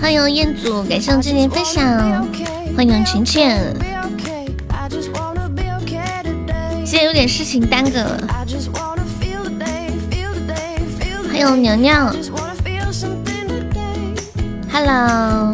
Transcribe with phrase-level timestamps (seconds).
[0.00, 2.28] 欢迎彦祖，感谢我静静分享。
[2.76, 3.48] 欢迎晴晴，
[6.84, 8.20] 今天有点事情耽搁了。
[11.26, 12.14] 欢迎娘娘
[14.70, 15.52] ，Hello，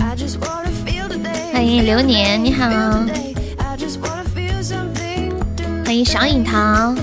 [1.52, 2.68] 欢迎流年，你好，
[5.84, 6.96] 欢迎小影堂，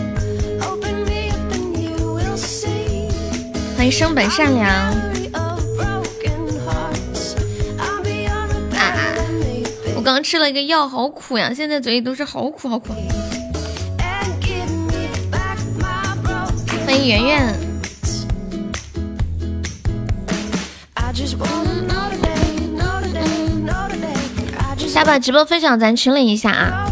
[3.76, 4.66] 欢迎生本善良。
[4.66, 4.96] 啊！
[9.96, 12.94] 我刚吃了一个药，好苦呀，现在嘴里都是好苦好苦。
[16.86, 17.67] 欢迎圆圆。
[24.98, 26.92] 下把直播分享咱群里一下啊！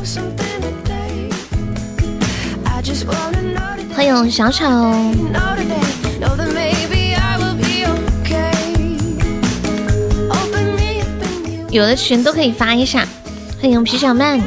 [3.95, 4.63] 欢迎小丑，
[11.71, 13.07] 有的群都可以发一下。
[13.59, 14.39] 欢迎皮小曼。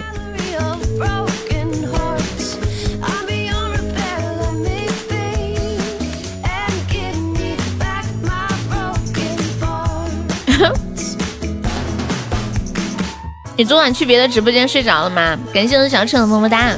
[13.69, 15.39] 昨晚去别的直播间睡着了吗？
[15.53, 16.75] 感谢我小丑的么么哒。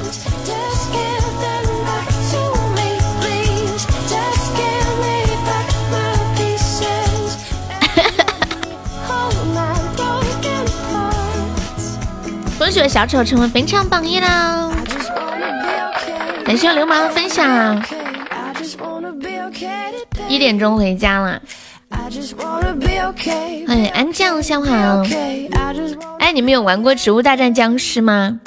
[12.59, 14.69] 恭喜我小丑成为本场榜一啦！
[16.45, 17.81] 感谢流氓的分享。
[20.27, 21.41] 一点钟回家了。
[23.67, 25.03] 欢迎安酱，下午好。
[26.33, 28.39] 你们有玩过《植物大战僵尸》吗？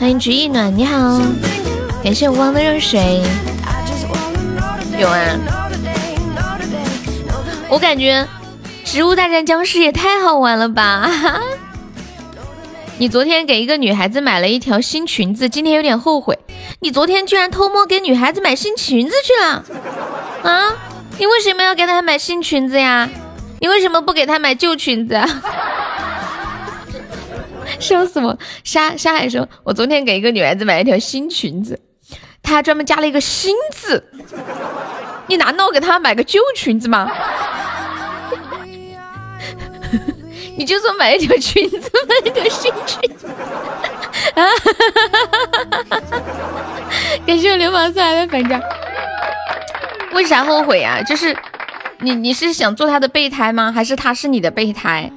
[0.00, 1.20] 欢迎菊意暖，你好，
[2.02, 3.22] 感谢无光的热水。
[4.98, 5.38] 有啊，
[7.68, 8.26] 我感觉
[8.90, 11.08] 《植物大战僵尸》也太好玩了吧！
[12.98, 16.36] 你昨天给一个女孩子买了一条新裙子，今天有点后悔。
[16.80, 19.64] 你昨天居然偷摸给女孩子买新裙子去了
[20.42, 20.72] 啊！
[21.18, 23.08] 你为什么要给她买新裙子呀？
[23.62, 25.24] 你为什么不给她买旧裙子啊？
[27.78, 28.36] 笑死我！
[28.64, 31.78] 沙沙海说，我昨天给一个女孩子买了一条新裙子，
[32.42, 34.04] 她还专门加了一个新字。
[35.28, 37.08] 你难道给她买个旧裙子吗？
[40.58, 43.28] 你就说买一条裙子，买一条新裙子。
[44.34, 44.42] 啊！
[47.24, 48.60] 感谢我流氓送来的反诈。
[50.12, 51.00] 为啥后悔呀？
[51.04, 51.32] 就是
[52.02, 53.72] 你，你是想做他的备胎吗？
[53.72, 55.10] 还是他是你的备胎？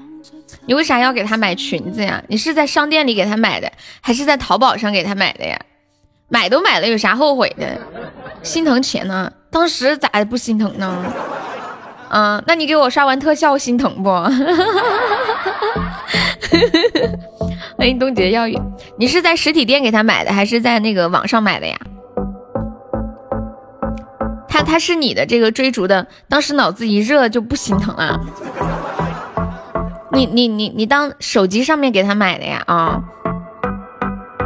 [0.67, 2.23] 你为啥要给他买裙子呀？
[2.27, 5.59] 你是在商店里给他买的，还是在淘宝上给他买的呀？
[6.29, 7.79] 买都买了，有啥后悔的？
[8.41, 9.31] 心疼钱呢？
[9.51, 11.05] 当时咋不心疼呢？
[12.09, 14.09] 嗯，那你给我刷完特效心疼不？
[17.77, 18.57] 欢迎东杰耀宇，
[18.97, 21.77] 你是在实体店给他买的，还是在那个网上买的呀？
[24.55, 28.17] 他他是你的这个追逐的，当时脑子一热就不心疼了。
[30.13, 32.63] 你你你你当手机上面给他买的呀？
[32.65, 33.03] 啊，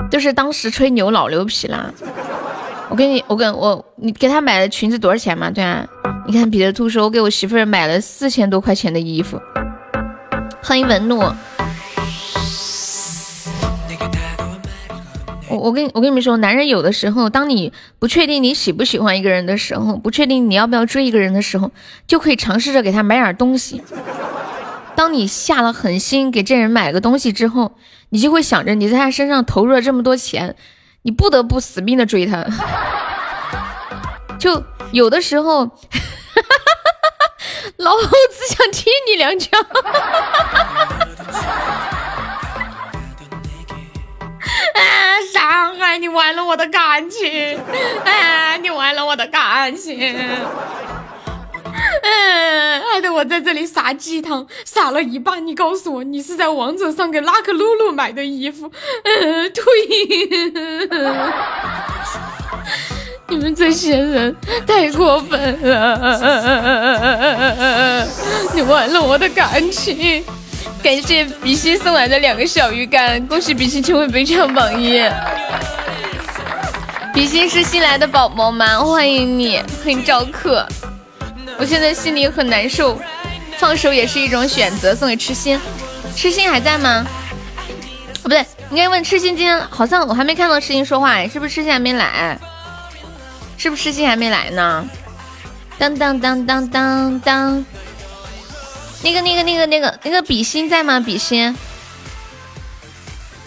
[0.10, 1.94] 就是当时吹牛老牛皮了。
[2.90, 5.52] 我给你，我跟我你给他买的裙子多少钱嘛？
[5.52, 5.86] 对啊，
[6.26, 9.40] 你看彼得兔说，我给我媳妇儿买了四千多块钱的衣服。
[10.64, 11.22] 欢迎文怒。
[15.50, 21.72] 我我跟我跟你们说，男人有的时候，当你不确定你喜不喜欢一个人的时候，不确定你要不要追一个人的时候，
[22.08, 23.82] 就可以尝试着给他买点东西。
[24.96, 27.72] 当你下了狠心给这人买个东西之后，
[28.10, 30.56] 你就会想着你在他身上投入了这么多钱，
[31.04, 32.46] 你不得不死命的追他。
[34.38, 35.64] 就有的时候，
[37.78, 38.10] 老子
[38.50, 39.50] 想踢你两脚。
[44.74, 45.22] 啊！
[45.32, 47.58] 伤害你玩了我的感情，
[48.06, 48.56] 啊！
[48.62, 49.98] 你玩了我的感情，
[52.02, 55.46] 嗯，害得我在这里撒鸡汤，撒了一半。
[55.46, 58.72] 你告诉我，你是在王者上给拉克露露买的衣服？
[59.04, 59.64] 嗯，对。
[63.28, 64.36] 你们这些人
[64.66, 66.18] 太过分了！
[68.56, 70.26] 你玩了我的感情。
[70.82, 75.04] 感谢比心送来的两个小鱼干，恭喜比心成为本场榜一。
[77.14, 78.80] 比心是新来的宝宝吗？
[78.80, 80.66] 欢迎你，欢迎招客。
[81.58, 82.98] 我现在心里很难受，
[83.58, 84.96] 放手也是一种选择。
[84.96, 85.60] 送给痴心，
[86.16, 87.06] 痴心还在吗？
[87.06, 89.36] 哦，不对，应该问痴心。
[89.36, 92.40] 今天好像我还没看到痴心说话哎，是不是痴心还没来？
[93.58, 94.88] 是不是痴心还没来呢？
[95.78, 97.66] 当当当当当当，
[99.02, 101.00] 那个那个那个那个那个比心在吗？
[101.00, 101.56] 比心，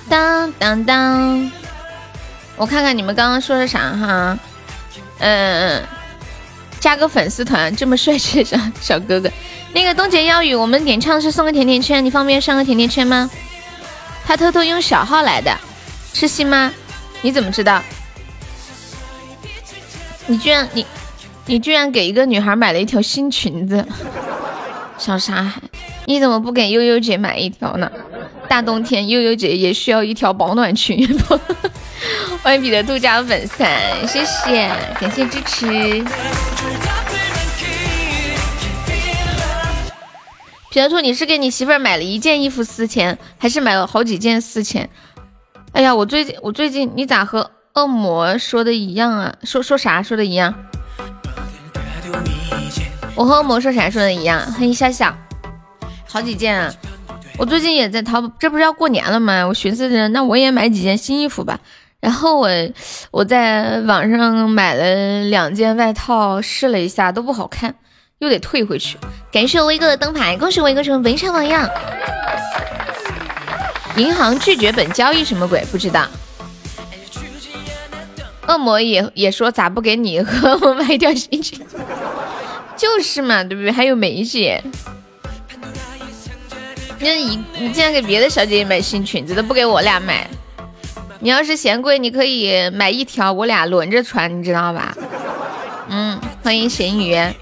[0.09, 1.53] 当当当，
[2.57, 4.39] 我看看你们刚刚说的啥哈？
[5.19, 5.83] 嗯，
[6.81, 9.31] 加个粉丝团，这么帅气的小哥哥。
[9.73, 13.31] 那个东杰妖语，我们点唱是送个甜甜圈，你方便上个甜甜圈吗？
[14.25, 15.57] 他偷偷用小号来的，
[16.13, 16.73] 痴心吗？
[17.21, 17.83] 你怎么知道？
[20.27, 20.87] 你居然你。
[21.45, 23.85] 你居然给一个女孩买了一条新裙子，
[25.03, 25.61] 小傻孩，
[26.07, 27.91] 你怎么不给悠悠姐买一条呢？
[28.49, 30.97] 大冬天悠悠姐也需要一条保暖裙。
[32.41, 33.65] 欢迎彼得兔加粉丝，
[34.07, 34.71] 谢谢，
[35.01, 35.67] 感谢支持。
[40.71, 44.89] 彼得兔，你是给你媳妇儿买了一件衣服四千，还是买了好几件四千？
[45.73, 49.35] 哎呀，我最近我最近你咋和恶魔说的一样啊？
[49.43, 50.55] 说说啥说的一样？
[53.15, 55.15] 我和魔兽闪说的一样，欢迎笑笑，
[56.09, 56.73] 好几件啊！
[57.37, 59.47] 我最近也在淘宝，这不是要过年了吗？
[59.47, 61.61] 我寻思着，那我也买几件新衣服吧。
[62.01, 62.49] 然后我
[63.11, 67.75] 我在网上买了两件外套，试了一下都不好看，
[68.19, 68.99] 又得退回去。
[69.31, 71.69] 感谢威哥的灯牌，恭喜威哥成为文昌榜样。
[73.97, 75.63] 银行拒绝本交易什么鬼？
[75.71, 76.09] 不知道。
[78.49, 81.65] 恶魔也也说咋不给你和我买一条新裙？
[82.83, 83.71] 就是嘛，对不对？
[83.71, 84.61] 还有梅姐，
[86.99, 90.29] 那你你竟然给别的小姐姐买新裙子，都不给我俩买。
[91.21, 94.97] 你要是嫌贵，你可以买一条，我俩轮着穿，你知道吧？
[95.91, 97.15] 嗯，欢迎咸鱼。
[97.15, 97.37] 哎，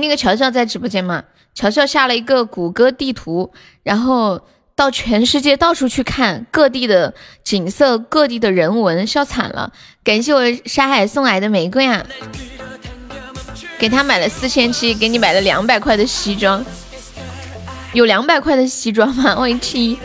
[0.00, 1.22] 那个乔乔在直播间吗？
[1.54, 3.52] 乔乔下了一个谷歌地图，
[3.82, 4.40] 然后
[4.74, 7.12] 到全世界到处去看各地的
[7.44, 9.74] 景色、各地的人文，笑惨了。
[10.02, 12.06] 感谢我沙海送来的玫瑰啊！
[13.82, 16.64] 给他买了四千七，给你买了两百块的西装，
[17.92, 19.34] 有两百块的西装吗？
[19.36, 19.98] 我一听，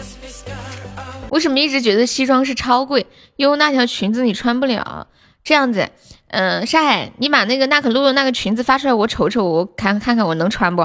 [1.30, 3.06] 为什么一直觉得西装是超贵？
[3.36, 5.06] 因为那条裙子你穿不了。
[5.44, 5.88] 这样子，
[6.30, 10.84] 嗯，沙海，你把那个娜可露露那个裙子发出来，我瞅瞅，我看看看我能穿不？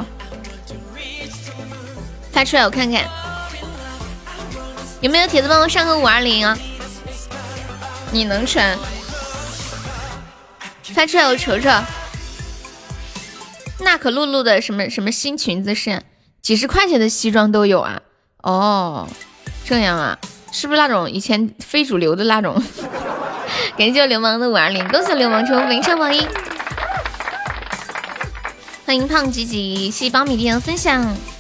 [2.31, 3.03] 发出来我看看，
[5.01, 6.59] 有没有铁子帮我上个五二零啊？
[8.11, 8.77] 你能穿？
[10.93, 11.71] 发出来我瞅瞅。
[13.83, 16.03] 娜可露露的什么什么新裙子是
[16.41, 18.03] 几十块钱的西装都有啊？
[18.43, 19.09] 哦，
[19.65, 20.19] 这样啊，
[20.53, 22.61] 是不是那种以前非主流的那种？
[23.77, 26.27] 感谢流氓的五二零，恭喜流氓成名上榜一，
[28.85, 31.32] 欢迎胖吉吉，谢谢苞米的分享。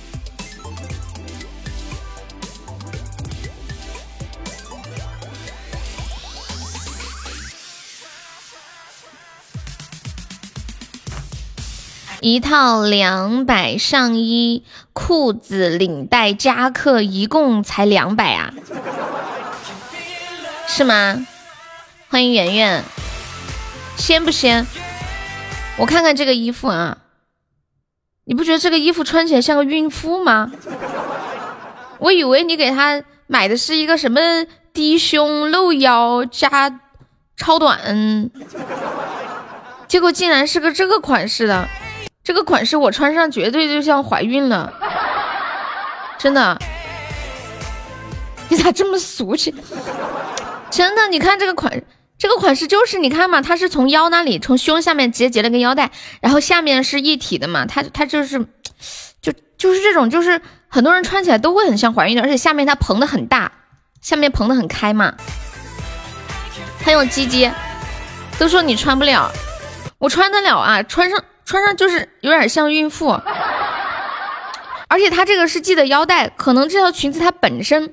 [12.22, 18.54] 一套两百上衣、裤子、领带、夹克，一共才两百啊？
[20.68, 21.26] 是吗？
[22.08, 22.84] 欢迎圆圆，
[23.96, 24.64] 仙不仙？
[25.76, 26.98] 我看看这个衣服啊，
[28.24, 30.52] 你不觉得这个衣服穿起来像个孕妇吗？
[31.98, 34.20] 我以为你给他买的是一个什么
[34.72, 36.78] 低胸露腰加
[37.36, 38.30] 超短，
[39.88, 41.68] 结果竟然是个这个款式的。
[42.24, 44.72] 这个款式我穿上绝对就像怀孕了，
[46.18, 46.56] 真的。
[48.48, 49.52] 你咋这么俗气？
[50.70, 51.82] 真的，你看这个款，
[52.18, 58.38] 这个款式就是你看嘛，它是从腰那里，从胸下面直接结了个腰带，然后下面是一体的嘛，它它就是，
[59.20, 63.50] 就就是这种，就是很多人穿起来都会很像怀孕的，而且下面它蓬的很大，
[64.00, 65.14] 下面蓬的很开嘛。
[66.84, 67.50] 还有鸡鸡，
[68.38, 69.32] 都说你穿不了，
[69.98, 71.24] 我穿得了啊，穿上。
[71.52, 73.08] 穿上就是有点像孕妇，
[74.88, 77.92] 而且它这个是系的腰带，可能这条裙子它本身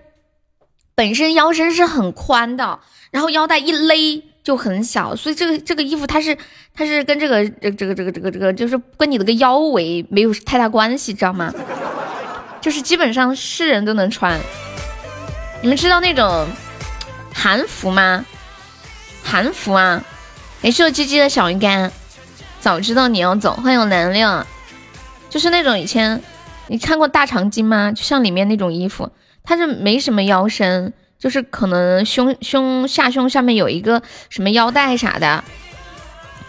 [0.95, 2.79] 本身腰身是很宽的，
[3.11, 6.37] 然后腰带一勒就很小，所以这个这个衣服它是
[6.73, 11.53] 它是跟这个这这个这个这个这个就是跟你的个腰围没有太大关系，知道吗？
[12.61, 14.39] 就是基本上是人都能穿。
[15.61, 16.47] 你们知道那种
[17.33, 18.23] 韩服吗？
[19.21, 20.01] 韩服啊，
[20.61, 21.91] 没事，鸡鸡的小鱼干。
[22.59, 24.45] 早知道你要走，欢迎能量，
[25.29, 26.21] 就是那种以前
[26.67, 27.91] 你看过大长今吗？
[27.91, 29.09] 就像里面那种衣服，
[29.43, 35.43] 它是没什么腰身，就是可能胸胸下胸下面有一个什么腰带啥的。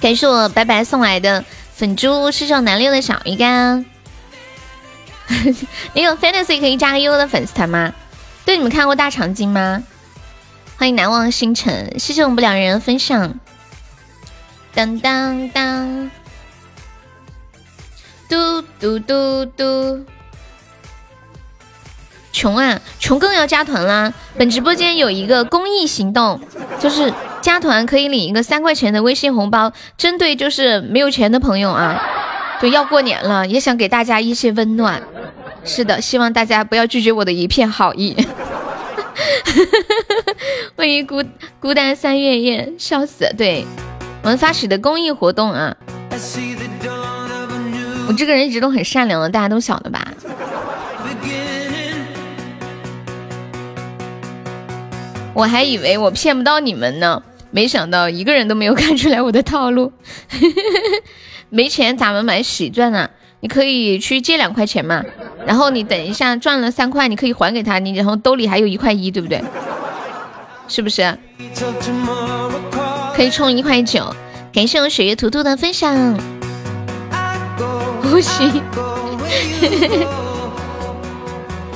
[0.00, 3.84] 感谢我白白送来的粉猪，是叫南六的小鱼干。
[5.94, 7.92] 你有 fantasy 可以加个悠悠的粉丝团吗？
[8.44, 9.82] 对，你们看过大长今吗？
[10.76, 13.38] 欢迎难忘星辰，谢谢我们不两人分享。
[14.74, 16.10] 当当当，
[18.28, 20.04] 嘟嘟嘟嘟。
[22.32, 24.14] 穷啊，穷更要加团啦！
[24.38, 26.40] 本直播间有一个公益行动，
[26.78, 27.12] 就是
[27.42, 32.00] 加团可以领一个三块钱的微信红包，针对就是没有钱的朋友啊。
[32.60, 35.02] 对，要过年了，也想给大家一些温暖。
[35.64, 38.16] 是的，希望大家不要拒绝我的一片好意。
[40.76, 41.22] 欢迎孤
[41.58, 43.28] 孤单三月夜，笑死！
[43.36, 43.66] 对
[44.22, 45.74] 我们发起的公益活动啊，
[48.06, 50.06] 我这个人一直都很善良的，大家都晓得吧？
[55.32, 59.92] 我还以为我骗不到你们呢，没想到一个人都没有看出来我的套路。
[61.48, 63.10] 没钱咋们买喜钻啊？
[63.40, 65.02] 你可以去借两块钱嘛，
[65.46, 69.42] 然后你等一下赚了三块，你可以还给他，你然后兜里还有一块一对不对？
[70.68, 71.16] 是不是？
[73.20, 74.16] 可以充一块九。
[74.50, 76.18] 感谢我雪月图图的分享。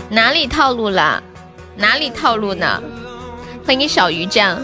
[0.09, 1.23] 哪里套路了？
[1.77, 2.83] 哪里套路呢？
[3.67, 4.59] 欢迎小鱼酱，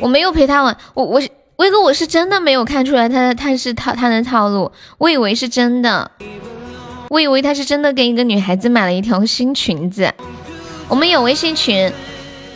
[0.00, 1.20] 我没有陪他玩，我我
[1.56, 6.10] 威哥我是真的没有看出来他他是套他的套路，我以为是真的，
[7.10, 10.10] 我以为他是真的给一个女孩子买了一条新裙子。
[10.88, 11.92] 我们有微信群，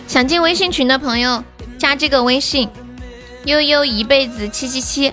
[0.09, 1.45] 想进微信群的朋友
[1.83, 2.69] 加这个微信
[3.45, 5.13] 悠悠一辈子七七七，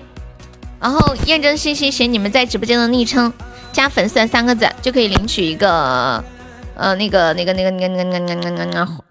[0.78, 3.32] 然后验证信息写你们在直播间的昵称
[3.72, 6.22] 加粉丝三个字就可以领取一个。
[6.76, 8.64] 呃，那个、那个、那个、那个、那个、那个、那个、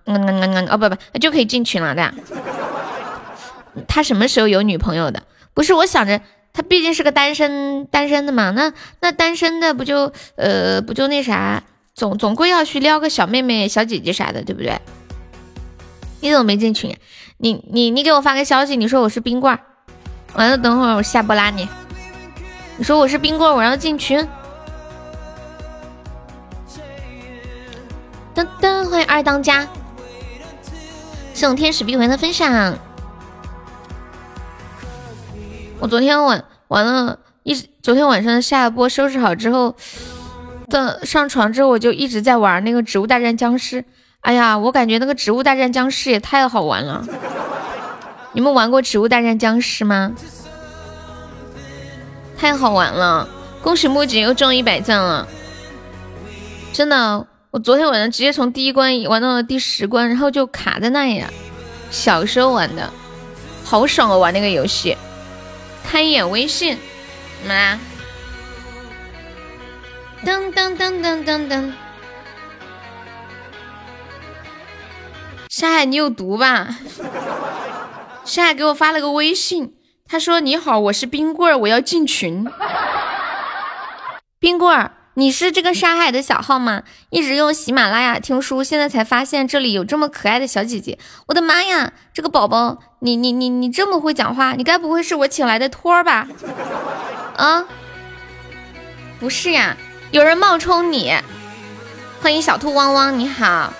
[0.05, 2.13] 那个、那个，哦不不，就可以进群了的。
[3.89, 5.21] 他什么时候有女朋友的？
[5.53, 6.21] 不是，我想着
[6.53, 11.61] 他毕竟是个单身单身的嘛，那那单身的不就呃不就那啥，
[11.93, 14.79] 总总归要去撩个小妹妹、小姐姐啥的，对不对？
[16.21, 16.97] 你怎么没进群？
[17.41, 19.58] 你你你给我发个消息，你说我是冰棍，
[20.34, 21.69] 完了等会儿我下播拉你。
[22.75, 24.19] 你说我是冰棍，我要进群。
[28.36, 29.65] 噔噔，欢迎二当家，
[31.34, 32.77] 送天使币回的分享。
[35.79, 39.74] 我昨天晚完了，一昨天晚上下播收拾好之后，
[40.67, 43.86] 的上床之后我就一直在玩那个植物大战僵尸。
[44.21, 47.05] 哎呀，我感觉那个植物大战僵尸也太好玩了。
[48.33, 50.11] 你们玩过植物大战僵尸吗？
[52.38, 53.27] 太好玩了！
[53.61, 55.27] 恭喜木槿又中一百赞了，
[56.71, 57.25] 真的。
[57.51, 61.27] 我昨天晚上直接从第一关玩到了第十关，然后就卡在那里了。
[61.89, 62.93] 小时候玩的，
[63.65, 64.19] 好爽哦！
[64.19, 64.95] 玩那个游戏。
[65.89, 66.77] 看一眼微信，
[67.47, 67.79] 么
[70.23, 71.71] 噔噔噔噔噔噔。
[75.59, 76.69] 沙海，你有毒吧？
[78.23, 79.73] 沙海给我发了个微信，
[80.07, 82.47] 他说：“你好，我是冰棍儿，我要进群。”
[84.39, 84.93] 冰棍儿。
[85.15, 86.83] 你是这个沙海的小号吗？
[87.09, 90.97] 一直用喜马拉雅听书，现在才发现这里有这么可爱的小姐姐。
[91.27, 96.25] 我的妈呀，这个宝宝，你你你你这么会讲话，你该不会是我请来的托儿吧？
[97.35, 97.65] 啊，
[99.19, 99.75] 不是呀，
[100.11, 101.13] 有人冒充你。
[102.21, 103.73] 欢迎小兔汪汪，你好。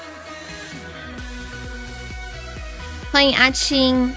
[3.12, 4.14] 欢迎阿青，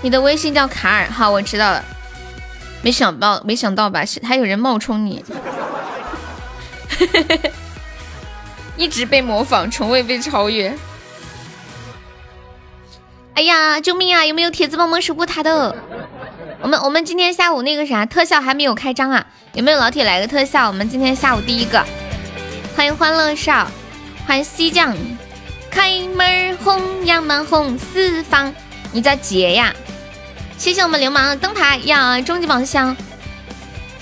[0.00, 1.84] 你的微信叫卡尔，好，我知道了。
[2.82, 4.02] 没想到，没想到吧？
[4.22, 5.24] 还有人冒充你，
[8.76, 10.72] 一直被模仿，从未被超越。
[13.34, 14.24] 哎呀，救命啊！
[14.24, 15.74] 有没有铁子帮忙守护塔的？
[16.60, 19.26] 我们我们今天下午那个啥特效还没有开张啊？
[19.54, 20.68] 有没有老铁来个特效？
[20.68, 21.84] 我们今天下午第一个，
[22.76, 23.68] 欢迎欢乐少，
[24.26, 24.96] 欢迎西将，
[25.70, 28.52] 开门红阳满红四方，
[28.92, 29.74] 你叫杰呀？
[30.56, 32.20] 谢谢我们流氓的灯牌呀！
[32.20, 32.96] 终极宝箱，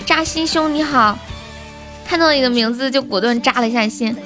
[0.06, 1.18] 扎心兄你好，
[2.06, 4.16] 看到你的名字就果断扎了一下心。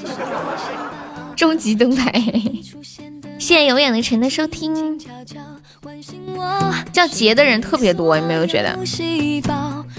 [1.34, 2.12] 终极灯牌，
[3.38, 4.98] 谢谢有眼的晨的收听。
[6.92, 8.78] 叫杰的人特别多，有没有觉得？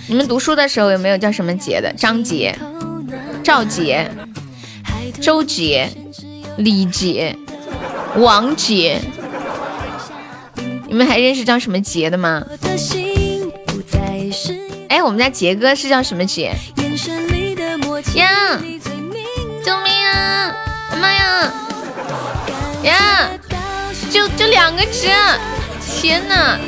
[0.07, 1.91] 你们读书的时候有没有叫什么杰的？
[1.93, 2.55] 张杰、
[3.43, 4.09] 赵杰、
[5.19, 5.89] 周杰、
[6.61, 7.35] 李杰、
[8.17, 9.01] 王杰。
[10.87, 12.43] 你们还认识叫什么杰的吗？
[14.89, 16.53] 哎，我们家杰哥是叫什么杰？
[18.15, 18.59] 呀！
[19.63, 20.53] 救命啊！
[20.99, 21.53] 妈呀！
[22.83, 23.29] 呀！
[24.09, 25.07] 就就两个字，
[25.79, 26.59] 天哪！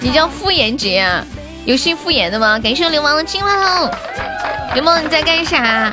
[0.00, 1.24] 你叫傅炎杰啊？
[1.64, 2.58] 有姓傅炎的吗？
[2.60, 3.90] 感谢流氓的金话筒。
[4.76, 5.90] 柠檬你在干啥？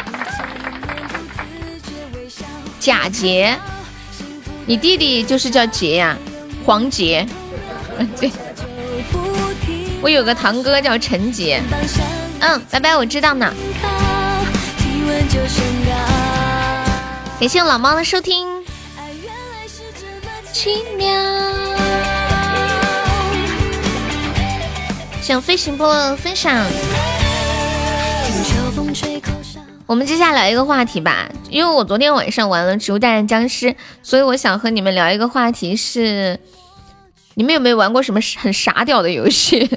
[2.81, 3.57] 贾杰，
[4.65, 6.17] 你弟弟就是叫杰呀，
[6.65, 7.25] 黄杰。
[8.19, 8.29] 对，
[10.01, 11.61] 我有个堂哥叫陈杰。
[12.41, 13.53] 嗯，拜拜，我知道呢。
[17.39, 18.45] 感谢老猫的收听。
[20.51, 21.07] 奇妙。
[25.21, 25.85] 想飞行部
[26.17, 26.61] 分享。
[29.85, 33.67] 我们接下来聊一个话题吧，因为我昨天晚上玩了《植物大战僵尸》，
[34.01, 36.39] 所以我想和你们聊一个话题是：
[37.35, 39.69] 你们有没有玩过什么很傻屌的游戏？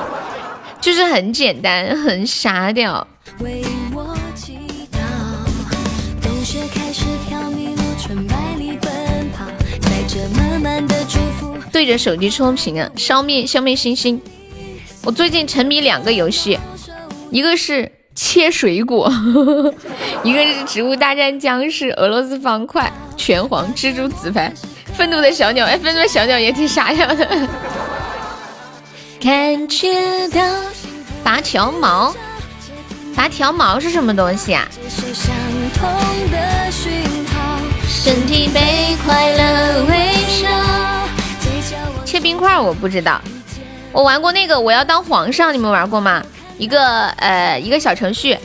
[0.80, 3.06] 就是很简单，很傻屌。
[11.72, 12.88] 对着手机充屏啊！
[12.96, 14.20] 消灭消灭星星。
[15.02, 16.58] 我最近沉迷两个游戏，
[17.30, 19.12] 一个是切水果，
[20.22, 24.52] 一个是植物大战僵尸、俄罗斯方块、拳皇、蜘蛛纸牌、
[24.96, 25.66] 愤怒的小鸟。
[25.66, 27.26] 哎，愤怒的小鸟也挺傻样的。
[29.20, 30.40] 感觉到
[31.22, 32.14] 拔条毛，
[33.16, 34.68] 拔条毛是什么东西啊？
[37.86, 39.96] 身体被快乐围
[40.42, 40.50] 绕。
[42.04, 43.20] 切冰块我不知道，
[43.90, 46.22] 我玩过那个我要当皇上，你们玩过吗？
[46.64, 48.38] 一个呃一个小程序。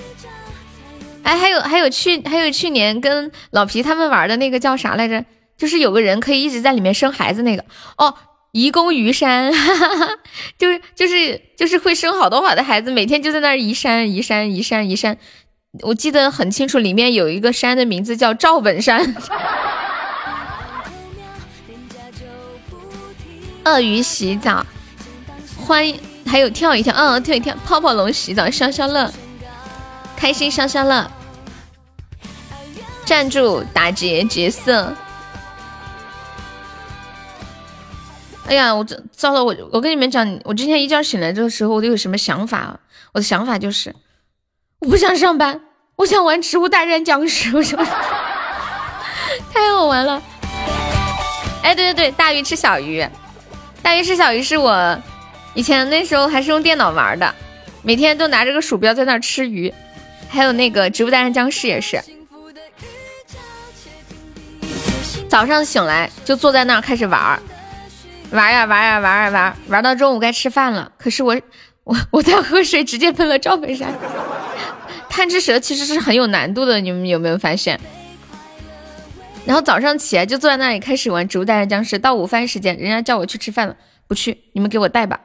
[1.23, 5.23] 哎，还有还有去还有去年跟老皮他们玩的那个叫啥来着？
[5.57, 7.63] 就是有个人可以一直在里面生孩子那个
[7.97, 8.13] 哦，
[8.51, 9.51] 移宫鱼山，
[10.57, 15.17] 就是就是就是会生好多好的孩子，每天就在那儿移山移山移山移山。
[15.81, 19.15] 我记得很清楚，里面有一个山的名字叫赵本山。
[23.65, 24.65] 鳄鱼洗澡，
[25.57, 25.99] 欢迎
[26.29, 29.11] 还有跳一跳，嗯，跳一跳，泡泡龙洗澡，消消乐，
[30.15, 31.09] 开心消消乐，
[33.03, 34.93] 站住打劫劫色。
[38.45, 42.79] 哎呀，我这糟了，我我跟你们讲，我今天一觉醒来这个时候，我都有什么想法？
[43.11, 43.95] 我的想法就是。
[44.79, 45.59] 我不想上班，
[45.95, 47.83] 我想玩《植物大战僵尸》，我想，
[49.51, 50.21] 太好玩了。
[51.63, 53.05] 哎，对对对，大鱼吃小鱼，
[53.81, 54.97] 大鱼吃小鱼是我
[55.55, 57.33] 以前那时候还是用电脑玩的，
[57.81, 59.73] 每天都拿着个鼠标在那吃鱼。
[60.29, 61.99] 还有那个《植物大战僵尸》也是，
[65.27, 67.41] 早上醒来就坐在那儿开始玩，
[68.29, 70.91] 玩呀玩呀玩呀玩，玩到中午该吃饭了。
[70.99, 71.35] 可是我
[71.83, 73.91] 我我在喝水，直接喷了赵本山。
[75.09, 77.79] 贪吃蛇其实是很有难度的，你们有没有发现？
[79.45, 83.75] 然后早上起来就坐在那里开始玩《植物大战僵尸》，到午饭时间，人家叫我去吃饭了，
[84.07, 85.19] 不去，你们给我带吧。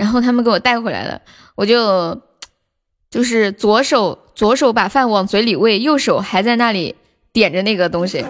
[0.00, 1.20] 然后他们给我带回来了，
[1.54, 2.18] 我就
[3.10, 6.96] 就是左手左手把饭往嘴里喂，右手还在那里
[7.34, 8.24] 点着那个东西，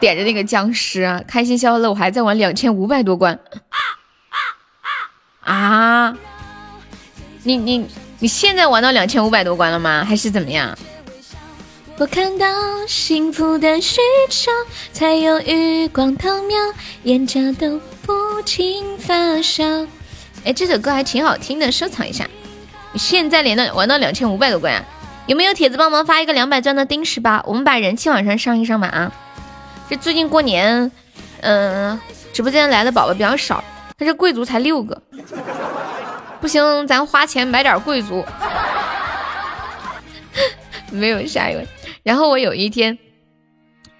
[0.00, 1.90] 点着那个僵尸啊，开心消消乐。
[1.90, 3.38] 我还在玩两千五百多关
[5.40, 6.16] 啊！
[7.42, 7.86] 你你。
[8.20, 10.04] 你现在玩到两千五百多关了吗？
[10.04, 10.76] 还是怎么样？
[11.98, 12.46] 我看到
[12.88, 14.50] 幸福的需求，
[14.92, 16.58] 才有余光透瞄，
[17.04, 19.62] 眼角都不禁发烧。
[20.44, 22.28] 哎，这首歌还挺好听的，收藏一下。
[22.94, 24.84] 现在连到玩到两千五百多关啊？
[25.26, 27.42] 有没有铁子帮忙发一个两百钻的丁十八？
[27.46, 29.12] 我们把人气往上上一上吧啊！
[29.90, 30.90] 这最近过年，
[31.42, 32.00] 嗯，
[32.32, 33.62] 直播间来的宝宝比较少，
[33.98, 35.02] 但是贵族才六个。
[36.40, 38.24] 不行，咱花钱买点贵族。
[40.90, 41.66] 没有下一位。
[42.02, 42.98] 然后我有一天，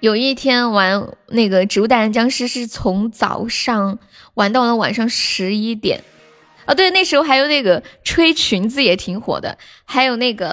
[0.00, 3.98] 有一天玩那个《植物大战僵尸》，是从早上
[4.32, 6.02] 玩到了晚上十一点。
[6.68, 10.48] 哦，对，那时候还有那个吹裙子也挺火的，还有那个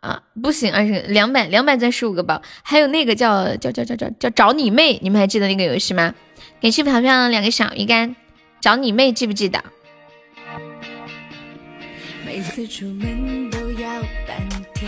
[0.00, 6.12] 啊，不行，而且两百两百钻十五个包，还有那个叫叫叫叫叫叫找你妹，你们还记得那个游戏吗？
[6.60, 8.16] 感谢飘飘两个小鱼干，
[8.60, 9.62] 找你妹记不记得？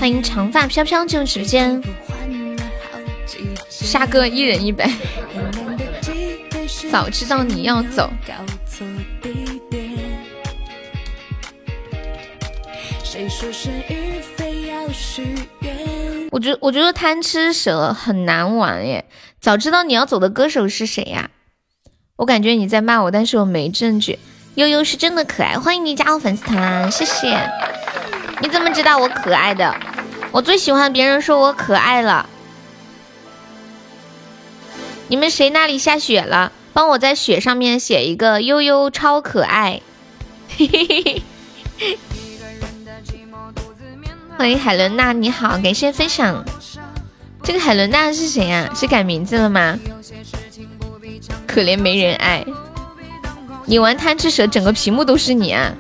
[0.01, 1.81] 欢迎长发飘飘进入直播间，
[3.71, 4.85] 沙哥一人一杯。
[6.91, 8.11] 早知道你要走。
[13.19, 15.77] 谁说生日非要许愿
[16.31, 19.07] 我觉我觉得贪吃蛇很难玩耶。
[19.41, 21.29] 早知道你要走的歌手是谁呀？
[22.15, 24.21] 我感觉你在骂我，但是我没证据。
[24.55, 27.37] 悠悠是真的可爱，欢迎你加入粉丝团，谢谢。
[28.41, 29.75] 你怎么知道我可爱的？
[30.31, 32.29] 我最喜欢别人说我可爱了。
[35.09, 36.53] 你们谁那里下雪了？
[36.73, 39.83] 帮我在雪上面写一个悠悠超可爱，
[40.57, 41.99] 嘿嘿嘿嘿
[44.39, 46.45] 欢迎海伦娜，你好，感谢分享。
[47.43, 48.71] 这个海伦娜是谁呀？
[48.73, 49.77] 是改名字了吗？
[51.45, 52.45] 可怜没人爱。
[53.65, 55.73] 你玩贪吃蛇，整个屏幕都是你啊！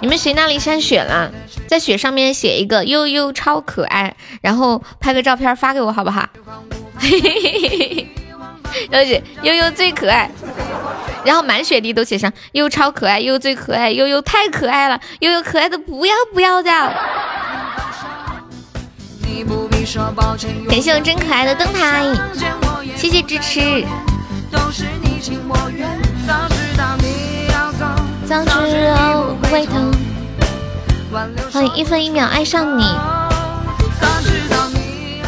[0.00, 1.30] 你们谁那里下雪了？
[1.68, 6.28] 在雪上面写一个悠悠超可爱，然后拍个照片发给我好不好？
[6.98, 8.08] 嘿嘿嘿嘿嘿，
[8.90, 10.28] 然后写悠悠最可爱，
[11.28, 16.70] 然后满雪地都写上悠悠超可爱，悠悠最可爱，悠悠太可爱了，悠悠可爱的不要不要的。
[20.70, 22.02] 感谢我真可爱的灯牌，
[22.96, 23.84] 谢谢支持。
[24.50, 24.86] 早知
[28.86, 29.74] 道不回头。
[31.52, 32.86] 欢迎一分一秒爱上你，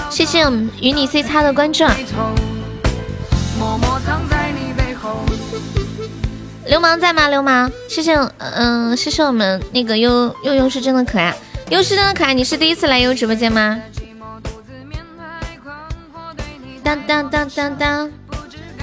[0.08, 1.84] 谢谢我们与你 C 擦的关注。
[6.66, 7.28] 流氓在吗？
[7.28, 11.34] 流氓，谢谢，嗯，谢谢我们那个悠悠悠是真的可爱，
[11.70, 12.32] 悠是真的可爱。
[12.34, 13.80] 你是第一次来悠直播间吗？
[16.82, 18.10] 当当当当当，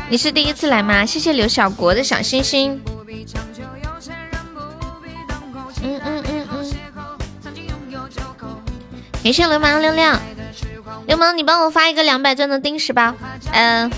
[0.09, 1.05] 你是第一次来吗？
[1.05, 2.81] 谢谢刘小国的小心心。
[5.83, 6.73] 嗯嗯嗯嗯。
[9.23, 10.19] 感谢流氓亮亮，
[11.05, 13.13] 流氓你帮我发一个两百钻的定时包，
[13.51, 13.91] 嗯，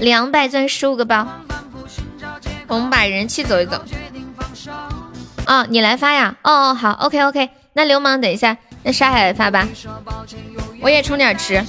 [0.00, 1.26] 两百钻十五个包，
[2.72, 3.78] 我们把人气走一走。
[5.44, 6.34] 哦，你来发呀？
[6.42, 9.68] 哦哦，好，OK OK，那流氓等一下，那沙海发吧，
[10.80, 11.62] 我也充点值。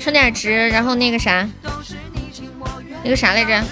[0.00, 1.48] 充点值，然后那个啥，
[3.04, 3.62] 那个啥来着？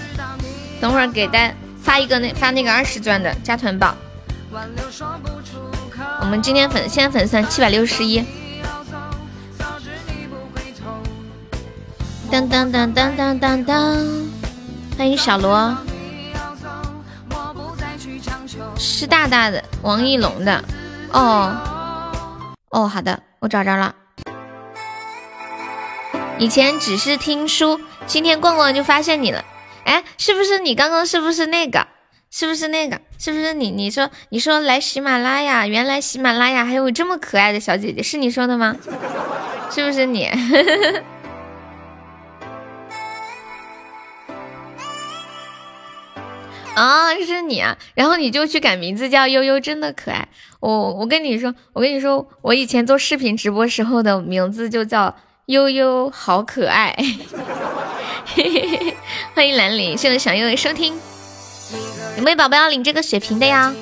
[0.79, 3.93] 等会儿给大家发一个那发那个二十钻的加团宝。
[6.21, 8.23] 我们今天粉现在粉丝七百六十一。
[12.31, 13.97] 当当当当当当当，
[14.97, 15.75] 欢迎小罗。
[18.85, 20.61] 是大大的王一龙的
[21.13, 21.55] 哦
[22.69, 23.95] 哦，好的，我找着了。
[26.37, 29.45] 以前只是听书，今天逛逛就发现你了。
[29.85, 31.87] 哎，是不是你刚刚是不是那个？
[32.29, 32.99] 是不是那个？
[33.17, 33.71] 是不是你？
[33.71, 38.75] 你说你说来喜马拉雅，原来喜马拉雅还有这么可爱的小姐姐，是你说的吗？
[39.71, 40.29] 是不是你？
[46.75, 47.77] 啊，是你啊！
[47.95, 50.27] 然后你就去改名字叫悠悠，真的可爱。
[50.59, 55.15] 我我跟你说，我跟你说，我以前做视频直播时候的名字就叫。
[55.47, 56.95] 悠悠好可爱，
[59.35, 60.97] 欢迎兰陵，谢谢小悠悠收听。
[62.15, 63.73] 有没有宝宝要领这个血瓶的呀？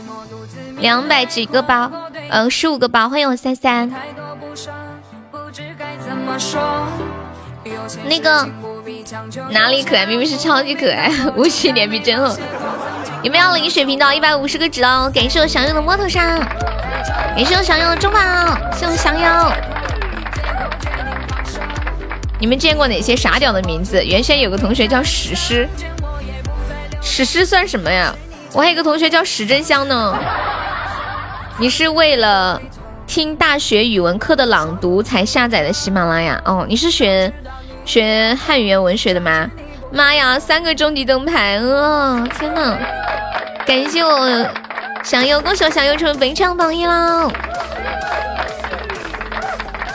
[0.80, 1.92] 两百几个包，
[2.32, 3.08] 嗯，十五个包。
[3.08, 3.94] 欢迎我三三。
[8.10, 8.50] 那个
[9.52, 10.06] 哪里可爱？
[10.06, 12.36] 明明是超级可爱， 无需脸皮真厚。
[13.24, 14.16] 有没有领血瓶的？
[14.16, 15.12] 一百五十个值哦！
[15.14, 16.40] 感谢我小优的摸头杀，
[17.36, 18.20] 感谢我小优的中宝，
[18.74, 19.52] 谢我小优。
[22.40, 24.04] 你们见过哪些傻屌的名字？
[24.04, 25.70] 原先有个同学叫史诗，
[27.02, 28.12] 史诗算什么呀？
[28.54, 30.18] 我还有个同学叫史真香呢。
[31.60, 32.60] 你是为了
[33.06, 36.42] 听大学语文课的朗读才下载的喜马拉雅？
[36.44, 37.32] 哦，你是学
[37.86, 39.50] 学汉语言文学的吗？
[39.92, 42.26] 妈呀，三个终极灯牌啊！
[42.40, 42.78] 天呐，
[43.66, 44.50] 感谢我
[45.04, 47.30] 小优，恭喜我小优成为本场榜一喽！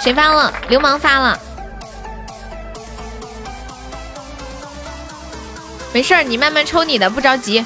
[0.00, 0.52] 谁发了？
[0.68, 1.38] 流氓发了。
[5.94, 7.64] 没事儿，你慢慢抽你的，不着急。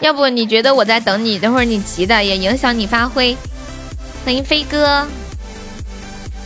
[0.00, 3.36] 要不你觉得我在等你，等会儿你急的也影响你发挥。
[4.24, 5.06] 欢迎飞哥，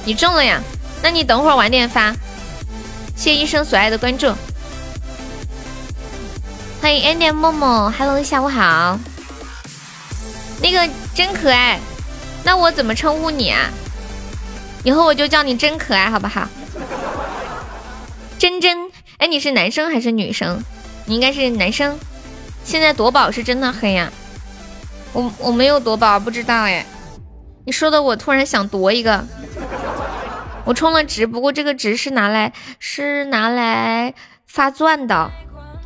[0.04, 0.61] 你中了呀？
[1.02, 2.12] 那你等会儿晚点发。
[3.16, 4.33] 谢医生所爱的关注。
[6.81, 8.98] 欢迎 Andy 默默，Hello，下午好。
[10.61, 11.79] 那个真可爱，
[12.44, 13.70] 那我怎么称呼你啊？
[14.85, 16.48] 以后我就叫你真可爱，好不好？
[18.38, 18.90] 真真。
[19.18, 20.62] 哎，你是男生还是女生？
[21.07, 21.96] 你应该是男生。
[22.64, 24.12] 现在夺宝是真的黑呀，
[25.12, 26.85] 我我没有夺宝，不知道哎。
[27.64, 29.25] 你说的我突然想夺一个。
[30.64, 34.14] 我充了值，不过这个值是拿来是拿来
[34.46, 35.31] 发钻的。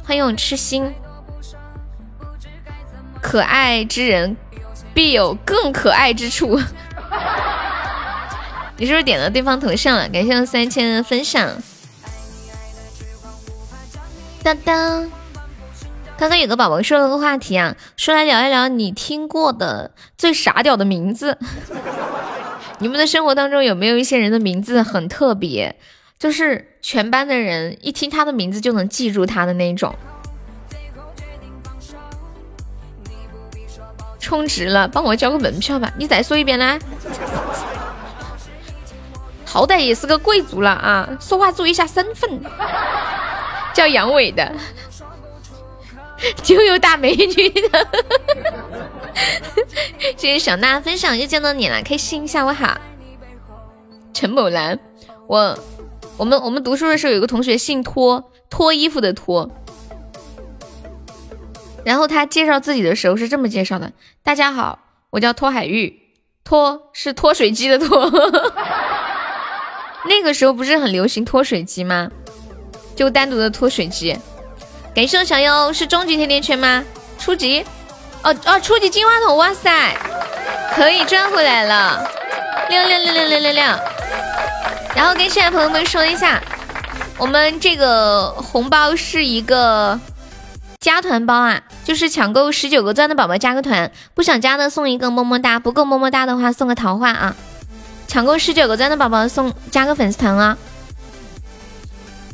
[0.05, 0.95] 欢迎痴心，
[3.21, 4.37] 可爱之人
[4.95, 6.61] 必有更可爱之处。
[8.79, 10.09] 你是不是点了对方头像了？
[10.11, 11.51] 感谢三千的分享。
[14.43, 15.11] 当当，
[16.17, 21.39] 刚刚有个宝宝说了个话题啊，说来聊一聊你听过的最傻屌的名字。
[22.79, 25.77] 你们的生活当中有没有一些人的名字很特别，
[26.19, 29.95] 就是全班的人一听他的名字就能记住他的那种？
[34.19, 35.93] 充值了，帮我交个门票吧。
[35.97, 36.79] 你再说一遍呢？
[39.45, 42.41] 好歹也是个贵族了啊，说话注意一下身份。
[43.73, 44.53] 叫杨伟的，
[46.43, 47.89] 就有大美女的。
[50.17, 52.27] 谢谢小娜分享，又见到你了，开心。
[52.27, 52.79] 下午好，
[54.13, 54.79] 陈某兰。
[55.27, 55.59] 我，
[56.17, 59.51] 我们我们读书的时候有个同学姓脱，脱衣服的脱。
[61.85, 64.79] 然后他介绍自己的时候是这么介绍的：大家好，
[65.11, 66.01] 我叫脱海玉，
[66.45, 68.11] 脱是脱水机的脱。
[70.09, 72.11] 那个时候不是很流行脱水机吗？
[72.95, 74.17] 就单独的脱水机。
[74.97, 76.83] 感谢我小优，是终极甜甜圈吗？
[77.19, 77.63] 初级？
[78.23, 79.95] 哦哦，初级金话筒，哇塞，
[80.75, 82.11] 可以赚回来了，
[82.71, 83.63] 六六六六六六六。
[84.95, 86.41] 然后跟现在朋友们说一下，
[87.19, 90.01] 我们这个红包是一个
[90.81, 97.37] 加团包啊，就是抢够十九个钻的宝宝加个团，不想加的送一个么么哒，不够么么哒的话送个桃花啊。
[98.09, 100.57] 抢够十九个钻的宝宝送加个粉丝团啊！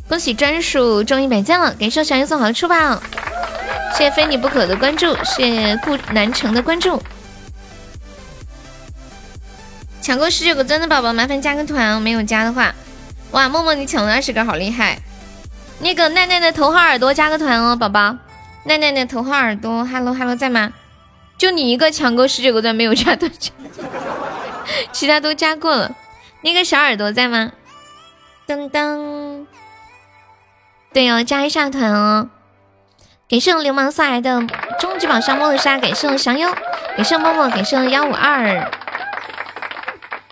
[0.07, 3.01] 恭喜专属中一百赞了，感谢小英送好的出宝，
[3.97, 7.01] 谢谢非你不可的关注，谢谢顾南城的关注。
[10.01, 11.99] 抢够十九个钻的宝宝，麻烦加个团哦。
[11.99, 12.75] 没有加的话，
[13.31, 14.99] 哇，默默你抢了二十个，好厉害！
[15.79, 18.17] 那个奈奈的头号耳朵加个团哦，宝宝。
[18.65, 20.73] 奈奈的头号耳朵，Hello Hello，在吗？
[21.37, 23.29] 就你一个抢够十九个钻没有加的，
[24.91, 25.95] 其他都加过了。
[26.41, 27.53] 那个小耳朵在吗？
[28.45, 29.45] 噔噔，
[30.93, 32.29] 对哦，加一下团哦。
[33.27, 34.39] 感谢流氓送来的
[34.79, 36.53] 终极宝箱莫洛莎，感谢我祥优，
[36.95, 38.71] 感谢默默，感谢我幺五二。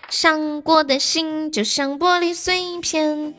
[0.08, 3.34] 伤过的心就像玻璃碎片。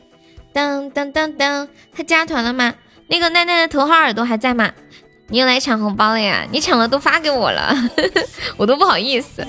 [0.51, 2.73] 当当当当，他加团了吗？
[3.07, 4.71] 那个奈奈的头号耳朵还在吗？
[5.27, 6.45] 你又来抢红包了呀？
[6.51, 7.73] 你抢了都发给我了，
[8.57, 9.47] 我都不好意思。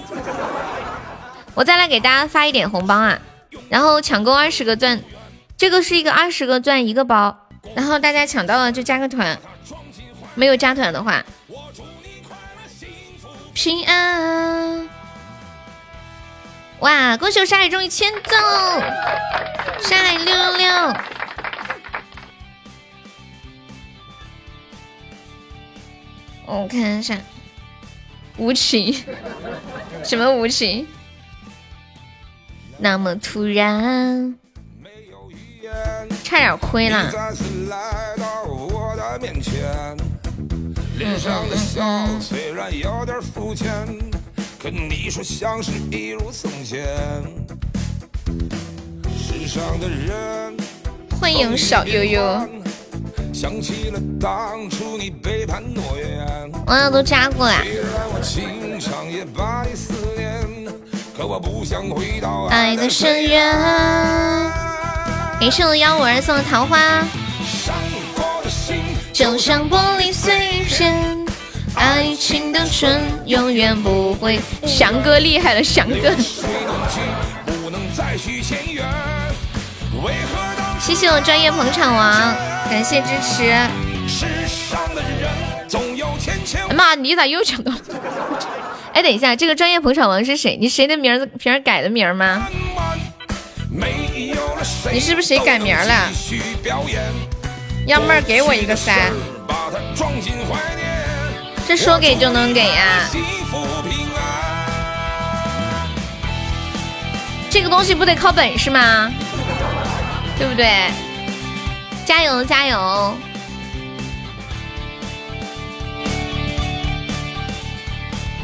[1.54, 3.18] 我再来给大家发一点红包啊！
[3.68, 5.00] 然后抢够二十个钻，
[5.56, 7.43] 这个是一个二十个钻一个包，
[7.74, 9.38] 然后大家抢到了就加个团，
[10.34, 11.24] 没有加团的话，
[13.52, 14.88] 平安。
[16.80, 17.16] 哇！
[17.16, 18.32] 恭喜我沙海终于签中，
[19.80, 20.94] 沙海六六六。
[26.46, 27.16] 我看一下，
[28.36, 29.02] 无情，
[30.04, 30.86] 什么无情？
[32.76, 34.38] 那么突然，
[36.22, 37.10] 差点亏了。
[44.58, 46.86] 跟你说像是一如从前。
[49.16, 50.56] 世上的人
[51.20, 52.48] 欢迎小悠悠。
[53.32, 56.50] 想起了当初你背叛诺言。
[56.66, 57.66] 网友都加过来。
[62.50, 64.64] 爱的深渊。
[65.40, 67.04] 感谢我幺五二送的桃花。
[69.12, 70.94] 就像玻璃碎片。
[71.76, 74.40] 爱情的唇永远不会。
[74.64, 76.14] 翔哥厉害了，翔哥。
[80.80, 82.34] 谢谢我专业捧场王，
[82.70, 83.50] 感谢支持。
[86.68, 87.78] 哎妈，你咋又抢到了？
[88.94, 90.56] 哎，等一下，这个专业捧场王是谁？
[90.60, 91.26] 你谁的名字？
[91.26, 92.46] 平时改的名吗？
[94.92, 96.08] 你是不是谁改名了？
[97.86, 99.12] 幺妹儿给我一个三。
[101.66, 103.08] 这说给就能给呀？
[107.50, 109.10] 这个东西不得靠本事吗？
[110.38, 110.90] 对不对？
[112.06, 113.16] 加油加油！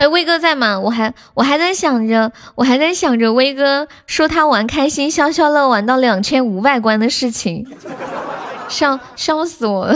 [0.00, 0.80] 哎，威哥在吗？
[0.80, 7.66] 我还我还在想着，我还在想着威哥说他玩开心消消乐玩到两千五百关的事情。
[8.66, 9.94] 笑笑死我了，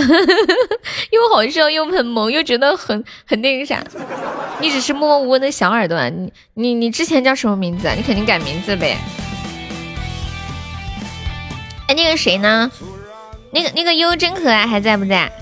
[1.10, 3.82] 又好笑又很萌，又觉得很很那个啥。
[4.60, 7.94] 你只是默默无闻的小耳朵，你你你之前叫什么名字啊？
[7.96, 8.98] 你肯定改名字呗。
[11.88, 12.70] 哎，那个谁呢？
[13.52, 15.32] 那个那个优真可爱还在不在？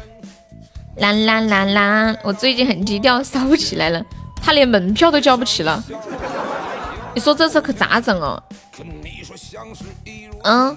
[0.98, 2.14] 啦啦啦啦！
[2.22, 4.00] 我最近很低调， 骚不起来了。
[4.42, 5.82] 他连门票都交不起了，
[7.14, 8.42] 你说这次可咋整哦？
[10.42, 10.76] 嗯。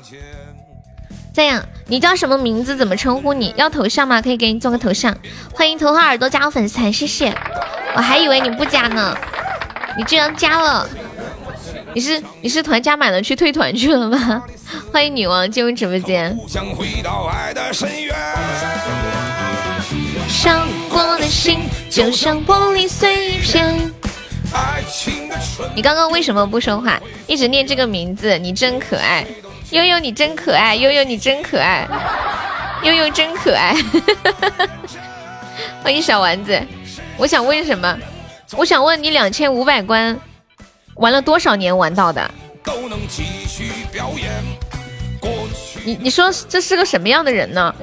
[1.34, 2.78] 这样，你叫什么名字？
[2.78, 3.54] 怎么称呼你？
[3.58, 4.22] 要头像吗？
[4.22, 5.14] 可以给你做个头像。
[5.54, 7.36] 欢迎头号耳朵加入粉丝团，谢谢。
[7.94, 9.14] 我还以为你不加呢，
[9.98, 10.88] 你居然加了。
[11.94, 14.44] 你是你是团加满了去退团去了吗？
[14.94, 16.38] 欢迎女王进入直播间。
[20.30, 21.60] 伤过的心
[21.96, 23.90] 就像玻璃碎片。
[25.74, 27.02] 你刚刚为什么不说话？
[27.26, 29.26] 一直念这个名字，你真可爱，
[29.70, 31.88] 悠悠你真可爱，悠悠你真可爱，
[32.84, 33.74] 悠悠真可爱。
[35.82, 36.62] 欢迎小丸子，
[37.16, 37.98] 我想问什么？
[38.58, 40.20] 我想问你两千五百关
[40.96, 42.30] 玩了多少年玩到的？
[45.86, 47.74] 你你说这是个什么样的人呢？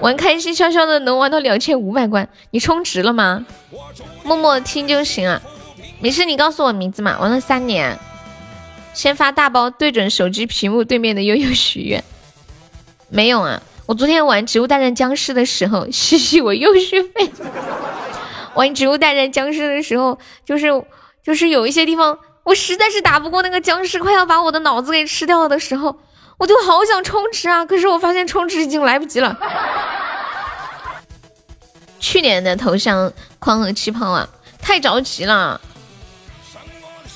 [0.00, 3.44] 玩开心消消的能玩到两千五百关，你充值了吗？
[4.22, 5.40] 默默听就行啊，
[6.00, 7.18] 没事，你告诉我名字嘛。
[7.18, 7.98] 玩了三年，
[8.92, 12.04] 先发大包，对准手机屏幕对面的悠悠许愿。
[13.08, 17.30] 没有啊，我昨天玩植物大战僵尸的时候，嘻嘻，我又续费。
[18.54, 20.68] 玩植物大战僵尸的时候，就是
[21.24, 25.96] 就是有一些地方我实在是打不过那个僵尸，快要把我的脑子给吃掉了的时候。
[26.38, 29.38] 我就好想充值啊，可是我发现充值已经来不及了。
[31.98, 34.28] 去年的头像框和气泡啊，
[34.60, 35.60] 太着急了。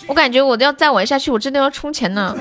[0.07, 2.37] 我感觉我都要再玩下去，我真的要充钱了，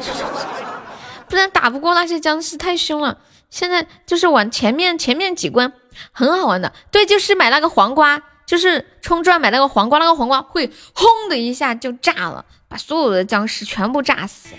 [1.27, 3.17] 不然打不过那些僵尸太凶了。
[3.51, 5.73] 现在就是玩前面前面几关
[6.11, 14.49] 很好玩的，对，就是买那个黄瓜，就是充钻买那个黄瓜，那个黄瓜会轰的一下就炸了，把所有的僵尸全部炸死。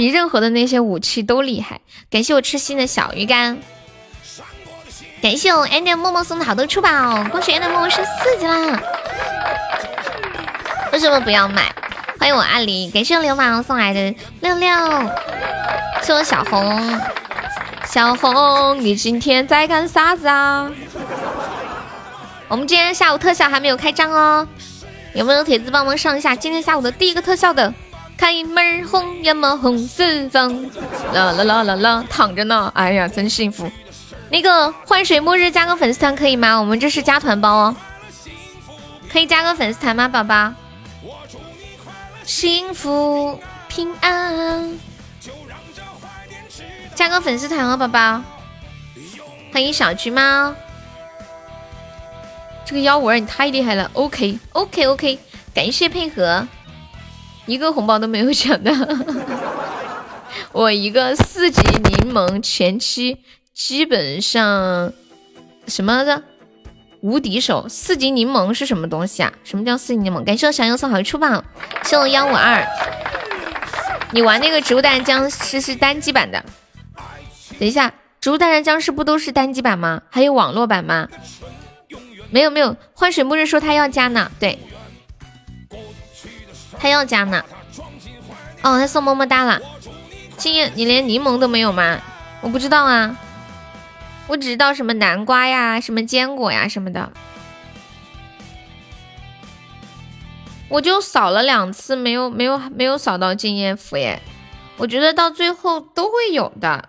[0.00, 1.82] 比任何的那些武器都厉害。
[2.10, 3.58] 感谢我吃心的小鱼干，
[5.20, 8.80] 感谢我 Andy 默默送的好多出宝，恭喜 Andy 默默升四级啦！
[10.90, 11.70] 为什么不要买？
[12.18, 14.70] 欢迎我阿狸，感谢流氓送来的六六，
[16.00, 16.98] 谢我小红，
[17.84, 20.72] 小红你今天在干啥子啊？
[22.48, 24.48] 我们今天下午特效还没有开张哦，
[25.12, 27.74] 有没有铁子帮忙上一下今天下午的第一个特效的？
[28.20, 30.52] 开门红，呀么红四方，
[31.14, 33.72] 啦啦啦啦啦，躺着呢，哎呀，真幸福。
[34.28, 36.60] 那个换水末日加个粉丝团可以吗？
[36.60, 37.76] 我们这是加团包哦，
[39.10, 40.52] 可以加个粉丝团吗，宝宝？
[42.22, 44.78] 幸福平安，
[46.94, 48.22] 加个粉丝团哦，宝宝。
[49.50, 50.54] 欢迎小橘猫，
[52.66, 55.18] 这个幺五二你太厉害了，OK OK OK，
[55.54, 56.46] 感谢配合。
[57.50, 58.72] 一个红包都没有抢到，
[60.52, 64.92] 我一个四级柠檬前期基本上
[65.66, 66.22] 什么的
[67.00, 67.66] 无敌手。
[67.68, 69.32] 四级柠檬是什么东西啊？
[69.42, 70.22] 什么叫四级柠檬？
[70.22, 71.44] 感谢我小优送好运出榜，
[71.82, 72.64] 谢我幺五二。
[74.12, 76.44] 你玩那个植物大战僵尸是单机版的？
[77.58, 80.02] 等一下，植物大战僵尸不都是单机版吗？
[80.08, 81.08] 还有网络版吗？
[82.30, 84.56] 没有没有，换水末日说他要加呢，对。
[86.80, 87.44] 他要加呢，
[88.62, 89.60] 哦，他送么么哒了。
[90.38, 92.00] 青叶，你连柠檬都没有吗？
[92.40, 93.16] 我不知道啊，
[94.26, 97.12] 我只知道什么南瓜呀，什么坚果呀什么的。
[100.70, 104.22] 我就扫了两次，没有没有没有扫到敬业福耶。
[104.78, 106.88] 我觉得到最后都会有的。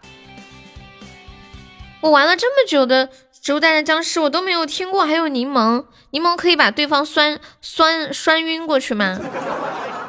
[2.00, 3.10] 我玩了这么久的
[3.42, 5.86] 植物大战僵尸，我都没有听过还有柠檬。
[6.12, 9.20] 柠檬可以把对方酸酸酸晕过去吗？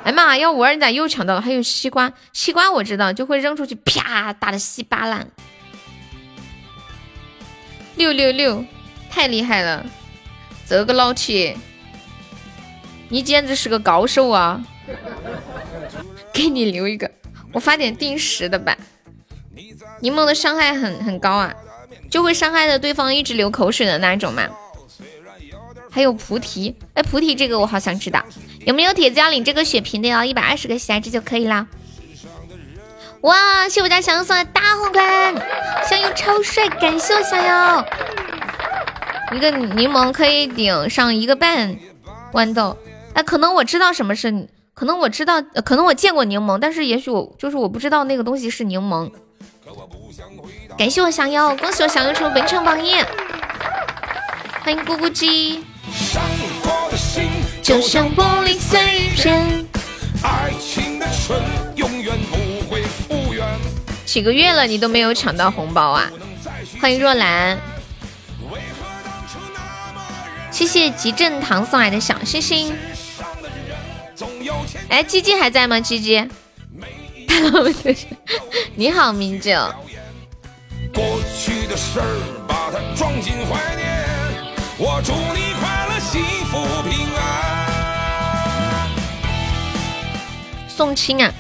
[0.05, 1.41] 哎妈，幺五二你咋又抢到了？
[1.41, 5.29] 还有西瓜，西瓜我知道就会扔出去，啪打的稀巴烂。
[7.97, 8.67] 六六六，
[9.09, 9.87] 太厉害了！
[10.67, 11.57] 这个老铁，
[13.09, 14.63] 你简直是个高手啊！
[16.35, 17.11] 给你留一个，
[17.55, 18.77] 我发点定时的吧。
[20.01, 21.55] 柠檬的伤害很很高啊，
[22.13, 24.47] 就会伤害的对方一直流口水的那种嘛。
[25.91, 28.23] 还有菩提，哎，菩提这个我好想知道，
[28.67, 30.23] 有没有铁子要领这个血瓶的哦？
[30.23, 31.67] 一百二十个喜爱值就可以啦。
[33.23, 35.35] 哇，谢我家小优送的大红冠，
[35.89, 37.85] 小优超帅，感谢我小优。
[39.37, 41.75] 一个柠檬可以顶上一个半
[42.33, 42.77] 豌豆，
[43.15, 49.11] 哎，可能我知道什么是，可能我知道，可能我见过柠檬，但是也许我就是我不知道那个东西是柠檬。
[50.79, 52.95] 感谢我降妖，恭喜我降妖成本场榜一，
[54.65, 55.65] 欢迎咕咕鸡。
[57.63, 59.67] 就像玻璃碎片。
[64.05, 66.11] 几个月了，你都没有抢到红包啊！
[66.81, 67.59] 欢迎若兰，
[70.51, 72.75] 谢谢吉正堂送来的小星星。
[74.89, 75.81] 哎，鸡鸡还在吗？
[75.81, 76.29] 鸡鸡，
[78.75, 79.53] 你好，明九。
[80.93, 81.03] 过
[81.37, 84.07] 去的事儿，把它装进怀念。
[84.79, 87.21] 我祝你快乐、幸福、平安。
[90.69, 91.33] 送亲啊！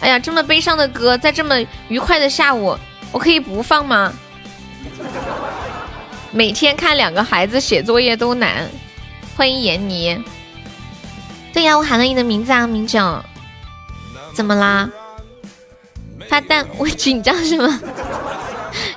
[0.00, 1.56] 哎呀，这么悲伤的歌，在这么
[1.88, 2.78] 愉快的下午，
[3.10, 4.12] 我可以不放吗？
[6.30, 8.70] 每天看两个孩子写作业都难。
[9.36, 10.22] 欢迎闫妮。
[11.52, 13.20] 对呀，我喊了你的名字啊，明九。
[14.34, 14.88] 怎么啦？
[16.28, 16.64] 发蛋？
[16.76, 17.80] 我紧张是吗？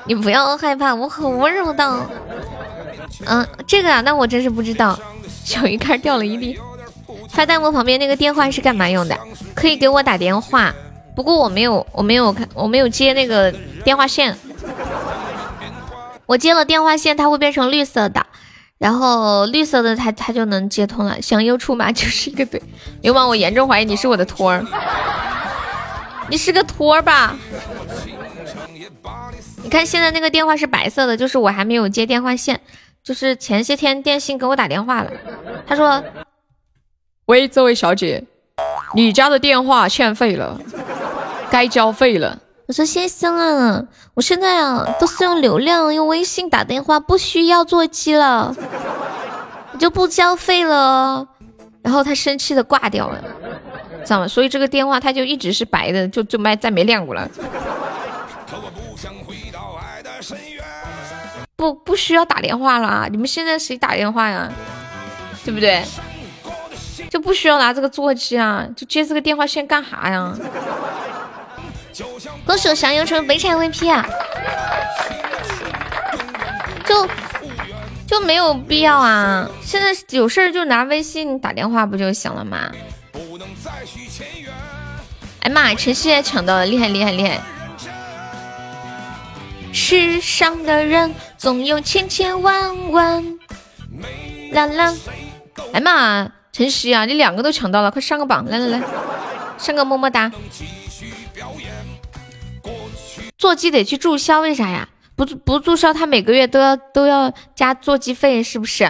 [0.06, 2.10] 你不要害怕，我很温柔的。
[3.26, 4.98] 嗯，这个啊，那我真是不知道。
[5.44, 6.58] 小鱼干掉了一地。
[7.30, 9.18] 发弹幕旁边那个电话是干嘛用的？
[9.54, 10.74] 可以给我打电话，
[11.16, 13.52] 不过我没有，我没有看，我没有接那个
[13.84, 14.38] 电话线。
[16.26, 18.26] 我接了电话线，它会变成绿色的，
[18.78, 21.22] 然后绿色的它它就能接通了。
[21.22, 22.62] 向右出马就是一个对
[23.02, 24.66] 流氓，我严重怀疑你是我的托儿，
[26.30, 27.36] 你是个托儿吧？
[29.76, 32.62] 你看现在那个电话是白色的，就是我还没有接电话线，
[33.04, 35.12] 就是前些天电信给我打电话了，
[35.68, 36.02] 他说。
[37.26, 38.24] 喂，这位小姐，
[38.96, 40.58] 你家的电话欠费了，
[41.52, 42.40] 该交费了。
[42.68, 48.56] 我说先生啊，我现在啊都是用流量用微信打电话，不需要座机了，
[49.74, 51.28] 你就不交费了。
[51.82, 53.22] 然后他生气的挂掉了，
[54.06, 54.28] 知道吗？
[54.30, 57.30] 所以这个电话他就一直是白的，就就没再没亮过了。
[61.56, 64.52] 不不需要打电话了，你们现在谁打电话呀？
[65.44, 65.84] 对不对？
[67.10, 70.34] 就不需要拿这个座机啊，就接这个电话线干啥呀？
[72.46, 74.06] 歌手想要成北产 VP 啊，
[76.86, 77.08] 就
[78.06, 79.48] 就没有必要啊！
[79.62, 82.70] 现在有事就拿微信打电话不就行了吗？
[85.40, 87.40] 哎妈，晨曦也抢到了，厉害厉害厉害！
[89.76, 93.38] 世上的人总有千千万万，
[94.54, 94.96] 啦啦！
[95.74, 96.32] 哎妈！
[96.54, 98.46] 晨曦啊，你两个都抢到了，快上个榜！
[98.46, 98.82] 来来来，
[99.58, 100.32] 上个么么哒。
[103.38, 104.88] 座机得去注销，为啥呀？
[105.18, 108.90] 不不注销，他每个月都要都要加座机费，是不是？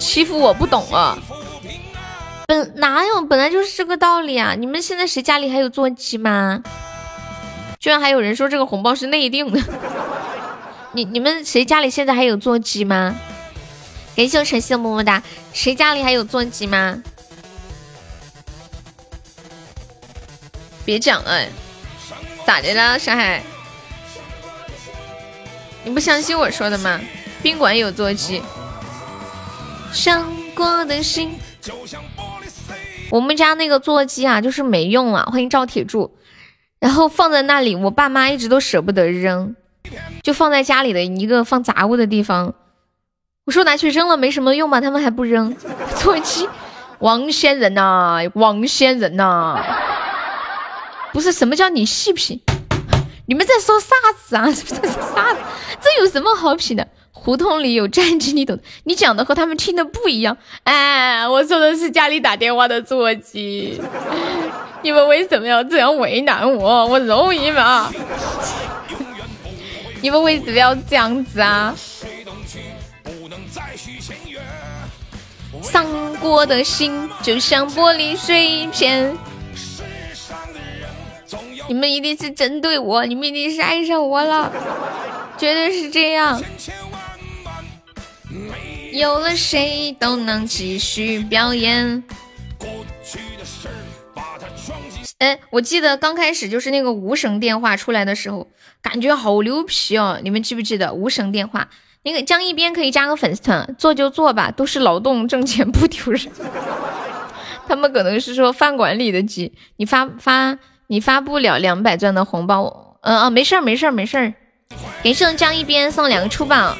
[0.00, 1.16] 欺负我不懂啊？
[2.48, 4.56] 本哪有本来就是这个道理啊！
[4.58, 6.60] 你们现在谁家里还有座机吗？
[7.84, 9.60] 居然还有人说这个红包是内定的。
[10.92, 13.14] 你你们谁家里现在还有座机吗？
[14.16, 15.22] 感谢我晨曦的么么哒，
[15.52, 17.02] 谁家里还有座机吗？
[20.86, 21.44] 别讲了，
[22.46, 23.42] 咋的了，上海？
[25.84, 26.98] 你不相信我说的吗？
[27.42, 28.40] 宾馆有座机。
[29.92, 31.38] 伤过的心，
[33.10, 35.28] 我们家那个座机啊，就是没用了。
[35.30, 36.10] 欢迎赵铁柱，
[36.84, 39.56] 然后放在那里，我爸妈一直都舍不得扔，
[40.22, 42.52] 就放在家里的一个放杂物的地方。
[43.46, 45.56] 我说拿去扔了没什么用吧，他们还不扔。
[45.96, 46.46] 座机，
[46.98, 49.64] 王仙人呐，王仙人呐，
[51.14, 52.38] 不是什么叫你细品？
[53.26, 54.44] 你们在说啥子啊？
[54.52, 55.40] 在说啥子？
[55.80, 56.86] 这有什么好品的？
[57.12, 58.58] 胡同里有战机，你懂？
[58.84, 60.36] 你讲的和他们听的不一样。
[60.64, 63.80] 哎，我说的是家里打电话的座机。
[64.84, 66.86] 你们为什么要这样为难我？
[66.86, 67.90] 我容易吗？
[70.02, 71.74] 你们为什么要这样子啊？
[75.62, 79.16] 伤过的心就像玻璃碎片。
[81.66, 84.52] 你们一定是针对我，你们一定是爱上我了，
[85.38, 86.42] 绝对是这样。
[88.92, 92.04] 有了谁都能继续表演。
[95.18, 98.48] 哎，我记得刚开始就是那个无绳电话出来的时候，
[98.82, 100.18] 感觉好牛皮哦！
[100.22, 101.68] 你们记不记得无绳电话？
[102.02, 106.20] 那个江一边可以加个粉丝团，做就做吧，都是劳动挣钱不丢人。
[107.66, 110.58] 他们可能是说饭馆里的鸡，你发发
[110.88, 114.34] 你发不了两百钻的红包，嗯啊，没事儿没事儿没事儿。
[115.02, 116.76] 给谢江一边送两个出榜，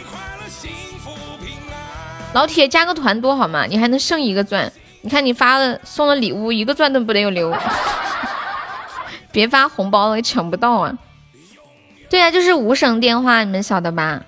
[2.34, 4.70] 老铁加个团多好嘛，你还能剩一个钻。
[5.04, 7.54] 你看你发了送了礼物，一个钻都不得有留。
[9.30, 10.96] 别发红包了，抢不到啊。
[12.08, 14.22] 对啊，就是无绳电话，你们晓得吧？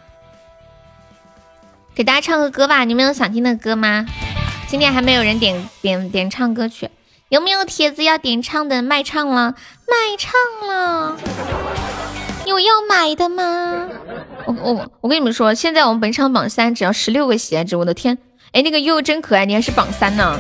[1.95, 4.05] 给大家唱个歌吧，你们有想听的歌吗？
[4.69, 6.91] 今天还没有人点点点唱歌曲，
[7.31, 8.83] 有没有帖子要点唱的？
[8.83, 9.55] 卖唱了，
[9.89, 11.17] 卖唱了，
[12.45, 13.89] 有要买的吗？
[14.45, 18.19] 我我我跟你们说，现在我们本场榜三只要十六个喜爱值，我的天！
[18.53, 20.39] 哎，那个悠悠真可爱，你还是榜三呢？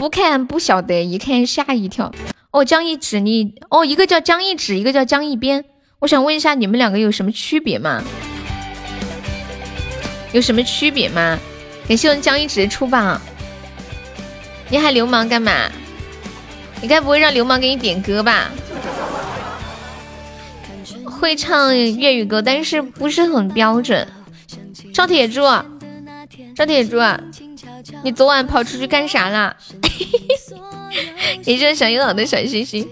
[0.00, 2.10] 不看不晓得，一看吓一跳。
[2.52, 5.62] 哦，江一指你哦，一个叫江一指，一个叫江一边。
[5.98, 8.02] 我想问一下，你们两个有什么区别吗？
[10.32, 11.38] 有什么区别吗？
[11.86, 13.20] 感谢我们江一直出榜，
[14.70, 15.52] 你喊流氓干嘛？
[16.80, 18.50] 你该不会让流氓给你点歌吧？
[21.04, 24.08] 会唱粤语歌，但是不是很标准。
[24.94, 25.42] 赵铁柱，
[26.56, 26.96] 赵铁柱，
[28.02, 29.56] 你昨晚跑出去干啥啦？
[31.44, 32.88] 一个小友好的小心心，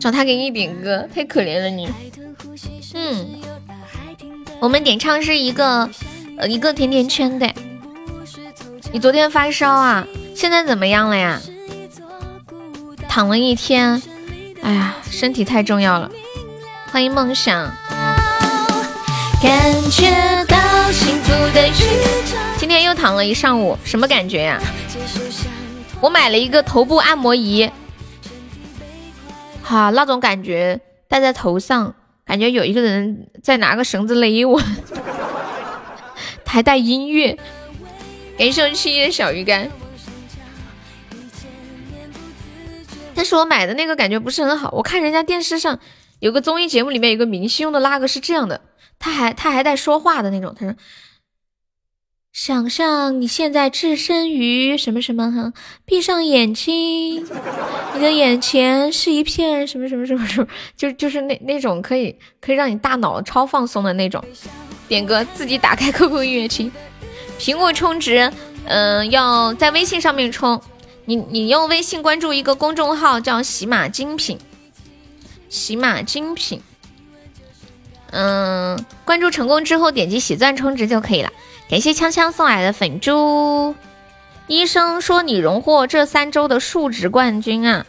[0.00, 1.88] 找他给你点歌，太可怜了你。
[2.94, 3.26] 嗯，
[4.60, 5.88] 我们点唱是一个
[6.36, 7.50] 呃一个甜甜圈的。
[8.92, 10.06] 你昨天发烧啊？
[10.34, 11.40] 现在怎么样了呀？
[13.08, 14.02] 躺了一天，
[14.62, 16.10] 哎呀，身体太重要了。
[16.90, 17.72] 欢迎梦想。
[19.42, 20.44] 感觉
[22.58, 24.60] 今天又躺了一上午，什么感觉呀？
[26.00, 27.70] 我买了一个头部按摩仪，
[29.62, 34.60] 哈，那种感觉戴在头上，感觉有一个人在拿个绳子勒我，
[36.46, 37.38] 还带音乐。
[38.38, 39.70] 感谢我七叶小鱼干，
[43.14, 44.70] 但是我买的那个感觉不是很好。
[44.72, 45.78] 我看人家电视上
[46.18, 48.60] 有个综艺节目，里面有个明星用的那个是这样的。
[48.98, 50.74] 他还他还带说话的那种，他说
[52.32, 55.52] ：“想象你现在置身于什么什么哈，
[55.84, 57.26] 闭上眼睛，
[57.94, 64.24] 你的眼前是一片什么什么什么什么，就就是那那种可以可以让你大脑超放松的那种。”
[64.88, 66.72] 点歌，自己打开 QQ 音乐听。
[67.38, 68.32] 苹果充值，
[68.64, 70.60] 嗯，要在微信上面充。
[71.04, 74.38] 你你用微信关注一个公众号叫喜马精品，
[75.50, 76.62] 喜马精品。
[78.10, 81.30] 嗯，关注成功之后点击喜钻充值就可以了。
[81.72, 83.74] 感谢锵锵送来的粉猪。
[84.46, 87.86] 医生说你荣获这三周的数值冠军啊？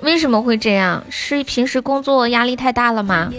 [0.00, 1.04] 为什么会这样？
[1.08, 3.30] 是平时工作压力太大了吗？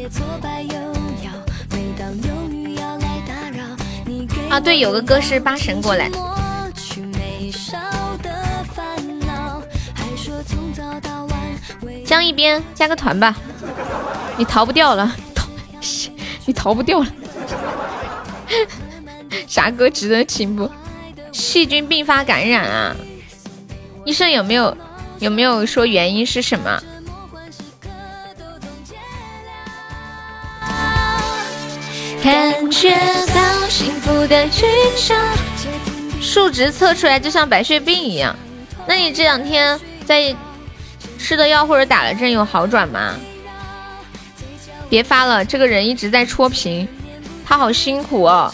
[4.50, 6.10] 啊，对，有个歌是八神过来。
[12.06, 13.36] 江一边加个团吧，
[14.38, 15.14] 你逃不掉了。
[16.48, 17.08] 你逃不掉了，
[19.48, 20.70] 啥歌值得听不？
[21.32, 22.96] 细菌并发感染啊！
[24.06, 24.76] 医生有没有
[25.20, 26.82] 有没有说原因是什么？
[32.24, 32.90] 感觉
[33.34, 34.66] 到幸福的剧
[34.98, 35.18] 场，
[36.22, 38.36] 数值测出来就像白血病一样。
[38.88, 40.36] 那你这两天在
[41.18, 43.14] 吃的药或者打了针有好转吗？
[44.90, 46.88] 别发了，这个人一直在戳屏，
[47.48, 48.52] 他好辛苦哦，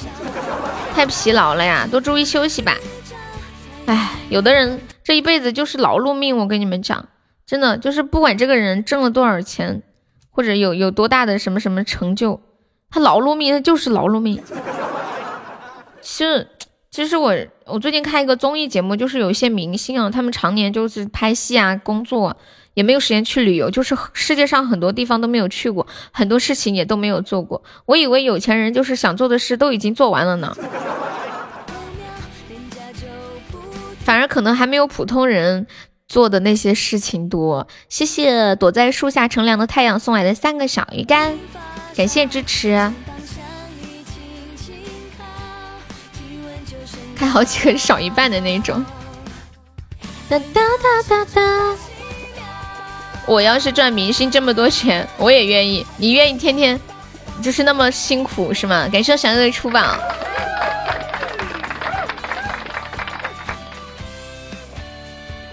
[0.94, 2.78] 太疲劳了呀，多注意休息吧。
[3.88, 7.10] 哎，有的人这一辈子就是劳碌命，我跟你们讲，
[7.44, 9.82] 真的就是不管这个人挣了多少钱，
[10.30, 12.40] 或者有有多大的什么什么成就，
[12.92, 14.40] 他劳碌命，他就是劳碌命。
[16.00, 16.48] 其实，
[16.92, 17.36] 其实我
[17.66, 22.38] 我最近看一个综艺节目，就是有一些明星啊，他们常年就是拍戏啊，工作。
[22.74, 27.64] 也没有时间去旅游，就是世界上很多地方都没有去过，很多事情也都没有做过。
[27.86, 30.56] 我以为有钱人就是想做的事都已经做完了呢，
[34.04, 35.68] 反而可能还没有普通人
[36.08, 37.68] 做的那些事情多。
[37.90, 41.38] 谢谢躲在树下乘凉的太阳送来的三个小鱼干，
[41.96, 42.92] 感谢支持。
[47.16, 48.84] 开好几个少一半的那种。
[50.28, 51.78] 哒哒哒哒哒。
[53.26, 55.86] 我要是赚明星这么多钱，我也愿意。
[55.98, 56.80] 你愿意天天
[57.42, 58.88] 就是那么辛苦是吗？
[58.92, 59.98] 感谢小哥的出榜，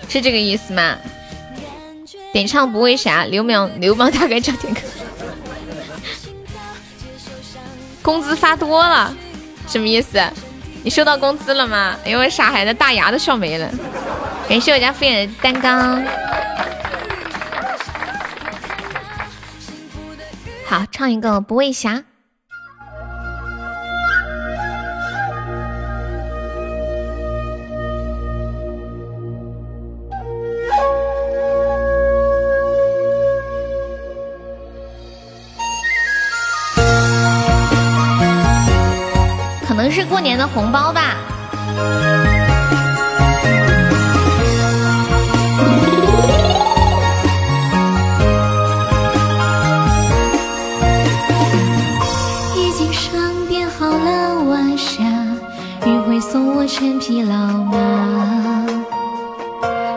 [0.08, 0.96] 是这个意思吗？
[2.32, 3.24] 点唱不为啥？
[3.24, 4.80] 流氓流氓大概叫点歌。
[8.02, 9.14] 工资发多了，
[9.68, 10.20] 什么意思？
[10.82, 11.96] 你收到工资了吗？
[12.04, 13.70] 哎呦，傻孩子大牙都笑没了。
[14.48, 16.02] 感谢我家敷衍的单刚。
[20.70, 22.04] 好，唱一个不为侠。
[39.66, 41.16] 可能是过年的红包吧。
[56.70, 57.76] 千匹老马，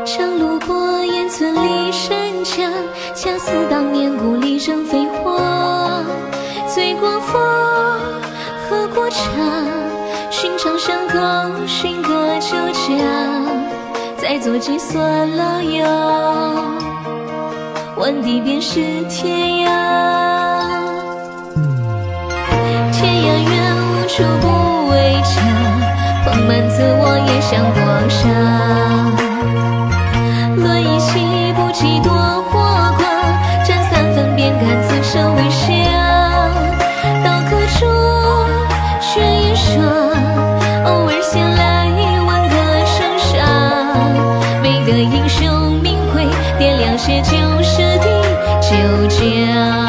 [0.03, 2.65] 长路过烟村里山墙，
[3.13, 6.03] 恰似当年故里正飞花。
[6.67, 7.39] 醉过风，
[8.67, 9.21] 喝过茶，
[10.31, 11.19] 寻常山沟，
[11.67, 12.89] 寻个酒家，
[14.17, 15.85] 再做几算老友，
[17.97, 19.69] 问地便是天涯。
[22.91, 23.73] 天涯远。
[23.93, 24.47] 无处不
[24.89, 25.35] 为家，
[26.25, 28.19] 放满自我也想过杀。
[30.55, 32.13] 论一气不及多
[32.43, 32.51] 火
[32.97, 33.03] 光，
[33.65, 35.67] 占三分便敢此生为香。
[37.23, 37.81] 刀刻中
[39.01, 39.83] 却一双，
[40.85, 41.89] 偶尔闲来
[42.25, 42.55] 问个
[42.85, 43.31] 圣上。
[44.61, 46.25] 每个英雄名讳，
[46.57, 48.05] 点亮些旧时的
[48.61, 48.71] 旧
[49.07, 49.82] 家。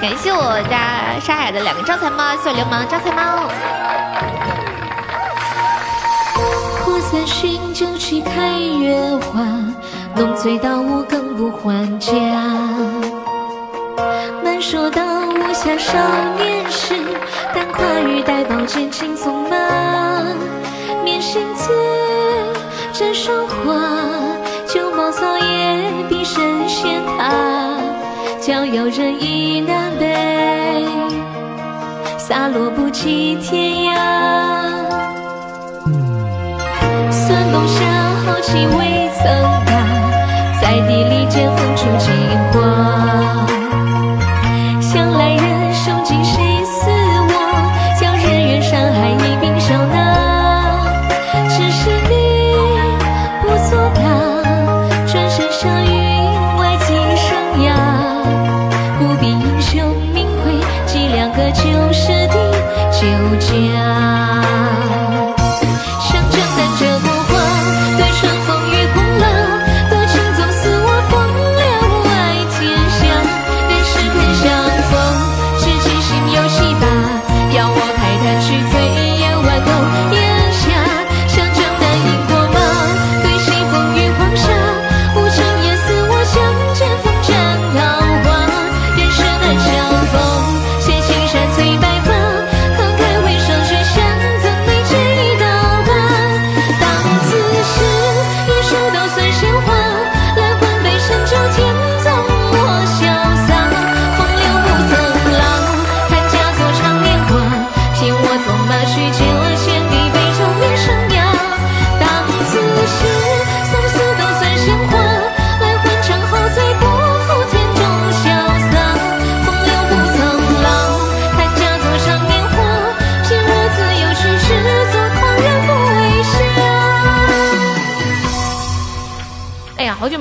[0.00, 3.48] 感谢我家沙海的两个招财猫，谢我流氓招财猫。
[6.84, 9.42] 或三巡酒去开月花，
[10.14, 12.12] 浓醉到五更不还家。
[14.44, 15.98] 难说到无暇少
[16.36, 16.94] 年时，
[17.52, 19.56] 但跨越带宝剑轻松马。
[21.02, 21.72] 面心字
[22.92, 23.74] 沾霜花，
[24.64, 27.77] 旧茅草也比神仙塔。
[28.48, 30.82] 交友人意南北，
[32.16, 33.94] 洒落不及天涯。
[37.10, 37.84] 算冬夏
[38.24, 39.26] 豪气未曾
[39.66, 39.70] 达，
[40.62, 42.10] 在地里见风出金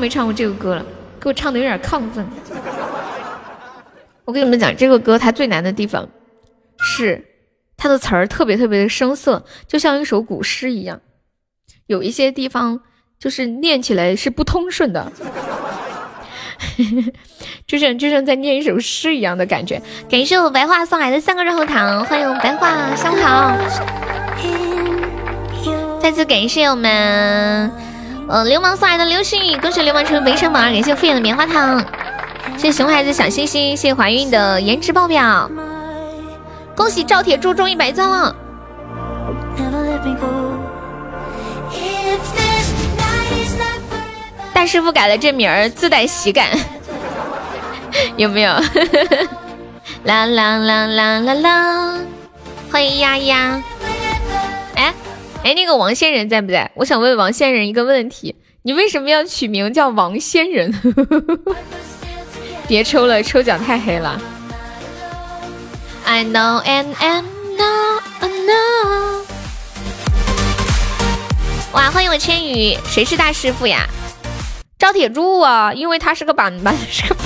[0.07, 0.85] 没唱过这个歌了，
[1.19, 2.25] 给我唱的有点亢奋。
[4.23, 6.07] 我跟你们讲，这个歌它最难的地方
[6.79, 7.25] 是
[7.75, 11.01] 它的词儿特别特别的生涩，就像一首古诗一样，
[11.87, 12.79] 有一些地方
[13.19, 15.11] 就是念起来是不通顺的，
[17.67, 19.81] 就像就像在念一首诗一样的感觉。
[20.09, 23.57] 感谢我白话送来的三个润喉糖，欢迎我白话上午好。
[25.99, 27.69] 再次感谢我们
[28.29, 31.79] 呃流氓送来的流星雨，恭喜流氓成为北上榜二，感谢敷衍的棉花糖，
[32.57, 35.49] 谢谢熊孩子小星星，谢谢怀孕的颜值爆表，
[36.75, 38.35] 恭喜赵铁柱中一百钻了。
[44.53, 46.49] 大师傅改了这名儿，自带喜感，
[48.17, 48.51] 有没有？
[50.03, 51.93] 啦啦啦啦啦啦！
[52.71, 53.61] 欢迎丫丫。
[54.75, 54.93] 哎
[55.43, 56.69] 哎，那个王仙人在不在？
[56.75, 60.73] 我想问王仙人一个问题：你为什么要取名叫王仙人？
[62.67, 64.19] 别抽了，抽奖太黑了。
[66.05, 69.21] I know and I know I know。
[71.71, 73.87] 哇，欢迎我千羽，谁是大师傅呀？
[74.77, 77.25] 赵铁柱啊，因为他是个板板，是个板。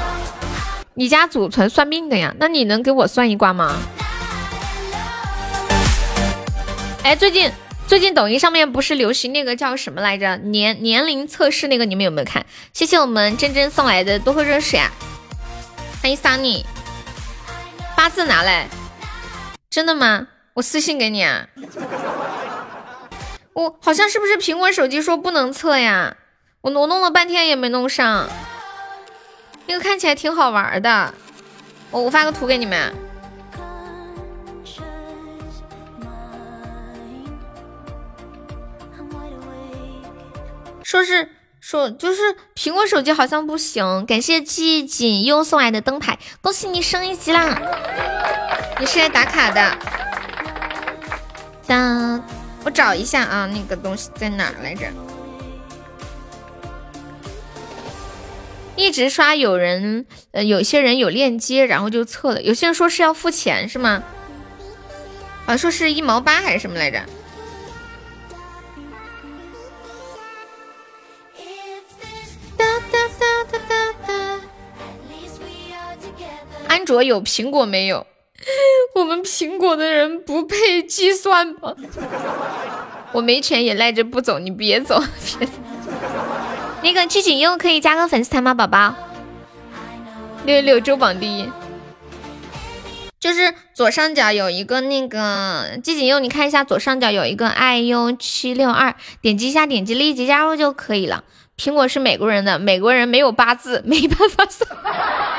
[0.94, 2.34] 你家祖传算命的呀？
[2.38, 3.76] 那你能给我算一卦吗？
[7.02, 7.50] 哎，最近
[7.86, 10.36] 最近抖音上面不是流行那个叫什么来着？
[10.36, 12.44] 年年龄测试那个，你们有没有看？
[12.74, 14.92] 谢谢我们真真送来的多喝热水啊！
[16.02, 16.64] 欢迎 Sunny，
[17.96, 18.68] 八字拿来，
[19.70, 20.28] 真的吗？
[20.52, 21.46] 我私信给你啊。
[23.54, 26.18] 我好像是不是苹果手机说不能测呀？
[26.60, 28.28] 我挪弄了半天也没弄上。
[29.66, 31.14] 那个看起来挺好玩的，
[31.90, 32.94] 我我发个图给你们。
[40.90, 41.28] 说是
[41.60, 42.20] 说就是
[42.56, 44.04] 苹果手机好像不行。
[44.06, 47.62] 感谢季锦优送来的灯牌，恭喜你升一级啦！
[48.80, 49.78] 你是来打卡的？
[51.64, 52.20] 当
[52.64, 54.88] 我找一下啊，那个东西在哪来着？
[58.74, 62.42] 一直刷有人，呃，有些人有链接，然后就测了。
[62.42, 64.02] 有些人说是要付钱，是吗？
[65.46, 67.00] 啊说是一毛八还是什么来着？
[76.68, 78.06] 安卓有，苹果没有。
[78.94, 81.74] 我们苹果的人不配计算吗？
[83.12, 85.02] 我没钱也赖着不走，你别走，
[85.38, 85.52] 别走。
[86.82, 88.94] 那个季锦佑可以加个粉丝团吗，宝宝？
[90.46, 91.50] 六六周榜第一，
[93.18, 101.24] 就是左上角有一个那个季锦佑，你看一下左上角有一个 iu 七六二，点击一下，点击立即加入就可以了。
[101.60, 104.66] 苹果是美国人的，美国人没有八字， 没办法送。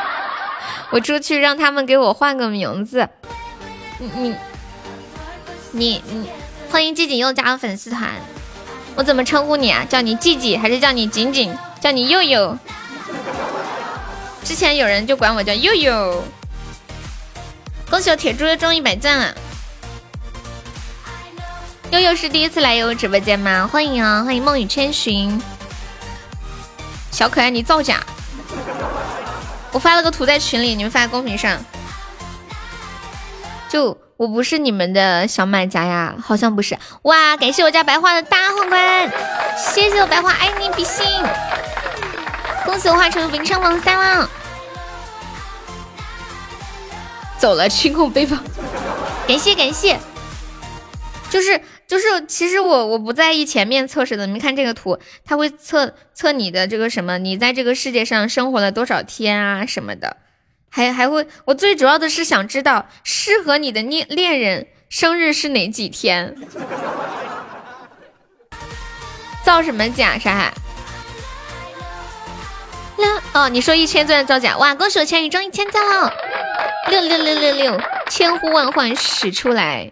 [0.92, 3.10] 我出去让他们给我换个名字。
[3.98, 4.36] 你你
[5.72, 6.30] 你你，
[6.70, 8.12] 欢迎季锦又加入粉丝团。
[8.94, 9.84] 我怎么称呼你啊？
[9.90, 11.52] 叫你季季还是叫你锦锦？
[11.80, 12.56] 叫你佑佑。
[14.44, 16.24] 之前有人就管我叫佑佑。
[17.90, 19.34] 恭喜我铁柱又中一百赞了。
[21.90, 23.68] 悠悠是第一次来悠悠直播间吗？
[23.72, 25.42] 欢迎啊，欢迎梦雨千寻。
[27.12, 28.00] 小可爱，你造假！
[29.72, 31.58] 我发了个图在群里，你们发在公屏上。
[33.70, 36.78] 就我不是你们的小买家呀，好像不是。
[37.04, 39.12] 哇，感谢我家白花的大皇冠，
[39.58, 41.06] 谢谢我白花，爱你比心。
[42.66, 44.30] 恭喜我化成冰上榜三了，
[47.38, 48.38] 走了，清空背包。
[49.28, 50.00] 感谢感谢，
[51.30, 51.62] 就是。
[51.92, 54.26] 就是，其实我我不在意前面测试的。
[54.26, 60.16] 你们看这个图，它会测测你的这个什么，你在这个世界上生活了多少天啊什么的，
[60.70, 66.34] 还还会，我最主要的是想知道适合你的恋恋人生日是哪几天。
[69.44, 70.54] 造什么假啥？
[72.96, 74.58] 六哦，你说一千钻造假？
[74.58, 76.14] 哇，恭喜我千羽中一千赞了！
[76.90, 79.92] 六六六六六，千呼万唤始出来。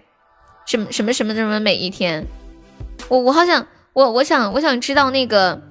[0.69, 2.27] 什么什么什么什么每一天，
[3.07, 5.63] 我我好想我我想我想知道那个，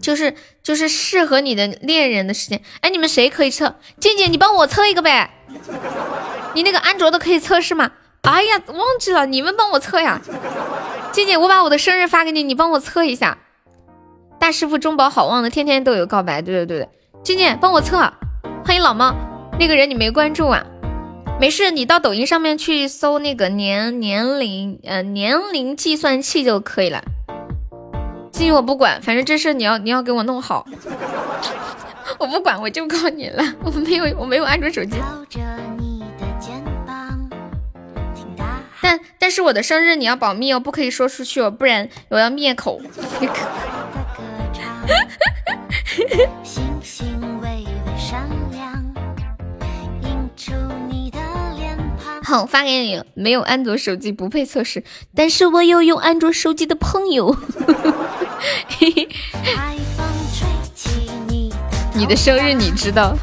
[0.00, 2.60] 就是就是适合你的恋人的时间。
[2.80, 3.76] 哎，你们谁可以测？
[4.00, 5.30] 静静，你帮我测一个呗。
[6.54, 7.92] 你那个安卓的可以测试吗？
[8.22, 10.20] 哎呀，忘记了，你们帮我测呀。
[11.12, 13.38] 静静，我把我的生日发给你，你帮我测一下。
[14.40, 16.42] 大师傅中宝好旺的，天天都有告白。
[16.42, 16.88] 对对对对，
[17.22, 18.12] 静静帮我测。
[18.64, 19.14] 欢迎老猫，
[19.60, 20.66] 那个人你没关注啊？
[21.40, 27.00] 没事，你到抖音上面去搜那个年年龄，呃，年龄计算器就可以了。
[28.32, 30.66] 至于我不管，反正这事你要你要给我弄好。
[32.18, 33.54] 我不管，我就靠你了。
[33.62, 34.96] 我没有我没有安卓手机。
[38.80, 42.80] 但但是我的生日你要保密哦，不可以说出去哦，不然我要灭口。
[52.28, 53.02] 好，发给你。
[53.14, 57.34] 没有安卓手机不配测试，但是我有用安卓手机的朋友。
[61.94, 63.16] 你的生日你知道？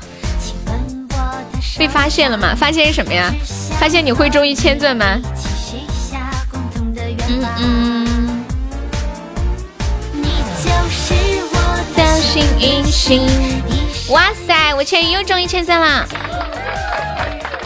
[1.78, 2.56] 被发现了吗？
[2.56, 3.32] 发现什么呀？
[3.80, 5.22] 发现你会中一千钻吗？
[7.30, 8.44] 嗯嗯。
[14.10, 16.08] 哇塞，我千羽又中一千钻了。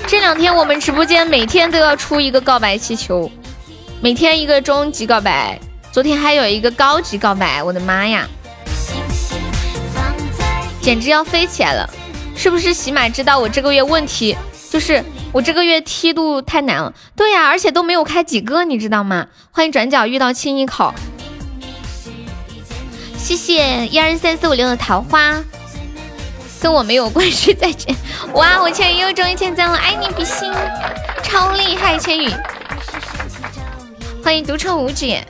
[0.10, 3.30] 这两天我们直播间每天都要出一个告白气球，
[4.02, 5.60] 每天一个中级告白，
[5.92, 8.28] 昨天还有一个高级告白，我的妈呀，
[10.82, 11.88] 简直要飞起来了！
[12.36, 14.36] 是不是喜马知道我这个月问题
[14.72, 16.92] 就是我这个月梯度太难了？
[17.16, 19.28] 对呀，而且都没有开几个，你知道吗？
[19.52, 20.92] 欢迎转角遇到亲一口，
[23.16, 25.44] 谢谢一二三四五六的桃花。
[26.62, 27.96] 跟我没有关系，再见！
[28.34, 30.52] 哇， 我千羽又中一千赞了，爱你比心，
[31.24, 32.30] 超厉害，千羽！
[34.24, 35.26] 欢迎独宠无解，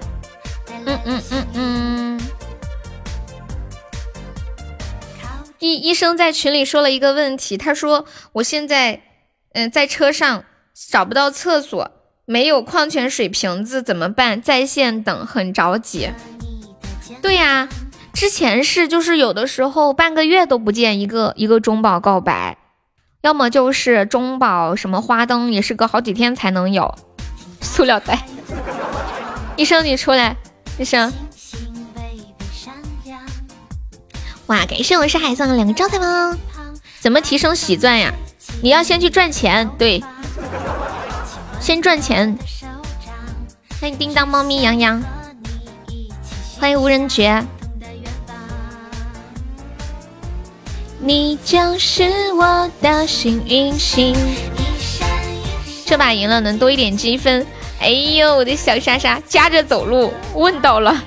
[0.85, 2.21] 嗯嗯嗯嗯。
[5.59, 9.01] 医医生在群里说了一个问题，他说我现在
[9.53, 10.45] 嗯在车上
[10.89, 11.91] 找不到厕所，
[12.25, 14.41] 没有矿泉水瓶子怎么办？
[14.41, 16.09] 在线等，很着急。
[17.21, 17.67] 对呀，
[18.13, 22.57] 之前是就是有的时候半个月都不见一个一个中宝告白，
[23.21, 26.95] 要么就是中宝什么花灯也是隔好几天才能有。
[27.61, 28.25] 塑料袋，
[29.55, 30.35] 医生你出来，
[30.77, 31.11] 医生。
[34.47, 36.35] 哇，感谢我是海送的两个招财猫。
[36.99, 38.13] 怎么提升喜钻呀？
[38.61, 40.03] 你要先去赚钱，对，
[41.61, 42.37] 先赚钱。
[43.79, 45.01] 欢迎叮当猫咪洋洋，
[46.59, 47.41] 欢迎无人觉。
[51.01, 54.13] 你就是我的幸运星。
[55.85, 57.47] 这把赢了，能多一点积分。
[57.79, 61.01] 哎呦，我的小莎莎，夹着走路，问到了。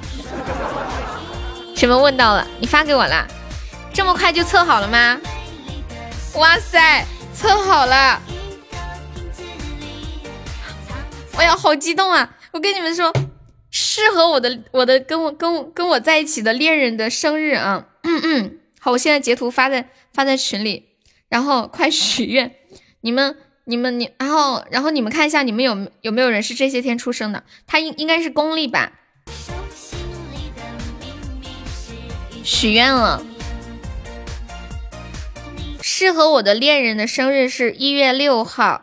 [1.77, 2.47] 什么问到了？
[2.59, 3.27] 你发给我了？
[3.93, 5.21] 这么快就测好了吗？
[6.37, 8.23] 哇塞，测好了！
[11.37, 12.31] 哎呀，好激动啊！
[12.53, 13.13] 我跟你们说，
[13.71, 17.85] 适合我的我的跟我跟我跟我在一起的恋人的生日啊！
[18.03, 20.89] 嗯嗯，好，我现在截图发在发在群里，
[21.29, 22.57] 然后快许愿，
[23.03, 27.45] 你们你们你，然后然后你们看一下，你们有有没有人是这些天出生的？
[27.65, 28.91] 他应应该是公历吧？
[32.43, 33.25] 许愿了，
[35.81, 38.83] 适合我的恋人的生日是一月六号、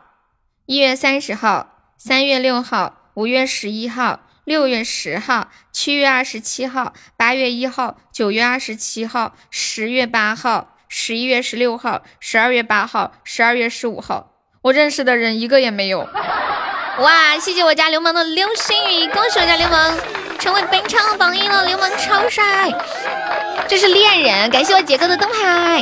[0.66, 14.32] 一月三十号、三月六号、五月十一号、六月十号、七月二十七号、八月一号、九月二十七号、十月八号、十一月十六号、十二月八号、十二月十五号。
[14.64, 16.00] 我认识的人一个也没有。
[16.97, 19.95] 哇，谢谢我家流氓的流星雨，恭喜我家流氓
[20.39, 22.43] 成为本场榜一了，流氓超帅！
[23.68, 25.80] 这是恋人，感谢我杰哥的灯牌，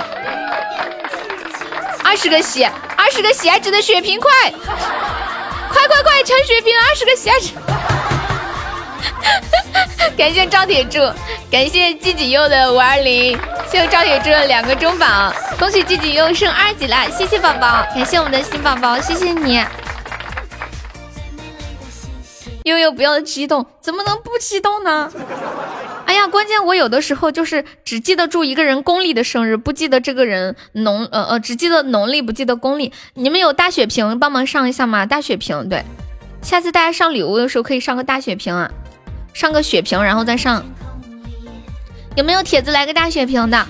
[2.03, 2.65] 二十个喜，
[2.97, 7.53] 二十个喜爱值的血瓶，快，快快快抢血瓶，二十个喜爱值！
[10.17, 10.99] 感谢赵铁柱，
[11.51, 13.37] 感谢季己佑的五二零，
[13.69, 17.07] 谢谢赵铁柱的两个中榜，恭喜季己佑升二级啦！
[17.09, 19.63] 谢谢宝宝，感谢我们的新宝宝，谢谢你。
[22.63, 25.09] 悠悠不要激动，怎么能不激动呢？
[26.05, 32.91] 哎呀，关键我有的时候就是只记得住一个人公历的生日，不记得这个人农呃呃，只记得农历，不记得公历。
[33.13, 35.05] 你们有大血瓶帮忙上一下吗？
[35.05, 35.83] 大血瓶，对，
[36.41, 38.69] 下次大家上礼物的时候可以上个大血瓶啊，
[39.37, 40.65] 上个血瓶然后再上。
[42.15, 43.67] 有没有帖子来个大血瓶的？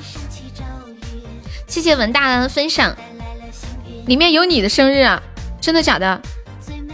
[1.67, 2.95] 谢谢文大的分享，
[4.05, 5.21] 里面有你的生日啊，
[5.59, 6.21] 真的假的？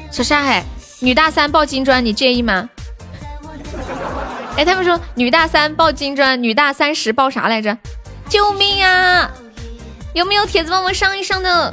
[0.10, 0.64] 小沙海。
[1.02, 2.68] 女大三抱金砖，你介意吗？
[4.58, 7.78] 哎，他们说女大三抱金砖，女大三十抱啥来着？
[8.28, 9.30] 救命啊！
[10.16, 11.72] 有没有帖子帮我上一上的？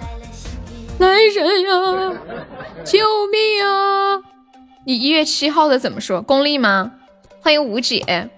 [0.99, 2.13] 来人呀！
[2.85, 2.99] 救
[3.29, 4.21] 命啊！
[4.97, 6.21] 一月七号的怎么说？
[6.21, 6.93] 公历吗？
[7.43, 8.29] 欢迎吴姐，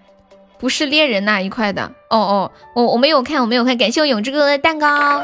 [0.59, 1.83] 不是猎人那一块的。
[2.11, 3.77] 哦哦，我我没有看，我没有看。
[3.79, 5.23] 感谢我永志哥的蛋糕。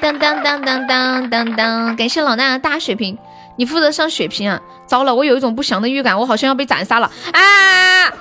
[0.00, 3.18] 当当当当当当当，感谢老衲的大水瓶。
[3.56, 4.60] 你负责上血瓶啊！
[4.86, 8.12] 糟了，我有一种不祥的预感，我好像要被斩杀了啊！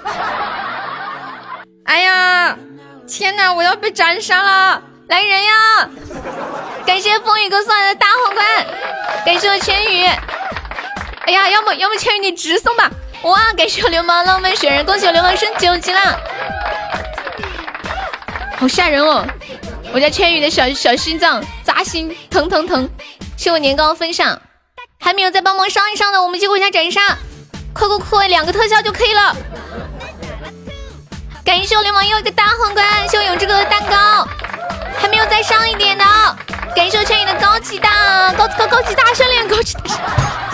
[1.85, 2.57] 哎呀，
[3.07, 4.81] 天哪，我要被斩杀了！
[5.07, 5.89] 来人呀！
[6.85, 8.45] 感谢风雨哥送来的大皇冠，
[9.25, 10.05] 感谢我千羽。
[11.25, 12.89] 哎呀，要么要么千羽你直送吧！
[13.23, 16.19] 哇，感谢我流氓浪漫雪人，恭喜我流氓升九级了！
[18.57, 19.25] 好吓人哦！
[19.93, 22.89] 我家千羽的小小心脏扎心，疼疼疼！
[23.37, 24.39] 谢我年糕分享。
[24.99, 27.17] 还没有再帮忙上一上的，我们就回家斩杀，
[27.73, 29.35] 快快快，两个特效就可以了。
[31.45, 34.27] 感谢我流氓又一个大皇冠，谢我永志哥的蛋糕，
[34.97, 36.05] 还没有再上一点的，
[36.75, 40.52] 感谢我千羽的高级大高高高级大项链，高级大。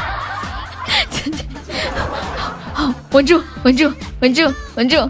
[2.74, 5.10] 好，稳住，稳住，稳住，稳住，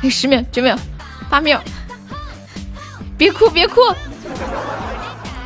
[0.00, 0.76] 还有十秒，九秒，
[1.28, 1.60] 八秒，
[3.16, 3.80] 别哭，别哭，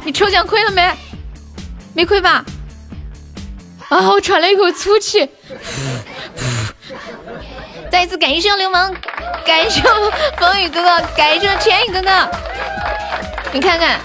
[0.04, 0.92] 你抽奖亏了没？
[1.92, 2.44] 没亏吧？
[3.88, 4.11] 啊！
[4.11, 5.28] 我喘了一口粗气。
[7.90, 8.94] 再一次感谢流氓，
[9.44, 9.82] 感谢
[10.38, 12.30] 风雨哥哥，感谢千羽哥哥。
[13.52, 13.98] 你看看，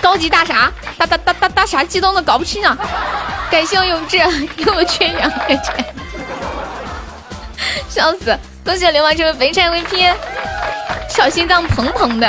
[0.00, 0.72] 高级大啥？
[0.96, 1.84] 大大大大大啥？
[1.84, 2.76] 激动的搞不清啊！
[3.54, 4.18] 感谢我永志，
[4.56, 5.94] 给我圈两块钱，
[7.88, 8.36] 笑死！
[8.64, 10.12] 恭喜流氓成为肥宅 VP，
[11.08, 12.26] 小心脏砰砰的，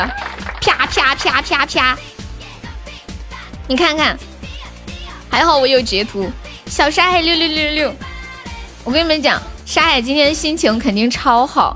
[0.61, 1.97] 啪啪啪啪啪。
[3.67, 4.15] 你看看，
[5.31, 6.31] 还好我有截图。
[6.67, 7.95] 小沙海六六六六，
[8.83, 11.75] 我跟你们讲，沙海今天心情肯定超好。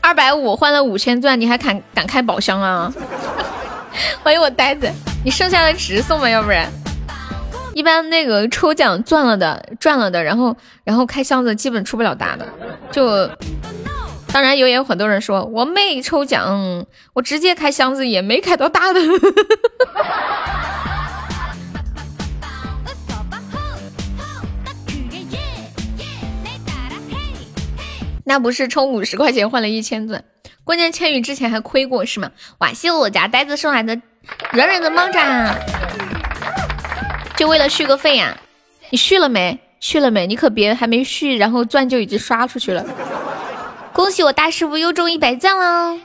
[0.00, 2.90] 二百五换了五千钻，你还敢敢开宝箱啊？
[4.22, 4.90] 欢迎我呆子，
[5.24, 6.68] 你剩下的直送吧，要不然。
[7.74, 12.46] 一般那个抽奖赚了的，赚了的，然后然后开箱子基本出不了大的。
[12.90, 13.28] 就
[14.28, 19.00] 当然有也有很多人说我没抽奖，我直接开箱子也没开到大的。
[28.26, 30.24] 那不是充五十块钱换了一千钻，
[30.64, 32.32] 关键千羽之前还亏过是吗？
[32.58, 34.00] 哇，谢我家呆子送来的
[34.52, 35.54] 软软的猫爪，
[37.36, 38.36] 就为了续个费呀？
[38.88, 39.60] 你续了没？
[39.78, 40.26] 续了没？
[40.26, 42.84] 你可别还没续，然后钻就已经刷出去了。
[43.92, 46.00] 恭喜我大师傅又中一百钻了！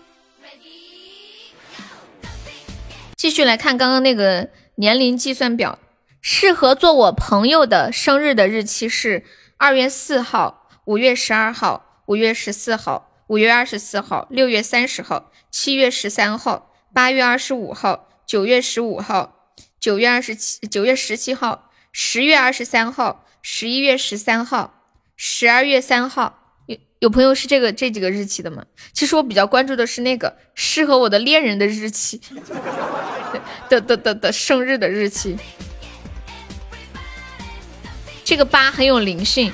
[3.16, 5.80] 继续来看刚刚那个年龄计算表，
[6.22, 9.24] 适合做我朋友的生日的日期是
[9.57, 11.86] 二月四号、五月十二号。
[12.05, 24.84] 五月十四号、五月二十四号、六月三十号、七月十三号、八月二十五号、九月十五号、九月二十七、九月十七号、十月二十三号、十一月十三号、
[25.16, 26.56] 十二月三号。
[26.66, 28.66] 有有朋友是这个这几个日期的吗？
[28.94, 32.20] 其实我比较关注的是那个适合我的恋人的日期
[33.70, 35.38] 的的的的生日的日期。
[38.24, 39.54] 这个八很有灵性。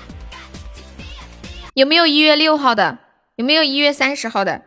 [1.74, 3.00] 有没有一月六号的？
[3.36, 4.62] 有没有一月三十号的？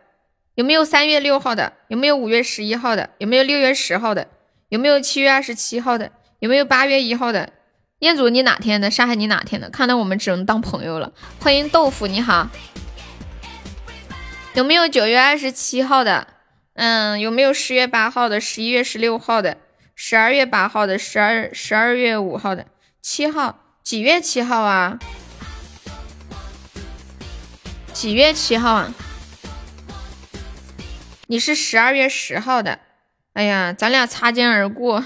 [0.53, 1.73] 有没有三月六号的？
[1.87, 3.09] 有没有五月十一号的？
[3.17, 4.27] 有没有六月十号的？
[4.69, 6.11] 有没有七月二十七号的？
[6.39, 7.51] 有没有八月一号的？
[7.99, 8.91] 彦祖，你哪天的？
[8.91, 9.71] 上海，你哪天的？
[9.71, 11.11] 看来我们只能当朋友了。
[11.39, 12.47] 欢迎豆腐，你好。
[14.53, 16.27] 有没有九月二十七号的？
[16.75, 18.39] 嗯，有没有十月八号的？
[18.39, 19.57] 十一月十六号的？
[19.95, 20.99] 十二月八号的？
[20.99, 22.67] 十二十二月五号的？
[23.01, 23.63] 七号？
[23.81, 24.99] 几月七号啊？
[27.99, 28.93] 几月七号啊？
[31.27, 32.79] 你是十二月十号的。
[33.33, 35.03] 哎呀，咱俩擦肩而过。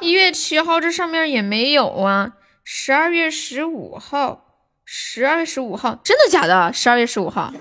[0.00, 2.32] 一月七号这上面也没有啊。
[2.64, 6.72] 十二月十五号，十二月十五号，真的假的？
[6.72, 7.52] 十二月十五号。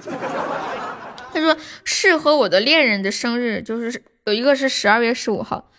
[1.34, 5.69] 他说适合我的恋人的生日就是有一个是十二月十五号。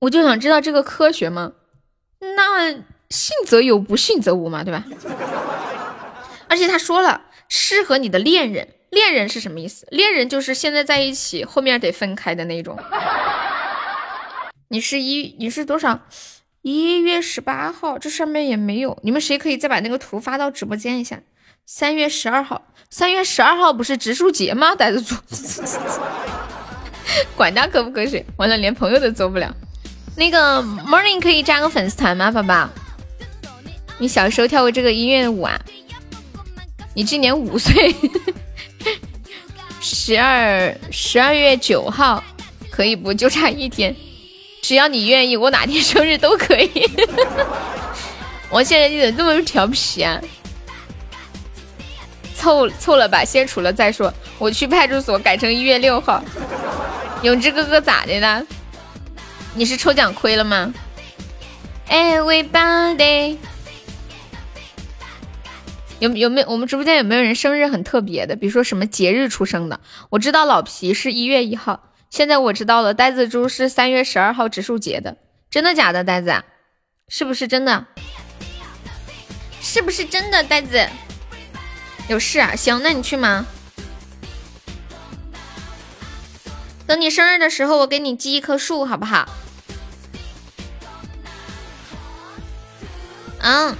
[0.00, 1.52] 我就想知道这个科学吗？
[2.20, 2.70] 那
[3.08, 4.84] 信则有，不信则无嘛，对吧？
[6.48, 8.68] 而且他说了，适合你的恋人。
[8.90, 9.86] 恋人是什么意思？
[9.90, 12.78] 恋人就是现在在一起，后面得分开的那种。
[14.68, 16.00] 你是一，你是多少？
[16.62, 18.98] 一月十八号，这上面也没有。
[19.02, 21.20] 你们谁可以再把那个图发到直播间一下？
[21.66, 24.74] 三月十二号，三月十二号不是植树节吗？
[24.74, 25.14] 呆子猪，
[27.36, 29.54] 管他可不科学，完了连朋友都做不了。
[30.16, 32.70] 那个 Morning 可以加个粉丝团吗，宝宝？
[33.98, 35.60] 你小时候跳过这个音乐舞啊？
[36.98, 37.94] 你今年五岁，
[39.80, 42.20] 十二十二月九号
[42.72, 43.14] 可以不？
[43.14, 43.94] 就差一天，
[44.62, 46.90] 只要你愿意，我哪天生日都可以。
[48.50, 50.20] 我现在你怎么这么调皮啊？
[52.34, 54.12] 凑凑了吧，先除了再说。
[54.36, 56.20] 我去派出所改成一月六号。
[57.22, 58.44] 永志哥哥咋的了？
[59.54, 60.74] 你是抽奖亏了吗
[61.88, 63.36] ？Everybody。
[66.00, 68.36] 有有没有我们直播间有没有人生日很特别的？
[68.36, 69.80] 比如说什么节日出生的？
[70.10, 75.16] 我知道老皮是一月一号，现在我知道了，呆子猪是三月十二号植树节的，
[75.50, 76.04] 真的假的？
[76.04, 76.44] 呆子，
[77.08, 77.86] 是不是真的？
[79.60, 80.44] 是不是真的？
[80.44, 80.88] 呆子，
[82.08, 82.54] 有事啊？
[82.54, 83.44] 行，那你去忙。
[86.86, 89.28] 等你生日的时候，我给你寄一棵树，好不好？
[93.40, 93.76] 嗯。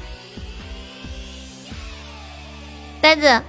[3.01, 3.42] 呆子，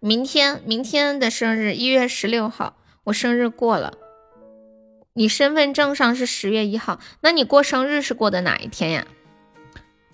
[0.00, 3.94] 明天明天的生日一月十六号，我生日过了。
[5.14, 9.06] 你身份证上是十月一号，那你过生日是过的哪一天呀？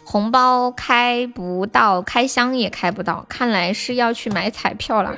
[0.05, 5.17] 红包开不到，开箱也开不到，看来是要去买彩票了。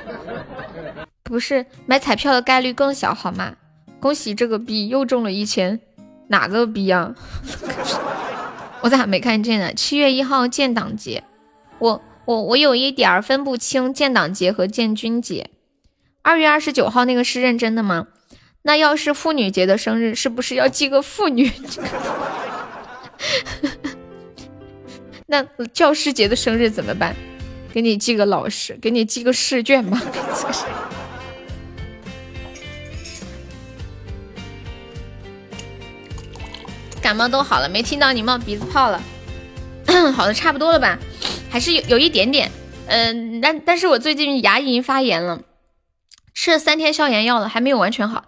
[1.21, 3.55] 不是买彩票的概率更小好吗？
[3.99, 5.81] 恭喜这个币又中了一千，
[6.29, 7.13] 哪个币啊？
[8.81, 9.73] 我咋没看见呢？
[9.73, 11.25] 七月一号建党节，
[11.79, 12.01] 我。
[12.25, 15.51] 我我有一点儿分不清建党节和建军节。
[16.23, 18.07] 二月二十九号那个是认真的吗？
[18.63, 21.51] 那要是妇女节的生日，是不是要记个妇女？
[25.27, 27.15] 那教师节的生日怎么办？
[27.71, 30.01] 给你记个老师，给你记个试卷吧。
[36.99, 38.99] 感冒都好了，没听到你冒鼻子泡了。
[40.15, 40.97] 好的，差不多了吧？
[41.55, 42.51] 还是有有一点点，
[42.87, 45.41] 嗯，但但是我最近牙龈发炎了，
[46.33, 48.25] 吃了三天消炎药了，还没有完全好。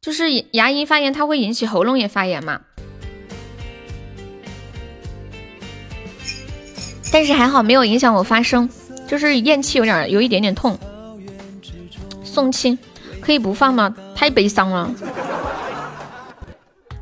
[0.00, 2.62] 就是牙龈发炎，它会引起喉咙也发炎嘛。
[7.12, 8.66] 但是还好没有影响我发声，
[9.06, 10.78] 就是咽气有点有一点点痛。
[12.24, 12.78] 送亲
[13.20, 13.94] 可以不放吗？
[14.16, 14.90] 太悲伤了。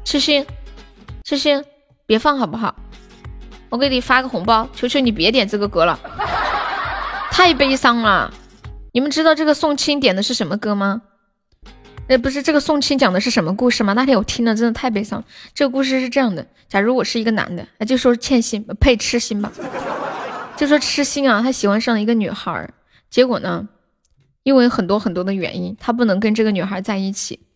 [0.05, 0.45] 痴心，
[1.23, 1.65] 痴心，
[2.07, 2.75] 别放好不好？
[3.71, 5.99] 我给你发个红包，求求你别点这个歌了，
[7.31, 8.33] 太悲伤了。
[8.93, 11.03] 你们知道这个送亲点的是什么歌吗？
[12.09, 13.93] 哎，不是这个送亲讲的是什么故事吗？
[13.93, 15.23] 那天我听了真的太悲伤。
[15.55, 19.53] 这个故事是这样的：假如我是一个男的，那就说欠心配痴心吧。
[20.57, 22.69] 就说痴心啊，他喜欢上了一个女孩，
[23.09, 23.69] 结果呢，
[24.43, 27.47] 因为很多很多的原因，他不能跟这个女孩在一起。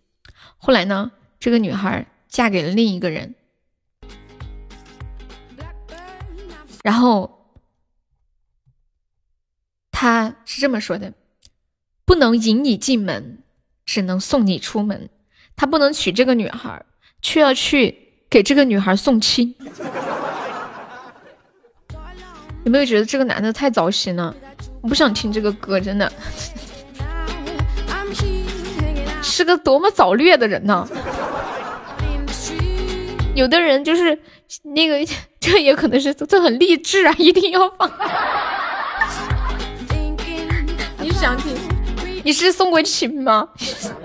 [0.56, 1.10] 后来呢，
[1.40, 3.34] 这个女孩嫁给了另一个人，
[6.84, 7.56] 然后
[9.90, 11.14] 他是这么说的：
[12.04, 13.42] 不能引你进门，
[13.86, 15.08] 只能送你出门。
[15.56, 16.84] 他不能娶这个女孩，
[17.22, 19.54] 却要去给这个女孩送亲。
[22.64, 24.36] 有没有觉得这个男的太糟心了？
[24.82, 26.12] 我不想听这个歌，真的
[29.22, 30.86] 是个多么早恋的人呢？
[33.34, 34.18] 有的人就是
[34.62, 35.04] 那个，
[35.40, 37.90] 这也可能是这很励志啊，一定要放。
[41.00, 41.52] 你想听？
[42.22, 43.48] 你是送过亲吗？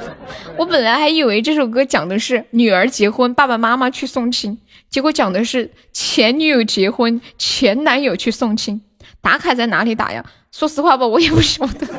[0.57, 4.59] 我本来还以为这首歌讲的是女儿结婚，爸爸妈妈去送亲。
[4.89, 8.81] 结果讲的是前女友结婚，前男友去送亲，
[9.21, 10.25] 打卡在哪里打呀？
[10.51, 11.87] 说实话吧，我也不晓得。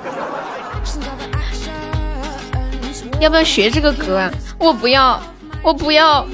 [3.20, 4.30] 要不要学这个歌啊？
[4.58, 5.22] 我不要，
[5.62, 6.26] 我不要。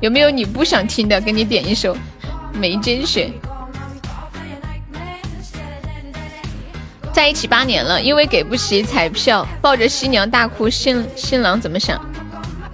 [0.00, 1.20] 有没有你不想听的？
[1.20, 1.94] 给你点一首
[2.54, 3.30] 《眉间雪》。
[7.12, 12.00] 在一起八年了，因为给不起彩票，抱着新娘大哭，新新郎怎么想？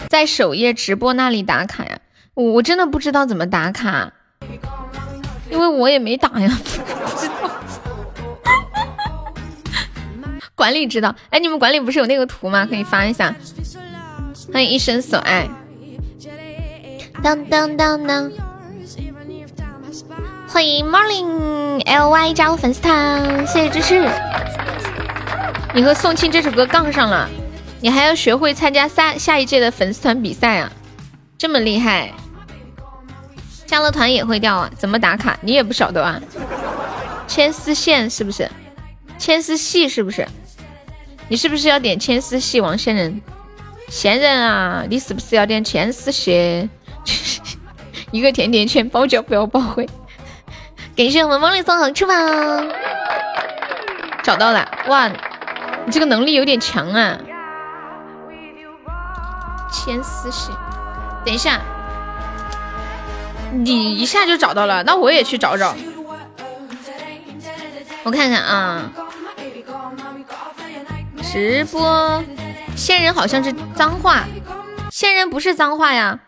[0.09, 1.99] 在首页直播那里打卡呀？
[2.35, 4.13] 我我真的不知道怎么打卡，
[5.51, 7.35] 因为我也没打呀，不知道。
[10.55, 11.13] 管理知道？
[11.31, 12.65] 哎，你们管理不是有那个图吗？
[12.65, 13.35] 可以发一下。
[14.53, 15.49] 欢迎一生所爱。
[17.27, 18.31] 当当当当。
[20.47, 24.09] 欢迎 Morning Ly 加入粉丝团，谢谢支持。
[25.75, 27.29] 你和宋庆这首歌杠上了。
[27.81, 30.71] 你还要学会参加下下一届的粉丝团比赛啊，
[31.37, 32.13] 这么厉害！
[33.67, 34.71] 加了团也会掉啊？
[34.79, 35.37] 怎么打卡？
[35.41, 36.21] 你也不晓得啊？
[37.27, 38.49] 牵丝线是不是？
[39.19, 40.25] 牵丝戏是不是？
[41.27, 42.61] 你是不是要点牵丝戏？
[42.61, 43.21] 王仙人，
[43.89, 46.71] 仙人啊，你是不是要点牵丝戏？
[48.11, 49.89] 一个甜甜圈，包饺不要包回。
[50.97, 52.15] 感谢我们梦里送好吃吧。
[54.23, 57.19] 找到了，哇，你这个能力有点强啊！
[59.71, 60.55] 牵丝线，
[61.25, 61.61] 等一下，
[63.53, 65.77] 你一下就找到了，那我也去找找。
[68.03, 68.91] 我看看啊，
[71.23, 72.25] 直播
[72.75, 74.25] 仙人好像是脏话，
[74.91, 76.19] 仙人不是脏话呀，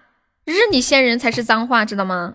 [0.53, 2.33] 日你仙人才是脏话，知道吗？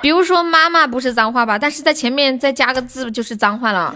[0.00, 3.94] 比如说妈妈不是脏话吧，但是在前面再加个字就是脏话了。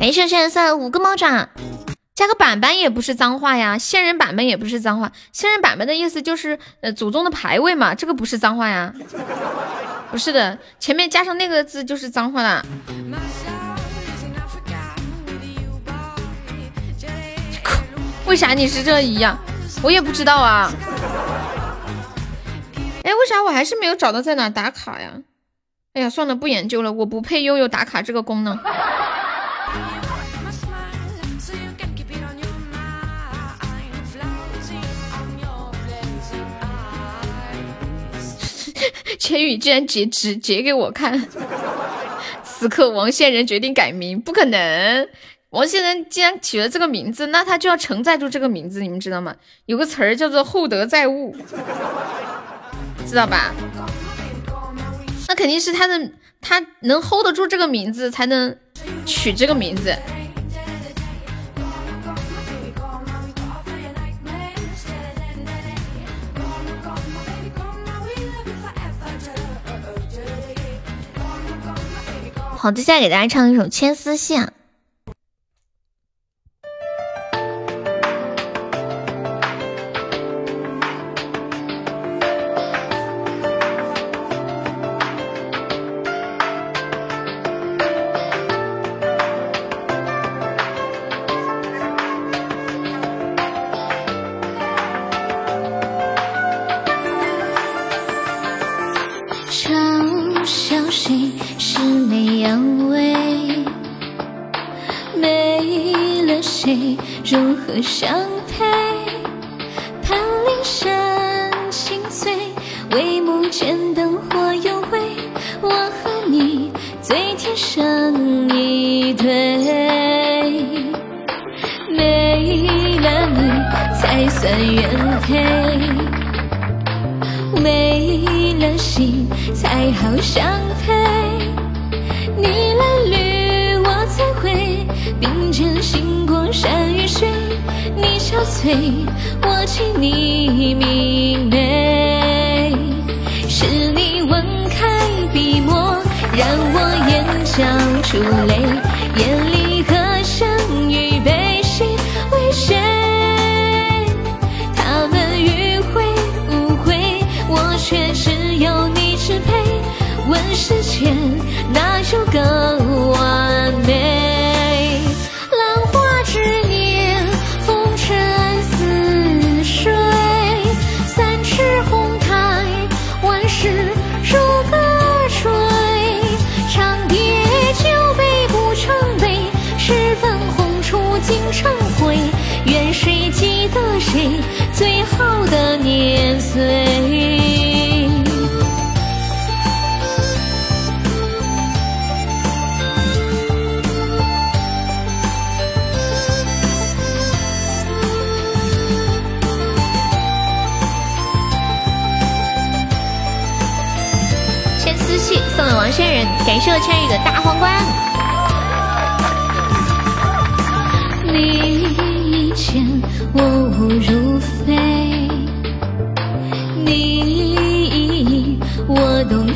[0.00, 1.48] 没事，现在算五个猫爪，
[2.14, 3.78] 加个板板也不是脏话呀。
[3.78, 8.92] 仙人板板也不是脏话，仙人板板的意思就是呃祖宗的牌位嘛，这个不是脏话呀。
[10.10, 12.64] 不是的，前面加上那个字就是脏话了。
[18.26, 19.38] 为啥你是这一样？
[19.82, 20.70] 我也不知道啊。
[23.04, 25.12] 哎，为啥我还是没有找到在哪打卡呀？
[25.94, 28.58] 哎呀，算了，不研究了，我不配拥有打卡这个功能。
[39.18, 41.26] 千羽竟然截只截给我看，
[42.44, 45.08] 此刻王仙人决定改名，不可能！
[45.56, 49.34] 王仙人既然起了这个名字，那他就要承载住这个名字，你们知道吗？
[49.64, 51.34] 有个词儿叫做厚德载物，
[53.06, 53.54] 知道吧？
[55.28, 56.10] 那肯定是他的，
[56.42, 58.54] 他能 hold 得住这个名字，才能
[59.06, 59.96] 取这个名字。
[72.58, 74.44] 好，接下来给大家唱一首《牵丝线》。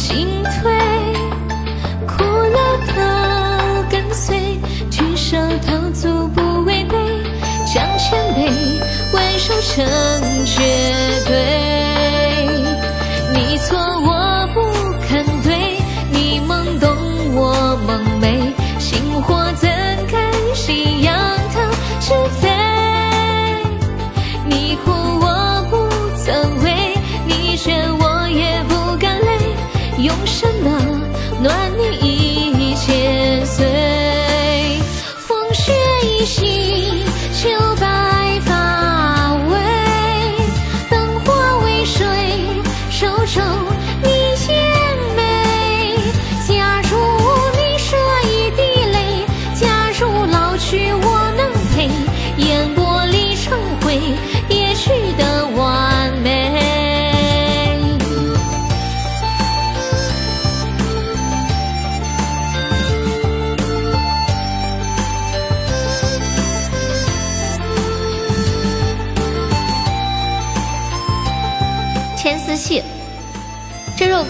[0.00, 0.72] 进退，
[2.06, 2.56] 苦乐
[2.86, 2.92] 都
[3.90, 4.58] 跟随，
[4.90, 5.36] 举手
[5.66, 6.96] 投足不违背，
[7.66, 8.50] 将谦卑
[9.12, 9.84] 温柔成
[10.46, 10.64] 绝
[11.26, 11.69] 对。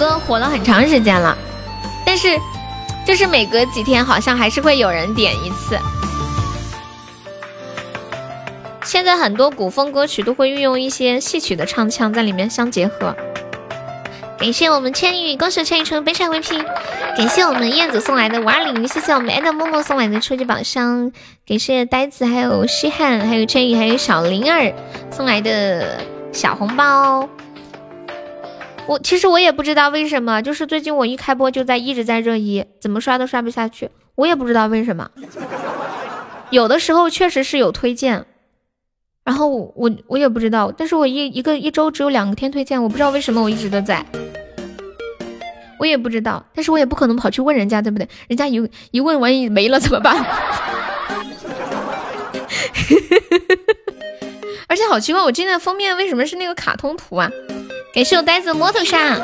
[0.01, 1.37] 歌火了很长时间了，
[2.07, 2.41] 但是
[3.07, 5.79] 就是每隔几天好像还是会有人点一次。
[8.83, 13.15] 现在很多古风歌曲都会运用一些戏曲的唱腔在里面相结合。
[14.39, 16.65] 感谢我们千羽，恭喜千羽成为本场 VP。
[17.15, 21.13] 感谢我们燕子送来的五二零，谢谢我们 and 默默送来的初级宝箱，
[21.47, 24.73] 感谢呆子，还有西汉，还有千羽，还有小灵儿
[25.11, 25.99] 送来的
[26.33, 27.29] 小红包。
[28.87, 35.09] 我其实我也不知道为什么，就是最近我一开播就在一直在热议，怎么刷都刷不下去，我也不知道为什么。
[36.51, 38.27] 有的时候确实是有推荐，
[39.25, 44.05] 然后我我我也不知道，但是我一一个一周只有两天推荐，我不知道为什么我一直都在，
[45.79, 48.09] 我也不知道，但是我也不可能跑去问人家，对不对？
[48.27, 50.17] 人家一一问万一没了怎么办？
[54.67, 57.31] 而且好奇怪，我今天的封面为什么是那个卡通图啊？
[57.93, 59.19] 感谢我呆子摩托上，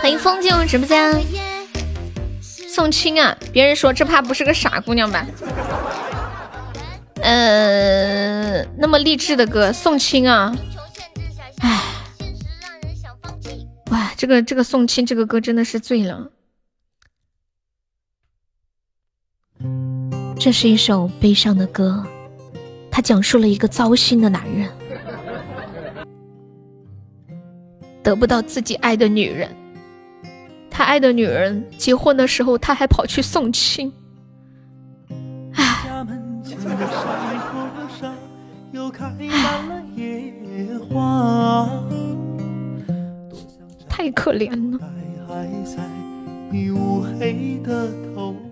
[0.00, 1.24] 欢迎风进入直播间。
[2.42, 5.26] 宋青啊，别人说这怕不是个傻姑娘吧？
[7.22, 10.54] 呃，那么励志的歌，宋青啊，
[11.60, 11.80] 唉，
[13.90, 16.30] 哇，这个这个宋青这个歌真的是醉了。
[20.38, 22.04] 这是一首悲伤的歌，
[22.94, 24.68] 他讲述了一个糟心的男人
[28.04, 29.50] 得不到自己爱的女人，
[30.70, 33.92] 他爱的女人结婚的时候，他还跑去送亲。
[35.54, 35.88] 唉，
[43.88, 44.78] 太可怜了。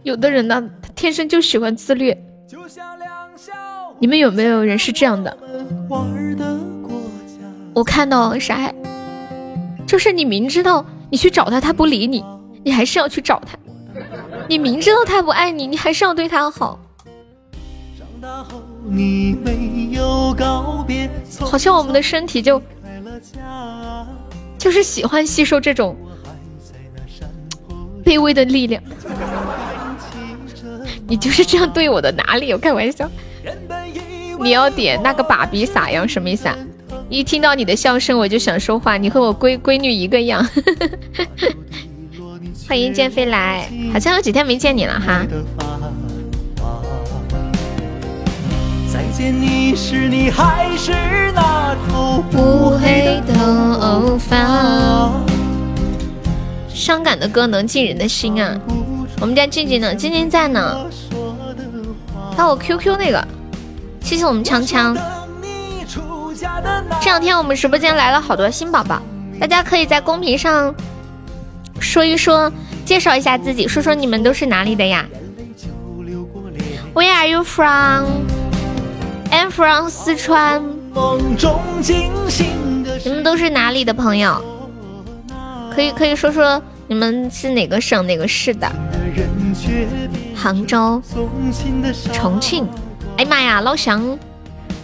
[0.02, 2.31] 有的人呢，他天生就喜欢自虐。
[4.02, 5.38] 你们有没有人是这样的？
[7.72, 8.68] 我看到啥？
[9.86, 12.24] 就是你明知道你去找他，他不理你，
[12.64, 13.56] 你还是要去找他。
[14.48, 16.80] 你明知道他不爱你，你还是要对他好。
[21.40, 22.60] 好像我们的身体就
[24.58, 25.96] 就是喜欢吸收这种
[28.04, 28.82] 卑微的力量。
[31.06, 33.08] 你就是这样对我的，哪里有开玩笑？
[34.42, 36.08] 你要点那个爸比撒样？
[36.08, 36.56] 什么意思啊？
[37.08, 38.96] 一听到你的笑声，我就想说话。
[38.96, 40.44] 你和我闺闺女一个样。
[42.68, 45.24] 欢迎剑飞来，好像有几天没见你了哈。
[48.92, 50.92] 再见你时，你还是
[51.34, 55.12] 那头乌黑头发。
[56.68, 58.58] 伤感的歌能进人的心啊！
[59.20, 59.94] 我们家静静呢？
[59.94, 60.86] 静静在呢。
[62.34, 63.28] 发我 QQ 那个，
[64.02, 64.96] 谢谢我们强强。
[67.00, 69.00] 这两天我们直播间来了好多新宝宝，
[69.40, 70.74] 大家可以在公屏上
[71.80, 72.52] 说一说，
[72.84, 75.06] 介绍一下自己，说说你们都是哪里的呀
[76.94, 78.06] ？Where are you from?
[79.30, 80.62] I'm from 四川。
[83.04, 84.42] 你们都是哪里的朋友？
[85.74, 88.70] 可以可以说说你们是哪个省哪个市的？
[90.36, 91.00] 杭州、
[92.12, 92.68] 重庆。
[93.22, 94.18] 哎呀妈呀，老乡，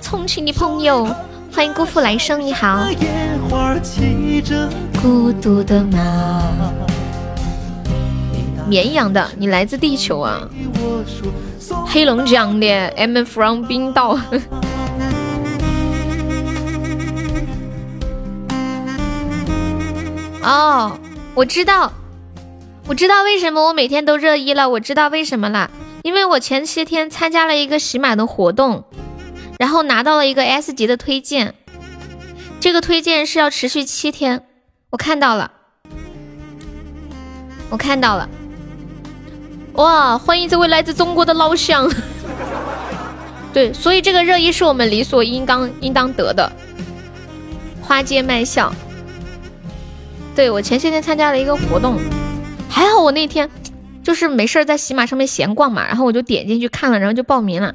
[0.01, 1.13] 重庆的朋友。
[1.53, 2.87] 欢迎辜负来生，你好。
[5.03, 6.45] 孤独的马，
[8.69, 10.49] 绵阳的，你来自地球啊？
[11.85, 12.67] 黑龙江的
[12.97, 14.17] ，I'm from 冰岛。
[20.45, 20.97] 哦，
[21.35, 21.93] 我知道，
[22.87, 25.69] 我知道为什么我每天都热议了，我知道为什么了，
[26.09, 28.85] 因为我前些天参加了一个喜马的活动。
[29.59, 31.53] 然后拿到了一个 S 级的推荐，
[32.61, 34.47] 这个推荐是要持续七天，
[34.89, 35.51] 我看到了，
[37.69, 38.27] 我看到了，
[39.75, 40.17] 哇！
[40.17, 41.91] 欢迎这位来自中国的老乡，
[43.53, 46.51] 对，所以这个热议是我们理所应当应当得的。
[47.83, 48.73] 花街卖笑，
[50.35, 51.99] 对我前些天参加了一个活动，
[52.71, 53.51] 还好我那天
[54.09, 57.75] 就是没事在喜马上面闲逛嘛，然后我就点进去看了，然后就报名了。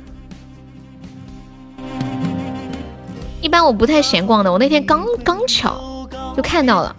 [3.39, 6.95] 一般我不太闲逛的，我那天刚刚巧就看到了，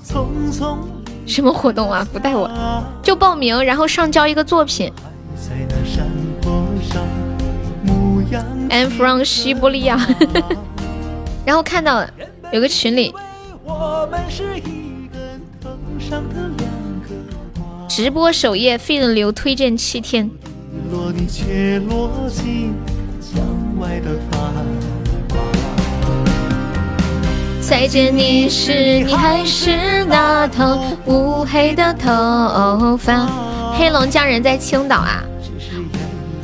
[1.27, 2.07] 什么活动啊？
[2.13, 2.49] 不带我
[3.03, 4.93] 就报名，然后上交一个作品。
[8.71, 9.99] I'm from 西伯利亚，
[11.45, 12.09] 然后看到了
[12.53, 13.13] 有个群里
[17.89, 20.31] 直播首页费人流推荐七天。
[27.61, 33.27] 再见你时，你还是那头乌黑的头发。
[33.77, 35.23] 黑龙江人在青岛啊。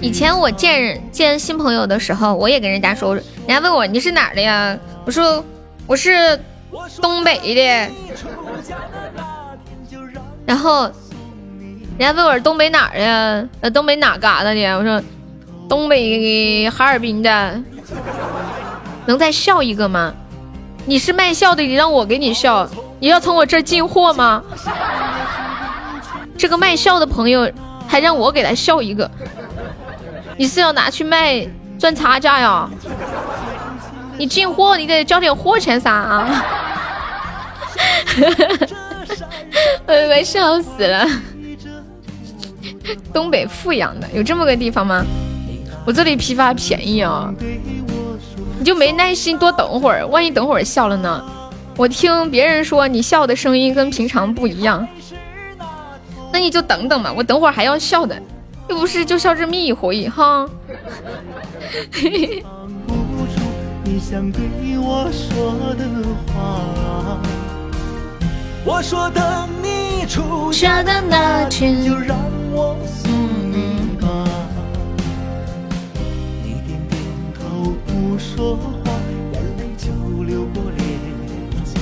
[0.00, 4.76] 以前我见人见新朋友的时候，我也跟人家说，人家问我你是哪儿的呀？
[5.04, 5.44] 我说
[5.86, 6.40] 我是
[7.02, 7.90] 东北的。
[10.46, 10.90] 然后
[12.00, 13.46] 人家问我东北哪儿的？
[13.60, 14.78] 呃，东北哪嘎达的？
[14.78, 15.02] 我说
[15.68, 17.60] 东北哈尔滨的。
[19.04, 20.14] 能再笑一个吗？
[20.86, 22.66] 你是卖笑的，你让我给你笑，
[23.00, 24.42] 你要从我这进货吗？
[26.38, 27.52] 这个卖笑的朋友
[27.86, 29.10] 还让我给他笑一个，
[30.38, 31.46] 你是要拿去卖
[31.78, 32.66] 赚差价呀？
[34.16, 36.44] 你进货你得交点货钱啥啊！
[39.86, 41.06] 我快笑死了。
[43.12, 45.04] 东北富阳的有这么个地方吗？
[45.86, 47.32] 我这里批发便宜啊。
[48.58, 51.24] 你就没耐心多等会儿，万一等会儿笑了呢？
[51.76, 54.86] 我听别人说你笑的声音跟平常不一样，
[56.30, 58.20] 那你就等等嘛，我等会儿还要笑的，
[58.68, 60.46] 又不是就笑这么一回哈。
[64.82, 65.74] 我说
[69.14, 72.16] 等你出嫁的那天，就让
[72.52, 73.10] 我送
[73.50, 74.06] 你吧。
[76.44, 77.02] 你点点
[77.34, 78.62] 头不说话，
[79.32, 80.88] 眼泪就流过脸
[81.64, 81.80] 颊。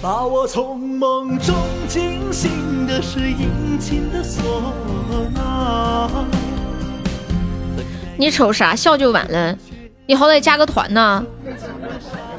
[0.00, 1.54] 把我从梦中
[1.88, 4.40] 惊醒的是殷勤的唢
[5.34, 6.08] 呐。
[8.16, 9.56] 你瞅啥笑就完了？
[10.06, 11.24] 你好歹加个团呐，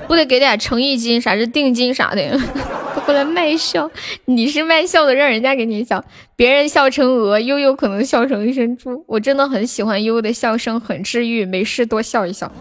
[0.07, 2.39] 不得给点诚意金、啥是定金啥的？
[3.05, 3.89] 过来卖笑，
[4.25, 6.03] 你是卖笑的，让人家给你笑，
[6.35, 9.05] 别人笑成鹅，悠悠可能笑成一身猪。
[9.07, 12.51] 我真的很喜欢悠悠的笑声，很治愈，没事多笑一笑。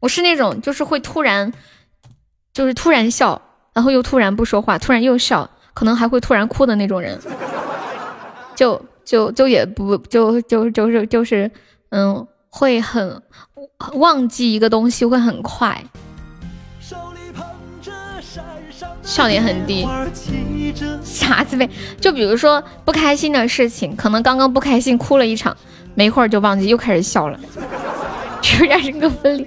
[0.00, 1.52] 我是那种就是会突然，
[2.54, 3.42] 就是突然笑，
[3.74, 7.18] 然后又突然不说话，突然又笑，可能还会突然哭的那种人。
[8.54, 11.50] 就就就也不就就就是就是
[11.90, 13.20] 嗯，会很
[13.94, 15.82] 忘记一个东西会很快。
[19.02, 19.86] 笑点很低，
[21.02, 21.68] 傻子呗。
[22.00, 25.56] 就比如说不开心的事情，可能刚刚不开心哭了一场，
[25.94, 27.38] 没一会儿就忘记，又开始笑了，
[28.42, 29.46] 突然人格分裂，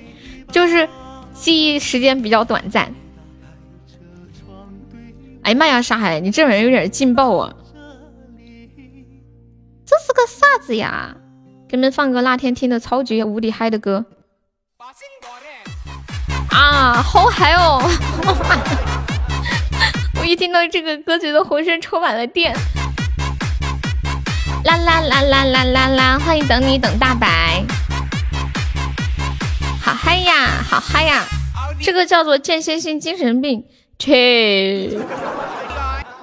[0.51, 0.87] 就是
[1.33, 2.91] 记忆时间比较短暂。
[5.43, 7.53] 哎呀妈呀，沙海，你这人有点劲爆啊！
[9.85, 11.15] 这是个啥子呀？
[11.69, 14.03] 给你们放个那天听的超级无敌嗨的歌。
[16.49, 17.79] 啊，好嗨哦！
[20.19, 22.55] 我一听到这个歌，觉得浑身充满了电。
[24.65, 26.17] 啦啦啦啦啦啦啦！
[26.17, 27.63] 欢迎等你等大白，
[29.79, 31.23] 好嗨呀，好嗨呀！
[31.79, 33.63] 这个叫做间歇性精神病，
[33.99, 34.97] 切！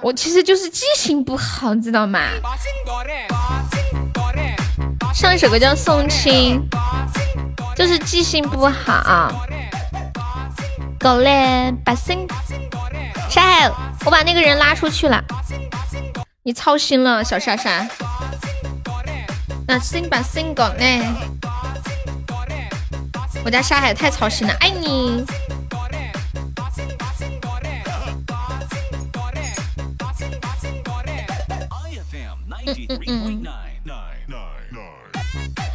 [0.01, 2.19] 我其实就是记性不好，你知道吗？
[5.17, 6.61] 上一首歌叫送亲，
[7.75, 9.31] 就是记性不好。
[10.99, 12.27] 狗嘞，把心。
[13.27, 13.71] 沙海，
[14.05, 15.19] 我把那个人拉出去了，
[16.43, 17.87] 你操心了，小莎莎。
[19.67, 21.01] 那心把心狗嘞？
[23.43, 25.25] 我家沙海太操心了，爱你。
[32.67, 33.66] 嗯嗯嗯。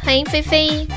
[0.03, 0.87] 欢迎菲菲。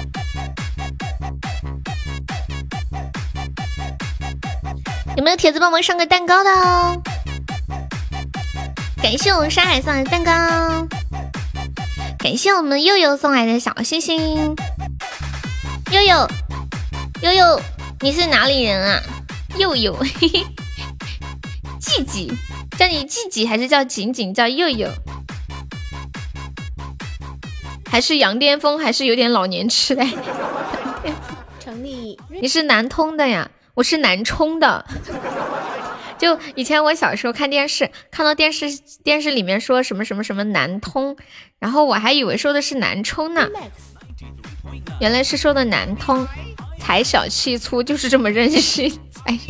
[5.16, 7.02] 有没有铁子帮忙上个蛋糕的哦？
[9.02, 10.86] 感谢我们山海送来的蛋糕，
[12.18, 14.54] 感谢我们悠悠送来的小星星。
[15.92, 16.28] 悠悠，
[17.22, 17.60] 悠悠，
[18.00, 19.00] 你是哪里人啊？
[19.56, 20.46] 悠悠，嘿嘿，
[21.80, 22.32] 季季，
[22.76, 24.34] 叫你季季还是叫锦锦？
[24.34, 24.90] 叫悠悠，
[27.96, 28.78] 还是羊癫疯？
[28.78, 30.06] 还是有点老年痴呆？
[31.58, 33.50] 成立，你是南通的呀？
[33.72, 34.84] 我是南充的，
[36.18, 38.66] 就以前我小时候看电视，看到电视
[39.02, 41.16] 电视里面说什么什么什么南通，
[41.58, 43.48] 然后我还以为说的是南充呢，
[45.00, 46.28] 原来是说的南通，
[46.78, 49.00] 财小气粗就是这么任性。
[49.24, 49.40] 哎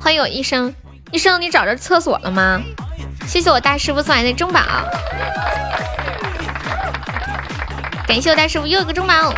[0.00, 0.74] 欢迎我医生，
[1.12, 2.60] 医生你找着厕所了吗？
[3.28, 4.60] 谢谢我大师傅送来的中宝，
[8.10, 9.32] 感谢我大师傅又一个中宝，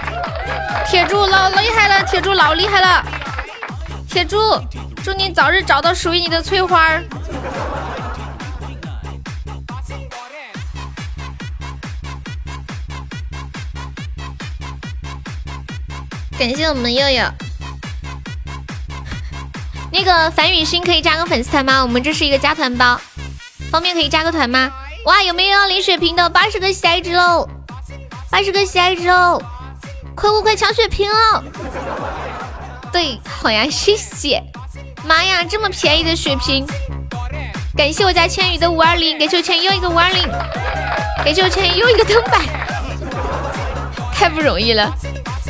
[0.89, 3.05] 铁柱老厉害了，铁柱老厉害了。
[4.09, 4.39] 铁柱，
[5.05, 7.05] 祝你早日找到属于你的翠花儿。
[16.39, 17.25] 感谢我们悠悠。
[19.93, 21.83] 那个樊雨欣可以加个粉丝团吗？
[21.83, 22.99] 我们这是一个加团包，
[23.71, 24.73] 方便可以加个团吗？
[25.05, 26.31] 哇，有没有要领血瓶的？
[26.31, 27.47] 八十个喜爱值喽，
[28.33, 29.39] 八十个喜爱值哦，
[30.15, 31.45] 快快快抢血瓶哦！
[32.91, 34.43] 对，好呀，谢谢。
[35.05, 36.67] 妈呀，这么便宜的血瓶！
[37.77, 40.27] 感谢我家千羽的五二零，感谢我千羽又一个五二零，
[41.23, 42.47] 感谢我千羽又一个灯牌，
[44.15, 44.91] 太不容易了。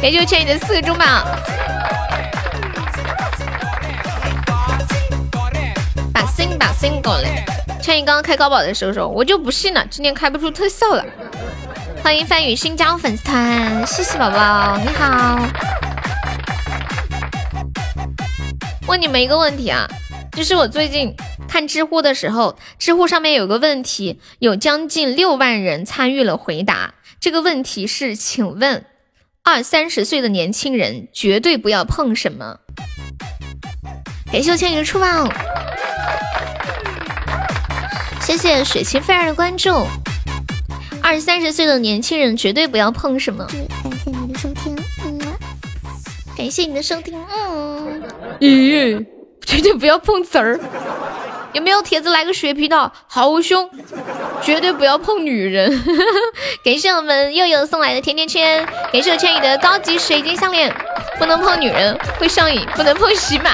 [0.01, 1.05] 感谢我千羽的四个中宝，
[6.13, 7.45] 把心把心过来。
[7.81, 11.05] 千羽刚刚开高宝的时候说，我就不信了，今天开不出特效了。
[12.03, 15.39] 欢迎范宇新加入粉丝团，谢谢宝宝，你好。
[18.89, 19.87] 问你们一个问题啊，
[20.33, 21.15] 就是我最近
[21.49, 26.95] 看知乎的时候，知乎上面有个问题，有将近六万人参与了回答。
[27.21, 28.85] 这个问题是，请问
[29.45, 32.59] 二三十岁的年轻人绝对不要碰什么？
[34.33, 35.33] 感谢我千羽的出宝，
[38.21, 39.87] 谢谢水清菲儿的关注。
[41.03, 43.47] 二三十岁的年轻人绝对不要碰什么？
[43.47, 43.61] 感
[43.99, 45.19] 谢你的收听，嗯，
[46.37, 48.03] 感谢你的收听，嗯。
[48.41, 49.05] 咦，
[49.45, 50.59] 绝对不要碰瓷儿！
[51.53, 52.91] 有没有铁子来个血皮套？
[53.07, 53.69] 好凶！
[54.43, 55.71] 绝对不要碰女人！
[56.65, 60.75] 感谢我们悠悠送来的甜甜圈，感谢我千羽的高级水晶项链。
[61.19, 62.67] 不能碰女人，会上瘾。
[62.75, 63.51] 不能碰喜马。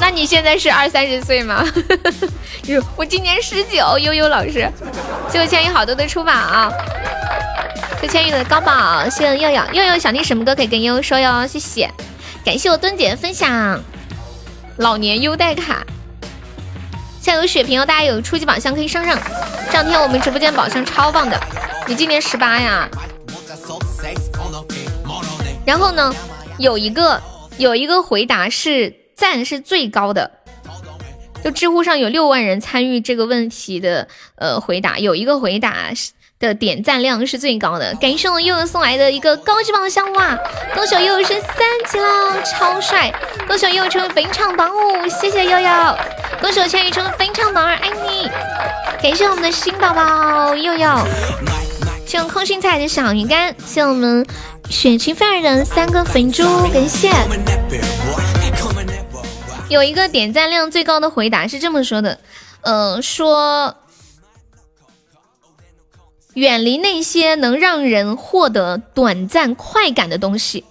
[0.00, 1.64] 那你现在是二三十岁吗？
[2.96, 3.98] 我今年十九。
[3.98, 4.70] 悠悠老师，
[5.30, 6.32] 谢谢千羽好多的出宝，
[8.00, 9.62] 谢千羽的高宝，谢谢悠悠。
[9.72, 11.90] 悠悠想听什么歌可以跟悠悠说哟，谢谢。
[12.44, 13.82] 感谢我墩姐的分享，
[14.76, 15.84] 老年优待卡。
[17.20, 19.18] 现在有血瓶哦，大家有初级宝箱可以上上。
[19.66, 21.40] 这两天我们直播间宝箱超棒的。
[21.86, 22.86] 你今年十八呀？
[25.64, 26.14] 然后呢，
[26.58, 27.22] 有一个
[27.56, 30.30] 有一个回答是赞是最高的，
[31.42, 35.90] 就知乎上有六万人参与这个问题的呃回答，有一个回答。
[36.40, 40.36] 的点赞量是最高的，感谢我悠悠送来的一个高级宝箱哇！
[40.74, 41.56] 恭喜悠悠升三
[41.90, 43.10] 级了，超帅！
[43.46, 45.96] 恭喜悠悠成为本场榜五，谢谢悠悠！
[46.42, 48.28] 恭喜我千羽成为本场榜二，爱你！
[49.00, 51.06] 感谢我们的新宝宝悠悠，
[52.04, 54.26] 谢我空心菜的小鱼干，谢我们
[54.68, 56.42] 雪晴菲儿的三个粉猪，
[56.74, 57.10] 感谢。
[59.74, 62.20] 有一个点赞量最高的回答是这么说的，
[62.62, 63.76] 呃，说。
[66.34, 70.64] 远离那些能让人获得短暂快感的东西，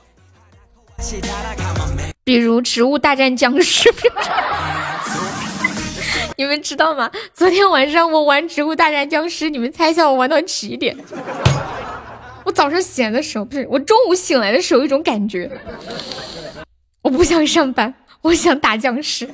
[2.26, 3.90] 比如《植物大战僵尸》。
[6.36, 7.10] 你们知道吗？
[7.34, 10.98] 昨天晚上我玩《植物大战僵尸》，你们猜一下我玩到几点？
[12.44, 15.50] 我早上醒来的时候，不是我中午醒来的时候，一种感觉，
[17.02, 17.94] 我不想上班，
[18.24, 19.30] 我想打僵尸，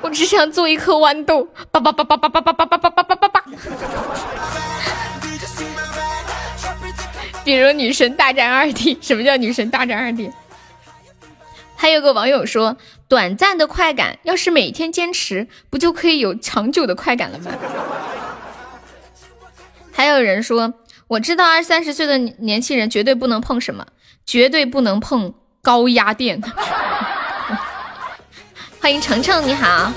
[0.00, 3.44] 我只想做一颗豌豆，叭叭叭叭叭叭叭叭叭叭叭叭叭叭。
[7.44, 10.30] 比如女神大战二 D，什么叫女神大战二 D？
[11.74, 12.76] 还有个网友说，
[13.08, 17.50] 短暂的快感，要是每天坚持，不就可以有长久的快感了吗？
[19.90, 20.74] 还有人说，
[21.08, 23.84] 我知道二三十岁的年轻人绝对不能碰什么，
[24.24, 26.40] 绝对不能碰高压电。
[28.80, 29.92] 欢迎程程，你好。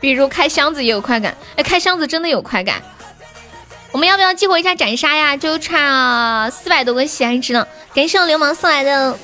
[0.00, 2.80] 比如开箱子也有快感，哎，开箱子真的有快感。
[3.90, 5.36] 我们要不要激活一下斩杀呀？
[5.36, 7.66] 就差四百多个喜爱值呢。
[7.92, 9.18] 感谢我流氓送来的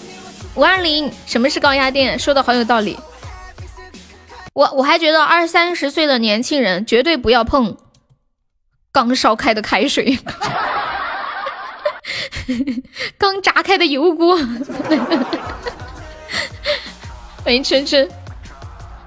[0.55, 1.13] 五二零。
[1.27, 2.19] 什么是高压电？
[2.19, 2.99] 说的好有道理。
[4.53, 7.77] 我我还觉得二三十岁的年轻人绝对不要碰
[8.91, 10.19] 刚烧开的开水，
[13.17, 14.37] 刚炸开的油锅。
[17.45, 18.09] 欢迎春春，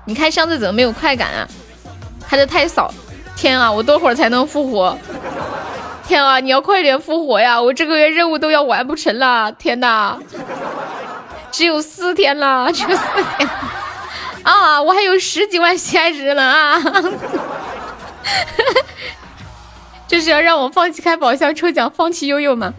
[0.05, 1.47] 你开箱子怎么没有快感啊？
[2.29, 2.93] 开的太少。
[3.35, 4.95] 天啊，我多会儿才能复活？
[6.07, 7.59] 天啊，你要快点复活呀！
[7.59, 9.51] 我这个月任务都要完不成了。
[9.53, 10.19] 天哪，
[11.51, 13.03] 只有四天了，只有四
[13.39, 13.49] 天
[14.43, 14.83] 啊！
[14.83, 16.77] 我还有十几万喜爱值呢啊！
[20.07, 22.71] 这是要让我放弃开宝箱抽奖，放弃悠悠吗？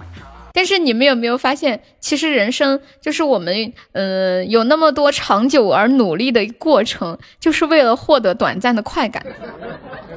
[0.59, 9.25] 但是你们有没有发现，其实人生就是我们，呃，有那么多长久而努力的过程，就是为了获得短暂的快感，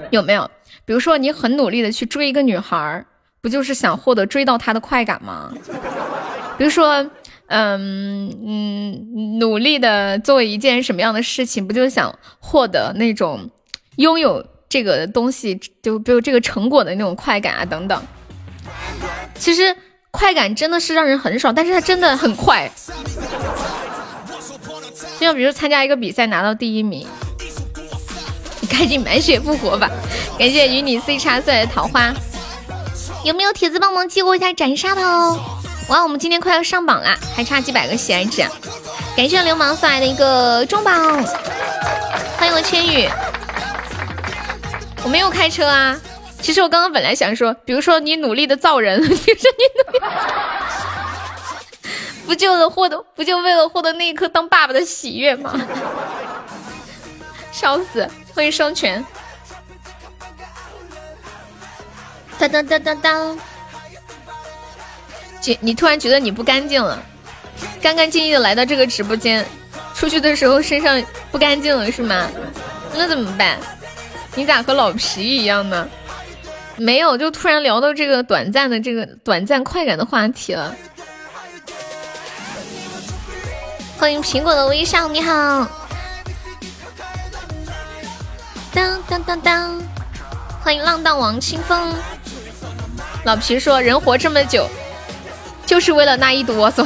[0.10, 0.50] 有没有？
[0.84, 3.06] 比如说，你很努力的去追一个女孩，
[3.40, 5.54] 不就是想获得追到她的快感吗？
[6.58, 7.08] 比如说，
[7.46, 13.48] 嗯嗯，努力的做一件什么样的事情，不就是想获得那种
[13.98, 18.02] 拥有这个东西，就比如这个成果的那种快感啊，等等。
[19.36, 19.76] 其实。
[20.12, 22.70] 快感真的是让人很爽，但是它真的很快。
[25.20, 27.08] 就像比如参加一个比赛拿到第一名，
[28.60, 29.90] 你赶紧满血复活吧！
[30.38, 32.14] 感谢与你 C 叉送来的桃花，
[33.24, 35.40] 有没有铁子帮忙激活一下斩杀的哦？
[35.90, 38.44] 哇，我们今天快要上榜啦，还差几百个喜爱值。
[39.16, 41.24] 感谢流氓送来的一个中榜，
[42.38, 43.08] 欢迎我千羽。
[45.04, 46.00] 我没有开车啊。
[46.42, 50.00] 其实我刚刚本来想说，比如说你努力的造人， 比如说你努力，
[52.26, 55.54] 不就了获得，不就为了获得那一刻当爸爸的喜悦吗？
[57.52, 58.08] 笑死！
[58.34, 59.06] 欢迎双全。
[62.40, 63.40] 当当当当当。
[65.40, 67.02] 姐，你突然觉得你不干净了，
[67.82, 69.46] 干干净净的来到这个直播间，
[69.94, 72.28] 出去的时候身上不干净了是吗？
[72.94, 73.60] 那怎么办？
[74.34, 75.88] 你咋和老皮一样呢？
[76.78, 80.76] 没有，就突然聊到这个短暂的这个短暂快感的话题了。
[83.98, 85.68] 欢迎苹果的微笑，你好。
[88.74, 89.82] 当当当当，
[90.64, 91.94] 欢迎浪荡王清风。
[93.26, 94.68] 老皮说，人活这么久，
[95.66, 96.84] 就是为了那一哆嗦。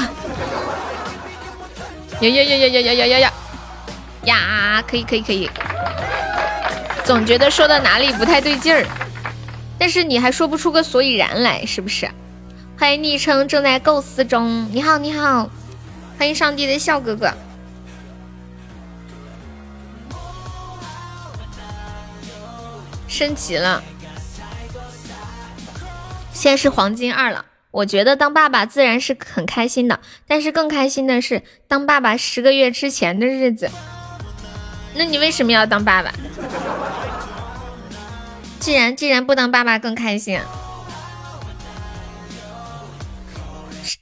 [2.21, 3.33] 呀呀呀呀呀呀呀呀呀！
[4.25, 5.49] 呀，可以可以可以。
[7.05, 8.85] 总觉得说到哪里不太对劲儿。
[9.77, 12.09] 但是你还说不出个所以然来，是不是？
[12.77, 15.49] 欢迎昵称正在构思中，你好你好，
[16.17, 17.33] 欢迎上帝的笑哥哥，
[23.07, 23.81] 升级了，
[26.33, 33.69] 现在是黄金二了，我觉得当爸爸自然是很开心的，但是更开心的是当爸爸十个月之前的日子。
[34.95, 36.11] 那你为什么要当爸爸？
[38.65, 40.39] 既然既然不当爸爸更开心。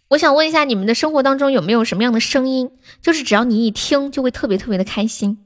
[0.08, 2.72] 我想问一下，你们的生活当中有没有什么样的声音，
[3.02, 5.38] 就是只要你一听就会特别特别的开心？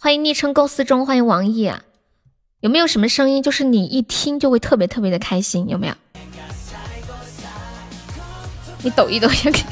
[0.00, 1.82] 欢迎昵称构思中，欢迎王毅啊！
[2.58, 5.68] 有没有什么声音，就是你一听就会特别特别的开心？
[5.68, 5.94] 有没有？
[8.82, 9.62] 你抖一抖也可以。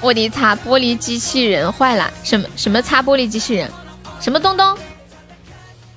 [0.00, 3.70] 我的擦玻璃机器人坏了，什么什么擦玻璃机器人？
[4.24, 4.74] 什么东东？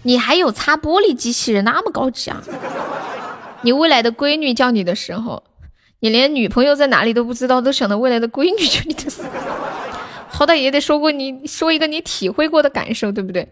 [0.01, 2.43] 你还有擦玻璃机器人那么高级啊？
[3.61, 5.43] 你未来的闺女叫你的时候，
[6.01, 9.29] 你连女朋友在哪里都不知道，都想到未来的闺女叫你的时候，
[10.27, 13.47] 好歹也得说过你说一个你体会过的感受，对不对？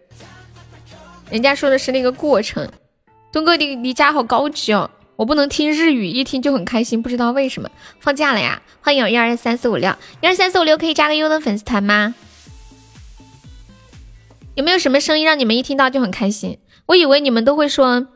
[1.29, 2.69] 人家说的是那个过程。
[3.31, 4.91] 东哥，你你家好高级哦！
[5.15, 7.69] 我不能听日语，一听就很开心，不知道为什么。
[8.01, 8.61] 放假了呀？
[8.81, 12.13] 欢迎我一二三四五六，一二三四五六可以加个优的粉丝团吗？
[14.55, 16.59] 有没有什么声音让你们一听到就很开心？
[16.87, 18.07] 我以为你们都会说。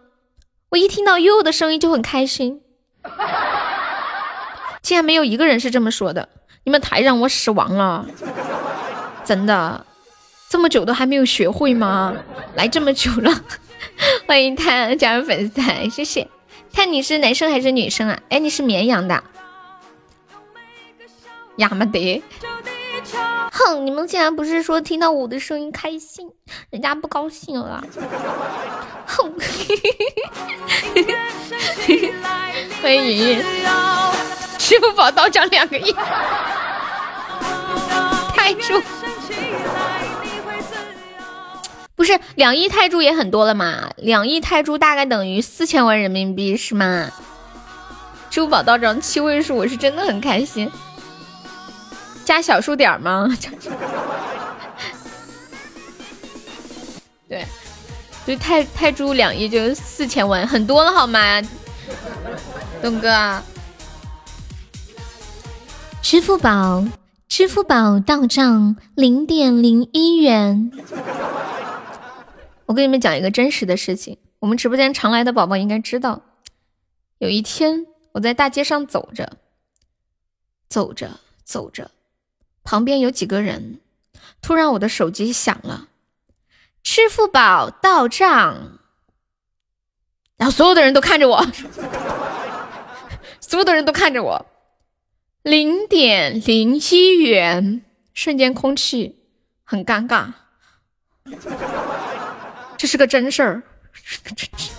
[0.70, 2.62] 我一听到悠悠的声音就很开心，
[4.84, 6.30] 竟然没有一个人是这么说的，
[6.64, 8.06] 你们太让我失望了，
[9.26, 9.84] 真的，
[10.48, 12.16] 这么久都还没有学会吗？
[12.54, 13.44] 来这么久了，
[14.28, 16.28] 欢迎他加入粉丝团，谢谢。
[16.72, 18.22] 看你是男生还是女生啊？
[18.30, 19.24] 哎，你是绵阳的，
[21.58, 22.22] 亚麻得。
[23.60, 26.32] 哼，你们竟然不是说听到我的声音开心，
[26.70, 27.84] 人家不高兴了。
[29.06, 29.34] 哼，
[32.82, 33.44] 欢迎云云，
[34.58, 35.94] 支付宝到账两个亿，
[38.34, 38.82] 泰铢，
[41.96, 43.90] 不是两亿泰铢也很多了嘛？
[43.98, 47.12] 两亿泰铢大概等于四千万人民币是吗？
[48.30, 50.72] 支付宝到账七位数，我是真的很开心。
[52.30, 53.28] 加小数点吗？
[57.28, 57.44] 对，
[58.24, 61.42] 就泰泰铢两亿就四千万，很多了好吗？
[62.84, 63.42] 东哥，
[66.04, 66.86] 支付宝，
[67.28, 70.72] 支付宝到账零点零一元。
[72.68, 76.22] 我跟你们讲一个真实的事情，我们直播间常来的宝宝应该知道，
[77.18, 79.38] 有一天我在大街上走着，
[80.70, 81.10] 走着
[81.44, 81.90] 走着。
[82.70, 83.80] 旁边有几个人，
[84.44, 85.88] 突然我的手机响了，
[86.84, 88.78] 支付宝到账，
[90.38, 91.44] 然后所有的人都看着我，
[93.42, 94.46] 所有的人都看着我，
[95.42, 97.84] 零点零一元，
[98.14, 99.18] 瞬间空气
[99.64, 100.34] 很尴尬，
[102.78, 103.64] 这是个真事儿。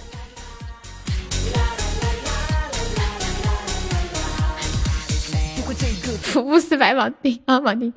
[6.30, 7.92] 福布斯百榜第啊榜第，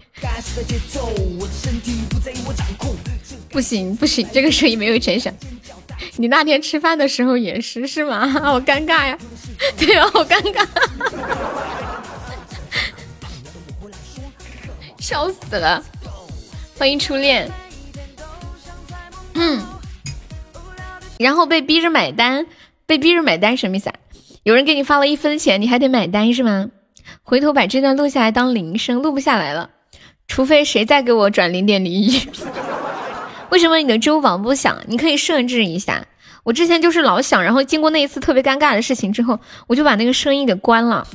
[3.49, 5.31] 不行不行，这个声音没有全响。
[6.17, 8.27] 你那天吃饭的时候也是是吗？
[8.41, 9.15] 好尴尬呀，
[9.77, 10.65] 对啊，好尴尬，
[14.97, 15.83] 笑死了。
[16.75, 17.51] 欢迎初恋，
[19.35, 19.61] 嗯，
[21.19, 22.47] 然后被逼着买单，
[22.87, 23.95] 被逼着买单什么意思啊？
[24.41, 26.71] 有人给你发了一分钱，你还得买单是吗？
[27.25, 29.69] 回头把这段录下来当铃声，录不下来了，
[30.27, 32.21] 除非谁再给我转零点零一。
[33.49, 34.77] 为什么你的支付宝不响？
[34.87, 36.05] 你可以设置一下。
[36.43, 41.07] 我之前就是老响，然后经过那一次特别尴尬的事情之后，我就把那个声音给关了，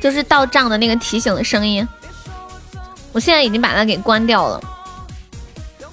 [0.00, 1.86] 就是到账的那个提醒的声音。
[3.12, 4.60] 我现在已经把它给关掉了。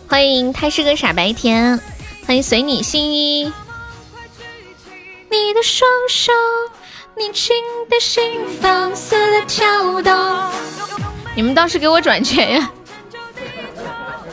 [0.08, 1.80] 欢迎他是个傻白甜，
[2.26, 3.44] 欢迎随你心意。
[5.30, 6.32] 你的双手。
[7.16, 7.56] 你轻
[7.90, 8.24] 的心
[8.60, 10.52] 放肆的跳动，
[11.36, 12.72] 你们倒是给我转钱呀！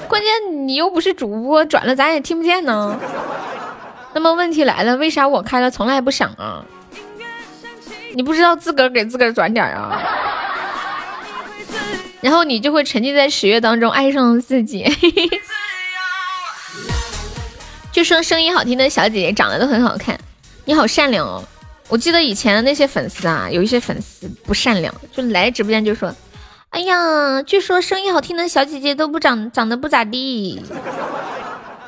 [0.08, 0.30] 关键
[0.66, 2.98] 你又不是主播，转了咱也听不见呢。
[4.12, 6.64] 那么问题来了，为啥我开了从来不响啊？
[8.14, 10.02] 你不知道自个儿给自个儿转点啊？
[12.20, 14.84] 然后你就会沉浸在喜悦当中，爱上自己。
[17.92, 20.18] 就说声音好听的小姐姐长得都很好看，
[20.64, 21.44] 你好善良哦。
[21.90, 26.14] 我记得以前的那些粉丝啊，有一些粉丝不善良，就来直播间就说
[26.70, 30.62] ：“哎呀，据说声音好听的小姐姐都不长长得不咋地。”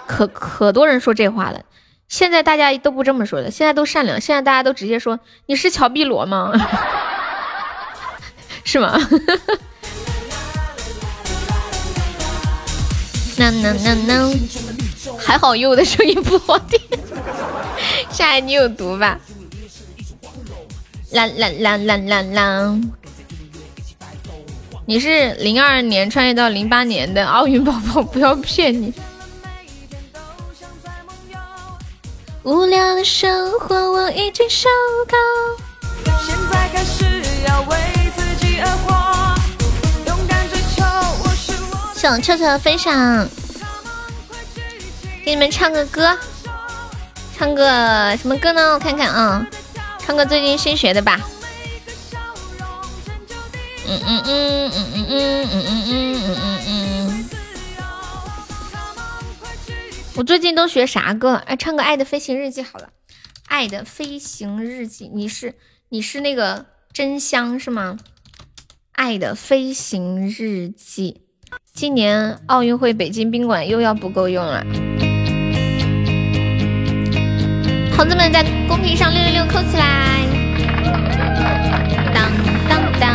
[0.08, 1.60] 可可多人说这话了。
[2.08, 6.52] 现在大家都不这么说的，现在都善良，现在大家都直接说：“你是乔碧萝吗？”
[8.64, 8.98] 是吗？
[13.38, 14.30] 那那那那，
[15.18, 16.78] 还好有的声音不好听。
[18.10, 19.18] 夏爱你有毒吧？
[21.12, 22.80] 啦啦啦啦啦啦！
[24.86, 28.92] 你是零二年穿越到零八年的奥运宝宝，不要骗你。
[32.42, 34.68] 无聊的生活我已经受
[35.06, 36.12] 够。
[36.26, 37.04] 现在开始
[37.46, 37.76] 要为
[38.16, 39.36] 自己而活，
[40.08, 40.82] 勇敢追求
[41.22, 41.94] 我是我。
[41.94, 43.28] 小臭臭分享，
[45.24, 46.18] 给你们唱个歌，
[47.38, 48.74] 唱个什么歌呢？
[48.74, 49.46] 我看看啊，
[50.04, 51.18] 唱个最近新学的吧。
[53.86, 56.60] 嗯嗯嗯嗯嗯嗯嗯嗯嗯嗯
[57.08, 57.28] 嗯。
[60.14, 61.34] 我最近都学啥歌？
[61.46, 62.86] 哎，唱个《爱的飞行日记》好了，
[63.46, 65.54] 《爱的飞行日记》，你是
[65.88, 67.98] 你是那个真香是吗？
[68.92, 71.22] 《爱的飞行日记》，
[71.72, 74.64] 今年奥运会北京宾馆又要不够用了。
[78.02, 80.26] 猴子们在公屏上六六六扣起来！
[82.12, 82.28] 当
[82.68, 83.08] 当当！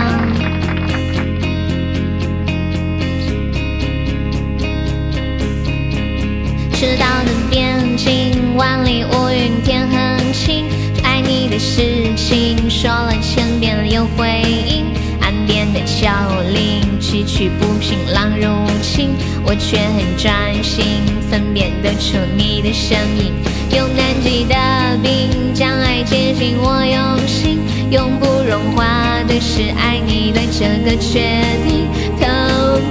[6.72, 10.64] 赤道的边境，万里乌云天很晴。
[11.04, 14.86] 爱你的事情说了千遍有回应。
[15.20, 16.10] 岸边的桥
[16.54, 19.10] 铃，崎岖不平，浪入侵，
[19.44, 23.34] 我却很专心，分辨得出你的声音。
[23.70, 24.56] 用南极的
[25.02, 27.60] 冰将爱接近我用心，
[27.92, 31.88] 永不融化的是爱你的这个决定，
[32.20, 32.26] 透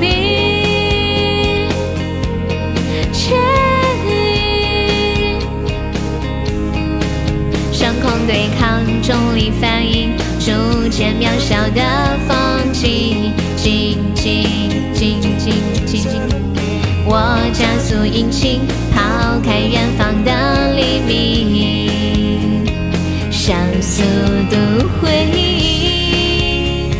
[0.00, 0.06] 明。
[7.72, 11.80] 上空对抗重力反应，逐渐渺小的
[12.26, 12.36] 风
[12.72, 14.44] 景，静静
[14.92, 15.54] 静静
[15.86, 16.20] 静静。
[17.08, 17.12] 我
[17.52, 18.62] 加速引擎，
[18.92, 21.65] 抛开远方的黎明，
[23.86, 24.10] 所有
[24.50, 26.90] 的回忆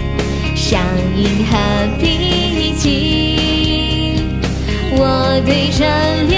[0.55, 0.81] 像
[1.17, 1.53] 银河
[2.01, 4.15] 逼近
[4.93, 5.85] 我对着
[6.29, 6.36] 流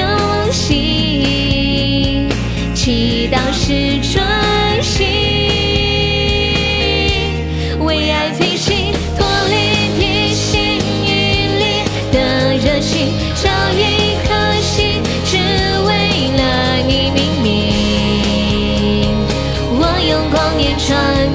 [20.89, 21.28] sunshine.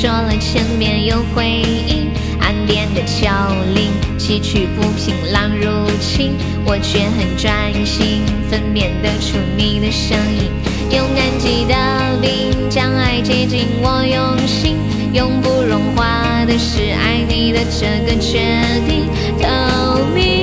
[0.00, 2.08] 说了千遍有回音。
[2.38, 3.28] 岸边的桥
[3.74, 6.34] 铃，崎岖不平，浪入侵，
[6.64, 10.52] 我却很专心，分辨得出你的声音。
[10.92, 11.74] 用南极的
[12.22, 14.76] 冰将爱接近我用心，
[15.12, 18.38] 永不融化的是爱你的这个决
[18.86, 19.08] 定，
[19.40, 20.37] 透明。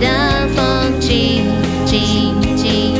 [0.00, 1.44] 的风景，
[1.84, 2.00] 静
[2.56, 2.94] 静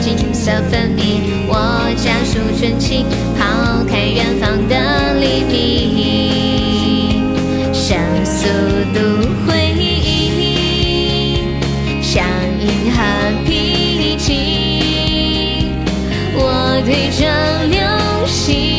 [0.00, 1.46] 景色分明。
[1.48, 1.54] 我
[1.96, 3.04] 加速前进，
[3.38, 4.74] 抛开远方的
[5.20, 5.52] 黎明，
[7.72, 8.46] 像速
[8.94, 8.98] 度
[9.46, 11.42] 回忆，
[12.00, 12.24] 像
[12.60, 12.98] 银河
[13.44, 14.28] 笔记。
[16.34, 17.20] 我对着
[17.66, 17.78] 流
[18.26, 18.69] 星，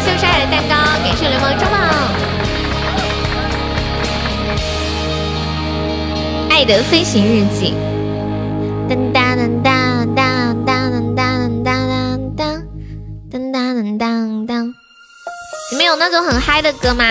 [0.00, 0.74] 秀沙的蛋糕，
[1.04, 1.78] 感谢流氓中棒。
[6.48, 7.74] 爱的飞行日记，
[8.88, 12.60] 当当当当当当当当当
[13.30, 14.74] 当当当当当。
[15.70, 17.04] 你们有那种很嗨的歌吗？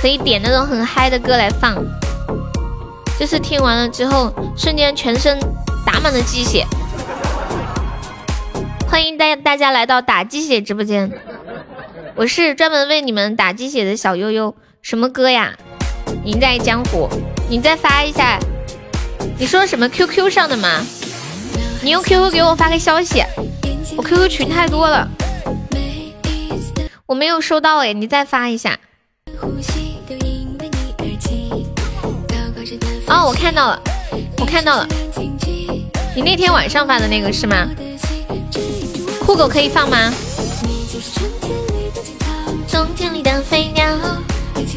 [0.00, 1.74] 可以点那种很嗨的歌来放，
[3.18, 5.38] 就是听完了之后，瞬间全身
[5.84, 6.64] 打满了鸡血。
[8.88, 11.10] 欢迎大大家来到打鸡血直播间。
[12.16, 14.54] 我是专门为你们打鸡血的小悠悠。
[14.80, 15.54] 什么歌呀？
[16.24, 17.10] 赢在江湖，
[17.50, 18.38] 你再发一下。
[19.38, 20.80] 你说什么 QQ 上的吗？
[21.82, 23.22] 你用 QQ 给我发个消息，
[23.98, 25.06] 我 QQ 群太多了，
[27.04, 28.78] 我没有收到哎，你再发一下。
[33.08, 33.82] 哦，我看到了，
[34.38, 34.88] 我看到了，
[36.14, 37.68] 你那天晚上发的那个是吗？
[39.20, 40.10] 酷狗可以放吗？
[42.76, 43.86] 冬天里的飞鸟，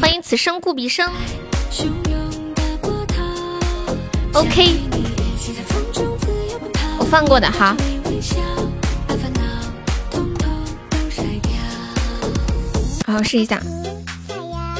[0.00, 1.06] 欢迎此生故彼生。
[4.32, 4.80] OK，
[6.98, 7.76] 我放过的哈。
[13.06, 13.60] 好，试一下。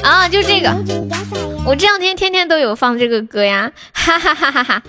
[0.01, 0.75] 啊，就这个，
[1.63, 4.81] 我这两天天天都有放这个歌呀，哈哈哈哈哈。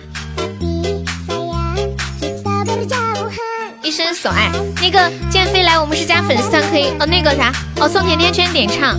[3.83, 4.49] 一生所爱，
[4.81, 7.51] 那个剑飞来，我们是加粉丝团可以哦，那个啥
[7.81, 8.97] 哦，送甜甜圈点唱。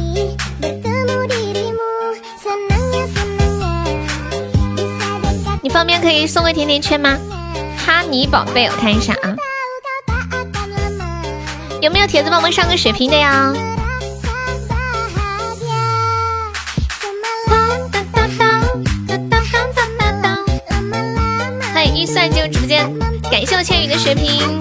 [5.63, 7.17] 你方便可以送个甜甜圈吗？
[7.79, 9.35] 哈尼宝贝，我看一下啊，
[11.81, 13.55] 有没有铁子帮我们上个血瓶的呀？
[21.73, 22.87] 欢迎预算进入直播间，
[23.35, 24.61] 感谢我千羽的血瓶。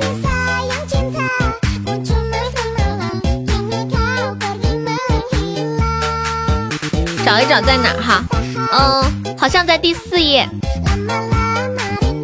[7.24, 8.24] 找一找在哪哈？
[8.72, 10.50] 嗯，好像在第四页。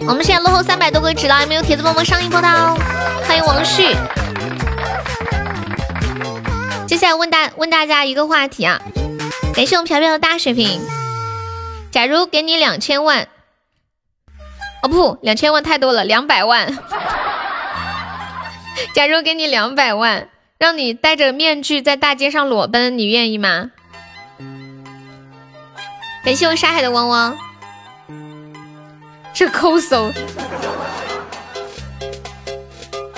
[0.08, 2.76] 我们现在落后三百多个值了，有没有铁子帮忙上一波的哦？
[3.28, 3.96] 欢迎王旭。
[6.88, 8.82] 接下来问大问大家一个话题啊，
[9.54, 10.82] 感谢我们飘飘的大水瓶。
[11.92, 13.28] 假如给你两千万，
[14.82, 16.78] 哦不，两千万太多了，两百万。
[18.94, 23.72] 假如给你两百万，让你戴着面具在大街上裸奔，你愿意吗？
[26.24, 27.38] 感谢我沙海的汪汪。
[29.34, 30.12] 这抠搜，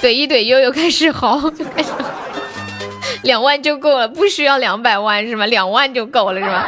[0.01, 1.89] 怼一怼悠悠开始嚎，就开始
[3.23, 5.45] 两万就够了，不需要两百万是吗？
[5.45, 6.67] 两万就够了是吧？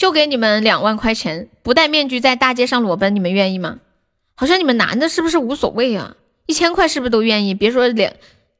[0.00, 3.76] 就给你们两万块钱，不戴面具在大街上裸奔，你们愿意吗？
[4.34, 6.16] 好像你们男的是不是无所谓啊？
[6.46, 7.52] 一千块是不是都愿意？
[7.52, 8.10] 别说两，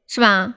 [0.07, 0.53] 是吧？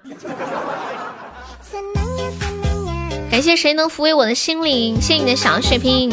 [3.31, 4.99] 感谢谁能抚慰我的心灵？
[4.99, 6.11] 谢谢你的小血瓶。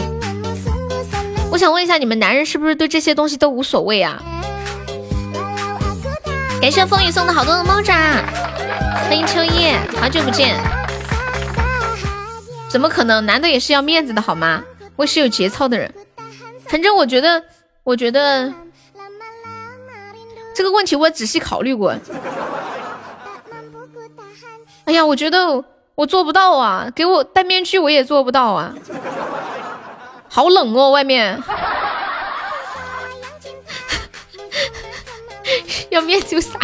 [1.51, 4.23] 我想问一下，你们男人是不是对这些东西都无所谓啊？
[6.63, 7.93] 感谢风雨送的好多的猫爪，
[9.09, 10.80] 欢迎秋叶，好久不见。
[12.71, 13.27] 怎么可能？
[13.27, 14.63] 男的也是要面子的好吗？
[14.97, 15.93] 我是有节操的人。
[16.67, 17.43] 反正我觉得，
[17.83, 18.53] 我觉得
[20.55, 21.97] 这个问题我仔细考虑过。
[24.85, 25.65] 哎呀，我觉得
[25.97, 26.89] 我做不到啊！
[26.95, 28.73] 给我戴面具我也做不到啊！
[30.29, 31.43] 好冷哦，外面。
[35.91, 36.61] 要面就伞，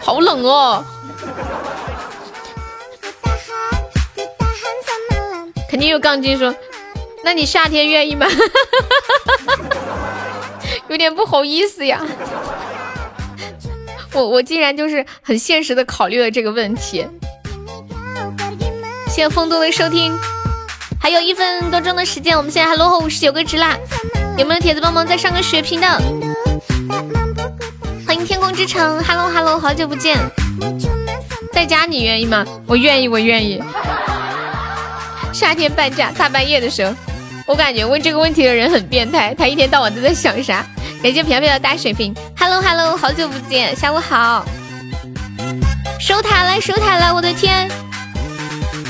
[0.00, 0.82] 好冷哦！
[5.72, 6.54] 肯定有杠精说，
[7.24, 8.26] 那你夏天愿意吗？
[10.86, 11.98] 有点不好意思呀。
[14.12, 17.06] 我我竟然就是很现实的考虑了这个问题。
[19.08, 20.14] 谢谢风都的收听，
[21.00, 23.74] 还有一分多钟的时间，我们现在还落后五十九个值啦，
[24.36, 25.86] 有没有铁子帮忙再上个血瓶的？
[28.06, 30.18] 欢迎天空之城，Hello Hello，好久不见，
[31.50, 32.44] 在家你愿意吗？
[32.66, 33.62] 我愿意，我愿意。
[35.32, 36.94] 夏天半价，大半夜的时候，
[37.46, 40.64] 我感觉问这个问题的人很变态，他一天到晚都在想啥？
[41.02, 44.44] 感谢飘飘的大水瓶，Hello Hello，好久不见，下午好。
[45.98, 47.68] 收塔了，收塔了，我的天，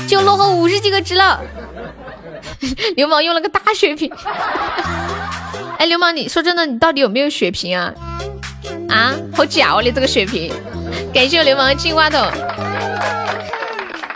[0.07, 1.39] 就落后五十几个值了。
[2.95, 4.11] 流氓用了个大血瓶，
[5.79, 7.93] 哎，流氓，你说真的，你到底有没有血瓶啊？
[8.89, 9.81] 啊，好假哦！
[9.81, 10.53] 你这个血瓶，
[11.13, 12.19] 感谢流氓的金瓜头。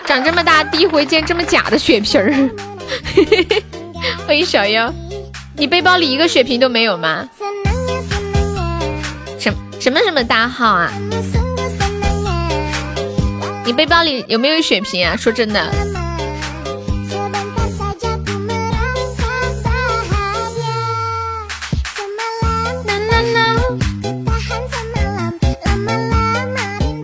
[0.07, 2.31] 长这么大第一回见这么假的血瓶儿。
[4.25, 4.89] 欢迎小妖，
[5.57, 7.27] 你背包里一个血瓶都没有吗？
[9.38, 10.89] 什什么什么大号啊？
[13.65, 15.13] 你背包里有没有血瓶啊？
[15.17, 15.59] 说真的。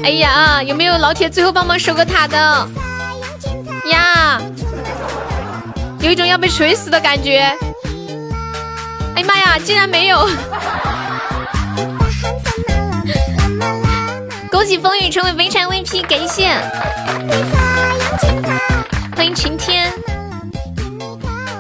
[0.03, 2.69] 哎呀，有没有老铁最后帮忙守个塔的
[6.03, 7.37] 有一种要被锤死的感觉。
[9.15, 10.27] 哎呀妈呀，竟然没有！
[14.51, 16.49] 恭喜风雨成为围场 VP，感谢！
[19.15, 19.93] 欢迎晴天。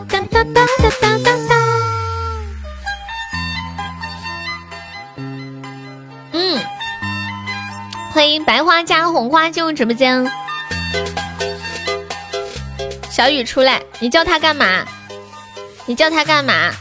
[0.09, 1.55] 哒哒哒哒哒哒哒。
[6.33, 6.59] 嗯。
[8.11, 10.29] 欢迎白花加红花进入直播间。
[13.13, 14.83] 小雨出来，你叫他干嘛？
[15.85, 16.71] 你叫他干嘛？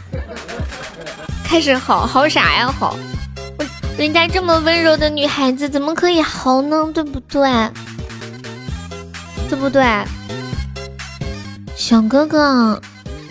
[1.45, 2.97] 开始嚎嚎啥呀嚎？
[3.99, 6.91] 人家这么温柔的女孩子怎么可以嚎呢？
[6.95, 7.51] 对不对？
[9.51, 9.85] 对不对？
[11.77, 12.81] 小哥哥，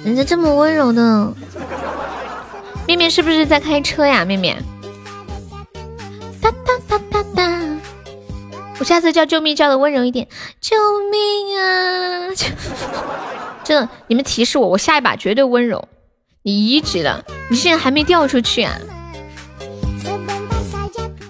[0.05, 1.33] 人家这么温柔的，
[2.85, 4.23] 面面是不是在开车呀？
[4.23, 4.63] 面面。
[8.81, 10.27] 我下次叫救命叫的温柔一点，
[10.59, 10.75] 救
[11.11, 12.33] 命啊！
[13.63, 15.87] 真的，你们提示我，我下一把绝对温柔。
[16.41, 18.75] 你一级了，你现在还没掉出去啊？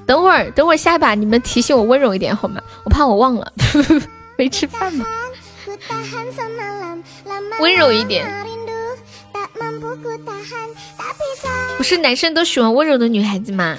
[0.07, 2.61] 等会儿，等会儿下一把你们提醒我温柔一点好吗？
[2.85, 3.51] 我怕我忘了，
[4.37, 5.05] 没吃饭吗？
[7.59, 8.33] 温柔一点。
[11.75, 13.77] 不是男生都喜欢温柔的女孩子吗？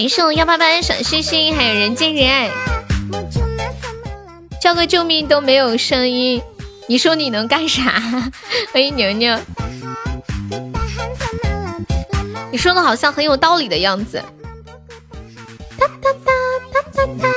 [0.00, 2.50] 感谢我幺八八小星星，还有人见人爱，
[4.58, 6.40] 叫个救命都没有声音，
[6.88, 8.00] 你说你能干啥？
[8.72, 9.38] 欢迎牛牛，
[12.50, 14.24] 你说的好像很有道理的样子。
[15.78, 16.32] 哒哒哒
[16.72, 17.28] 哒哒哒。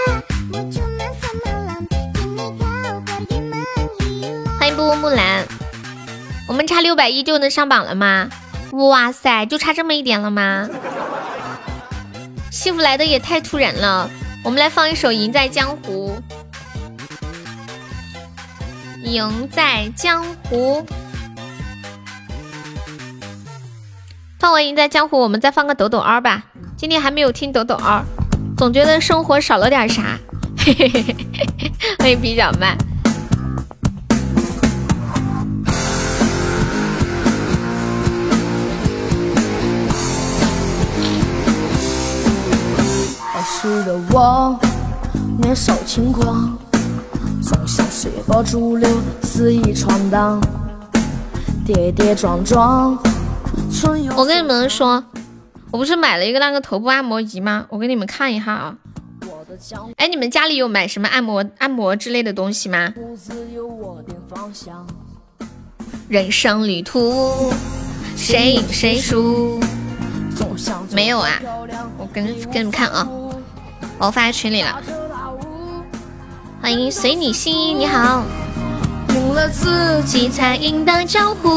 [4.57, 5.45] 欢迎波波木兰，
[6.47, 8.29] 我们差六百一就能上榜了吗？
[8.71, 10.69] 哇塞，就差这么一点了吗？
[12.53, 14.07] 幸福来的也太突然了，
[14.43, 16.15] 我们来放一首《赢在江湖》。
[19.03, 20.85] 赢在江湖，
[24.37, 26.43] 放完《赢在江湖》，我们再放个抖抖儿吧。
[26.77, 28.05] 今天还没有听抖抖儿，
[28.55, 30.19] 总觉得生活少了点啥。
[30.59, 31.15] 嘿嘿嘿嘿
[31.57, 32.77] 嘿，欢迎比较慢。
[43.63, 44.59] 时的我
[45.41, 46.57] 年少轻狂，
[47.41, 48.89] 总想随波逐流，
[49.21, 50.41] 肆意闯荡，
[51.65, 53.01] 跌跌撞撞。
[54.17, 55.01] 我跟你们说，
[55.71, 57.65] 我不是买了一个那个头部按摩仪吗？
[57.69, 58.75] 我给你们看一下啊。
[59.95, 62.93] 哎，你们家里有买什么按摩按摩之类的东西吗？
[66.09, 67.53] 人生旅途，
[68.17, 69.57] 谁赢谁输？
[70.91, 71.39] 没有啊，
[71.97, 73.07] 我跟给你们看啊。
[73.97, 74.81] 我发在群里了，
[76.61, 78.23] 欢迎随你心意，你好。
[79.09, 81.49] 用了自己才赢得江湖，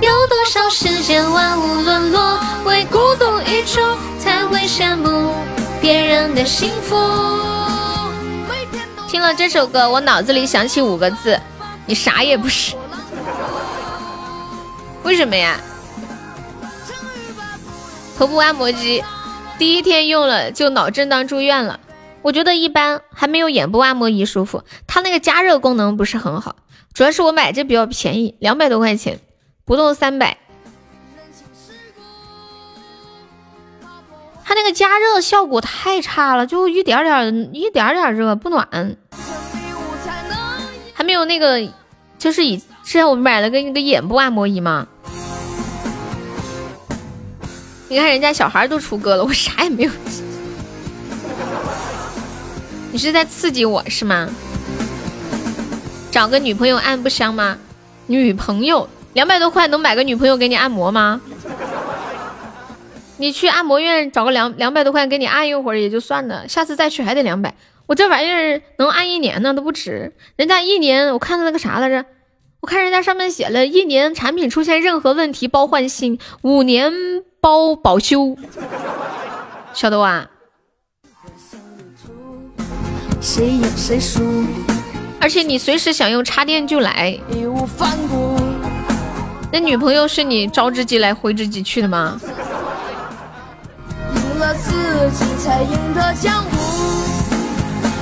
[0.00, 3.82] 有多少世间万物沦落，为孤独一种
[4.18, 5.34] 才会羡慕
[5.80, 6.96] 别人的幸福。
[9.08, 11.38] 听了这首歌，我脑子里想起五个字：
[11.84, 12.74] 你啥也不是。
[15.02, 15.58] 为什么呀？
[18.16, 19.04] 头部按摩机。
[19.56, 21.78] 第一天用了就脑震荡住院了，
[22.22, 24.64] 我觉得一般，还没有眼部按摩仪舒服。
[24.86, 26.56] 它那个加热功能不是很好，
[26.92, 29.20] 主要是我买这比较便宜，两百多块钱，
[29.64, 30.38] 不动三百。
[34.44, 38.96] 它那个加热效果太差了，就一点点一点点热不暖，
[40.92, 41.66] 还没有那个，
[42.18, 44.88] 就是以之前我买了个那个眼部按摩仪嘛。
[47.88, 49.90] 你看人家小孩都出歌了，我啥也没有。
[52.90, 54.28] 你是在刺激我是吗？
[56.10, 57.58] 找个女朋友按不香吗？
[58.06, 61.20] 女朋友两百多块能买个女朋友给你按摩吗？
[63.16, 67.54] 你去按摩院找个两两百多块给你按一会儿也就算了，下次再去还得两百。
[67.86, 72.04] 我这玩意儿能按一年呢都不止，人家一年我看的那个啥来着？
[72.60, 76.92] 我看人家上面写了一年产品出现任何问题包换新，五年
[77.44, 78.34] 包保修，
[79.74, 80.26] 晓得哇？
[83.20, 84.46] 谁赢谁输，
[85.20, 87.08] 而且你随时想用插电就来。
[87.28, 88.40] 义无反顾。
[89.52, 92.18] 那女朋友是你招之即来挥之即去的吗？
[94.14, 96.48] 赢了自己才赢得江湖。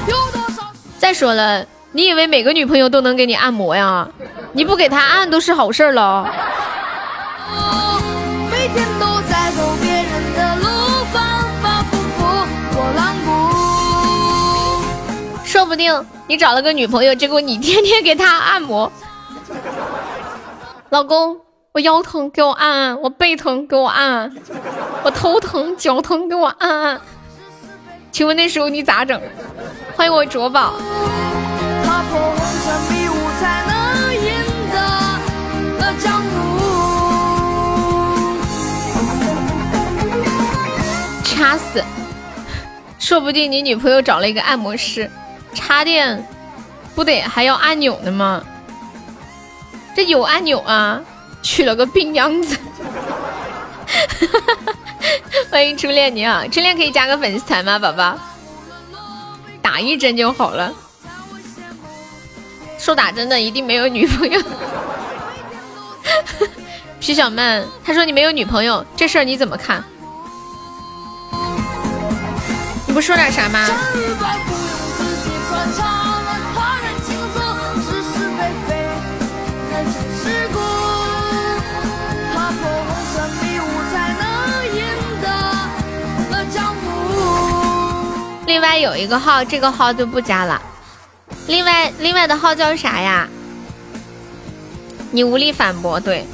[0.07, 4.09] 有多少再说了，你以为每个女朋友都能给你按摩呀？
[4.53, 6.33] 你不给她按都是好事儿了。
[8.53, 9.12] 每天都
[15.73, 18.93] 不定你找了个女朋友，结果你天天给她按摩。
[20.91, 21.41] 老公，
[21.73, 24.31] 我腰疼，给我按按；我背疼，给我按按；
[25.03, 27.01] 我头疼、脚疼，给我按按。
[28.11, 29.19] 请问那时候你咋整？
[29.97, 30.75] 欢迎我卓宝。
[41.25, 41.83] 掐死！
[42.99, 45.11] 说不定你女朋友找了一个按摩师，
[45.55, 46.27] 插电
[46.95, 48.43] 不得还要按钮的吗？
[49.95, 51.01] 这有按钮啊，
[51.43, 52.57] 娶了个病秧子。
[55.51, 58.19] 欢迎初恋你好，初恋可以加个粉丝团吗，宝宝？
[59.61, 60.73] 打一针就好了。
[62.79, 64.41] 说打针的一定没有女朋友。
[66.99, 69.85] 皮小曼，他说你没有女朋友，这事儿你怎么看？
[72.87, 73.69] 你不说点啥吗？
[88.53, 90.61] 另外有一个号，这个号就不加了。
[91.49, 93.27] 另外另外的号叫啥呀？
[95.11, 96.27] 你无力反驳，对。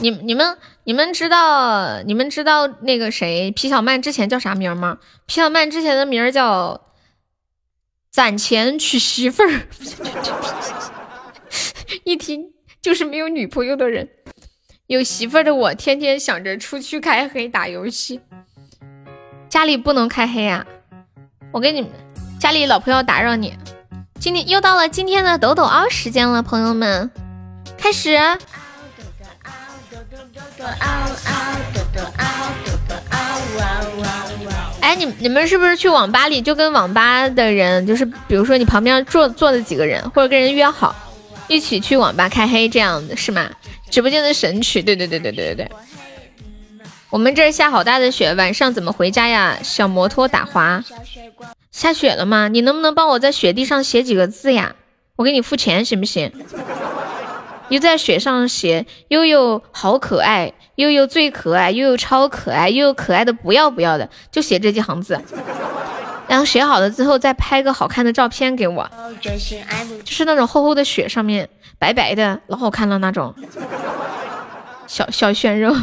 [0.00, 4.98] 你你们你们知道你们知道那个谁皮小曼之前叫啥名吗？
[5.26, 6.88] 皮小曼之前的名叫
[8.10, 9.68] 攒钱娶媳妇儿，
[12.02, 14.08] 一听就是没有女朋友的人。
[14.88, 18.20] 有媳妇儿的我，天天想着出去开黑打游戏，
[19.48, 20.66] 家里不能开黑啊！
[21.50, 21.90] 我给你们
[22.38, 23.56] 家里老婆要打扰你。
[24.20, 27.10] 今天又到了今天的抖抖嗷时间了，朋友们，
[27.76, 28.16] 开始。
[34.80, 40.94] 哎，你你们是不是去网吧里就跟网吧的人，就是比如说你旁边坐坐的几个人，或者跟人约好
[41.46, 43.48] 一起去网吧开黑这样的是吗？
[43.90, 45.70] 直播间的神曲，对对对对对对对。
[47.10, 49.58] 我们这儿下好大的雪，晚上怎么回家呀？
[49.62, 50.84] 小摩托打滑，
[51.70, 52.48] 下雪了吗？
[52.48, 54.74] 你能不能帮我在雪地上写几个字呀？
[55.16, 56.30] 我给你付钱行不行？
[57.68, 65.18] 你在雪上写悠悠好可爱，悠悠最可爱，悠悠超可爱，悠悠可爱的不要不要的，就写这几行字。
[66.26, 68.86] 然后写好了之后再拍个好看的照片给我，
[69.22, 71.48] 就是那种厚厚的雪上面
[71.78, 73.34] 白白的，老好看了那种。
[74.86, 75.74] 小小鲜肉，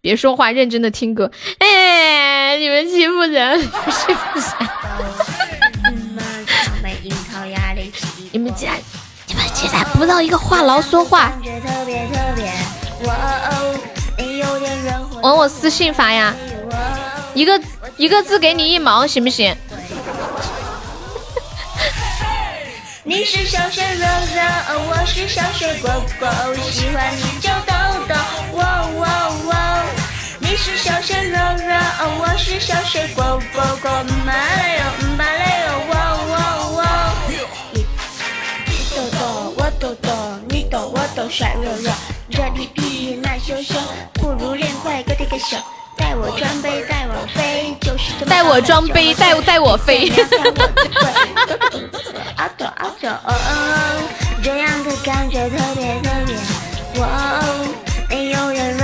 [0.00, 1.30] 别说话，认真的听歌。
[1.58, 4.46] 哎，你们欺负人， 是不是？
[8.32, 8.78] 你们竟然，
[9.26, 11.32] 你们竟然不让一个话痨说话。
[15.22, 16.34] 往我私信发呀，
[17.34, 17.60] 一个
[17.96, 19.54] 一个字给你一毛，行不行？
[23.02, 24.42] 你是小雪柔柔，
[24.88, 26.28] 我是小雪果果，
[26.70, 27.74] 喜欢你就抖
[28.08, 28.14] 抖，
[28.56, 28.62] 哇
[28.98, 29.04] 哇哇！
[29.04, 29.19] 你是
[30.82, 31.76] 小雪柔柔，
[32.20, 33.90] 我是小水果果果，
[34.24, 34.84] 马来哟
[35.18, 35.94] 马来哟，哇
[36.24, 36.34] 哇
[36.68, 37.12] 哇！
[37.68, 37.84] 你
[38.96, 39.18] 抖抖
[39.58, 40.08] 我抖抖，
[40.48, 41.90] 你抖我抖，甩肉肉，
[42.30, 43.74] 这里比那羞羞，
[44.14, 45.58] 不如练快个这个手。
[45.98, 50.10] 带我装杯，带我飞，就是这么带我装杯，带带我飞。
[52.38, 53.10] 嗷抖嗷抖，
[54.42, 56.34] 这样的感觉特别特别。
[57.02, 57.44] 哇，
[58.08, 58.78] 没有人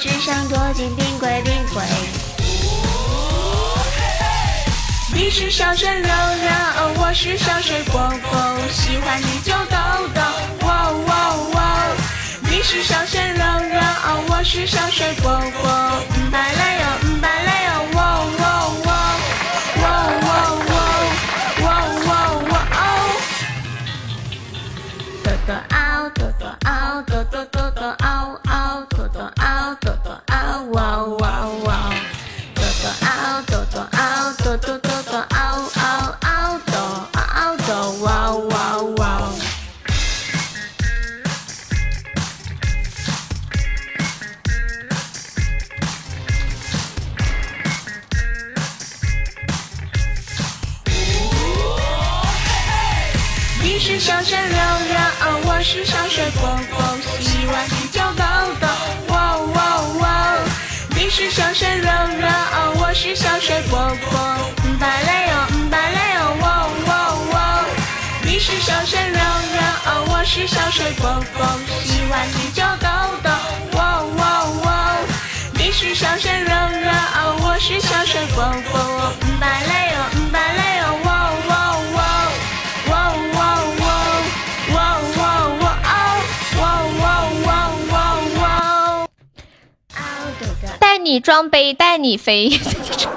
[0.00, 1.82] 只想躲进冰柜冰柜。
[5.12, 8.40] 你是小水柔柔，我是小水果果，
[8.72, 9.76] 喜欢你就抖
[10.14, 10.66] 抖。
[10.66, 11.84] 哇哇哇！
[12.48, 13.78] 你是小水柔柔，
[14.30, 15.70] 我是小水果果，
[16.16, 17.99] 嗯巴来哟，嗯巴来哟，
[55.60, 56.82] 我是小水果果，
[57.20, 58.24] 洗完洗就抖
[58.58, 58.66] 抖。
[59.12, 60.34] 哇哇哇！
[60.96, 62.26] 你是小山柔柔，
[62.80, 63.78] 我是小水果
[64.08, 64.18] 果。
[64.64, 67.64] 嗯巴嘞哟，嗯巴嘞哟，哇哇哇！
[68.22, 69.60] 你是小山柔柔，
[70.10, 71.46] 我是小水果果，
[71.84, 72.88] 洗完洗就抖
[73.22, 73.30] 抖。
[73.76, 74.96] 哇哇哇！
[75.52, 76.48] 你是小山柔
[76.80, 76.90] 柔，
[77.44, 79.12] 我是小水果果。
[79.20, 81.09] 嗯巴嘞哟，嗯巴嘞哟，
[91.04, 92.50] 你装杯，带你飞。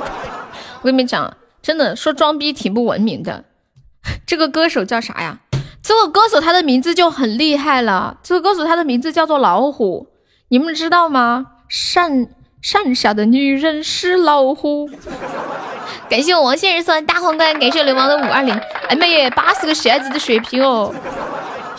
[0.82, 3.46] 我跟你们讲，真的说装逼挺不文明的。
[4.26, 5.40] 这个歌手叫啥呀？
[5.82, 8.18] 这个歌手他的名字就很厉害了。
[8.24, 10.08] 这个歌手他的名字叫做老虎，
[10.50, 11.48] 你们知道吗？
[11.68, 12.28] 山
[12.62, 14.90] 山下的女人是老虎。
[16.10, 18.54] 感谢我王先生送的大皇冠，感谢流氓的五二零。
[18.88, 20.94] 哎妈耶，八十个鞋子的血瓶哦，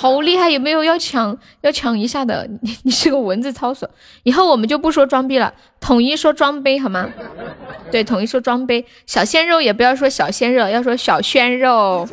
[0.04, 0.50] 好厉害！
[0.50, 2.46] 有没有要抢要抢一下的？
[2.60, 3.88] 你你是个文字操手，
[4.24, 7.08] 以后我们就不说装逼了，统一说装杯好吗？
[7.90, 8.84] 对，统一说装杯。
[9.06, 12.06] 小鲜肉也不要说小鲜肉，要说小鲜肉，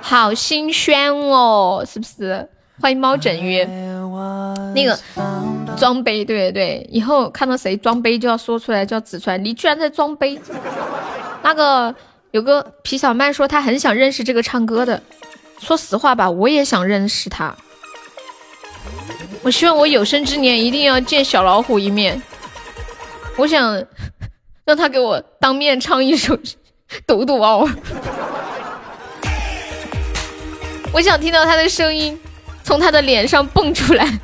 [0.00, 2.48] 好心鲜哦，是不是？
[2.80, 3.64] 欢迎猫枕鱼，
[4.72, 4.96] 那个
[5.76, 10.40] 装杯，对对对，以后看到谁装杯就要说出来，就要指出来，你居然在装杯。
[11.42, 11.92] 那个
[12.30, 15.02] 有个皮小曼说她很想认识这个唱歌的，
[15.64, 17.54] 说实话吧，我也想认识他。
[19.42, 22.20] 我希望我有生之年一定要见小老虎一面，
[23.36, 23.84] 我想
[24.66, 26.36] 让他给我当面唱一首
[27.06, 27.66] 《抖抖嗷》，
[30.92, 32.20] 我想听到他的声音
[32.64, 34.18] 从他的脸上蹦出来。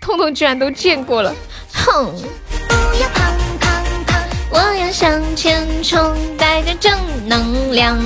[0.00, 1.32] 痛痛居然都见过了，
[1.72, 2.12] 哼！
[2.68, 3.70] 不要胖胖，
[4.50, 6.92] 我要向前冲，带着正
[7.28, 7.96] 能量。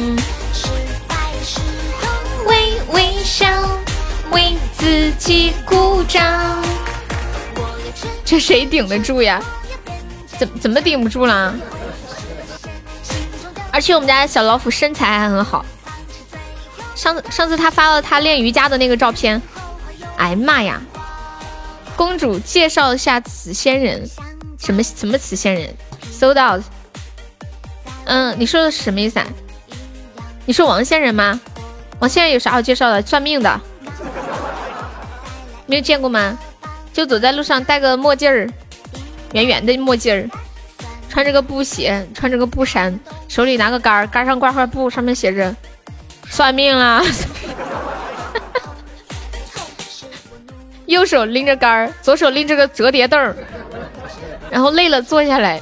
[4.30, 6.62] 为自己鼓掌。
[8.24, 9.42] 这谁顶得住呀？
[10.38, 11.54] 怎怎么顶不住啦？
[13.72, 15.64] 而且我们家小老虎身材还很好。
[16.94, 19.40] 上上次他发了他练瑜伽的那个照片，
[20.16, 20.80] 哎妈呀！
[21.94, 24.08] 公主介绍一下此仙人，
[24.58, 25.74] 什么什么此仙人
[26.10, 26.58] 搜到。
[28.04, 29.26] 嗯，你说的是什么意思啊？
[30.44, 31.40] 你说王仙人吗？
[31.98, 33.00] 王仙人有啥好介绍的？
[33.02, 33.60] 算命的，
[35.66, 36.38] 没有见过吗？
[36.92, 38.48] 就走在路上戴个墨镜儿，
[39.32, 40.28] 圆圆的墨镜儿，
[41.08, 42.98] 穿着个布鞋，穿着个布衫，
[43.28, 45.54] 手里拿个杆儿，杆上挂块布，上面写着
[46.28, 47.02] 算命啦。
[50.86, 53.36] 右手拎着杆儿，左手拎着个折叠凳儿，
[54.50, 55.60] 然后累了坐下来，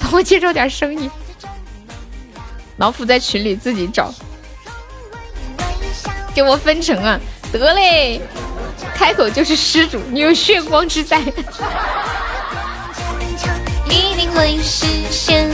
[0.00, 1.10] 帮我介绍点生意。
[2.78, 4.12] 老虎在群里自己找，
[6.34, 7.18] 给我分成啊！
[7.52, 8.20] 得嘞，
[8.94, 11.20] 开口就是施主，你有血光之灾，
[13.90, 15.50] 一定会实现。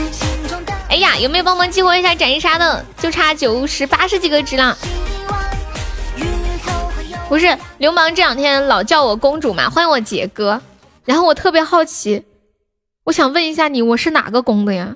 [0.87, 2.85] 哎呀，有没有帮忙激活一下斩杀的？
[2.99, 4.77] 就差九十八十几个值了。
[7.27, 10.61] 不是流氓这两天老叫我公主嘛，欢迎我杰哥。
[11.05, 12.23] 然后我特别好奇，
[13.03, 14.95] 我想问一下你，我是哪个宫的呀？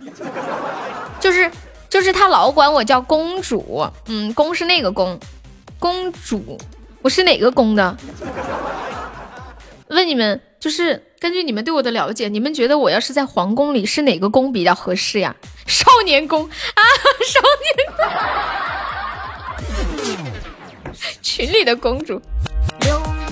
[1.20, 1.52] 就是
[1.90, 5.20] 就是他老管我叫公主，嗯，公是那个公，
[5.80, 6.58] 公主，
[7.02, 7.98] 我是哪个宫的？
[9.88, 15.36] 问你们，就是根据你们对我的了解，你们觉得我要是在皇宫里，是哪个宫比较合适呀？
[15.66, 16.82] 少年宫啊，
[17.28, 18.06] 少年宫。
[21.24, 22.22] 群里的公主，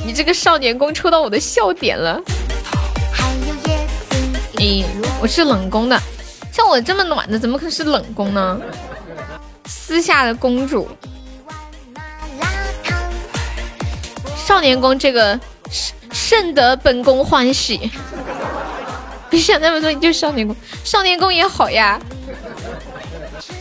[0.06, 2.20] 你这个少年宫抽到我的笑点了。
[4.56, 4.84] 咦，
[5.22, 6.02] 我是冷宫的，
[6.58, 8.60] 像我这么暖的，怎么可能是冷宫呢？
[9.68, 10.90] 私下的公主，
[14.36, 15.40] 少年宫这个
[16.12, 17.92] 甚得本宫欢喜。
[19.30, 22.00] 别想那么多，你就少年宫，少年宫也好呀。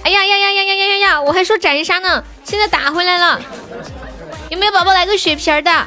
[0.02, 1.20] 哎呀呀呀呀呀呀呀呀！
[1.20, 3.39] 我还说斩杀呢，现在打回来了。
[4.48, 5.86] 有没有宝宝来个血瓶的？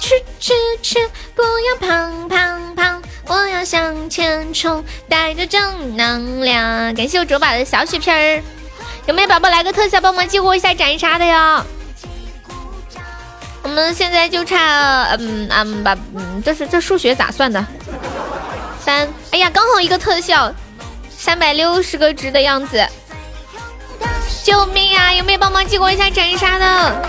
[0.00, 0.98] 吃吃吃，
[1.34, 6.94] 不要胖胖胖，我要向前冲，带着正能量。
[6.94, 8.42] 感谢我卓宝的小血瓶儿。
[9.06, 11.64] 有没有宝宝来个特效帮忙激活一下斩杀的呀？
[13.62, 17.64] 我们现在就差嗯嗯吧嗯，这是这数学咋算的？
[18.84, 20.52] 三，哎呀，刚好一个特效，
[21.16, 22.86] 三百六十个值的样子。
[24.42, 25.14] 救命啊！
[25.14, 27.08] 有没有帮忙激活一下斩杀的？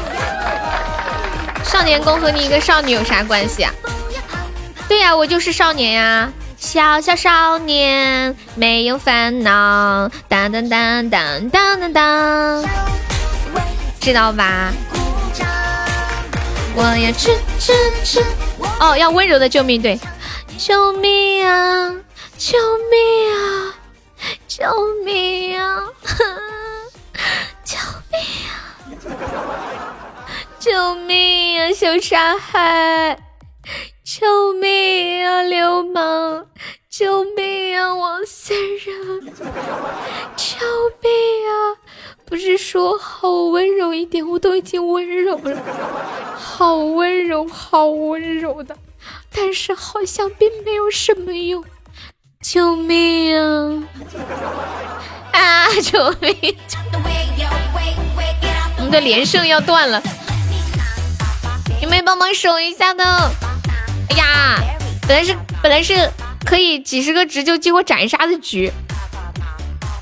[1.65, 3.73] 少年宫和你一个少女有啥关系啊？
[4.87, 12.65] 对呀，我就是少年呀，小小少年没有烦恼，当当当当当当当，
[13.99, 14.71] 知道吧？
[16.77, 18.23] 我要吃吃吃，
[18.79, 19.99] 哦，要温柔的救命，对，
[20.57, 21.95] 救命啊！
[22.37, 22.57] 救
[22.91, 23.73] 命啊！
[24.45, 24.65] 救
[25.05, 25.83] 命啊！
[27.63, 27.77] 救
[28.11, 28.51] 命啊！
[30.59, 31.71] 救命啊！
[31.73, 33.17] 小沙海！
[34.05, 35.41] 救命啊！
[35.41, 36.45] 流氓！
[36.87, 37.95] 救命啊！
[37.95, 38.93] 王先生！
[40.35, 40.57] 救
[41.01, 41.09] 命
[41.49, 41.73] 啊！
[42.23, 45.59] 不是说好温柔一点，我都已经温柔了，
[46.37, 48.77] 好温柔，好温柔的，
[49.33, 51.65] 但是好像并没有什么用。
[52.43, 53.87] 救命啊！
[55.31, 55.67] 啊！
[55.81, 56.55] 救命！
[58.77, 59.99] 我们的连胜要断了，
[61.81, 63.03] 有没有帮忙守一下的？
[64.09, 64.61] 哎呀，
[65.07, 66.09] 本来是本来是
[66.45, 68.71] 可以几十个值就激活斩杀的局，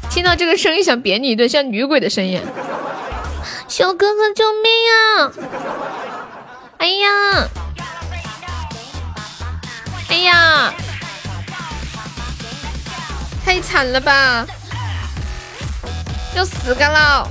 [0.09, 2.41] 听到这个声音想扁你一顿，像女鬼的声音。
[3.67, 5.31] 小哥哥，救命啊！
[6.77, 7.47] 哎呀！
[10.09, 10.73] 哎呀！
[13.43, 14.45] 太惨了吧！
[16.35, 17.27] 要死个了，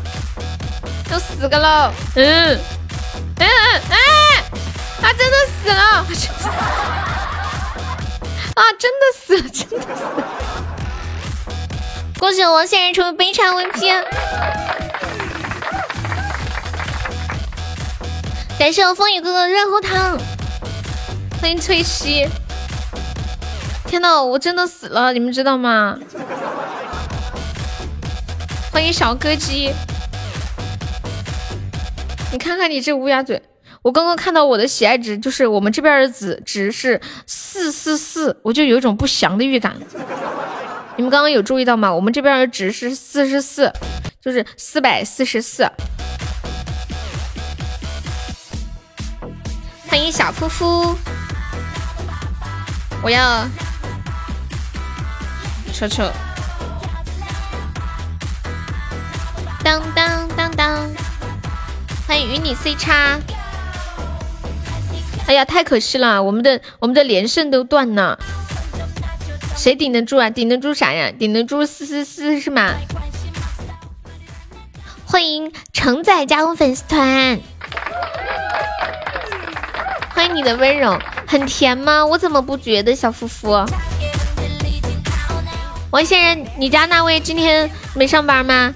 [1.11, 1.93] 要死个了！
[2.17, 2.59] 嗯，
[3.39, 3.49] 嗯
[3.91, 4.45] 哎，
[5.05, 6.07] 他真的死了！
[8.55, 10.23] 啊，真的死了，真的死了！
[12.21, 14.05] 恭喜我现人出悲惨 VP，
[18.57, 20.17] 感谢我风雨哥哥热乎糖，
[21.41, 22.29] 欢迎翠西。
[23.89, 25.99] 天呐，我真的死了，你们知道吗？
[28.71, 29.75] 欢迎小歌姬，
[32.31, 33.43] 你看看你这乌鸦嘴！
[33.83, 39.77] 我刚刚看到我的喜爱值，就是我们这边的值值是四四四，我就有一种不祥的预感。
[40.97, 41.93] 你们刚刚有注意到吗？
[41.93, 43.73] 我们这边的值是四十四，
[44.21, 45.69] 就是四百四十四。
[49.89, 50.97] 欢迎小夫夫，
[53.03, 53.45] 我要。
[55.73, 56.05] 球球，
[59.65, 60.89] 当当当当，
[62.07, 63.19] 欢迎与你 C 叉。
[65.27, 68.19] 哎呀，太可惜了，我们的我们的连胜都断了，
[69.57, 70.29] 谁顶得住啊？
[70.29, 71.11] 顶得住啥呀？
[71.19, 72.75] 顶得住四四四是吗？
[75.07, 77.39] 欢迎承载加入粉丝团，
[80.15, 82.05] 欢迎你的温柔，很甜吗？
[82.05, 83.65] 我怎么不觉得，小夫妇？
[85.91, 88.73] 王先生，你家那位今天没上班吗？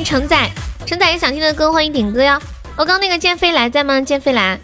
[0.00, 0.50] 迎承载，
[0.86, 2.40] 承载有想听的歌，欢迎点歌哟。
[2.74, 4.00] 我刚那个剑飞来在吗？
[4.00, 4.58] 剑飞来，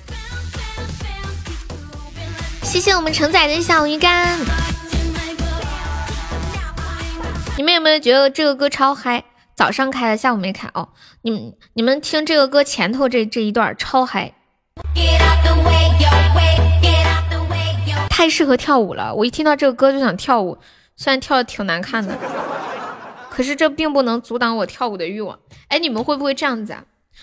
[2.62, 4.38] 谢谢我们承载的小鱼干。
[7.58, 9.24] 你们有没有觉得这个歌超嗨？
[9.54, 10.88] 早上开的，下午没开哦。
[11.20, 14.32] 你们你们听这个歌前头这这一段超嗨，
[18.08, 19.14] 太适合跳舞了。
[19.14, 20.56] 我一听到这个歌就想跳舞，
[20.96, 22.16] 虽然跳的挺难看的，
[23.36, 25.38] 可是这并不能阻挡我跳舞的欲望。
[25.68, 26.82] 哎，你们会不会这样子啊？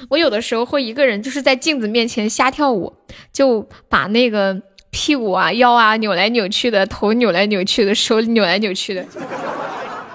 [0.09, 2.93] 我有的时候会一个人就是在镜子面前瞎跳舞，
[3.31, 4.61] 就把那个
[4.91, 9.03] 屁股啊、腰啊扭来扭去的，头扭来扭去的，手扭来扭去的。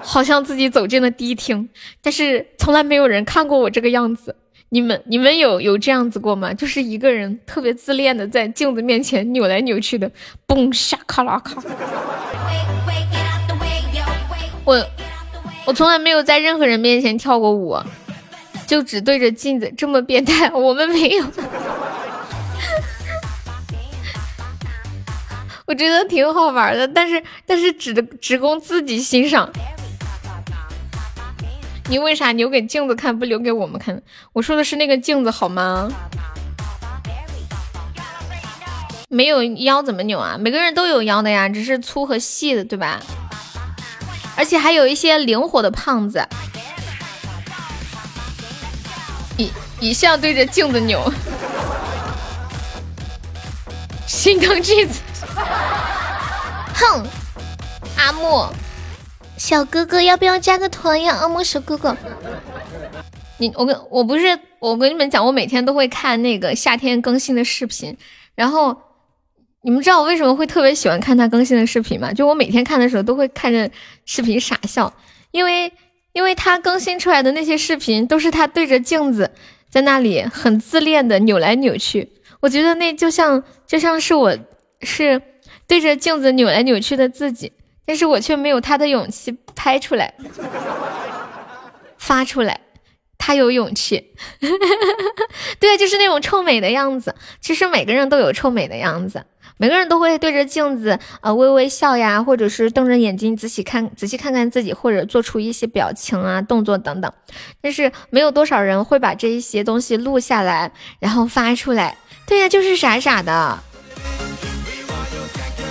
[0.01, 1.67] 好像自己走进了迪厅，
[2.01, 4.37] 但是从来没有人看过我这个样子。
[4.69, 6.53] 你们你们有有这样子过吗？
[6.53, 10.09] 就是一个人特别自恋的在镜子面前扭来扭去的，
[10.47, 11.61] 嘣下咔啦咔。
[14.63, 14.77] 我
[15.69, 17.77] 我从来没有在任何人面前跳过舞，
[18.65, 20.49] 就只对着镜子这么变态。
[20.49, 21.23] 我们没有，
[25.67, 29.47] 我觉得挺好玩的，但是但是只只供自己欣赏。
[31.87, 34.01] 你为啥留给镜子看，不留给我们看？
[34.33, 35.87] 我说的是那个镜子好吗？
[39.07, 40.35] 没有腰怎么扭啊？
[40.39, 42.99] 每个人都有腰的呀，只是粗和细的，对吧？
[44.39, 46.25] 而且还有一些灵活的胖子，
[49.35, 49.51] 一
[49.81, 51.11] 一向对着镜子扭，
[54.07, 55.01] 心疼镜子。
[56.73, 57.05] 哼，
[57.97, 58.45] 阿木。
[59.35, 61.17] 小哥哥，要不要加个团呀？
[61.19, 61.97] 阿木小哥哥，
[63.39, 67.97] 你我跟我不是我跟你们讲，我每天都会看那个夏天更新的视频，
[68.35, 68.77] 然后
[69.61, 72.13] 你们知道我为什么会特别喜欢看他更新的视频吗？
[72.13, 73.69] 就我每天看的时候都会看着
[74.05, 74.93] 视频傻笑，
[75.31, 75.71] 因为
[76.13, 79.31] 因为他更新出来的那些视频都是他对着镜子
[79.69, 82.13] 在那里很自恋的扭来扭去。
[82.39, 84.37] 我觉得那就像就像是我
[84.81, 85.21] 是
[85.67, 87.51] 对着镜子扭来扭去的自己，
[87.85, 90.13] 但是我却没有他的勇气拍出来、
[91.99, 92.61] 发出来。
[93.21, 94.13] 他有勇气，
[95.59, 97.13] 对，就是那种臭美的样子。
[97.41, 99.25] 其实每个人都有臭美的样子，
[99.61, 107.11] 每个人都会对着镜子呃微微笑呀，或者是瞪着眼睛仔细看仔细看看自己，或者做出一些表情啊动作等等。
[107.59, 111.97] 但是没有多少人会把这一些东西录下来，然后发出来。
[112.25, 113.59] 对呀，就是傻傻的，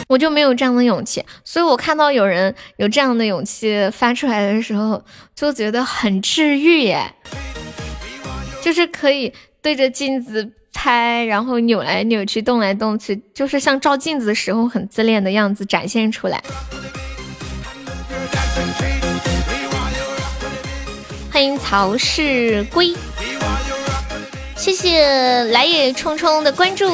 [0.07, 1.25] 我就没有这样的勇气。
[1.43, 5.03] 所以我看到有人有这样的勇气发出来的时候，
[5.35, 7.15] 就觉得很治愈耶。
[8.61, 9.33] 就是可以
[9.63, 16.41] 对着镜子拍，然后扭来扭去、动来动去，就是像照镜子的时候很自恋的样子展现出来。
[21.33, 22.95] 欢迎曹世归，
[24.57, 26.89] 谢谢来也匆匆的关注。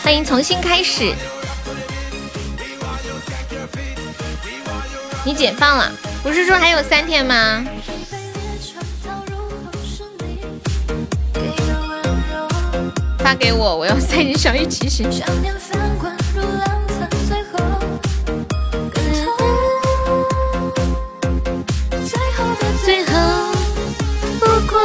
[0.00, 1.12] 欢迎重新开始。
[5.26, 5.90] 你解放了，
[6.22, 7.66] 不是说还有三天吗？
[13.18, 15.10] 发给我，我要塞你小雨提醒。
[22.84, 23.12] 最后
[24.38, 24.78] 不过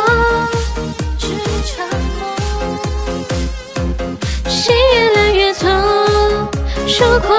[1.19, 1.27] 是
[1.68, 1.88] 场
[2.18, 2.19] 梦，
[4.49, 5.69] 心越来越痛，
[6.88, 7.30] 如果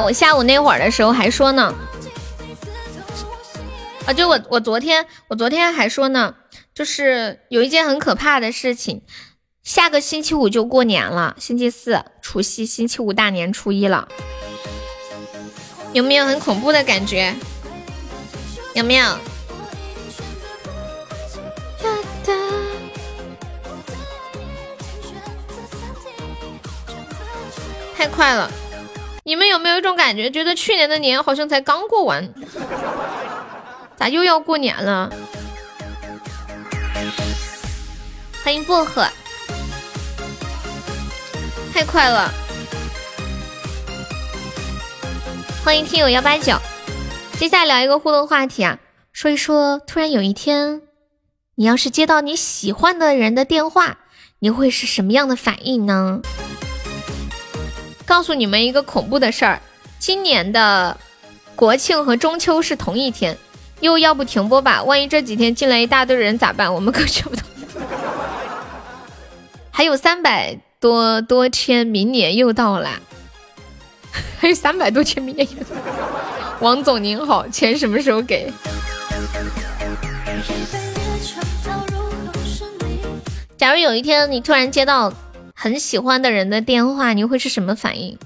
[0.00, 1.74] 我下午那会儿的时候还说呢，
[4.06, 6.34] 啊，就我我昨天我昨天还说呢，
[6.74, 9.02] 就是有一件很可怕的事情，
[9.62, 14.08] 下个星期五就过年了，星期四除夕，星期五大年初一了，
[15.92, 17.34] 有没有很恐怖的感觉？
[18.74, 19.16] 有没有？
[27.96, 28.50] 太快了！
[29.26, 32.32] 你们有没有一种感觉，觉得去年的年好像才刚过完，
[33.96, 35.12] 咋又要过年了？
[38.44, 39.04] 欢迎薄荷，
[41.74, 42.32] 太快了！
[45.64, 46.56] 欢迎听友幺八九，
[47.36, 48.78] 接下来聊一个互动话题啊，
[49.12, 50.82] 说一说突然有一天，
[51.56, 53.98] 你要是接到你喜欢的人的电话，
[54.38, 56.20] 你会是什么样的反应呢？
[58.06, 59.60] 告诉你们一个恐怖的事儿，
[59.98, 60.96] 今年的
[61.56, 63.36] 国庆和中秋是同一天，
[63.80, 64.82] 又要不停播吧？
[64.84, 66.72] 万一这几天进来一大堆人咋办？
[66.72, 67.42] 我们可求不 到。
[69.72, 73.00] 还有三百多多天，明年又到啦。
[74.38, 75.76] 还有三百多天，明年又到。
[76.60, 78.50] 王总您好，钱什么时候给？
[83.58, 85.12] 假如有一天你突然接到
[85.58, 88.18] 很喜欢的人的电话，你会是什么反应？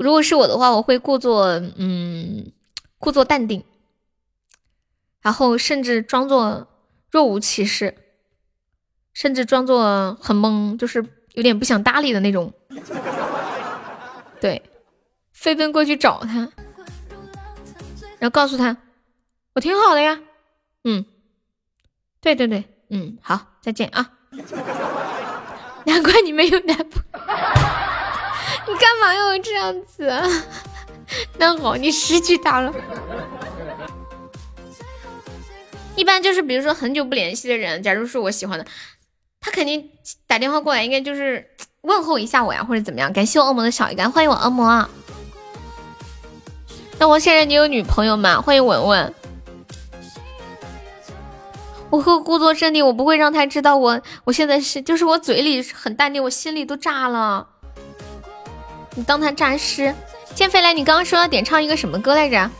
[0.00, 2.50] 如果是我的话，我会故作嗯，
[2.98, 3.62] 故作淡定，
[5.20, 6.66] 然后甚至装作
[7.10, 7.94] 若无其事，
[9.12, 12.52] 甚至装作很懵，就是有点不想搭理的那种。
[14.40, 14.62] 对，
[15.32, 16.50] 飞奔过去找他，
[18.18, 18.76] 然后告诉他，
[19.52, 20.18] 我挺好的呀，
[20.84, 21.04] 嗯，
[22.20, 24.10] 对对对，嗯，好，再见啊。
[25.84, 27.18] 难怪你没有男朋友，
[28.68, 30.22] 你干嘛要这样子啊？
[31.38, 32.72] 那好，你失去他了。
[35.94, 38.64] 一般就是比如说很久不联系的人，假如是我喜欢的，
[39.40, 39.90] 他肯定
[40.26, 41.46] 打电话过来，应该就是
[41.82, 43.12] 问候一下我呀，或者怎么样。
[43.12, 44.88] 感谢我恶魔的小鱼干，欢迎我恶魔。
[46.98, 48.40] 那我现在你有女朋友吗？
[48.40, 49.14] 欢迎文文。
[51.92, 57.46] 我会故作镇定，我不会让他知道我我现在是，就是我嘴里很淡定，我心里都炸了。
[58.94, 59.94] 你当他诈尸？
[60.34, 62.50] 剑飞来，你刚刚说要点唱一个什么歌来着？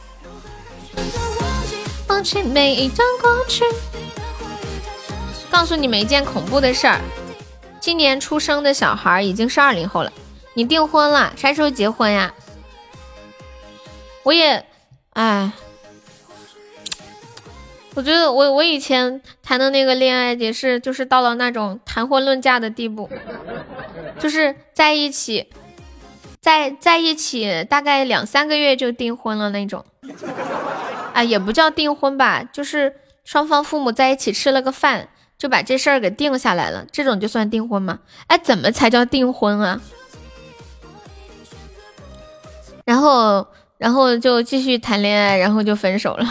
[2.08, 3.64] 忘记每一段过去。
[5.50, 7.00] 告诉你们一件恐怖的事儿，
[7.80, 10.12] 今年出生的小孩已经是二零后了。
[10.52, 12.34] 你订婚了，啥时候结婚呀？
[14.24, 14.66] 我也，
[15.14, 15.50] 哎。
[17.94, 23.08] 我觉得我我以前谈的那个恋爱也是，就是到了那种谈婚论嫁的地步，
[24.18, 25.48] 就是在一起，
[26.40, 29.84] 在在一起大概两三个月就订婚了那种。
[31.12, 32.94] 啊，也不叫订婚吧，就是
[33.24, 37.98] 双方父母在一起吃了个饭，就把这事儿给定下来了，这种就算订婚吗？
[38.28, 39.78] 哎，怎么才叫订婚啊？
[42.86, 43.46] 然后，
[43.76, 46.26] 然后就继续谈恋爱，然后就分手了。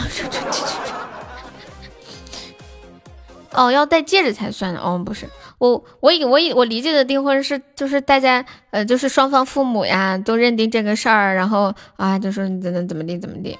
[3.54, 4.80] 哦，要戴戒指才算的。
[4.80, 13.58] 哦，不是，我我以我以我理解的订婚是就是大家呃就是双方父母呀都认定这个事儿，然后啊就说你怎怎怎么地怎么地。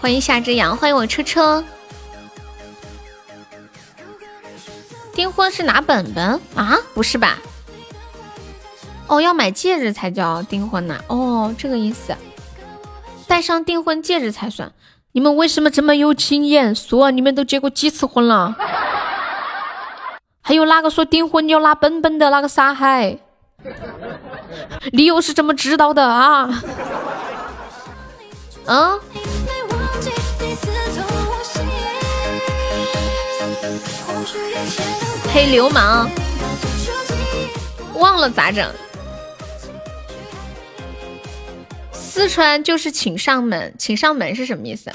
[0.00, 1.64] 欢迎夏之阳，欢迎我车车。
[5.12, 6.76] 订婚是拿本本啊？
[6.94, 7.38] 不是吧？
[9.08, 11.00] 哦，要买戒指才叫订婚呐。
[11.08, 12.14] 哦，这个意思，
[13.26, 14.70] 戴上订婚戒指才算。
[15.16, 16.74] 你们为什么这么有经验？
[16.74, 18.54] 说你们都结过几次婚了？
[20.44, 22.28] 还有那个说订婚要拉本本的？
[22.28, 23.18] 那个傻孩，
[24.92, 26.62] 你又是怎么知道的啊？
[28.66, 28.98] 啊？
[35.32, 36.10] 黑流氓，
[37.94, 38.70] 忘了咋整？
[42.16, 44.90] 四川就是请上门，请上门是什么意思？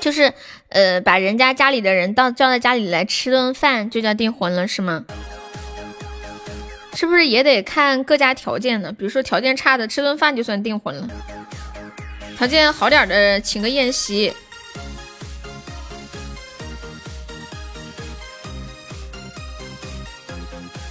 [0.00, 0.32] 就是
[0.70, 5.04] 呃，把人家家里的人到叫到家里来吃顿饭，就叫订婚了，是吗？
[6.96, 8.90] 是不是也得看各家条件呢？
[8.90, 11.06] 比如说条件差的，吃顿饭就算订婚了；
[12.36, 14.34] 条件好点的，请个宴席。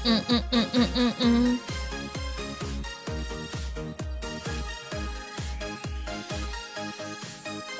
[0.05, 1.34] 嗯嗯嗯嗯嗯嗯。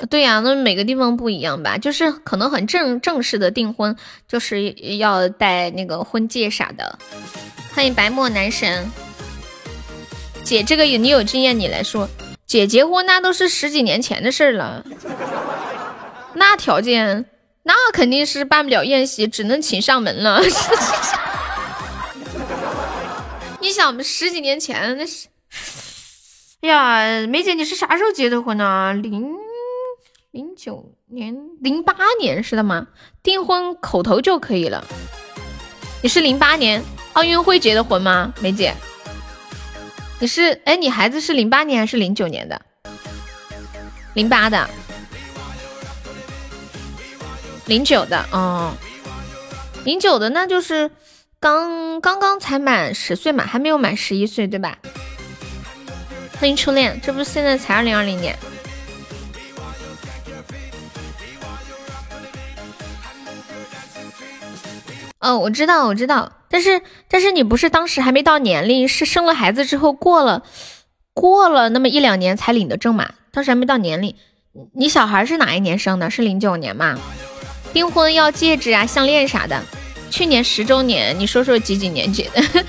[0.08, 1.78] 对呀，那每个地方不一样吧？
[1.78, 3.96] 就是可能很正正式的订婚，
[4.28, 6.98] 就是要戴那个婚戒啥的。
[7.74, 8.90] 欢迎白墨男神，
[10.44, 12.08] 姐，这个你有经验，你来说。
[12.46, 14.84] 姐结婚那都是十几年前的事了，
[16.34, 17.26] 那条件
[17.64, 20.40] 那肯定是办不了宴席，只能请上门了。
[23.60, 25.26] 你想十几年前那是？
[26.60, 28.94] 哎呀，梅姐，你是啥时候结的婚呢？
[28.94, 29.34] 零。
[30.36, 32.88] 零九年、零八年是的吗？
[33.22, 34.84] 订婚口头就可以了。
[36.02, 36.82] 你是零八年
[37.14, 38.74] 奥运会结的婚吗，梅姐？
[40.18, 42.60] 你是哎，你孩子是零八年还是零九年的？
[44.12, 44.68] 零八的，
[47.64, 48.74] 零九的哦，
[49.86, 50.90] 零九的那就是
[51.40, 54.76] 刚刚刚才满十岁嘛，还没有满十一岁对吧？
[56.38, 58.38] 欢迎初恋，这不是现在才二零二零年。
[65.26, 70.44] 哦，我知道，我知道，但是但是你不是当时还没到年龄，是生了孩子之后过了
[71.12, 73.10] 过了那么一两年才领的证嘛？
[73.32, 74.14] 当时还没到年龄。
[74.74, 76.08] 你小孩是哪一年生的？
[76.08, 76.96] 是零九年吗？
[77.72, 79.60] 订婚要戒指啊、项链啥的。
[80.08, 82.40] 去年十周年，你说说几几年结的？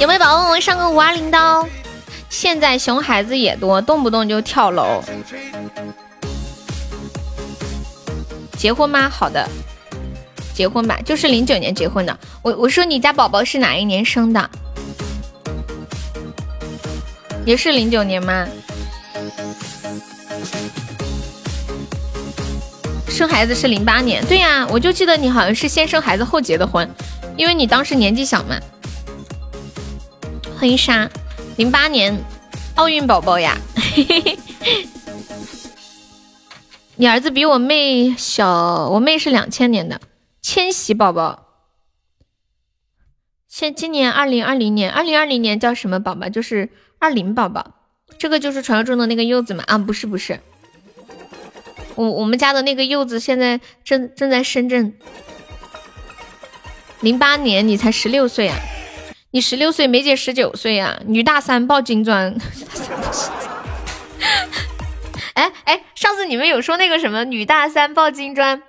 [0.00, 1.68] 有没有宝宝们上个五二零刀？
[2.30, 5.02] 现在熊孩子也多，动不动就跳楼。
[8.56, 9.08] 结婚吗？
[9.08, 9.48] 好的。
[10.54, 12.18] 结婚吧，就是零九年结婚的。
[12.40, 14.50] 我我说你家宝宝是哪一年生的？
[17.44, 18.48] 也是零九年吗？
[23.08, 26.90] 生孩子是零八年，对呀，我就记得你好像是先生孩子后结的婚，
[27.36, 28.58] 因为你当时年纪小嘛。
[30.58, 31.06] 欢迎莎，
[31.56, 32.18] 零八年
[32.76, 33.56] 奥运宝宝呀，
[36.98, 40.00] 你儿子比我妹小，我妹是两千年的。
[40.40, 41.46] 千禧宝宝，
[43.48, 46.30] 现今年二零二零年，二零二零年叫什么宝宝？
[46.30, 47.74] 就是二零宝宝，
[48.16, 49.62] 这个就是传说中的那个柚子嘛？
[49.66, 50.40] 啊，不是不是，
[51.96, 54.94] 我我们家的那个柚子现在正正在深圳。
[57.00, 58.56] 零八年你才十六岁啊？
[59.32, 60.98] 你十六岁，梅姐十九岁啊？
[61.04, 62.34] 女大三抱金砖。
[65.36, 68.62] 哎哎，上次你们有说那个什么女大三抱金砖？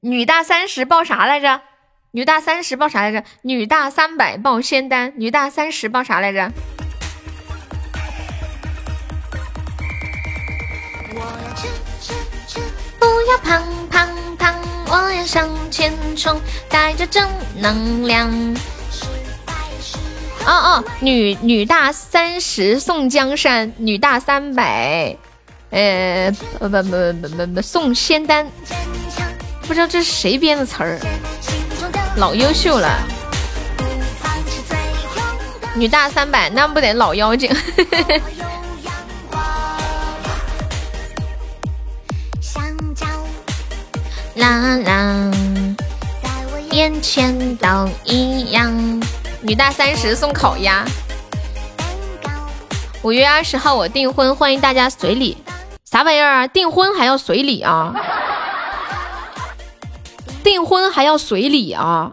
[0.00, 1.62] 女大三十抱啥来着？
[2.10, 3.24] 女大三十抱啥来着？
[3.40, 5.14] 女大三百抱仙丹。
[5.16, 6.52] 女大三十抱啥来着？
[13.00, 14.54] 不要胖胖胖，
[14.88, 16.38] 我要向前冲，
[16.68, 18.30] 带着正能量。
[20.44, 25.16] 哦哦，女女大三十送江山，女大三百，
[25.70, 28.46] 呃，不不不不不不，送仙丹，
[29.62, 30.98] 不知道这是谁编的词儿，
[32.16, 32.98] 老优秀了，
[35.74, 37.54] 女大三百，那不得老妖精。
[44.36, 45.30] 啦啦，
[46.70, 48.72] 眼前都一样。
[49.42, 50.84] 女大三十送烤鸭。
[53.02, 55.36] 五月二十号我订婚，欢迎大家随礼。
[55.90, 56.46] 啥玩意儿啊？
[56.46, 57.94] 订婚还要随礼啊？
[60.44, 62.12] 订婚还要随礼啊？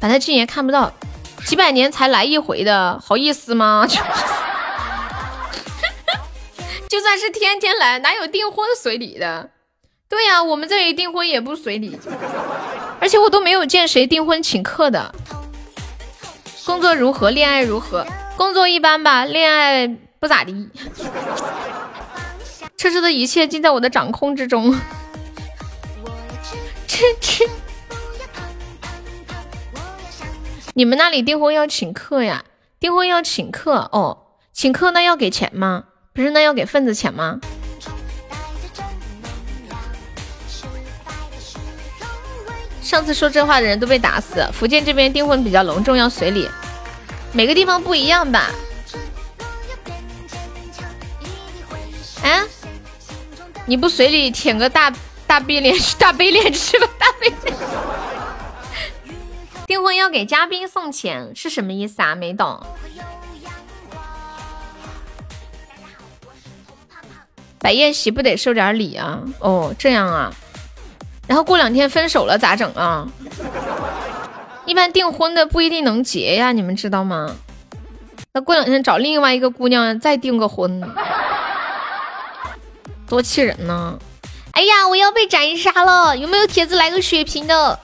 [0.00, 0.92] 把他禁言看不到，
[1.46, 3.86] 几百年才来一回的好意思吗？
[6.88, 9.50] 就算是天天来，哪有订婚随礼的？
[10.08, 11.96] 对呀，我们这里订婚也不随礼，
[12.98, 15.14] 而且我都没有见谁订婚请客的。
[16.70, 17.30] 工作如何？
[17.30, 18.06] 恋爱如何？
[18.36, 19.88] 工作一般吧，恋爱
[20.20, 20.70] 不咋地。
[22.76, 24.72] 车车的一切尽在我的掌控之中。
[26.86, 27.44] 吃吃。
[30.74, 32.44] 你们那里订婚要请客呀？
[32.78, 34.18] 订婚要请客哦，
[34.52, 35.86] 请客那要给钱吗？
[36.14, 37.40] 不是，那要给份子钱吗？
[42.80, 44.44] 上次说这话的人都被打死。
[44.52, 46.48] 福建这边订婚比较隆重，要随礼，
[47.32, 48.50] 每个地方不一样吧？
[52.22, 52.44] 啊？
[53.66, 54.92] 你不随礼，舔个大
[55.26, 57.56] 大逼脸，大杯脸吃吧，大杯脸。
[59.66, 62.14] 订婚要给嘉宾送钱是什么意思啊？
[62.14, 62.60] 没懂。
[67.60, 69.20] 摆宴席不得收点礼啊？
[69.38, 70.32] 哦，这样啊。
[71.28, 73.06] 然后过两天分手了咋整啊？
[74.70, 77.34] 一般订婚的不一定能结呀，你们知道吗？
[78.32, 80.80] 那过两天找另外一个姑娘再订个婚，
[83.08, 83.98] 多气人呢！
[84.52, 86.16] 哎呀，我要被斩杀了！
[86.16, 87.80] 有没有帖子来个血瓶的？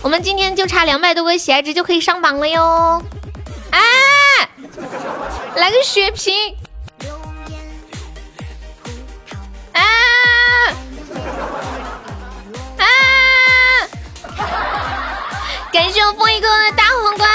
[0.00, 3.02] 我们今天就差两百多个喜爱值就可以上榜了哟！
[3.70, 3.78] 哎，
[5.56, 6.32] 来个血瓶！
[15.78, 17.30] 感谢我风一哥哥的大皇冠，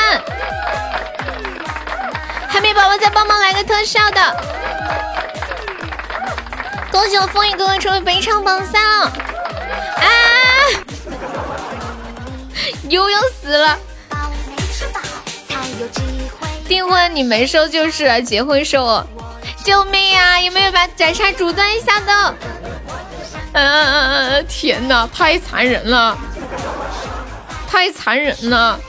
[2.49, 4.35] 海绵宝宝再帮忙来个特效的，
[6.91, 9.05] 恭喜我风一哥哥成为本场榜三了！
[9.05, 10.05] 啊，
[12.89, 13.79] 又要死了！
[16.67, 19.07] 订婚你没收就是，结婚收，
[19.63, 20.37] 救命啊！
[20.41, 22.35] 有没有把斩杀阻断一下的？
[23.53, 26.17] 嗯，天哪，太残忍了！
[27.73, 28.79] 太残忍了！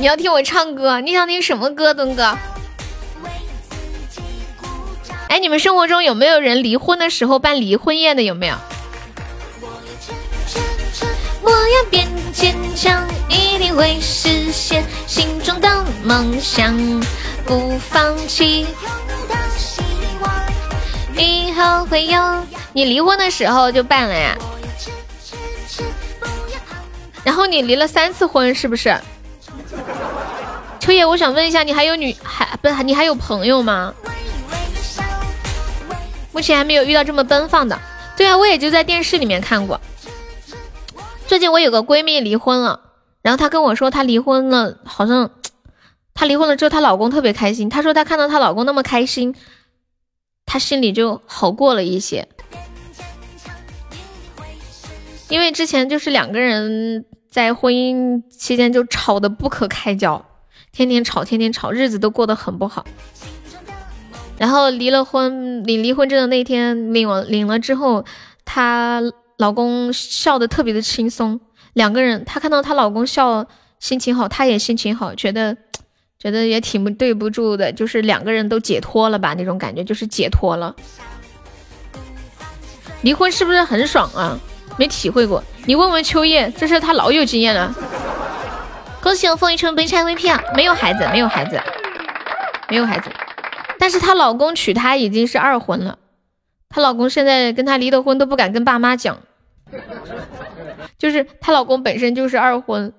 [0.00, 2.36] 你要听我唱歌，你想听什么歌，东哥？
[5.28, 8.24] 哎，你们生活中有没有人离婚的时候办离婚宴的？
[8.24, 8.56] 有没有？
[11.40, 16.76] 我要变坚强，一定会实现心中的梦想，
[17.46, 18.66] 不放弃。
[21.16, 24.36] 以后会有你离婚的时候就办了呀。
[27.28, 28.98] 然后你离了三次婚是不是？
[30.80, 33.92] 秋叶，我想问一下，你还有女还不是你还有朋友吗？
[36.32, 37.78] 目前还没有遇到这么奔放的。
[38.16, 39.78] 对啊，我也就在电视里面看过。
[41.26, 42.80] 最近我有个闺蜜离婚了，
[43.20, 45.30] 然后她跟我说她离婚了，好像
[46.14, 47.68] 她离婚了之后她老公特别开心。
[47.68, 49.34] 她说她看到她老公那么开心，
[50.46, 52.26] 她心里就好过了一些。
[55.28, 57.04] 因为之前就是两个人。
[57.30, 60.24] 在婚姻期间就吵得不可开交，
[60.72, 62.84] 天天吵，天天吵，日子都过得很不好。
[64.38, 68.04] 然后离了婚，领离婚证的那天领了领了之后，
[68.44, 69.02] 她
[69.36, 71.40] 老公笑得特别的轻松。
[71.74, 73.46] 两个人，她看到她老公笑，
[73.78, 75.56] 心情好，她也心情好，觉得
[76.18, 80.74] 觉得也挺不对不住的，就是两个人都解脱了吧，那种感觉就是解脱了。
[83.02, 84.38] 离婚是不是很爽啊？
[84.78, 85.42] 没体会过。
[85.66, 87.74] 你问问秋叶，这事他老有经验了。
[89.02, 90.42] 恭喜我凤一春本场 VP 啊！
[90.54, 91.60] 没有孩子，没有孩子，
[92.68, 93.10] 没有孩子。
[93.78, 95.98] 但是她老公娶她已经是二婚了，
[96.68, 99.18] 她老公现在跟她离的婚都不敢跟爸妈讲，
[100.98, 102.92] 就是她老公本身就是二婚，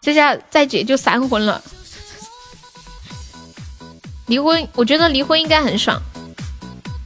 [0.00, 1.62] 这下再结就三婚了。
[4.26, 6.00] 离婚，我觉得离婚应该很爽，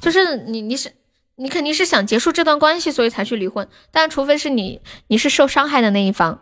[0.00, 0.92] 就是你你是。
[1.40, 3.68] 你肯定是想结束这段关系，所以才去离婚。
[3.92, 6.40] 但除非是你，你是受伤害的那一方，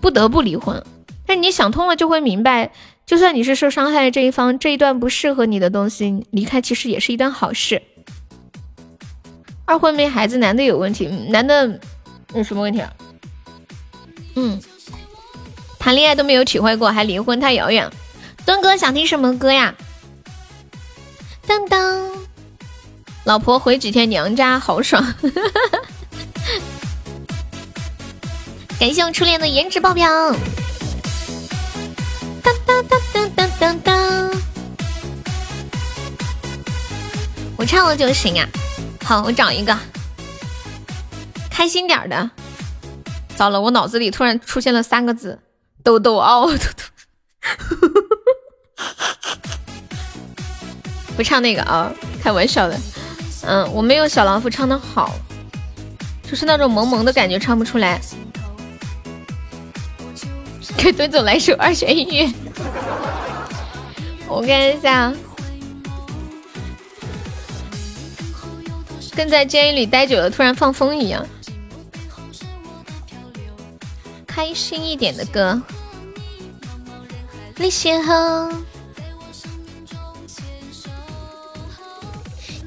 [0.00, 0.84] 不得不离婚。
[1.26, 2.72] 但你想通了，就会明白，
[3.06, 7.80] 就算你是受伤害的这一方，这一段不适合你的东西，离开其实也是一段好事。
[9.64, 11.78] 二婚没孩子，男的有问题，男的
[12.34, 12.92] 有什么问题啊？
[14.34, 14.60] 嗯，
[15.78, 17.88] 谈恋爱都没有体会过，还离婚太遥远。
[18.44, 19.72] 敦哥想听什么歌呀？
[21.46, 22.10] 当当，
[23.24, 25.04] 老婆回几天娘家好爽。
[28.80, 30.08] 感谢我初恋的颜值爆表。
[32.42, 34.30] 当当当当当当当，
[37.58, 38.48] 我唱了就行啊。
[39.04, 39.76] 好，我找一个
[41.50, 42.30] 开心点的。
[43.36, 45.38] 糟了，我脑子里突然出现了三个字：
[45.84, 46.84] 豆豆啊，豆豆。
[51.16, 51.92] 不唱那个啊，
[52.22, 52.80] 开玩笑的。
[53.42, 55.12] 嗯，我没有小老虎唱的好，
[56.22, 58.00] 就是那种萌萌的感觉，唱不出来。
[60.76, 62.32] 给蹲总来首二泉音乐，
[64.28, 65.12] 我看一下。
[69.16, 71.26] 跟在监狱里待久了，突然放风一样。
[74.26, 75.60] 开心一点的歌。
[77.56, 78.50] 你先后，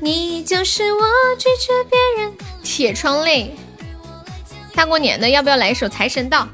[0.03, 0.99] 你就是我
[1.40, 2.38] 拒绝别人。
[2.61, 3.56] 铁窗泪。
[4.75, 6.49] 大过年的，要不要来一首财神到？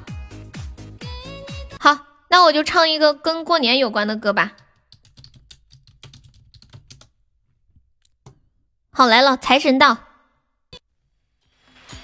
[1.79, 1.97] 好，
[2.29, 4.51] 那我就唱一个跟过年有关的歌吧。
[8.91, 9.97] 好来了，财神到，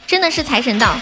[0.07, 0.97] 真的是财神到。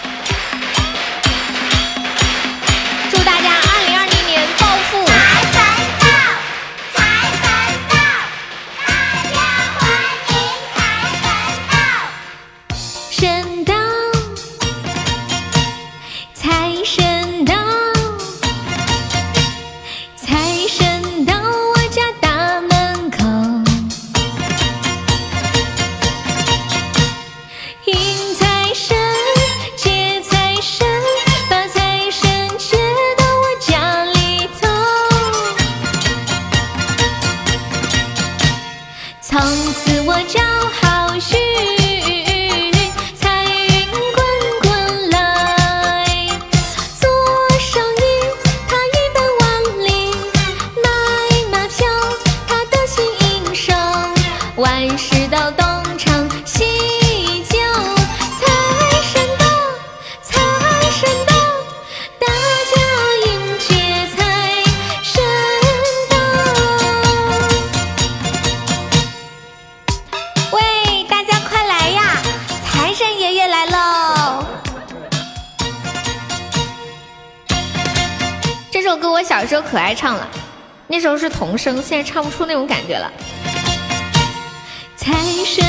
[81.04, 83.12] 时候是童声，现在唱不出那种感觉了。
[84.96, 85.12] 财
[85.44, 85.62] 神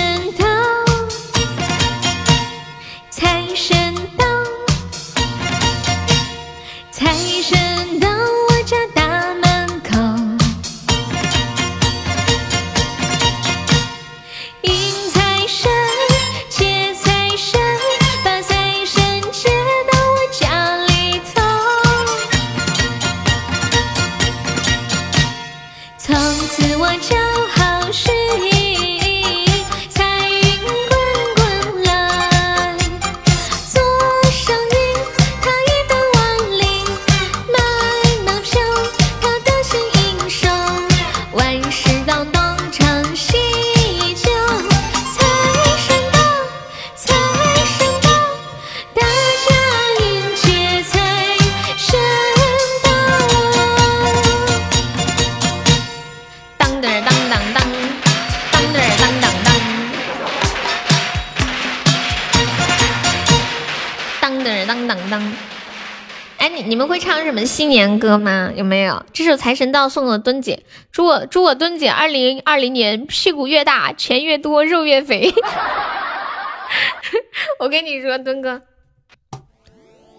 [68.06, 68.52] 歌吗？
[68.56, 69.04] 有没有？
[69.12, 75.34] 这首《财神到》送给墩姐，祝我祝我墩姐二零二零年屁股越大，钱越多，肉越肥。
[77.60, 78.62] 我跟你说，墩哥，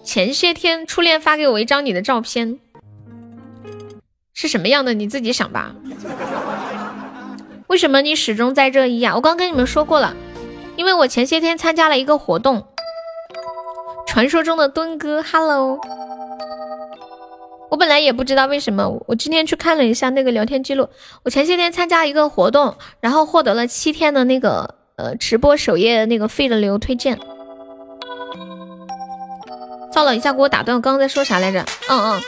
[0.02, 2.58] 前些天初恋发给我一张你的照片，
[4.34, 4.92] 是什么样的？
[4.92, 5.72] 你自己想吧。
[7.68, 9.14] 为什么你始终在这一呀？
[9.14, 10.16] 我刚跟你们说过了，
[10.74, 12.66] 因为我前些天参加了一个活动，
[14.08, 15.78] 传说中的墩哥，Hello。
[17.70, 20.88] 我本来也不知道为什么，我今天去看了一下那个聊天记录，
[21.24, 27.18] 我前些天参加一个活动，然后获得了七天的那个呃直播首页那个费的流推荐。
[29.92, 31.64] 糟了，一下给我打断，我刚刚在说啥来着？
[31.88, 32.22] 嗯嗯，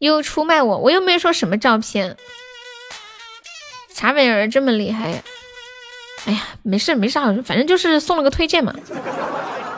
[0.00, 2.16] 又出卖我，我又没说什么照片，
[3.94, 5.22] 啥玩意儿这么厉害呀？
[6.26, 8.74] 哎呀，没事没啥，反正就是送了个推荐嘛，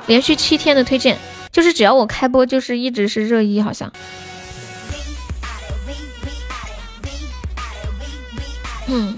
[0.07, 1.19] 连续七天的推荐，
[1.53, 3.93] 就是只要我开播，就是一直是热议，好像。
[8.87, 9.15] 嗯，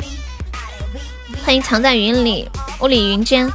[1.44, 2.49] 欢迎藏在云里
[2.81, 3.51] 雾里云间。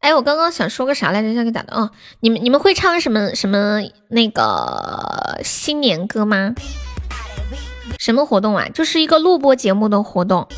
[0.00, 1.32] 哎，我刚刚想说个啥来着？
[1.32, 1.90] 想给打的哦。
[2.20, 6.54] 你们你们会唱什么什么那个新年歌吗？
[7.98, 8.68] 什么活动啊？
[8.70, 10.48] 就是一个录播节目的活动，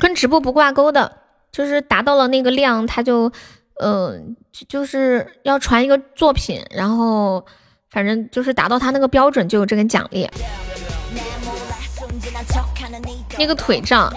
[0.00, 1.19] 跟直播不挂钩的，
[1.52, 3.30] 就是达到了那个量，他就
[3.78, 4.18] 呃
[4.68, 7.44] 就是要传一个作品，然后
[7.90, 10.28] 反正就是达到他那个标准就有这个奖励。
[13.38, 14.12] 那个腿照，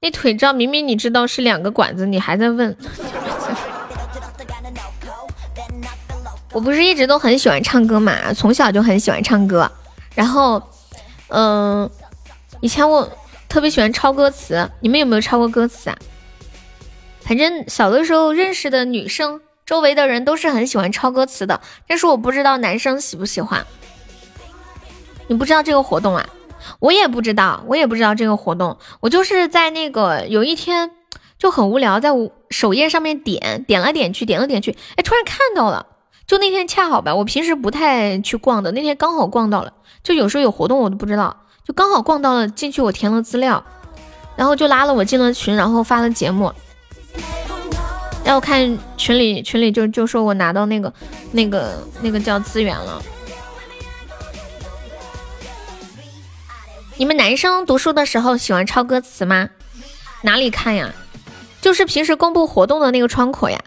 [0.00, 2.76] 那腿照明明你知道是两个管子，你还在问。
[6.52, 9.70] 我不是一直都很喜欢唱歌嘛，从小就很喜欢唱歌，
[10.14, 10.60] 然后，
[11.28, 11.88] 嗯，
[12.60, 13.08] 以前我
[13.48, 15.98] 特别喜欢抄歌词，你们有没有抄过歌词啊？
[17.28, 23.66] 反正小的时候认识的女生，周围的人都是很喜欢抄歌词的，但是我不知道男生喜不喜欢。
[25.26, 26.26] 你不知道这个活动啊？
[26.80, 28.78] 我也不知道，我也不知道这个活动。
[29.00, 30.90] 我就是在那个有一天
[31.36, 32.08] 就很无聊，在
[32.48, 35.84] 首页上面点点了点去，点了点去，哎，突然看到了。
[36.26, 39.74] 就那天恰好吧，我平时不太去逛的，那天刚好逛到了。
[40.02, 43.62] 就有时候有活动我都不知道，就刚好逛到了，进去我填了资料，
[44.34, 46.50] 然后就拉了我进了群，然后发了节目。
[48.24, 50.92] 然后看群里群里就就说我拿到那个
[51.32, 53.02] 那个那个叫资源了。
[56.96, 59.48] 你们男生读书的时候喜欢抄歌词吗？
[60.22, 60.92] 哪里看呀？
[61.60, 63.58] 就是平时公布活动的那个窗口呀，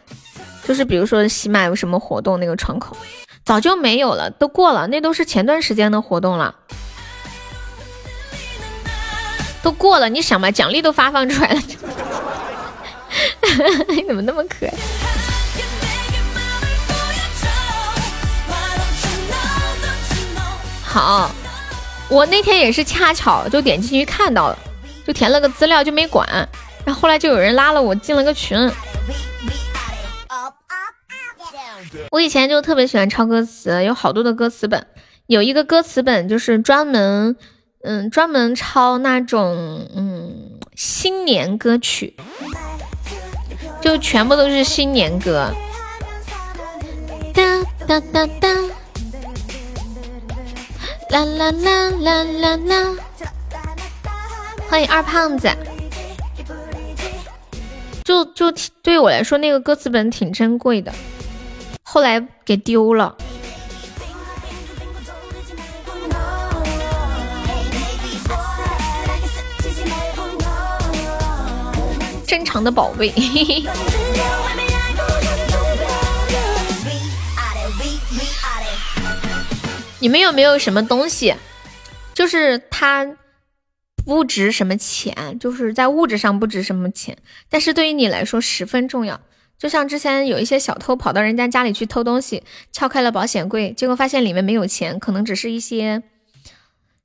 [0.66, 2.96] 就是比如说喜马有什么活动那个窗口，
[3.44, 6.56] 早就没有了，都过了，那都是前段时间的活动了，
[9.64, 10.08] 都过了。
[10.08, 11.62] 你想吧，奖励都发放出来了，
[13.90, 14.74] 你怎么那么可爱？
[20.84, 21.32] 好。
[22.10, 24.60] 我那天也是恰巧就点进去看到了，
[25.08, 26.28] 就填了个资料就没管，
[26.84, 28.70] 然后后来就有人拉了我进了个群。
[32.10, 34.86] 我以前就特别喜欢抄歌词，有好多的歌词本，
[35.28, 37.38] 有一个歌词本就是专门，
[37.84, 42.18] 嗯，专门抄那种嗯新年歌曲，
[43.82, 45.52] 就全部都是新年歌。
[47.34, 48.50] 哒哒哒哒。
[51.10, 52.96] 啦啦啦啦啦啦！
[54.70, 55.50] 欢迎二胖子。
[58.06, 58.50] 就就
[58.82, 60.94] 对我来说，那个歌词本挺珍贵的，
[61.84, 63.18] 后来给丢了。
[72.32, 73.14] 珍藏的宝贝。
[80.00, 81.36] 你们有没有什么东西，
[82.14, 83.18] 就是它
[84.06, 87.18] 不值什么钱，就是在物质上不值什么钱，
[87.50, 89.20] 但是对于你来说十分重要。
[89.60, 96.02] 就像之前有一些小偷跑到人家家里去偷东西，撬开了保险柜，结果发现里面没有钱，可能只是一些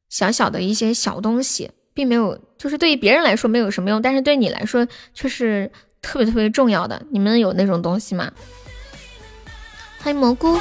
[0.09, 7.03] 小小的一些小东西，并没有，就是对于别人来说没有什么用，但是对你来说却是特别特别重要的。
[7.11, 8.31] 你们有那种东西吗？
[10.03, 10.61] 欢迎蘑菇。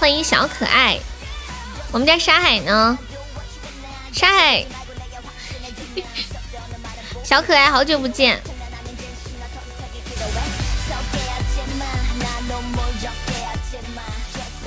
[0.00, 0.98] 欢迎小可爱，
[1.92, 2.98] 我们家沙海呢？
[4.12, 4.64] 沙海，
[7.22, 8.40] 小可爱，好久不见。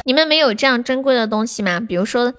[0.08, 1.80] 你们没有这样珍贵的东西吗？
[1.80, 2.36] 比如说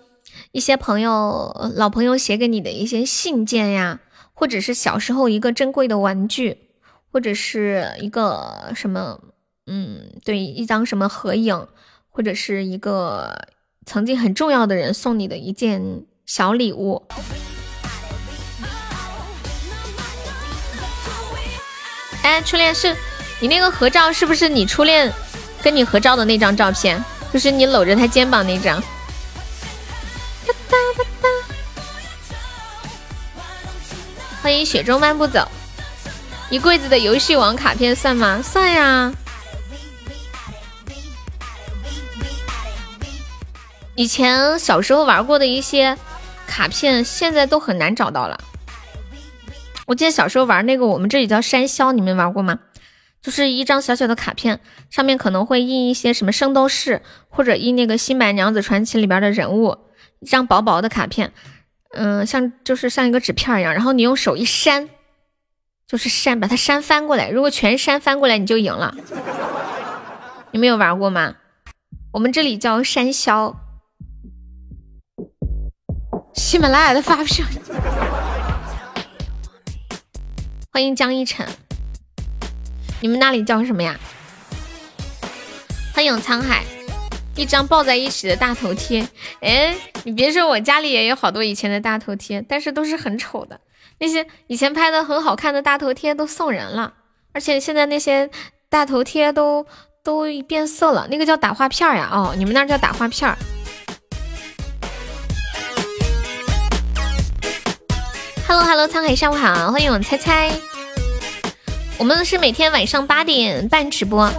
[0.52, 3.98] 一些朋友、老朋友写给你的一些信件呀，
[4.32, 6.58] 或者是小时候一个珍贵的玩具，
[7.10, 9.18] 或者是一个什么，
[9.66, 11.66] 嗯，对，一张什么合影。
[12.08, 13.36] 或者是一个
[13.84, 17.06] 曾经很重要的人送你的一件小礼物。
[22.22, 22.96] 哎，初恋是
[23.38, 25.12] 你那个合照是不是你初恋
[25.62, 27.04] 跟你合照的那张照片？
[27.32, 28.82] 就是你搂着他肩膀那张。
[34.42, 35.48] 欢迎雪中漫步走，
[36.50, 38.40] 一柜子的游戏王卡片算吗？
[38.42, 39.12] 算呀。
[43.96, 45.98] 以前小时候玩过的一些
[46.46, 48.38] 卡片，现在都很难找到了。
[49.86, 52.58] 我记得小时候玩那个，我们这里叫山魈，你们玩过吗？
[53.26, 59.76] 就是一张小小的卡片，上面可能会印一些什么圣斗士，或者印那个《新白娘子传奇》里边的人物，
[60.20, 61.32] 一张薄薄的卡片，
[61.90, 64.88] 嗯，像就是像一个纸片一样，然后你用手一扇，
[65.88, 67.28] 就是扇，把它扇翻过来。
[67.28, 68.94] 如果全扇翻过来，你就赢了。
[70.52, 71.34] 你们有玩过吗？
[72.12, 73.56] 我们这里叫山魈。
[76.32, 77.44] 喜马拉雅的发票。
[80.70, 81.44] 欢迎江一晨。
[83.06, 83.96] 你们那里叫什么呀？
[85.94, 86.64] 欢迎沧海。
[87.36, 89.08] 一张抱在一起的大头贴。
[89.40, 93.60] 哎，你别说，我家里也有好多以前的大头贴，但是都是很丑的。
[94.00, 96.94] 那些以前拍的很好看的大头贴都送人了，
[97.32, 98.28] 而且现在那些
[98.68, 99.64] 大头贴都。
[100.02, 102.08] 都变色了，那个叫打画片呀？
[102.12, 103.36] 哦，你们那叫打画片。
[108.46, 110.52] Hello Hello，沧海上午好，欢迎我猜猜。
[111.98, 114.30] 我们是每天晚上八点半直播。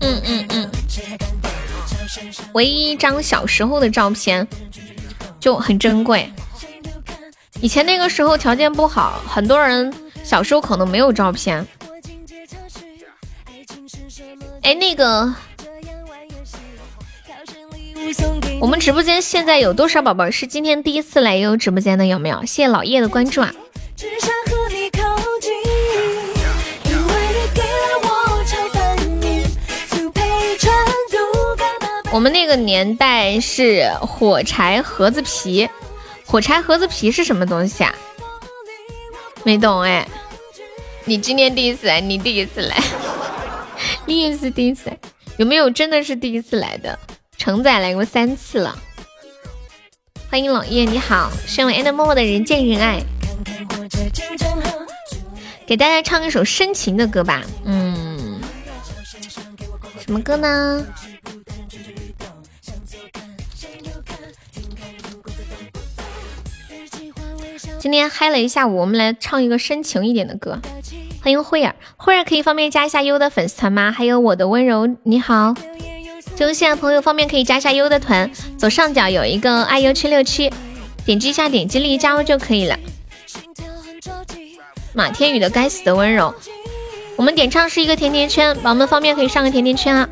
[0.00, 0.70] 嗯嗯嗯。
[2.52, 4.46] 唯一一张小时候的照片
[5.38, 6.30] 就很珍贵。
[7.60, 9.92] 以前那个时候条件不好，很多人。
[10.24, 11.64] 小时候可能没有照片。
[14.62, 15.32] 哎，那个，
[18.58, 22.06] 我们直播间现在有多少宝宝是今天第一次来悠悠直播间的？
[22.06, 22.40] 有没有？
[22.40, 23.52] 谢谢老叶的关注啊！
[32.12, 35.68] 我们那个年代是火柴盒子皮，
[36.24, 37.94] 火柴盒子皮是什么东西啊？
[39.44, 40.08] 没懂哎，
[41.04, 42.76] 你今天第一次来，你第一次来，
[44.06, 44.98] 你也是第一次来，
[45.36, 46.98] 有没有真的是第一次来的？
[47.38, 48.76] 承载来过三次了，
[50.28, 53.00] 欢迎老叶，你好，身为 and 默默的人见人爱，
[55.66, 58.40] 给大家唱一首深情的歌吧，嗯，
[60.00, 60.84] 什么歌呢？
[67.78, 70.60] 今天嗨了一下午，我们来唱一个深情一点的歌。
[71.22, 73.92] 欢迎慧儿，慧儿可以方便加一下优的粉丝团吗？
[73.92, 75.54] 还有我的温柔，你好，
[76.36, 80.52] 就现在朋友方便可以加一下优的团，左上角有一个爱优七六七，
[81.06, 82.78] 点击一下，点击立即加入就可以了。
[84.92, 86.34] 马天宇的该死的温柔，
[87.16, 90.08] 我们点唱是一个甜甜圈，宝宝们方便可以上个甜甜圈啊。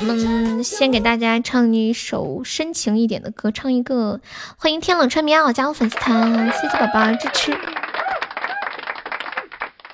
[0.00, 4.20] 嗯，先给大家唱一首深情一点的歌，唱一个
[4.56, 7.56] 欢迎天冷穿棉袄加入粉丝团，谢谢宝宝支持。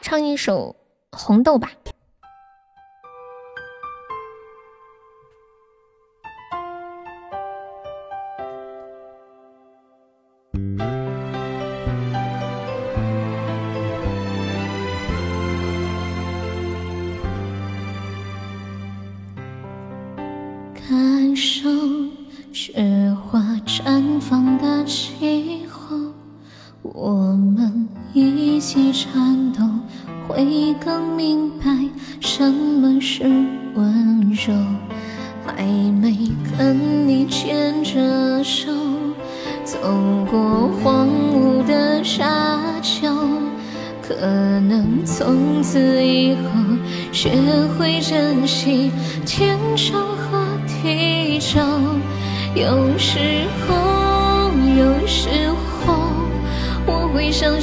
[0.00, 0.76] 唱一首
[1.10, 1.70] 红豆吧。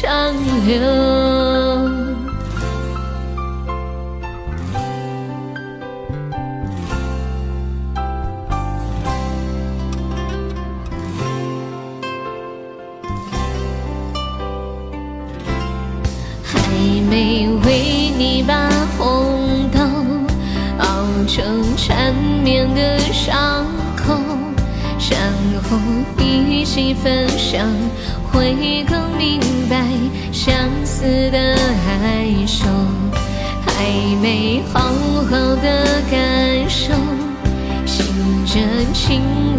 [0.00, 0.34] 长
[0.66, 2.13] 流。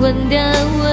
[0.06, 0.85] 亲吻的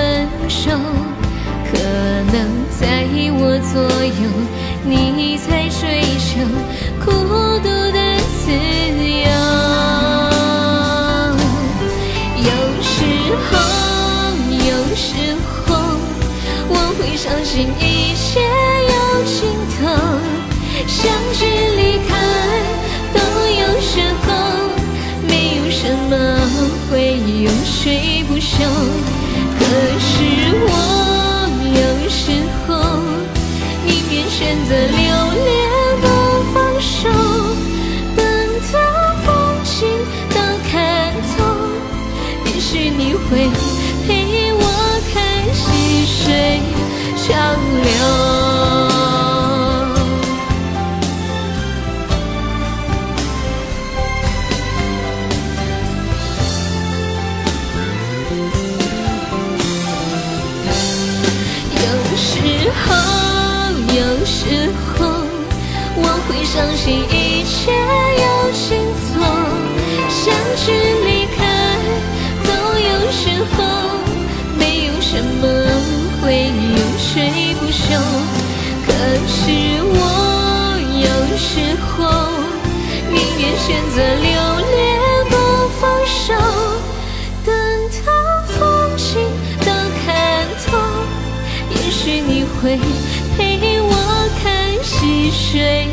[95.53, 95.87] 水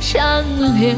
[0.00, 0.42] 长
[0.80, 0.96] 流。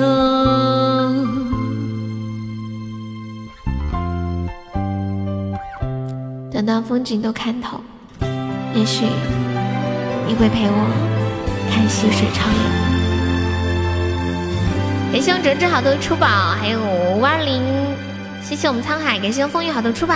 [6.51, 7.79] 等到风景都看透，
[8.75, 9.05] 也许
[10.27, 10.91] 你会陪我
[11.71, 12.61] 看细水长流。
[15.13, 16.27] 感谢我们折纸好多出宝，
[16.59, 17.63] 还有五二零，
[18.43, 20.15] 谢谢我们沧海，感谢我风雨好多出宝。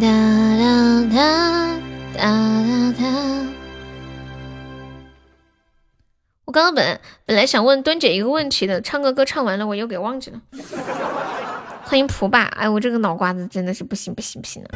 [0.00, 0.08] 哒
[0.58, 1.68] 哒哒
[2.18, 2.53] 哒。
[7.44, 10.40] 来想问墩姐一个问题的，唱个歌唱完了，我又给忘记了。
[11.84, 14.70] 欢迎蒲爸，哎，我这个脑瓜子真的是不行不行不行了。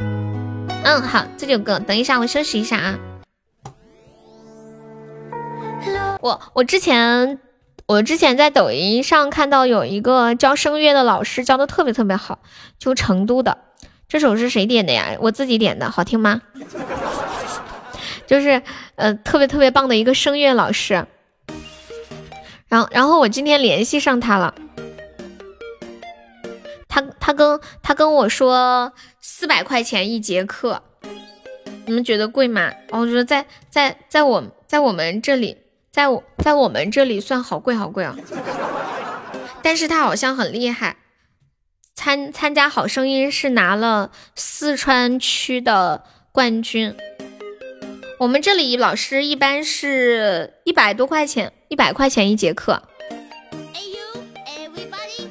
[0.84, 2.98] 嗯，好，这首歌，等一下我休息一下啊。
[6.20, 7.38] 我我之前
[7.86, 12.40] 我之前在抖音上看到有一个教声乐的老师教的特别特别好，
[12.78, 13.56] 就成都的。
[14.08, 15.16] 这首是谁点的呀？
[15.20, 16.42] 我自己点的，好听吗？
[18.28, 18.60] 就是
[18.97, 21.06] 呃特别特别棒的一个声乐老师。
[22.68, 24.55] 然后然后我今天联系上他了，
[26.88, 30.82] 他他跟他跟我说四百块钱一节课，
[31.86, 32.72] 你们觉得贵吗？
[32.90, 35.56] 我觉得在在在我在我们这里。
[35.90, 38.14] 在我在我们这里算好贵好贵啊，
[39.62, 40.97] 但是他好像很厉害，
[41.97, 46.94] 参参加好声音是拿了四川区的冠军。
[48.18, 52.82] 我们这里老师一般是一百多块钱，一百块钱一节课
[53.52, 55.28] 唉哟 everybody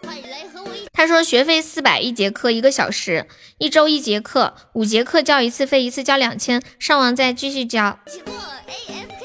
[0.00, 0.88] 快来和我一。
[0.90, 3.26] 他说学费四百一节课一个小时，
[3.58, 7.98] 一周一节课，五节课交一次费，一次交两千，上完再继续交。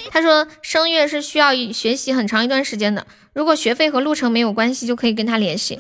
[0.09, 5.79] 他说声乐是需要学习很长一段时间的，如果学费和路程没有关系，就可以跟他联系。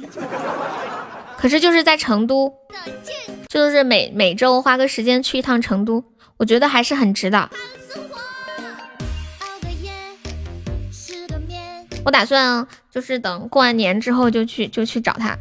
[1.37, 2.53] 可是就是在成都，
[3.49, 6.01] 就是每每周花个时间去一趟成都，
[6.37, 7.49] 我觉得还是很值的。
[12.03, 15.37] 我打算就是等过完年之后就去就去找他。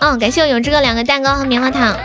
[0.00, 1.96] 嗯，感谢我永志哥两个蛋糕和棉花糖。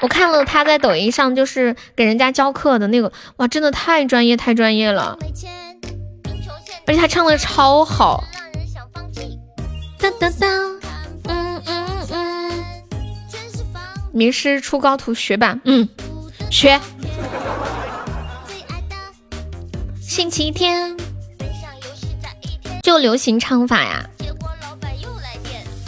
[0.00, 5.16] 我看了他在抖音上就是给人家教课的那个，哇，真的太专业太专业了，
[6.86, 8.24] 而且他唱的超好。
[9.98, 10.50] 当当当，
[11.28, 11.81] 嗯嗯嗯，
[14.12, 15.88] 名师出高徒学吧，嗯，
[16.50, 16.78] 学。
[20.00, 20.96] 星期天
[22.82, 24.08] 就流行唱法呀。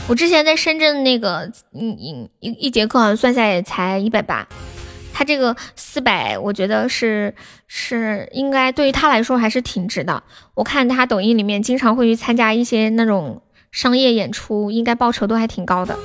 [0.07, 4.47] 我之前在深圳那个，嗯嗯，一一节课好像算下来也才一百八，
[5.12, 7.35] 他这个四百，我觉得是
[7.67, 10.23] 是应该对于他来说还是挺值的。
[10.55, 15.99] 我看他抖音里面经常会去参加一些那种商业演出，应该报酬都还挺高的。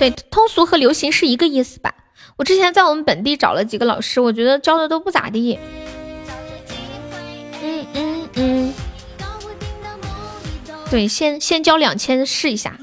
[0.00, 1.94] 对，通俗和流行是一个意思吧？
[2.36, 5.58] 我之前在我们本地找了几个老师，我觉得教的都不咋地。
[7.62, 8.74] 嗯嗯嗯。
[10.90, 12.78] 对，先先交两千试一下，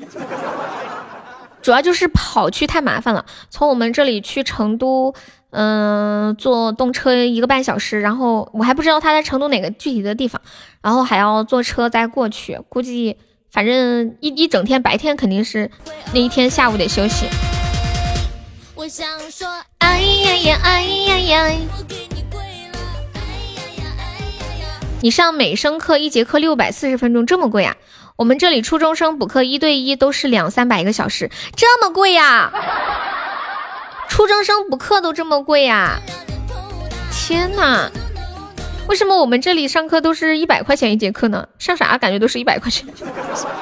[1.63, 3.25] 主要就是跑去太麻烦了。
[3.49, 5.15] 从我们这里去成都，
[5.49, 10.39] 嗯，坐动车一个半小时，然后我还不知道他在成都哪个具体的地方，
[10.83, 13.17] 然后还要坐车再过去，估计
[13.51, 15.71] 反正一一整天白天肯定是
[16.13, 17.25] 那一天下午得休息。
[18.75, 19.47] 我想说，
[19.79, 21.51] 哎呀呀，哎呀呀，
[25.01, 27.75] 你上美声课一节课六百四十分钟，这么贵啊？
[28.17, 32.51] 我们这里初中生补课一对一都是两三百一个小时，这么贵呀？
[34.09, 35.99] 初中生补课都这么贵呀？
[37.11, 37.91] 天哪！
[38.87, 41.47] 为什么我们这里上课都是一百块钱一节课呢？
[41.59, 42.87] 上啥感觉都是一百块钱，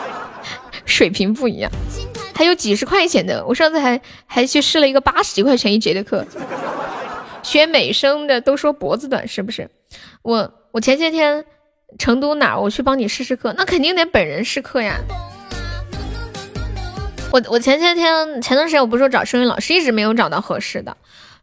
[0.86, 1.72] 水平不一样。
[2.34, 6.26] 还有几十块钱的，我上次还还去试了一个八十几块钱一节的课。
[7.44, 9.70] 学美声的都说脖子短，是不是？
[10.22, 11.46] 我我前些天。
[11.98, 12.58] 成都哪？
[12.60, 15.00] 我去帮你试试课，那肯定得本人试课呀。
[17.32, 20.98] 我我前些天前段时间我不是说找声音老师，一直没有找到合适的。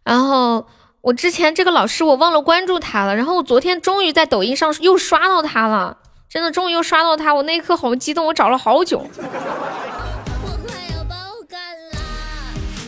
[0.04, 0.66] 然后
[1.02, 5.98] 我之前这个老师我忘了关注他了，然后我昨天终于在抖音上又刷到他了，
[6.28, 9.04] 真的终于又刷到他，我那一刻好激动，我找了好久。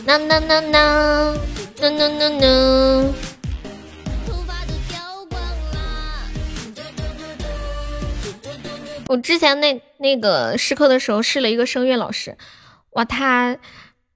[0.05, 1.33] 那那那那
[1.81, 3.13] no no no no。
[9.07, 12.37] 我之前那那个试课的时候试了一个声乐老师，
[12.91, 13.57] 哇，他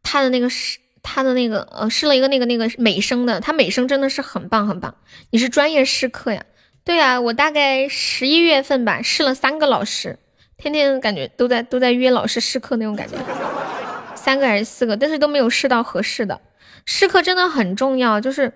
[0.01, 4.95] 他的那个试他的那个呃试了一个那个那个美声的，他美声真的是很棒很棒。
[5.31, 6.43] 你是专业试课呀？
[6.83, 10.19] 对啊，我大概十一月份吧试了三个老师，
[10.57, 13.17] 天天感觉都在都在约老师试课那种感觉，
[14.15, 16.41] 三个还是四个，但是都没有试到合适的。
[16.85, 18.53] 试课真的很重要，就是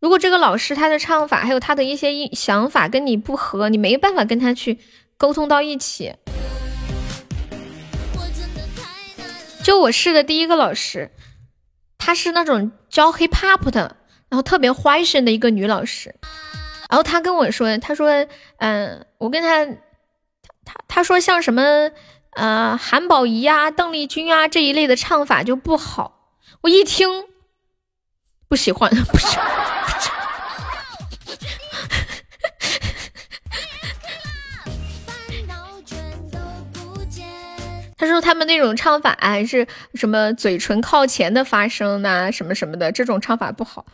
[0.00, 4.78] 如果这个老师他的唱法还有他的一些想法跟你不合，你没办法跟他去。
[5.20, 6.14] 沟通到一起，
[9.64, 11.10] 就我试的第一个老师，
[12.08, 13.94] 她是那种教 hip hop 的，
[14.30, 16.14] 然后特别花声的一个女老师，
[16.88, 18.08] 然后她跟我说，她说，
[18.56, 19.66] 嗯，我跟她，
[20.64, 21.90] 她她说像什么，
[22.30, 26.30] 呃，韩宝仪啊、邓丽君啊这一类的唱法就不好，
[26.62, 27.26] 我一听
[28.48, 29.57] 不喜欢，不喜欢。
[37.98, 43.84] 他说他们那种唱法还是什么嘴唇靠前的发声呐，什么什么的，这种唱法不好。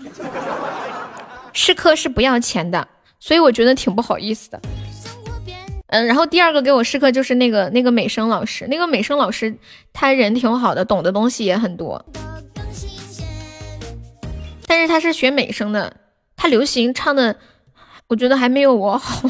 [1.55, 2.87] 试课是不要钱的，
[3.19, 4.61] 所以我觉得挺不好意思的。
[5.87, 9.57] 嗯，然后第二个给我试课就是那个那个美声老师，那个美声老师
[9.93, 12.05] 他人挺好的，懂的东西也很多。
[14.67, 15.97] 但是他是学美声的，
[16.37, 17.37] 他流行唱的，
[18.09, 19.29] 我觉得还没有我好。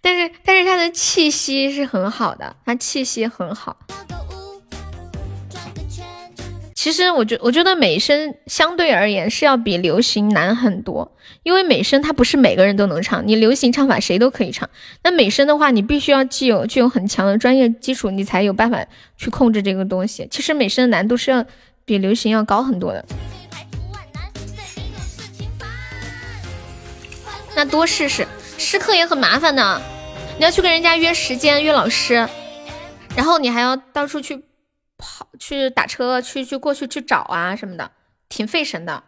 [0.00, 3.76] 但是但是他的气息是很好的，他气息很好。
[6.74, 11.12] 其实我觉我觉得美声相对而言是要比流行难很多，
[11.42, 14.66] 因为美声它不是每个人都能唱，你流行唱法谁都可以唱。
[15.02, 18.82] 那美声的话，你必须要具有具有很强的专业基础，你才有办法
[19.18, 20.26] 去控制这个东西。
[20.30, 21.44] 其实美声的难度是要
[21.84, 23.04] 比流行要高很多的。
[27.54, 28.26] 那多试试。
[28.60, 29.80] 试课也很麻烦的，
[30.38, 32.28] 你要去跟人家约时间、约老师，
[33.16, 34.44] 然后你还要到处去
[34.98, 37.90] 跑、去打车、去去过去去找啊什么的，
[38.28, 39.02] 挺费神的。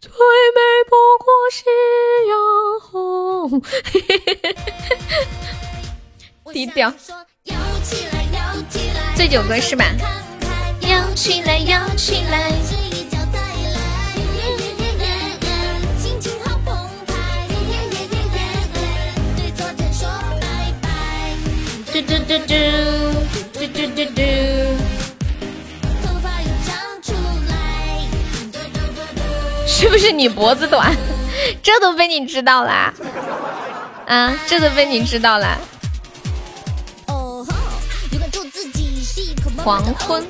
[0.00, 0.10] 最
[0.54, 1.64] 美不过夕
[2.30, 2.38] 阳
[3.50, 3.62] 红，
[6.54, 6.92] 低调。
[9.16, 9.84] 醉酒歌是吧？
[10.88, 12.52] 摇起来，摇起来。
[22.30, 24.22] 嘟嘟嘟嘟嘟嘟嘟，
[29.66, 30.94] 是不是你脖子短？
[31.60, 32.94] 这都被你知道啦？
[34.06, 35.58] 啊，这都被你知道啦？
[39.64, 40.24] 黄昏。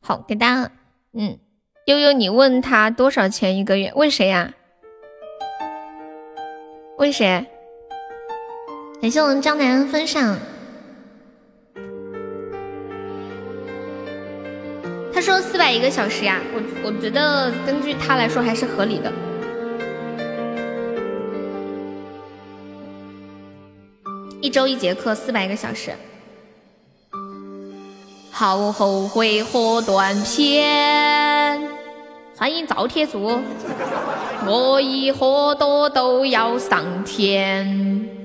[0.00, 0.70] 好，给大家，
[1.12, 1.38] 嗯，
[1.84, 3.92] 悠悠，你问他多少钱一个月？
[3.94, 4.54] 问谁呀？
[6.96, 7.46] 问谁？
[9.02, 10.38] 感谢我们江南恩分享。
[15.12, 19.12] 他说四百一个小时呀，我我觉得根据他来说还是合理的。
[24.40, 25.90] 一周一节课，四百个小时。
[28.30, 31.60] 好后悔喝断片，
[32.36, 33.40] 欢迎赵铁柱。
[34.46, 38.21] 我一喝多都要上天。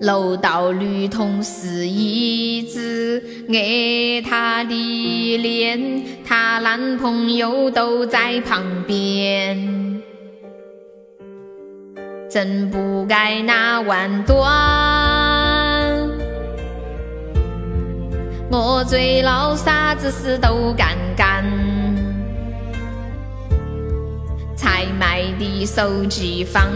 [0.00, 10.02] 楼道女同事一直爱她的脸，她男朋友都在旁边，
[12.28, 14.36] 真不该那晚断。
[18.50, 21.42] 我最老啥子事都干干。
[24.66, 26.66] 才买的手机放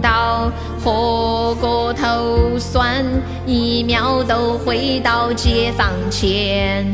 [0.00, 0.50] 到
[0.82, 3.04] 喝过头酸，
[3.44, 6.86] 一秒都回到解放前。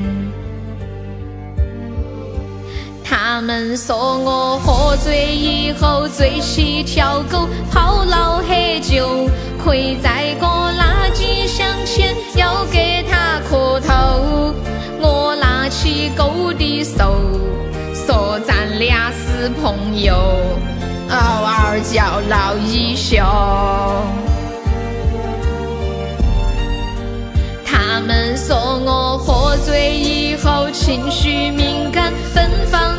[3.05, 9.29] 他们说我喝醉以后醉起条狗，泡老喝酒，
[9.65, 14.53] 跪在个垃圾箱前要给他磕头。
[15.01, 17.15] 我拿起狗的手。
[18.47, 20.15] 咱俩是朋友，
[21.11, 23.17] 偶尔叫老一宿。
[27.65, 32.97] 他们说我喝醉以后情绪敏感，芬芳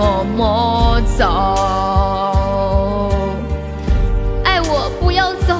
[0.00, 1.26] 我莫走，
[4.44, 5.56] 爱我不要走。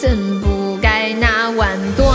[0.00, 2.06] 真不该那晚端，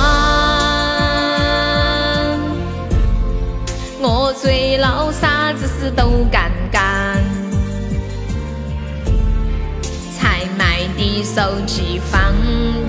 [4.01, 6.23] 我最老啥子事都
[11.35, 12.33] 手机放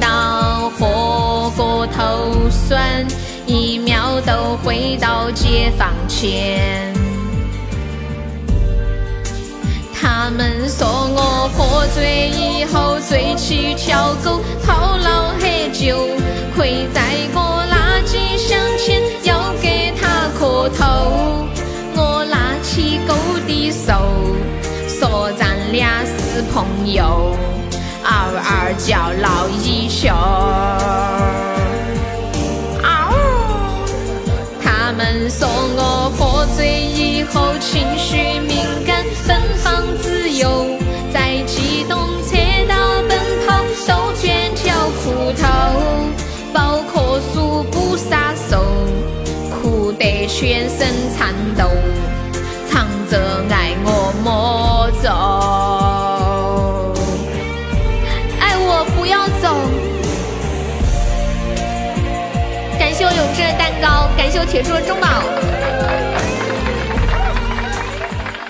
[0.00, 3.04] 到火锅头算，
[3.44, 6.94] 一秒都回到解放前。
[9.92, 16.06] 他们说我喝醉以后醉起条狗，套牢很久，
[16.56, 17.02] 跪在
[17.34, 21.48] 我垃圾箱前要给他磕头。
[21.96, 23.14] 我拿起狗
[23.48, 23.92] 的手，
[24.86, 27.36] 说咱俩是朋友，
[28.08, 30.06] 嗷嗷叫闹一宿。
[32.82, 33.12] 嗷！
[34.62, 40.78] 他们说我喝醉以后情绪敏感，奔放自由，
[41.12, 42.36] 在机动车
[42.68, 44.64] 道奔跑都卷条
[45.02, 45.42] 裤头，
[46.52, 48.64] 包括速不撒手，
[49.50, 50.86] 哭得全身
[51.16, 51.68] 颤抖，
[52.70, 53.18] 唱着
[53.50, 54.28] 爱我么
[64.36, 65.08] 就铁柱中宝。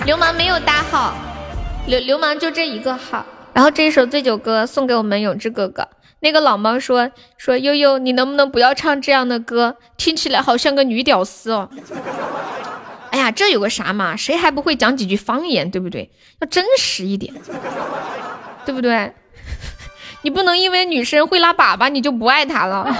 [0.04, 1.14] 流氓没有大号，
[1.86, 3.24] 流流氓就这一个号。
[3.52, 5.86] 然后这一首醉酒歌送给我们永志哥哥。
[6.18, 9.76] 那个老猫说说悠悠，你能不能不要唱这样的歌？
[9.96, 11.70] 听起来好像个女屌丝哦。
[13.12, 14.16] 哎呀，这有个啥嘛？
[14.16, 16.10] 谁还不会讲几句方言，对不对？
[16.40, 17.32] 要真实一点，
[18.64, 19.12] 对不对？
[20.22, 22.92] 你不能因为女生会拉粑粑，你就不爱她了。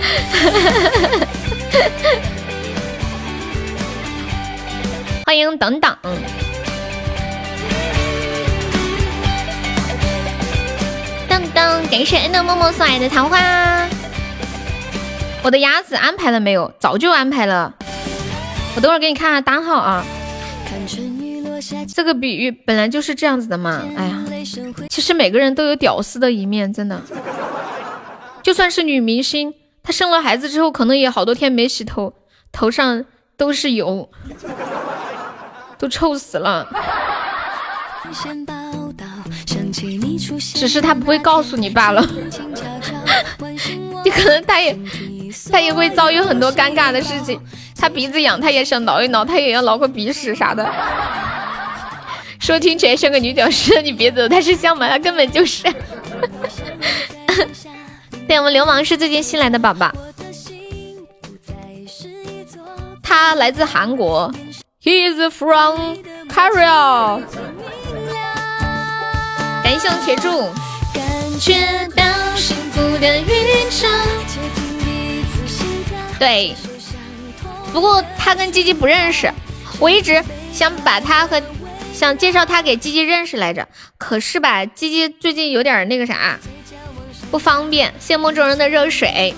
[5.24, 5.96] 欢迎等等，
[11.28, 13.38] 等等，感谢恩的默默送来的桃花。
[15.42, 16.72] 我的鸭子安排了没有？
[16.78, 17.72] 早就安排了。
[18.74, 20.04] 我等会儿给你看下单号啊。
[21.94, 23.84] 这个比喻本来就是这样子的嘛。
[23.96, 24.24] 哎呀，
[24.88, 27.00] 其实每个人都有屌丝的一面，真的。
[28.42, 29.54] 就算是女明星。
[29.90, 32.14] 她生了孩子之后，可能也好多天没洗头，
[32.52, 33.04] 头上
[33.36, 34.08] 都是油，
[35.76, 36.64] 都臭死了。
[40.54, 42.06] 只是他不会告诉你罢了。
[44.04, 44.78] 你可能他也，
[45.50, 47.40] 他也会遭遇很多尴尬的事情。
[47.76, 50.64] 他鼻子痒，他也想挠一挠，他也要挠个鼻屎啥的。
[52.38, 54.88] 说听起来像个女屌丝，你别走，他是像吗？
[54.88, 55.66] 他根本就是。
[58.30, 59.92] 对，我们流氓是最近新来的宝宝，
[63.02, 64.32] 他来自韩国
[64.80, 65.96] ，He is from
[66.28, 67.24] Korea。
[69.64, 70.48] 感谢我铁柱。
[76.20, 76.54] 对，
[77.72, 79.28] 不过他跟鸡鸡不认识，
[79.80, 81.42] 我一直想把他和
[81.92, 83.66] 想介绍他给鸡鸡认识来着，
[83.98, 86.38] 可是吧，鸡鸡最近有点那个啥。
[87.30, 89.34] 不方便，谢梦中人的热水。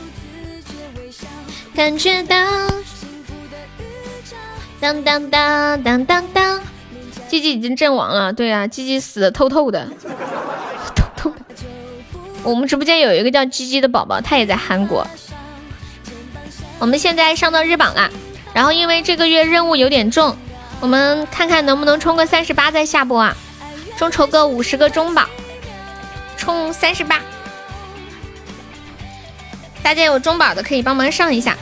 [1.75, 2.37] 感觉到，
[4.81, 6.61] 当当当当当当，
[7.29, 8.33] 鸡鸡已经阵亡了。
[8.33, 9.89] 对啊，鸡鸡死的透透的，
[10.97, 11.37] 透透的。
[12.43, 15.07] 我们直播间有一个叫鸡鸡的宝宝，他也在韩国。
[16.79, 18.11] 我们现在上到日榜了，
[18.53, 20.37] 然后因为这个月任务有点重，
[20.81, 23.37] 我们看看能不能冲个三十八再下播啊？
[23.97, 25.27] 众筹个五十个中宝，
[26.37, 27.21] 冲三十八。
[29.83, 31.57] 大家有中宝的可以帮忙上一下，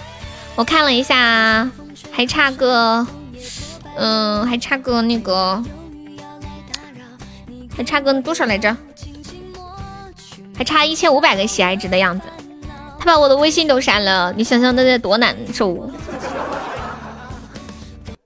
[0.54, 1.68] 我看了一下，
[2.12, 3.06] 还差个，
[3.96, 5.62] 嗯，还差个那个，
[7.76, 8.76] 还差个多少来着？
[10.56, 12.26] 还差一千五百个喜爱值的样子。
[12.98, 15.90] 他把我的微信都删了，你想想那得多难受。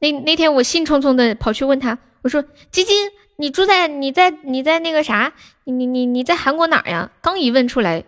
[0.01, 5.33] 那那天我兴冲冲的跑去问他，我说：“基金，你住在你在你在那个啥？
[5.63, 8.05] 你你你你在韩国哪呀？”刚一问出来。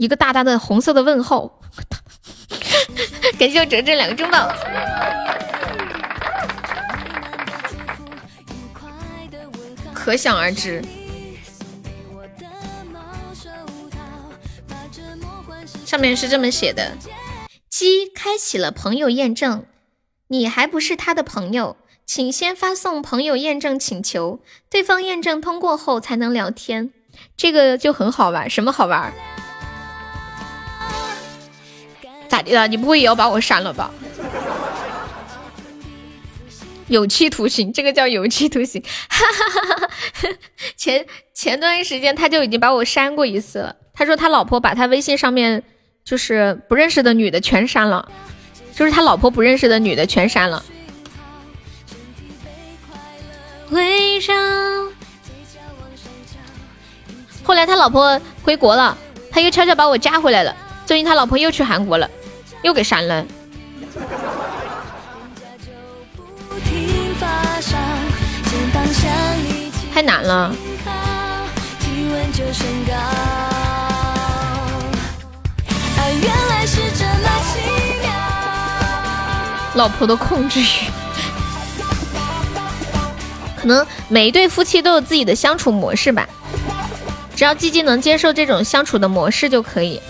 [0.00, 1.60] 一个大大的红色的问号，
[3.38, 4.50] 感谢我哲哲两个中宝，
[9.92, 10.82] 可想而知。
[15.84, 16.96] 上面是这么写的：
[17.68, 19.66] 鸡开启了朋友验证，
[20.28, 26.90] 你还不是他的朋友，请先发送朋友验证请求，对方验证通过后才能聊天。
[27.36, 29.12] 这个就很好玩，什么好玩？
[32.40, 32.66] 咋的了？
[32.66, 33.90] 你不会也要把我删了吧？
[36.88, 38.82] 有期徒刑，这个叫有期徒刑。
[39.08, 39.86] 哈哈哈哈
[40.22, 40.28] 哈！
[40.76, 43.76] 前前段时间他就已经把我删过一次了。
[43.92, 45.62] 他说他老婆把他微信上面
[46.02, 48.10] 就是不认识的女的全删了，
[48.74, 50.64] 就是他老婆不认识的女的全删了。
[57.44, 58.96] 后来他老婆回国了，
[59.30, 60.56] 他又悄悄把我加回来了。
[60.86, 62.10] 最近他老婆又去韩国了，
[62.62, 63.24] 又给删了。
[69.92, 70.54] 太难了。
[79.74, 80.64] 老婆的控制欲，
[83.56, 86.28] 可能每一对夫妻都有自己的相处模式吧。
[87.36, 90.00] 只要鸡鸡能接受这种相处的模式就可以，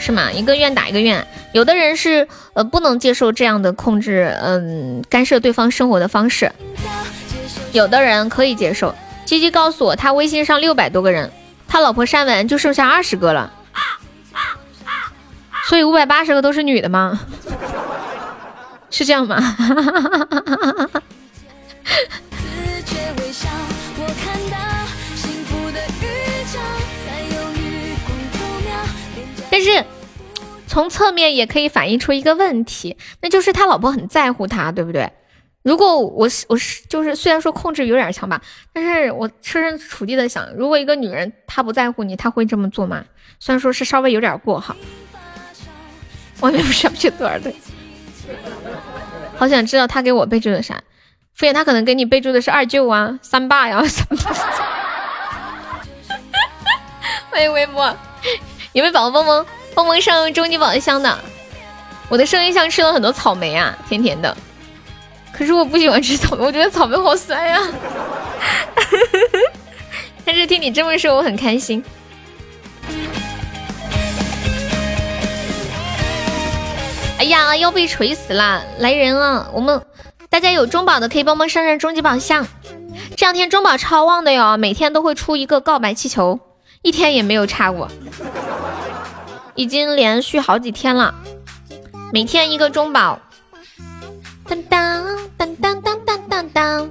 [0.00, 0.32] 是吗？
[0.32, 1.24] 一个愿打一个愿。
[1.52, 6.50] 有的人是呃不能接受这样的控制，嗯，干涉对方生活的方式。
[7.72, 8.92] 有的人可以接受。
[9.24, 11.30] 鸡鸡告诉我，他微信上六百多个人，
[11.68, 13.52] 他老婆删完就剩下二十个了。
[15.66, 17.20] 所以五百八十个都是女的吗？
[18.90, 19.36] 是这样吗？
[29.62, 29.84] 但是
[30.66, 35.12] 从侧面也可以反映出一个问题，那就是他老婆很在乎他，对不对？
[35.62, 38.40] 如果我是我是就是虽然说控制有点强吧，
[38.72, 43.04] 但是我设身处地的想，如果一个女人她不在乎你，她会这么做吗？
[43.38, 44.74] 虽然说是稍微有点过哈。
[46.40, 47.52] 外面不是要去多少的？
[49.36, 50.82] 好想知道他给我备注的啥？
[51.34, 54.16] 敷衍他可能给你备注的是二舅啊、三爸呀什么。
[57.28, 57.94] 欢迎 微博。
[58.72, 61.18] 有没有宝宝帮忙帮忙上终极宝箱的？
[62.08, 64.36] 我的声音像吃了很多草莓啊，甜甜的。
[65.32, 67.60] 可是我不喜欢吃草莓，我觉得草莓好酸呀。
[70.24, 71.82] 但是听你这么说，我很开心。
[77.18, 78.62] 哎呀，要被锤死了！
[78.78, 79.82] 来人啊，我们
[80.28, 82.46] 大家有中宝的可以帮忙上上终极宝箱。
[83.16, 86.38] 这两天中宝超旺的哟，每天都会出一个告白气球。
[86.82, 87.90] 一天也没有差过，
[89.54, 91.14] 已经连续好几天了，
[92.10, 93.20] 每天一个中宝。
[94.48, 96.90] 当当当当当当当，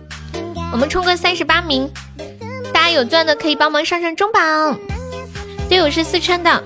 [0.72, 1.92] 我们冲个三十八名，
[2.72, 4.40] 大家有钻的可以帮忙上上中宝。
[5.68, 6.64] 队友是四川的，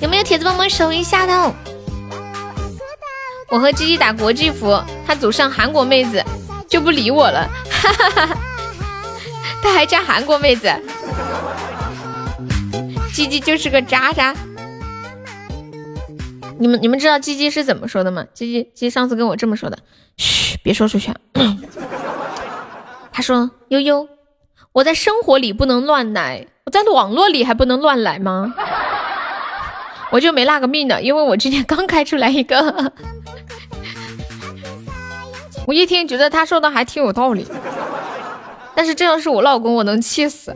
[0.00, 1.54] 有没有铁子帮忙守一下的？
[3.48, 6.24] 我和鸡鸡打国际服，他组上韩国妹子
[6.68, 8.38] 就不理我了，哈哈哈哈！
[9.64, 10.70] 他还加韩国妹子。
[13.14, 14.34] 鸡鸡就是个渣渣，
[16.58, 18.26] 你们你们知道鸡鸡是怎么说的吗？
[18.34, 19.78] 鸡鸡鸡上次跟我这么说的，
[20.18, 21.10] 嘘，别说出去。
[23.10, 24.06] 他说悠悠，
[24.72, 28.52] 我在生活里不能乱来，我在网络里还不能乱来吗？
[30.10, 32.92] 我就没那个命的，因为我今天刚开出来一个。
[35.66, 37.46] 我一听觉得他说的还挺有道理，
[38.74, 40.54] 但是这要是我老公，我能气死。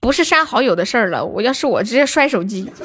[0.00, 2.70] 不是删好友的事儿了，我要是我直接摔手机。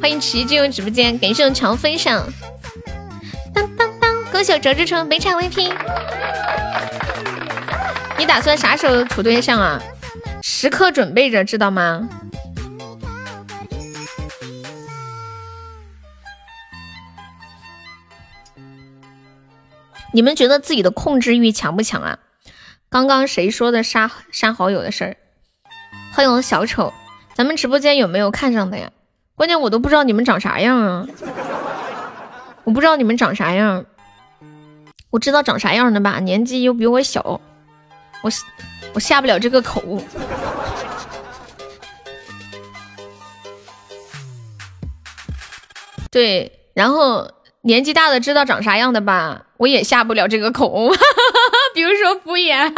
[0.00, 2.26] 欢迎奇进入直播间，感谢强分享。
[3.54, 5.72] 当当当，恭喜折纸成北产 VP。
[8.18, 9.80] 你打算啥时候处对象啊？
[10.42, 12.08] 时刻准备着，知道吗？
[20.14, 22.20] 你们觉得自己的控制欲强不强啊？
[22.88, 25.16] 刚刚谁说的删删好友的事儿？
[26.14, 26.94] 欢迎小丑，
[27.34, 28.92] 咱们直播间有没有看上的呀？
[29.34, 31.06] 关键我都不知道你们长啥样啊！
[32.62, 33.86] 我不知道你们长啥样，
[35.10, 36.20] 我知道长啥样的吧？
[36.20, 37.40] 年纪又比我小，
[38.22, 38.30] 我
[38.94, 39.82] 我下不了这个口。
[46.12, 47.28] 对，然后
[47.64, 49.46] 年纪大的知道长啥样的吧？
[49.56, 50.92] 我也下不了这个口。
[51.74, 52.70] 比如说敷衍，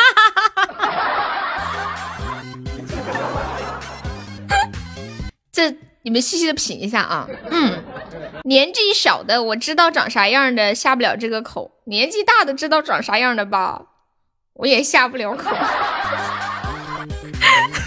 [5.53, 7.27] 这你们细细的品一下啊。
[7.51, 7.83] 嗯，
[8.45, 13.83] 年纪小的我知道长啥样的下不了这个口，年纪大的知道长啥样的吧，
[14.55, 15.51] 我也下不了口。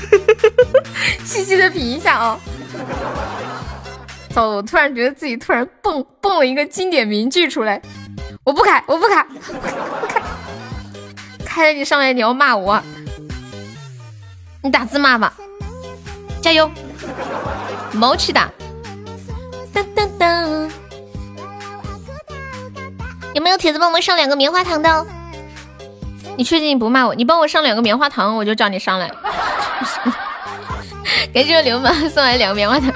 [1.24, 2.38] 细细的品一下啊。
[4.34, 4.48] 操！
[4.48, 7.82] 我突然觉得自己突然蹦蹦了一个经典名句出来，
[8.44, 10.22] 我不开，我不开，不开，
[11.46, 12.82] 开了你上来你要骂我，
[14.62, 15.34] 你打字骂吧，
[16.42, 16.70] 加油，
[17.92, 18.50] 毛去打，
[19.74, 20.70] 当当当，
[23.34, 25.06] 有没有铁子帮我们上两个棉花糖的？
[26.38, 27.14] 你确定你不骂我？
[27.16, 29.12] 你帮我上两个棉花糖，我就叫你上来。
[31.34, 32.94] 感谢流氓送来两个棉花糖，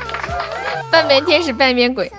[0.93, 2.11] 半边天使半边鬼。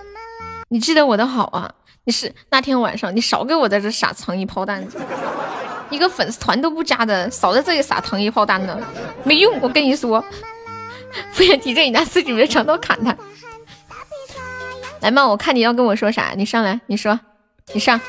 [0.69, 1.71] 你记得我的好啊！
[2.03, 4.85] 你是那天晚上你少给我在这撒糖衣炮弹，
[5.91, 8.77] 一个粉丝团都不加的，少在这里撒糖衣炮弹呢，
[9.23, 9.61] 没用！
[9.61, 10.21] 我跟你说，
[11.31, 13.17] 敷衍提着你拿四指的长刀砍他。
[15.03, 17.21] 来嘛，我看你要跟我说啥，你上来，你说，
[17.73, 18.01] 你上。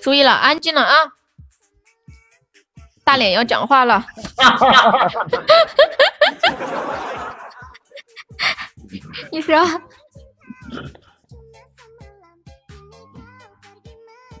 [0.00, 0.96] 注意了，安静了啊！
[3.04, 4.04] 大脸要讲话了。
[9.32, 9.56] 你说？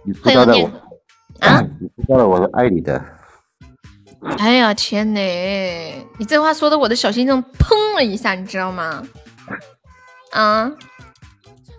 [0.04, 0.70] 你知道的我
[1.40, 1.60] 啊？
[1.80, 3.02] 你知道的我是爱你的。
[4.38, 5.18] 哎呀天呐，
[6.18, 9.02] 你这话说的我的小心脏砰了一下，你知道吗？
[10.32, 10.70] 啊？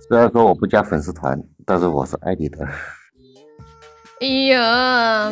[0.09, 2.67] 虽然说我不加粉丝团，但是我是爱你的。
[4.19, 5.31] 哎呀，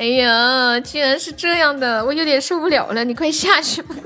[0.00, 3.94] 哎呀，居然是这样的，我有点受不了了，你快下去吧。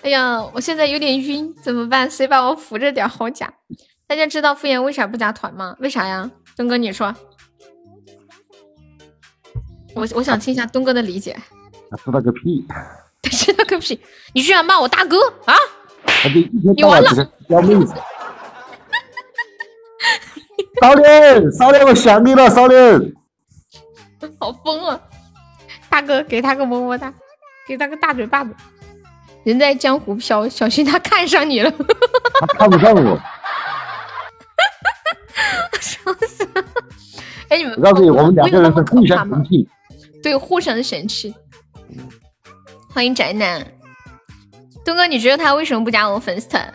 [0.00, 2.10] 哎呀，我现在有点晕，怎么办？
[2.10, 3.52] 谁把我扶着点好假？
[4.06, 5.76] 大家知道敷衍为啥不加团吗？
[5.80, 6.30] 为啥呀？
[6.56, 7.14] 东哥你说，
[9.94, 11.36] 我我想听一下东哥的理解。
[11.90, 12.64] 他知道个屁！
[13.20, 14.00] 他知道个屁！
[14.32, 15.54] 你居然骂我大哥啊！
[16.74, 17.28] 你完了。
[20.80, 23.12] 少林，少林，我想你了，少年。
[24.38, 25.00] 好疯啊！
[25.88, 27.12] 大哥，给他个么么哒，
[27.66, 28.54] 给他个大嘴巴子。
[29.44, 31.70] 人在江湖飘，小心他看上你了。
[32.40, 33.18] 他看不上我。
[35.80, 36.64] 笑死了！
[37.48, 39.28] 哎，你们我告诉你，我们两个人互相。
[40.22, 41.34] 对，互相嫌弃。
[42.88, 43.60] 欢迎宅男，
[44.84, 46.72] 东哥，你觉得他为什么不加我粉丝团？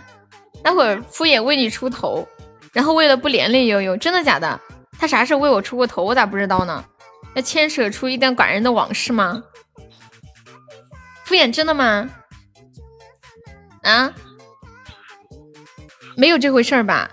[0.64, 2.28] 那会儿敷衍为你出头，
[2.74, 4.60] 然后为了不连累悠悠，真的假的？
[5.00, 6.04] 他啥时候为我出过头？
[6.04, 6.84] 我咋不知道呢？
[7.36, 9.44] 要牵扯出一段感人的往事吗？
[11.24, 12.10] 敷衍真的吗？
[13.84, 14.14] 啊？
[16.16, 17.12] 没有这回事儿吧？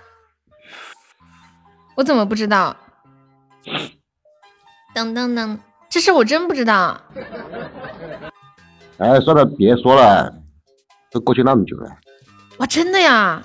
[1.95, 2.75] 我怎么不知道？
[4.95, 5.59] 噔噔噔，
[5.89, 6.99] 这事我真不知道。
[8.97, 10.33] 哎，算了，别说了，
[11.11, 11.91] 都过去那么久了。
[12.57, 13.43] 哇，真的呀！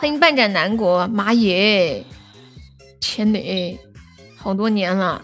[0.00, 2.02] 欢迎半盏南国，妈耶！
[3.02, 3.78] 天呐，
[4.34, 5.20] 好多年了，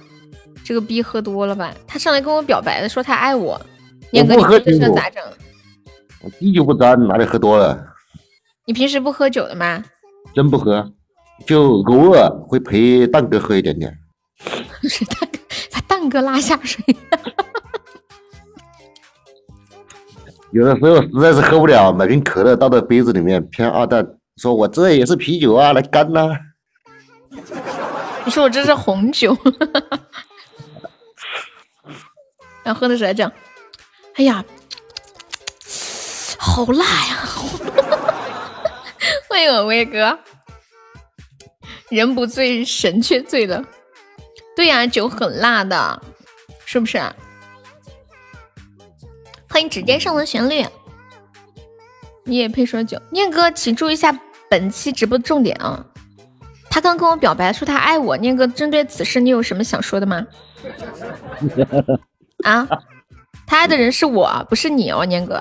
[0.63, 1.73] 这个逼喝多了吧？
[1.87, 3.59] 他上来跟我表白的，说他爱我。
[4.11, 5.23] 念哥，你这事酒咋整？
[6.23, 7.87] 我滴酒不沾，哪里喝多了？
[8.67, 9.83] 你平时不喝酒的吗？
[10.35, 10.93] 真不喝，
[11.47, 13.99] 就偶尔会陪蛋哥喝一点点。
[14.83, 15.39] 是蛋哥
[15.73, 16.85] 把蛋哥拉下水。
[20.53, 24.07] 有的时候实在是喝不了，买瓶可乐倒到杯子里面，骗二蛋
[24.37, 26.29] 说我这也是啤酒啊，来干呐、
[28.25, 29.35] 你说我这是红酒，
[32.63, 33.33] 然后喝的时候讲，
[34.17, 34.45] 哎呀，
[36.39, 37.27] 好辣呀！
[39.29, 40.19] 欢迎我威哥，
[41.89, 43.65] 人不醉神却醉了。
[44.55, 46.03] 对呀、酒很辣的，
[46.67, 46.99] 是不是？
[49.49, 50.67] 欢迎指尖上的旋律，
[52.25, 53.01] 你也配说酒？
[53.11, 54.13] 念哥，请注意一下
[54.49, 55.85] 本期直播的重点啊！
[56.71, 60.27] 他刚跟我表白说他爱我，念哥，针对此事你有什么想说的吗？
[62.45, 62.69] 啊，
[63.47, 65.41] 他爱的人是我，不是你哦，念哥。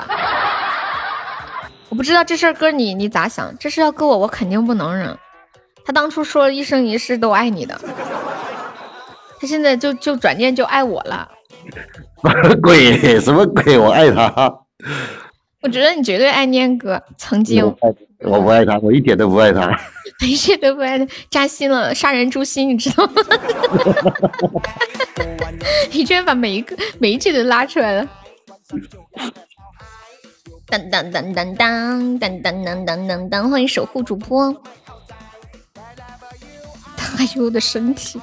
[1.89, 3.53] 我不知道这事儿哥你你咋想？
[3.59, 5.17] 这事要搁我，我肯定不能忍。
[5.85, 7.79] 他当初说一生一世都爱你的，
[9.39, 11.29] 他现在就就转念就爱我了。
[12.63, 13.77] 鬼什么鬼？
[13.77, 14.51] 我爱他，
[15.61, 17.63] 我觉得你绝对爱念哥，曾经
[18.21, 19.79] 我不爱他，我一点都不爱他。
[20.25, 23.21] 一切都不爱他，扎心了，杀人诛心，你知道吗？
[25.91, 28.07] 你居然把每一个每一句都拉出来了。
[30.67, 34.55] 当当当当当当当当当当，欢迎守护主播。
[37.17, 38.19] 哎呦我的身体！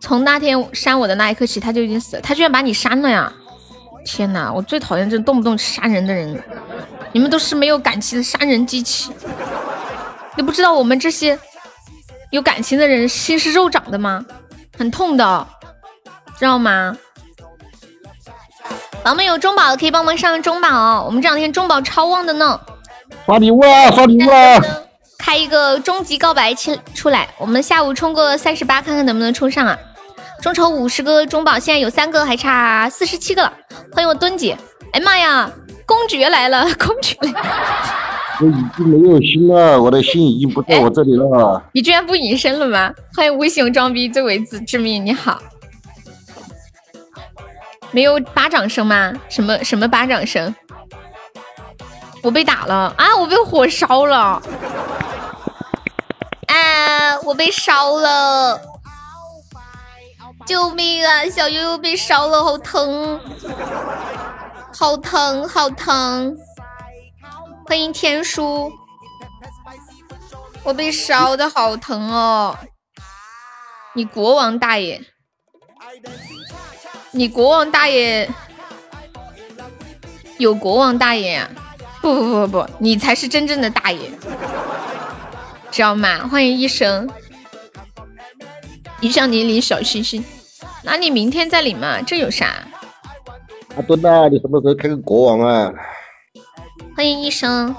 [0.00, 2.22] 从那天删我的那一刻起，他就已经死了。
[2.22, 3.32] 他居然把你删了呀！
[4.10, 6.42] 天哪，我最讨厌这动不动杀人的人。
[7.12, 9.12] 你们都是没有感情的杀人机器。
[10.34, 11.38] 你不知道我们这些
[12.30, 14.24] 有感情的人心是肉长的吗？
[14.78, 15.46] 很痛的，
[16.38, 16.96] 知道吗？
[19.04, 22.58] 宝宝们有中宝的可以帮忙上中宝哦，我们这两天中宝超旺的呢。
[23.26, 24.62] 刷礼物啊，刷礼物啊！
[25.18, 29.78] 开一个终极告白期出来，我们下午冲个三十八，看看能不能冲上啊！
[30.40, 33.52] 众筹五十个中宝，现在有三个，还差四十七个了。
[33.92, 34.56] 欢迎我墩姐，
[34.92, 35.50] 哎妈呀，
[35.84, 37.40] 公爵来了，公爵来了！
[38.40, 41.60] 我已经没有心了，我的心已经不在我这里了。
[41.72, 42.92] 你居然不隐身了吗？
[43.16, 45.42] 欢迎无形装逼最为致致命，你好。
[47.90, 49.12] 没有巴掌声吗？
[49.28, 50.54] 什么什么巴掌声？
[52.22, 53.16] 我被打了啊！
[53.16, 54.40] 我被火烧了！
[56.46, 57.18] 啊！
[57.24, 58.60] 我被烧了！
[60.48, 61.28] 救命啊！
[61.28, 63.20] 小悠悠被烧了，好疼！
[64.72, 66.34] 好疼，好疼！
[67.66, 68.72] 欢迎天书，
[70.62, 72.56] 我被烧的好疼哦！
[73.92, 75.04] 你国王大爷！
[77.10, 78.30] 你国王大爷
[80.38, 81.50] 有国王大爷呀、
[82.00, 84.10] 不不不不不，你才是真正的大爷，
[85.70, 86.26] 知道吗？
[86.26, 87.06] 欢迎医生，
[89.00, 90.24] 一上你领小星星，
[90.90, 92.46] 那你明天再领嘛，这有啥？
[93.76, 95.70] 阿墩呐，你什么时候开个国王啊？
[96.96, 97.76] 欢迎医生，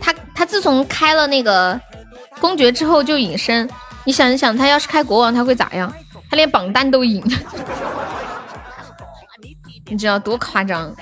[0.00, 1.78] 他他自从开了那个
[2.40, 3.68] 公爵之后就隐身，
[4.04, 5.92] 你想一想，他要是开国王他会咋样？
[6.30, 7.22] 他连榜单都赢，
[9.86, 10.92] 你知道多夸张？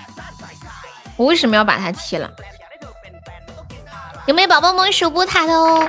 [1.16, 2.28] 我为什么要把他踢了？
[4.26, 5.88] 有没有宝宝们守波塔的哦？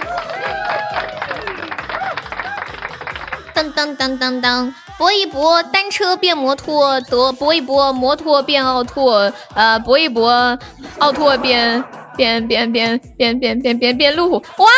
[3.54, 10.58] 当当当当当，搏一搏，单车变摩托，得搏一搏，摩托变奥拓，呃，搏一搏，
[11.00, 11.84] 奥拓变
[12.16, 14.70] 变变变变变变变变路虎，哇！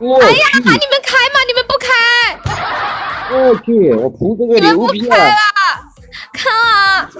[0.00, 1.40] 我哎呀，喊你们开吗？
[1.46, 1.88] 你们不开，
[3.36, 5.82] 我去，我扑这个你们不牛逼开了啊！，
[6.32, 7.10] 看啊！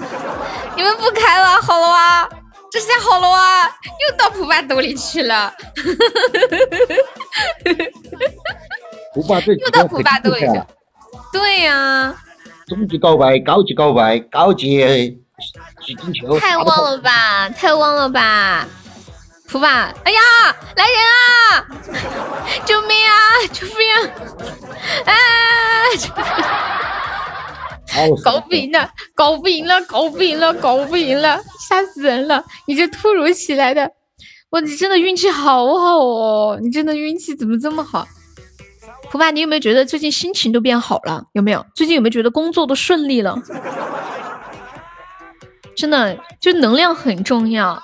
[0.75, 2.27] 你们不开了，好了哇，
[2.71, 5.53] 这下好了哇，又到普爸兜里去了，
[9.13, 10.67] 不把这几个又到普爸兜里去了了。。
[11.33, 12.15] 对呀、
[12.67, 15.17] 终极告白，高级告白，高级
[16.39, 18.67] 太旺了吧，太旺了吧！
[19.47, 20.19] 普爸，哎呀，
[20.75, 21.67] 来人啊！
[22.65, 23.11] 救命啊！
[23.51, 23.91] 救命
[25.05, 25.13] 啊！
[28.23, 32.45] 搞不赢了，搞不赢了，搞不赢了，搞不赢了，吓死人了！
[32.65, 33.91] 你这突如其来的，
[34.51, 36.57] 哇，你真的运气好好哦！
[36.61, 38.07] 你真的运气怎么这么好？
[39.11, 41.25] 普爸，你有没有觉得最近心情都变好了？
[41.33, 41.65] 有没有？
[41.75, 43.37] 最近有没有觉得工作都顺利了？
[45.75, 47.83] 真的，就能量很重要。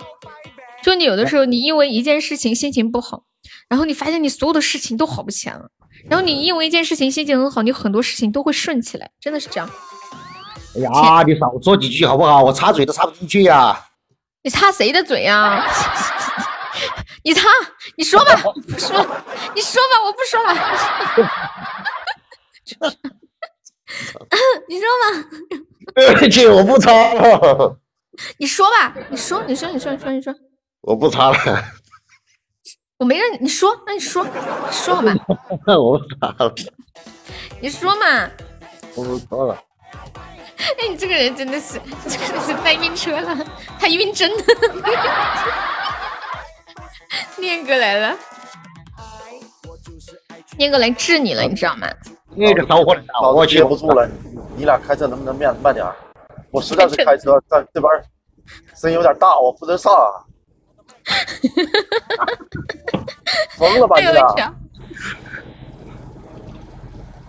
[0.82, 3.24] 就你有的时候，你因为一件事情心情不好，
[3.68, 5.70] 然后你发现你所有的事情都好不起来了。
[6.10, 9.70] 然后你因为一件事情心情很好，你很多事情都会顺起来，真的是这样。
[10.76, 12.42] 哎呀，你少说几句好不好？
[12.42, 13.78] 我插嘴都插不进去呀、
[14.44, 15.68] 你插谁的嘴呀、
[17.28, 17.42] 你擦，
[17.98, 20.54] 你说吧，不说了，你说吧，我不说了。
[24.70, 25.08] 你说吧，
[25.94, 27.78] 对不起，我不擦了，
[28.38, 30.34] 你说吧，你说，你说，你说，你说，你说，
[30.80, 31.38] 我不擦了，
[32.98, 34.26] 我没让你，你说，那你说，
[34.72, 35.14] 说好吧，
[35.78, 36.56] 我不擦了，
[37.60, 38.32] 你说嘛。
[38.96, 39.62] 我不擦了。
[40.80, 43.38] 哎，你这个人真的是，这个人是带晕车了，
[43.78, 44.38] 太晕针了。
[47.38, 48.16] 念哥来了，
[50.58, 51.88] 念哥来治你了，你知道吗？
[52.36, 53.02] 那个小伙子，
[53.34, 54.08] 我接不住了，
[54.56, 55.96] 你俩开车能不能慢慢点儿？
[56.52, 57.92] 我实在是开车在这边
[58.76, 60.24] 声音有点大，我不能上啊。
[63.58, 64.54] 疯了吧你俩！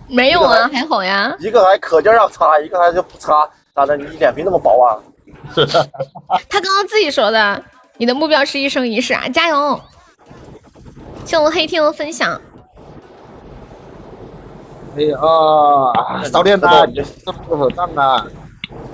[0.07, 1.35] 没有啊，还好呀。
[1.39, 3.95] 一个还可劲儿要擦，一个还就不擦，咋的？
[3.95, 4.99] 你脸皮那么薄啊？
[6.49, 7.63] 他刚刚自己说的，
[7.99, 9.81] 你的目标是一生一世啊，加油！
[11.25, 12.41] 谢我们黑天鹅分享，
[14.95, 18.25] 哎呀，少年呐，你这不好当啊！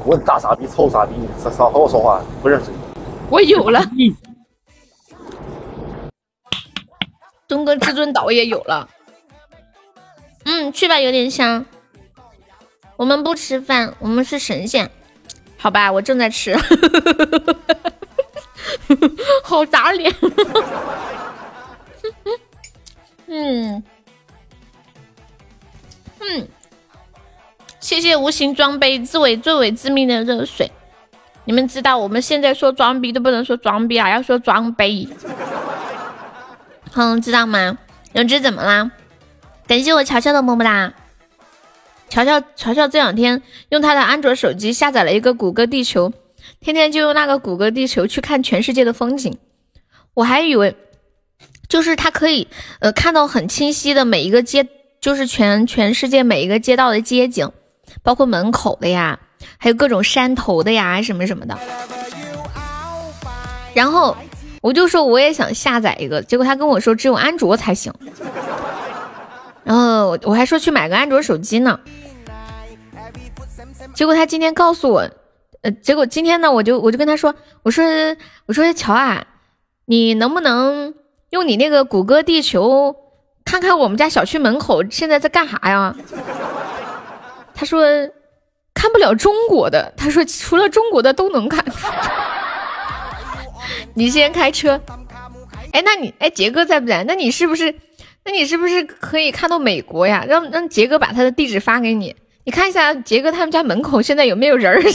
[0.04, 2.78] 混大傻逼、臭傻逼，少少和我说话，不认识你。
[3.30, 3.80] 我有了。
[7.48, 8.90] 东哥至尊岛也有了。
[10.46, 11.64] 嗯，去吧，有点香。
[12.98, 14.90] 我们不吃饭，我们是神仙。
[15.58, 16.58] 好吧，我正在吃。
[19.44, 20.14] 好打脸。
[23.28, 23.84] 嗯
[26.20, 26.48] 嗯，
[27.80, 30.72] 谢谢无形装备自为最为致命的热水。
[31.46, 35.08] 你们知道我们现在说装逼都不能说装逼啊，要说装杯。
[36.94, 37.78] 嗯，知道吗？
[38.14, 38.92] 永志怎么啦？
[39.68, 40.94] 感谢我乔乔的么么哒。
[42.08, 46.14] 乔乔乔乔这两天用他的安卓手机下载了一个谷歌地球，
[46.66, 49.38] 天天就用那个谷歌地球去看全世界的风景。
[50.16, 50.76] 我还以为
[51.70, 52.48] 就是他可以
[52.80, 54.68] 呃看到很清晰的每一个街，
[55.00, 57.52] 就是全全世界每一个街道的街景，
[58.02, 59.20] 包括门口的呀，
[59.60, 61.56] 还有各种山头的呀，什么什么的。
[63.76, 64.18] 然后
[64.62, 67.94] 我就说我也想下载一个，结果他跟我说只有安卓才行。
[69.64, 71.80] 然后我我还说去买个安卓手机呢，
[73.94, 75.08] 结果他今天告诉我，
[75.66, 77.84] 呃，结果今天呢，我就我就跟他说，我说
[78.46, 79.26] 我说乔啊，
[79.86, 80.94] 你能不能
[81.32, 82.96] 用你那个谷歌地球
[83.44, 85.96] 看看我们家小区门口现在在干啥呀？
[87.56, 87.84] 他说
[88.76, 91.66] 看不了中国的，他说除了中国的都能看。
[93.96, 94.80] 你先开车，
[95.72, 97.04] 哎，那你哎杰哥在不在？
[97.06, 97.74] 那你是不是？
[98.24, 100.24] 那你是不是可以看到美国呀？
[100.28, 104.80] 让让杰哥把他的地址发给你，你看一下杰哥他们家门口现在有没有人儿。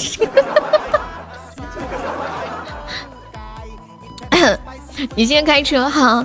[5.16, 6.24] 你先开车哈。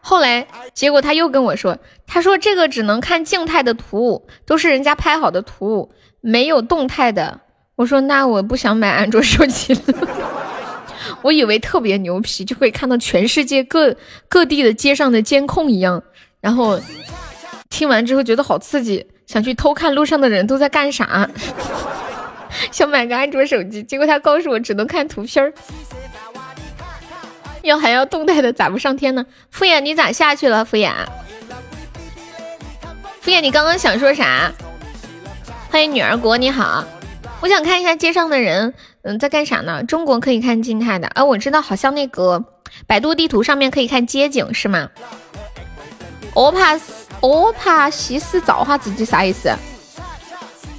[0.00, 7.40] 后来结果他又跟我说，他说这个只能看静态的图，都是人家拍好的图，没有动态的。
[7.76, 9.80] 我说那我不想买安卓手机了。
[11.22, 13.94] 我以为特别牛皮，就会看到全世界各
[14.28, 16.02] 各地的街上的监控一样。
[16.42, 16.78] 然后
[17.70, 21.30] 听完之后觉得好刺激，想去偷看路上的人都在干啥，
[22.70, 23.82] 想买个安卓手机。
[23.82, 25.54] 结果他告诉我只能看图片儿，
[27.62, 29.24] 要还要动态的咋不上天呢？
[29.50, 30.64] 敷衍你咋下去了？
[30.64, 30.92] 敷衍，
[33.20, 34.50] 敷衍你刚刚想说啥？
[35.70, 36.84] 欢迎女儿国，你好，
[37.40, 38.74] 我想看一下街上的人。
[39.02, 39.82] 嗯，在干啥呢？
[39.84, 42.44] 中国可以看静态的，啊，我知道，好像那个
[42.86, 44.90] 百度地图上面可以看街景，是吗？
[46.34, 49.50] 我怕死，我怕西施造化自己啥意思？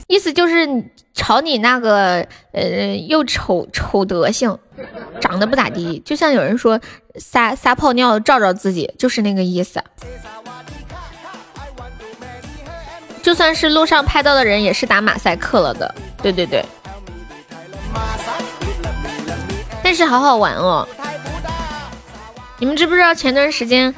[0.07, 0.67] 意思就是
[1.14, 4.57] 朝你那个呃又丑丑德行，
[5.22, 6.80] 长得不咋地，就像有人说
[7.15, 9.82] 撒撒泡尿照照自己，就是那个意思。
[13.22, 15.95] 就算是路上拍到的人，也是打马赛克了的。
[16.22, 16.64] 对对对。
[19.82, 20.88] 但是好好玩哦！
[22.57, 23.93] 你们知不知道前段时间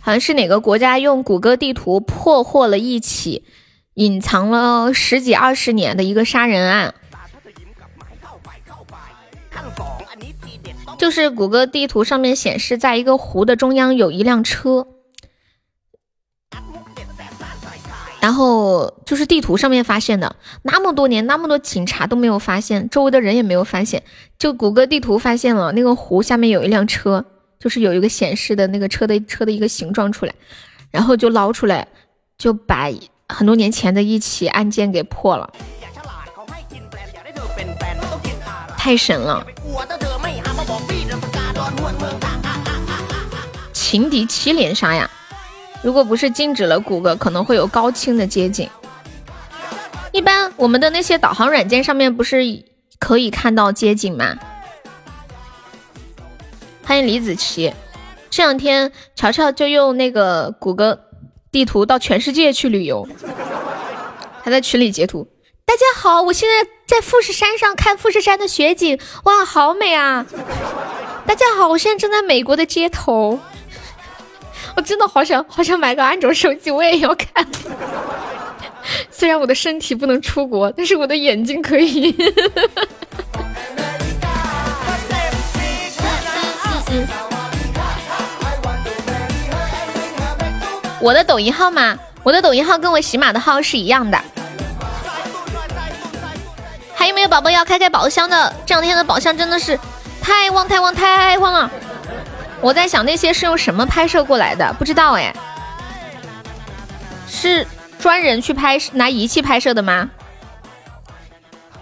[0.00, 3.44] 好像是哪个国家用谷歌地图破获了一起
[3.94, 6.94] 隐藏了十几二十年的一个杀人案？
[10.98, 14.86] 就是谷歌地图上面显示，在一个湖的中央有一辆车。
[18.20, 24.02] 然后就是地图上面发现的，那么多年，那么多警察都没有发现，周围的人也没有发现，
[24.38, 27.24] 就谷歌地图发现了那个湖下面有一辆车，
[27.60, 30.34] 就是有一个显示的那个车的车的一个形状出来，
[30.90, 31.86] 然后就捞出来，
[32.38, 32.90] 就把
[33.28, 35.52] 很多年前的一起案件给破了，
[38.78, 39.46] 太神了！
[43.74, 45.10] 情敌七连杀呀！
[45.82, 48.68] 如果不是禁止了谷歌，可能会有高清的街景。
[50.12, 52.64] 一般我们的那些导航软件上面不是
[52.98, 54.34] 可以看到街景吗？
[56.90, 57.72] 欢迎李子琪，
[58.30, 61.04] 这两天乔乔就用那个谷歌
[61.52, 63.06] 地图到全世界去旅游，
[64.42, 65.28] 还在群里截图。
[65.64, 70.26] 大家好，我现在在富士山上看富士山的雪景，哇，好美啊！
[71.24, 73.38] 大家好，我现在正在美国的街头。
[74.74, 77.46] 我真的好想好想买个安卓手机，我也要看。
[79.12, 82.12] 虽然我的身体不能出国，但是我的眼睛可以。
[91.00, 94.20] 我的抖音号吗，我的抖音号跟我喜马的号是一样的。
[96.94, 98.52] 还有没有宝宝要开开宝箱的？
[98.66, 99.78] 这两天的宝箱真的是
[100.20, 101.70] 太旺太旺太旺了。
[102.60, 104.74] 我在想那些是用什么拍摄过来的？
[104.78, 105.34] 不知道哎，
[107.26, 107.66] 是
[107.98, 110.10] 专人去拍拿仪器拍摄的吗？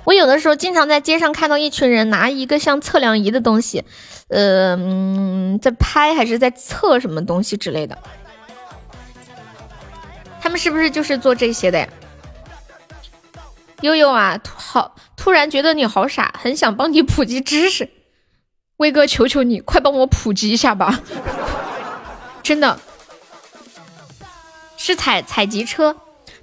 [0.04, 3.84] 我有的时候经常在街上看到一群人拿一个像测量仪的东西，
[4.28, 7.98] 嗯，在拍还是在测什么东西之类的？
[10.40, 11.88] 他们是不是就是做这些的呀？
[13.80, 17.88] 悠悠啊，好，突然觉得你好傻，很想帮你普及知识。
[18.78, 21.00] 威哥，求求你，快帮我普及一下吧！
[22.42, 22.78] 真的，
[24.76, 25.96] 是采采集车，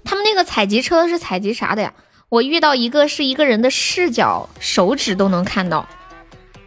[0.04, 1.94] 他们那个采集车是采集啥的呀？
[2.30, 5.88] 我遇到一个是一个人的视角，手指都能看到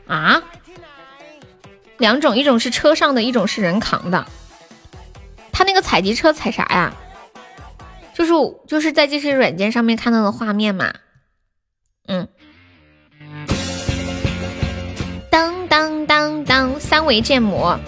[0.07, 0.43] 啊！
[1.99, 4.27] 两种，一种是车上的，一种是人扛的。
[5.53, 6.95] 他那个采集车采啥呀？
[8.15, 8.33] 就是
[8.67, 10.93] 就是在这些软件上面看到的画面嘛。
[12.07, 12.27] 嗯。
[15.31, 17.79] 当当当当，三维建模，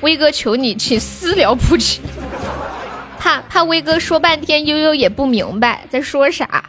[0.00, 2.00] 威哥求你去私聊普及。
[3.18, 6.64] 怕怕威哥说半天，悠悠也不明白在说啥。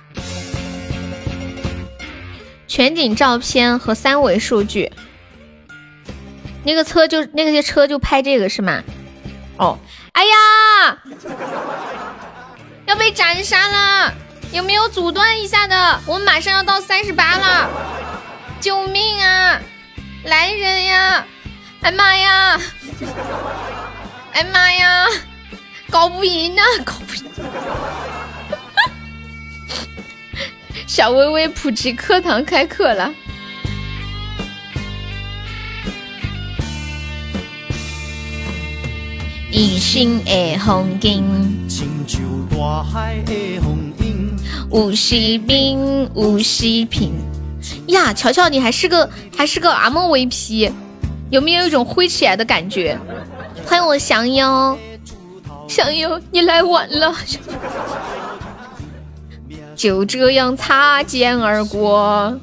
[2.68, 4.92] 全景照片和三维数据，
[6.64, 8.82] 那个车就那个些车就拍这个是吗？
[9.58, 9.78] 哦，
[10.14, 10.98] 哎呀，
[12.86, 14.14] 要被斩杀了！
[14.52, 16.00] 有没有阻断一下的？
[16.06, 17.70] 我们马上要到三十八了，
[18.60, 19.60] 救命啊！
[20.24, 21.26] 来人呀！
[21.82, 22.60] 哎妈呀！
[24.32, 25.08] 哎妈呀！
[25.90, 26.64] 搞不赢啊！
[26.86, 27.26] 搞不赢！
[30.88, 33.14] 小薇薇普及课堂开课了。
[39.56, 41.24] 一生的风景，
[41.70, 44.36] 亲像大海的风影，
[44.72, 47.14] 无锡兵，无锡平。
[47.90, 49.08] 呀，乔乔，你还是个
[49.38, 50.72] 还是个 MVP，
[51.30, 52.98] 有没有一种挥起来的感觉？
[53.68, 54.76] 欢迎我降妖。
[55.68, 57.14] 降妖，你来晚了，
[59.78, 62.36] 就这样擦肩而过。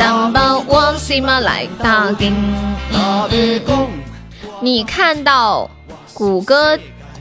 [0.00, 2.34] 三包往西马来打金。
[4.62, 5.70] 你看到
[6.14, 6.78] 谷歌，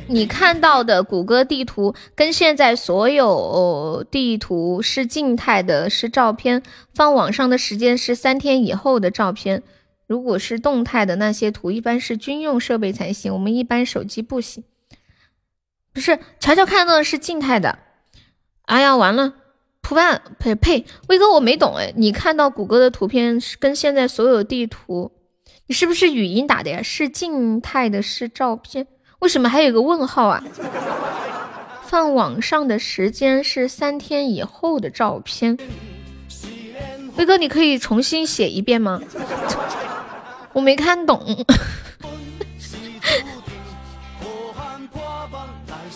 [0.08, 9.62] 你看到的谷歌地图跟现在所有地图是静态的，是照片，放网上的时间是三天以后的照片。
[10.08, 14.64] 如果是动态的那些图，一般是军用设备才行，我们一般手机不行。
[15.92, 17.80] 不是，乔乔看到的是静态的。
[18.68, 19.34] 哎呀，完了，
[19.90, 25.12] 图案呸呸，威哥我没懂哎，你看到谷歌的图片是跟现在所有地图，
[25.66, 26.84] 你是不是语音打的呀？
[26.84, 28.86] 是静态的，是照片，
[29.18, 30.44] 为什么还有个问号啊？
[31.82, 35.58] 放网上的时间是三天以后的照片。
[37.16, 39.02] 威哥，你可以重新写一遍吗？
[40.54, 41.44] 我没看懂，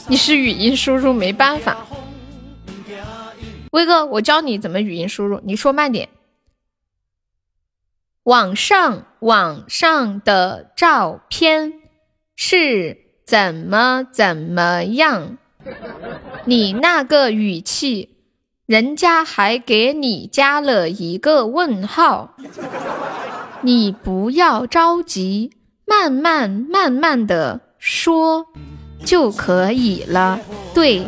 [0.08, 1.78] 你是语音输入没办法。
[3.74, 6.10] 威哥，我教你怎么语音输入，你说慢点。
[8.22, 11.74] 网上网上的照片
[12.36, 15.40] 是怎么怎么样？
[16.46, 18.18] 你那个语气，
[18.68, 22.36] 人家还给你加了一个问号。
[23.62, 25.52] 你不要着急，
[25.88, 28.46] 慢慢慢慢的说
[29.04, 30.40] 就可以了。
[30.76, 31.08] 对，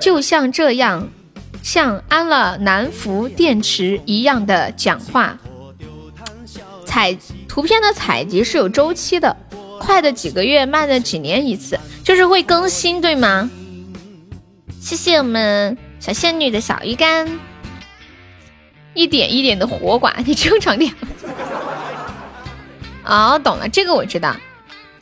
[0.00, 1.10] 就像这样，
[1.64, 5.38] 像安了南孚电池一样的讲话。
[6.84, 7.16] 采
[7.48, 9.34] 图片的采集是有周期的，
[9.80, 13.50] 快的几个月，慢的几年一次，就是会更新，对吗？
[14.78, 17.26] 谢谢我们小仙女的小鱼干。
[18.92, 20.92] 一点一点的活寡，你正常点。
[23.06, 24.36] 哦，懂了，这个我知道。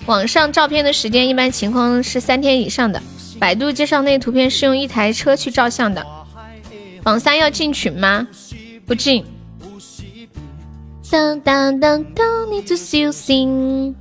[0.06, 3.02] 网上照片的时间一般情况是三天以上的。
[3.40, 6.06] 百度介绍那图片是用一台车去照相的。
[7.02, 8.26] 榜三要进群吗？
[8.86, 9.24] 不进。
[11.10, 13.94] 当当当当，你最小心。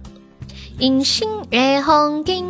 [0.78, 2.46] 隐形月红镜。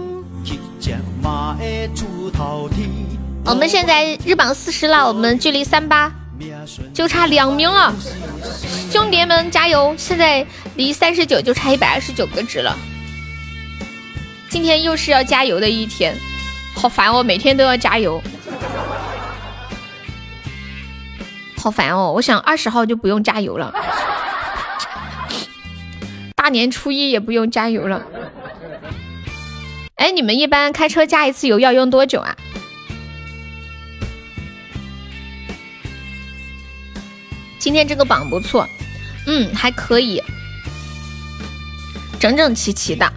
[3.45, 6.11] 我们现在日榜四十了，我们距离三八。
[6.93, 7.93] 就差两名了，
[8.91, 9.93] 兄弟们加油！
[9.97, 12.75] 现在离三十九就差一百二十九个值了。
[14.49, 16.15] 今天又是要加油的一天，
[16.75, 17.23] 好烦哦！
[17.23, 18.21] 每天都要加油，
[21.61, 22.11] 好烦哦！
[22.15, 23.71] 我想二十号就不用加油了，
[26.35, 28.03] 大年初一也不用加油了。
[29.97, 32.35] 哎，你们一般开车加一次油要用多久啊？
[37.59, 38.67] 今天这个榜不错，
[39.27, 40.19] 嗯，还可以，
[42.19, 43.07] 整整齐齐的。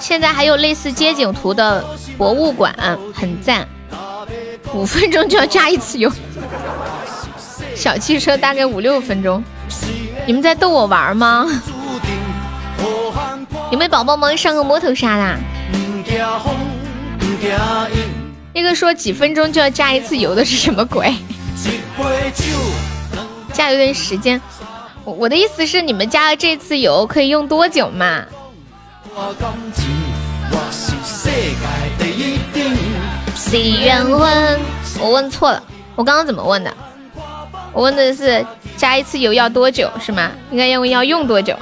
[0.00, 1.84] 现在还有类似街景图的
[2.16, 2.74] 博物馆，
[3.14, 3.68] 很赞。
[4.74, 6.10] 五分钟就要加一次油，
[7.74, 9.42] 小汽车大概五六分钟。
[10.26, 11.46] 你们在逗我玩吗？
[13.70, 15.36] 有没有宝宝们上个摸头杀啦？
[18.54, 21.14] 那个说几分钟就要加一次油的是什么鬼？
[23.52, 24.40] 加油的时间，
[25.04, 28.24] 我我的意思是，你们加了这次油可以用多久嘛？
[34.98, 35.62] 我问错了，
[35.94, 36.74] 我刚刚怎么问的？
[37.74, 38.44] 我问的是
[38.78, 40.32] 加一次油要多久是吗？
[40.50, 41.54] 应该要问要用多久？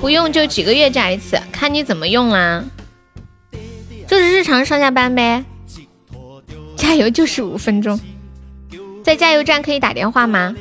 [0.00, 2.64] 不用就几个月加一次，看你怎么用啦。
[4.08, 5.44] 就是日常上下班呗。
[6.76, 8.00] 加油就是五分钟，
[9.04, 10.54] 在加油站可以打电话吗？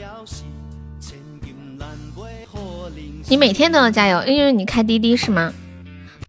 [3.27, 5.51] 你每天都要加油，因为你开滴滴是吗？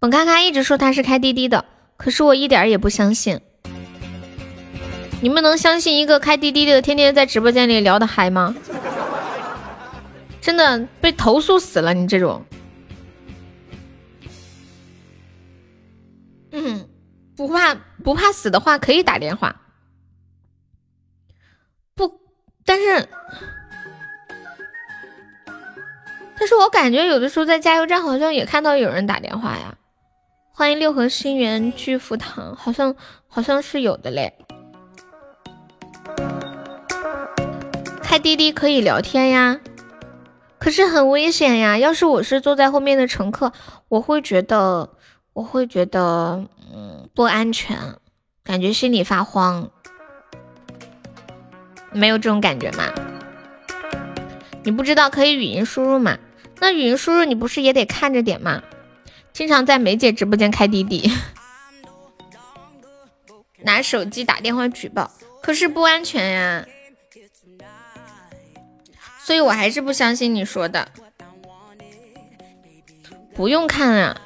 [0.01, 1.65] 本咔咔一直说他是开滴滴的，
[1.97, 3.41] 可是我一点也不相信。
[5.23, 8.55] 你们能相信一个开滴滴的天天在直播间里聊的嗨吗？
[10.41, 12.45] 真的被投诉死了，你这种。
[16.51, 16.87] 嗯，
[17.35, 19.63] 不怕不怕死的话，可以打电话。
[21.95, 22.21] 不，
[22.67, 23.09] 但是，
[26.39, 29.75] 但是我感觉有的时候在加油站好像也看到有人打电话呀。
[30.57, 32.95] 欢迎六合心源巨福堂，好像
[33.27, 34.35] 好像是有的嘞。
[38.01, 39.59] 开滴滴可以聊天呀，
[40.61, 41.77] 可是很危险呀。
[41.77, 43.53] 要是我是坐在后面的乘客，
[43.89, 44.91] 我会觉得，
[45.33, 47.77] 我会觉得，嗯，不安全，
[48.45, 49.69] 感觉心里发慌。
[51.91, 52.85] 没有这种感觉吗？
[54.63, 56.17] 你不知道可以语音输入吗？
[56.61, 58.63] 那语音输入你不是也得看着点吗？
[59.35, 61.11] 经常在梅姐直播间开滴滴，
[63.63, 65.11] 拿手机打电话举报，
[65.43, 66.65] 可是不安全呀。
[69.19, 70.89] 所以我还是不相信你说的，
[73.35, 74.21] 不用看啊，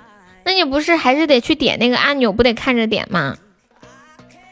[0.44, 3.38] 那你不是还是得去点那个按钮，不得看着点吗？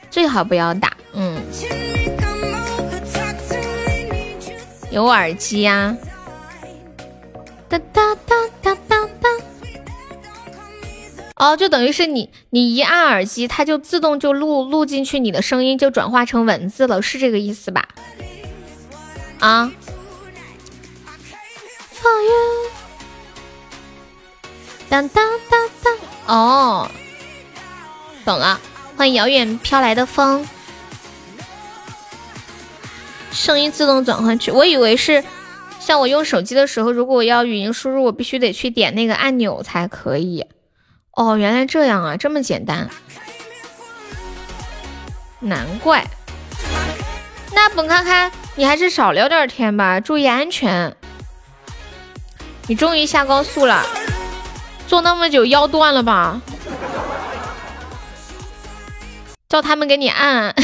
[0.08, 1.38] 最好不要打，嗯。
[4.90, 5.94] 有耳机呀，
[7.68, 9.28] 哒哒哒哒哒哒。
[11.36, 17.88] 哦，就等于是你你一按耳机，它就自动就录录进去，你的声音就转化成文字了，是这个意思吧？
[19.38, 19.70] 啊？
[24.88, 25.94] 当当当当，
[26.26, 26.90] 哦，
[28.24, 28.58] 懂了。
[28.96, 30.46] 欢迎遥远飘来的风，
[33.30, 34.50] 声音自动转换去。
[34.50, 35.22] 我以为是
[35.80, 40.46] 像我用手机的时候，如果我要语音输入，我必须得去点那个按钮才可以。
[41.16, 42.90] 哦，原来这样啊，这么简单，
[45.40, 46.06] 难怪。
[47.52, 50.94] 那本咔咔，你还是少聊点天吧，注意安全。
[52.66, 53.82] 你终于下高速了，
[54.86, 56.42] 坐那么久腰断了吧？
[59.48, 60.54] 叫他们给你按。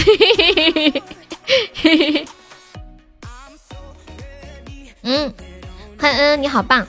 [5.03, 5.33] 嗯，
[5.99, 6.87] 汉恩你好棒，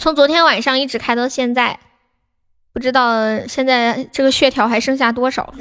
[0.00, 1.78] 从昨天晚上一直开到现在，
[2.72, 5.52] 不知道现在这个血条还剩下多少。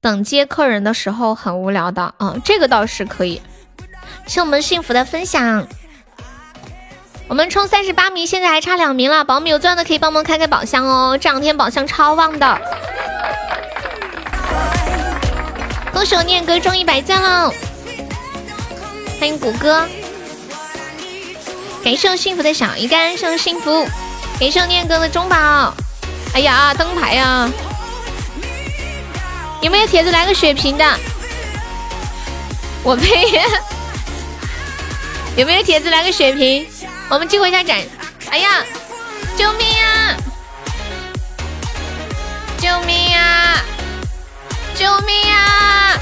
[0.00, 3.42] 等接客人的时候很无聊的，嗯，这个倒是可以。
[4.28, 5.66] 谢我们幸福的分享，
[7.26, 12.60] 我们冲三十八名，现在还差两名了，宝宝们有钻的可以帮忙开开宝箱哦，这两天宝箱超旺的。
[15.92, 17.52] 恭喜我念哥中一百赞了，
[19.18, 19.84] 欢迎谷歌，
[21.82, 23.84] 感谢我幸福的小鱼干，谢我幸福，
[24.38, 25.74] 感谢我念哥的中宝，
[26.34, 27.50] 哎呀，灯牌呀！
[29.62, 30.84] 有没有铁子来个血瓶的？
[32.82, 33.42] 我呸！
[35.36, 36.66] 有没有铁子来个血瓶？
[37.08, 37.78] 我们激活一下斩！
[38.30, 38.62] 哎呀，
[39.36, 40.16] 救命呀！
[42.58, 43.62] 救命呀！
[44.74, 45.98] 救命呀！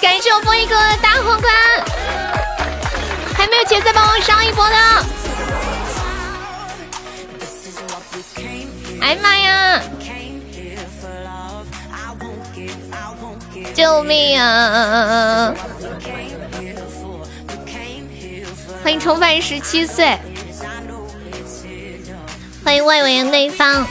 [0.00, 1.52] 感谢我风一哥的大皇冠，
[3.42, 4.76] 还没有铁子帮我上一波的。
[9.00, 9.82] 哎呀妈呀！
[13.74, 15.52] 救命啊！
[18.84, 20.16] 欢迎重返十七岁，
[22.64, 23.84] 欢迎外围内方，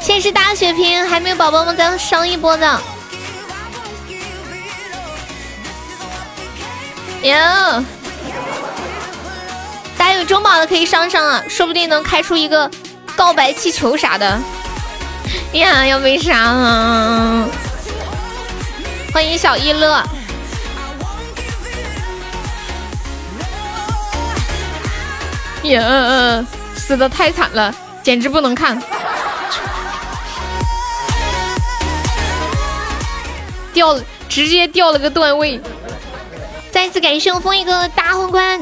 [0.00, 2.80] 现在是大血瓶，还没有宝宝们再上一波的。
[7.22, 7.34] 有，
[10.02, 12.68] 大家有中宝的可以上上啊，说不定能开出一个
[13.14, 14.36] 告白气球啥的。
[15.52, 17.48] 呀，要没啥了！
[19.14, 20.02] 欢迎小一乐，
[25.62, 27.72] 呀，死的太惨了，
[28.02, 28.82] 简直不能看，
[33.72, 35.62] 掉了，直接掉了个段位。
[36.72, 38.58] 再次感谢我风一哥大皇冠，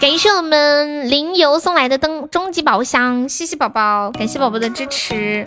[0.00, 5.44] 感谢我们林游送来的灯终极宝箱，谢谢宝宝，感谢宝宝的支持。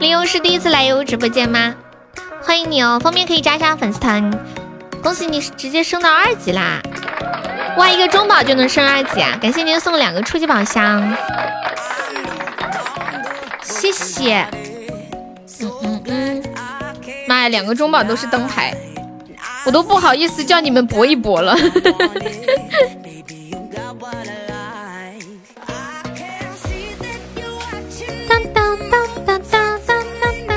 [0.00, 1.76] 林游是第一次来游直播间吗？
[2.42, 4.28] 欢迎你哦，方便可以加一下粉丝团。
[5.04, 6.80] 恭喜你直接升到二级啦！
[7.76, 9.38] 哇，一个中宝就能升二级啊！
[9.40, 11.16] 感谢您送两个初级宝箱，
[13.62, 14.44] 谢谢。
[15.60, 16.42] 嗯嗯嗯，
[17.28, 18.76] 妈呀，两个中宝都是灯牌，
[19.68, 21.54] 我都不好意思叫你们搏一搏了。
[28.26, 30.02] 当当当当当当
[30.46, 30.56] 当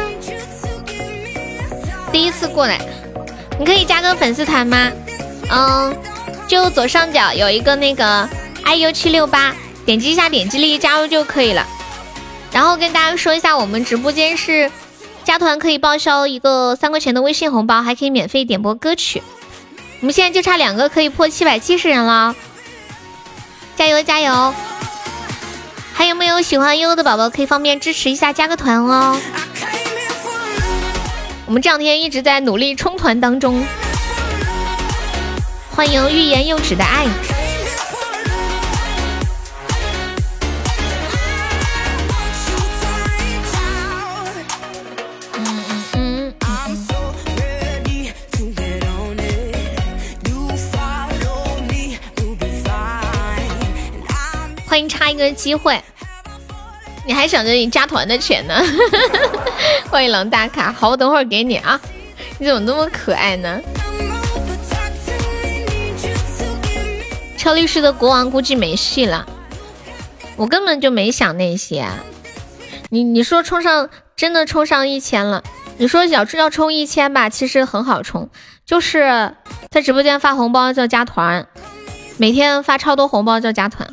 [2.14, 2.80] 第一次过来，
[3.60, 4.90] 你可以加个粉丝团吗？
[5.52, 5.94] 嗯，
[6.48, 8.30] 就左上角有一个那个
[8.64, 9.54] iu 七六八，
[9.86, 11.68] 点击一下点击立即加入就可以了。
[12.54, 14.72] 然后跟大家说一下，我们直播间是
[15.24, 19.22] 加团可以报销一个三块钱的微信红包，还可以免费点播歌曲。
[20.00, 22.36] 我们现在就差两个可以破七百七十人了，
[23.76, 24.54] 加油加油！
[25.94, 29.20] 还有没有喜欢悠悠的宝宝可以方便支持一下加个团哦？
[31.46, 33.64] 我们这两天一直在努力冲团当中。
[35.70, 37.06] 欢迎欲言又止的爱。
[54.88, 55.82] 差一个机会，
[57.06, 58.62] 你还想着你加团的钱呢？
[59.90, 61.80] 欢迎狼大卡，好，我等会儿给你啊。
[62.38, 63.62] 你怎么那么可爱呢？
[67.38, 69.28] 超律师的国王估计没戏了，
[70.36, 71.88] 我根本就没想那些。
[72.90, 75.44] 你你说冲上真的冲上一千了，
[75.78, 78.30] 你说要要冲一千吧，其实很好冲，
[78.66, 79.34] 就是
[79.70, 81.48] 在直播间发红包叫加团，
[82.18, 83.92] 每天发超多红包叫加团。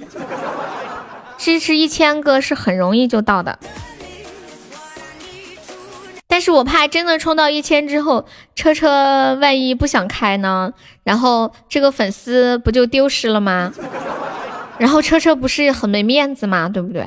[1.38, 3.58] 支持一千个是很容易就到的，
[6.26, 10.72] 但是我怕真的冲到一千之后，车车万一不想开呢，
[11.04, 13.72] 然后这个粉丝不就丢失了吗？
[14.78, 16.68] 然后车车不是很没面子吗？
[16.68, 17.06] 对不对？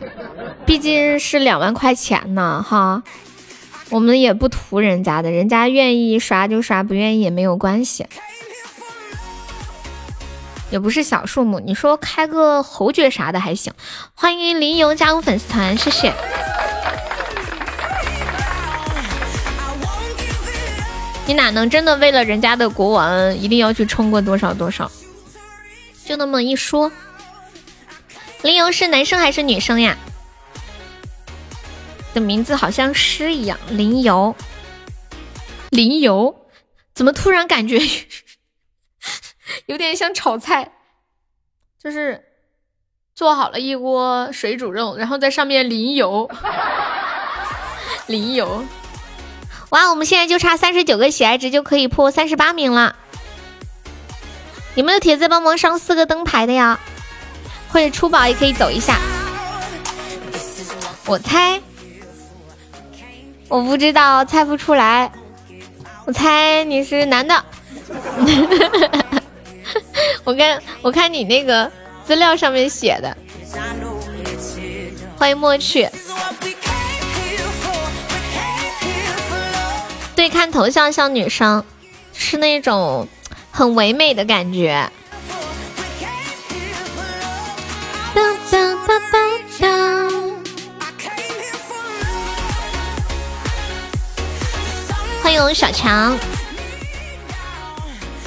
[0.66, 3.04] 毕竟是两万块钱呢，哈，
[3.90, 8.06] 我们也不图人家的，人家愿意刷就刷，不愿意也没有关系。
[10.72, 13.74] 也不是小数目，你说开个侯爵啥的还行。
[14.16, 16.14] 欢迎林游加入粉丝团，谢谢。
[21.28, 24.90] 你哪能真的为了人家的国王一定要去冲过多少多少？
[26.06, 26.92] 就那么一说，
[28.42, 29.98] 林游是男生还是女生呀？
[32.14, 34.36] 的名字好像诗一样，林游。
[35.70, 36.36] 林游，
[36.94, 37.80] 怎么突然感觉？
[39.66, 40.72] 有点像炒菜，
[41.82, 42.24] 就是
[43.14, 46.30] 做好了一锅水煮肉，然后在上面淋油，
[48.08, 48.64] 淋油。
[49.70, 52.96] 哇，我们现在就差三十九个喜爱值就可以破三十八名了。
[54.76, 56.80] 有没有铁子帮忙上四个灯牌的呀？
[57.70, 59.00] 或者出宝也可以走一下。
[61.06, 61.62] 我猜，
[63.48, 65.12] 我不知道，猜不出来。
[66.06, 67.46] 我猜你是男的。
[70.24, 71.72] 我看，我看你那个
[72.06, 73.16] 资料上面写的，
[75.18, 75.88] 欢迎墨去。
[80.16, 81.64] 对，看头像像女生，
[82.14, 83.08] 是那种
[83.50, 84.90] 很唯美的感觉。
[88.14, 90.12] 当当当当当。
[95.24, 96.18] 欢迎小强。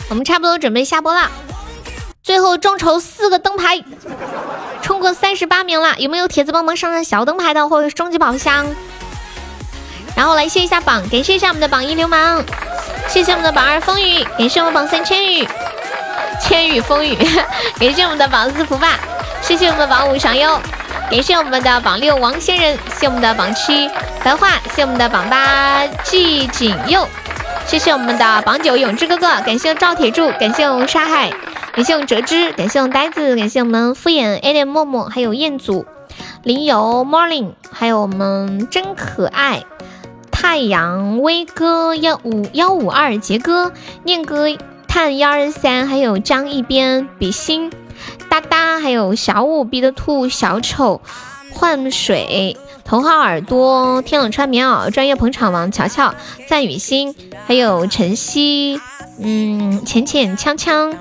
[0.09, 1.31] 我们差不多准备下播了，
[2.23, 3.83] 最后众筹四个灯牌，
[4.83, 5.95] 冲过三十八名了。
[5.99, 8.67] 有没有铁子帮忙上上小灯牌的，或者是终极宝箱？
[10.15, 12.45] 然后来谢一下榜，感谢一下我们的榜一流氓，
[13.09, 15.49] 谢谢我们的榜二风雨，感谢我们榜三千羽，
[16.41, 17.17] 千羽风雨，
[17.81, 18.99] 感谢我们的榜四福爸，
[19.43, 20.61] 谢谢我们的榜五小优，
[21.11, 23.91] 感谢我们的榜六王仙人，谢我们的榜七
[24.23, 27.09] 白话，谢我们的榜八季锦佑。
[27.67, 31.31] 谢谢我们的榜九永志哥哥，感谢赵铁柱，感谢我们沙海，
[31.73, 35.85] 感谢我们折枝，感谢我们呆子，感谢我们敷衍 A 点默默，还有彦祖、
[36.45, 39.65] 林游、Morning，还有我们真可爱、
[40.31, 43.73] 太阳威哥幺五幺五二杰哥、
[44.05, 44.47] 念哥
[44.87, 47.73] 探幺二三，还有张一边比心、
[48.29, 51.01] 哒哒，还有小五 B 的兔小丑
[51.51, 52.57] 换水。
[52.85, 56.15] 头号耳朵，天冷穿棉袄，专业捧场王乔乔，
[56.47, 57.15] 赞雨欣，
[57.47, 58.81] 还有晨曦，
[59.19, 60.95] 嗯，浅浅锵锵，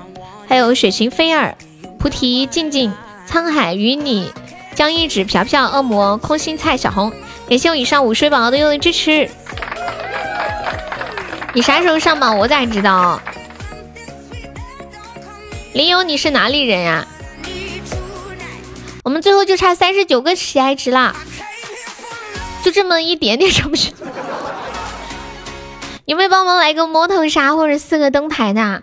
[0.48, 1.56] 还有雪晴菲儿、
[1.98, 2.92] 菩提、静静、
[3.28, 4.32] 沧海与你、
[4.74, 7.12] 江一指、飘飘、恶魔、空心菜、小红，
[7.48, 9.28] 感谢我以上五十位宝宝的用力支持。
[11.52, 12.38] 你啥时候上榜？
[12.38, 13.20] 我咋知道？
[15.74, 17.06] 林友，你是哪里人呀？
[19.04, 21.14] 我们最后就差三十九个喜爱值啦，
[22.64, 23.92] 就这么一点点上不去。
[26.06, 28.82] 有没有帮忙来个摸头杀或者四个灯牌的？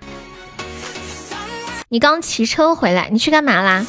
[1.89, 3.83] 你刚骑车回来，你去干嘛啦？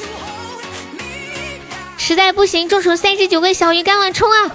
[1.98, 4.50] 实在不行，众筹三十九个小鱼干了，冲啊！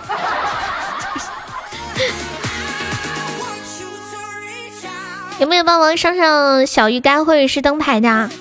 [5.37, 8.31] 有没有帮忙上上小鱼干或者是灯牌的？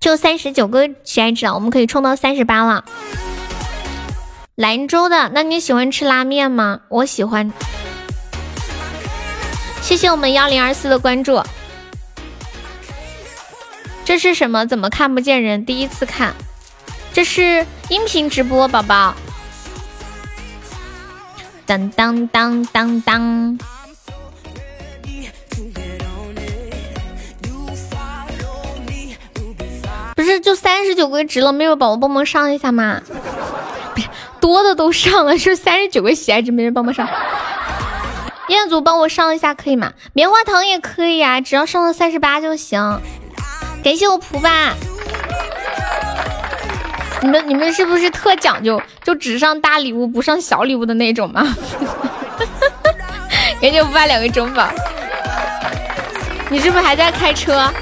[0.00, 2.84] 就三十九个喜爱值啊，我们可以冲到三十八了。
[4.54, 6.80] 兰州的，那你喜欢吃拉面吗？
[6.90, 7.50] 我喜欢。
[9.80, 11.42] 谢谢我们幺零二四的关注。
[14.04, 14.66] 这是什么？
[14.66, 15.64] 怎么看不见人？
[15.64, 16.34] 第一次看，
[17.14, 19.14] 这是音频直播，宝宝。
[21.64, 23.58] 当当当当当。
[30.14, 33.00] 不是，就三十九个值了，没有宝宝帮忙上一下吗？
[34.42, 37.08] 多的都上了，是三十九个喜爱值，没人帮忙上。
[38.48, 39.92] 彦祖帮我上一下可以吗？
[40.12, 43.00] 棉花糖也可以啊，只要上到三十八就行。
[43.84, 44.74] 感谢我蒲爸，
[47.20, 51.56] 你们你们是不是特讲究，就只上大礼物不上小礼物的那种吗？
[53.62, 54.68] 感谢蒲爸两个中宝，
[56.50, 57.72] 你是不是还在开车？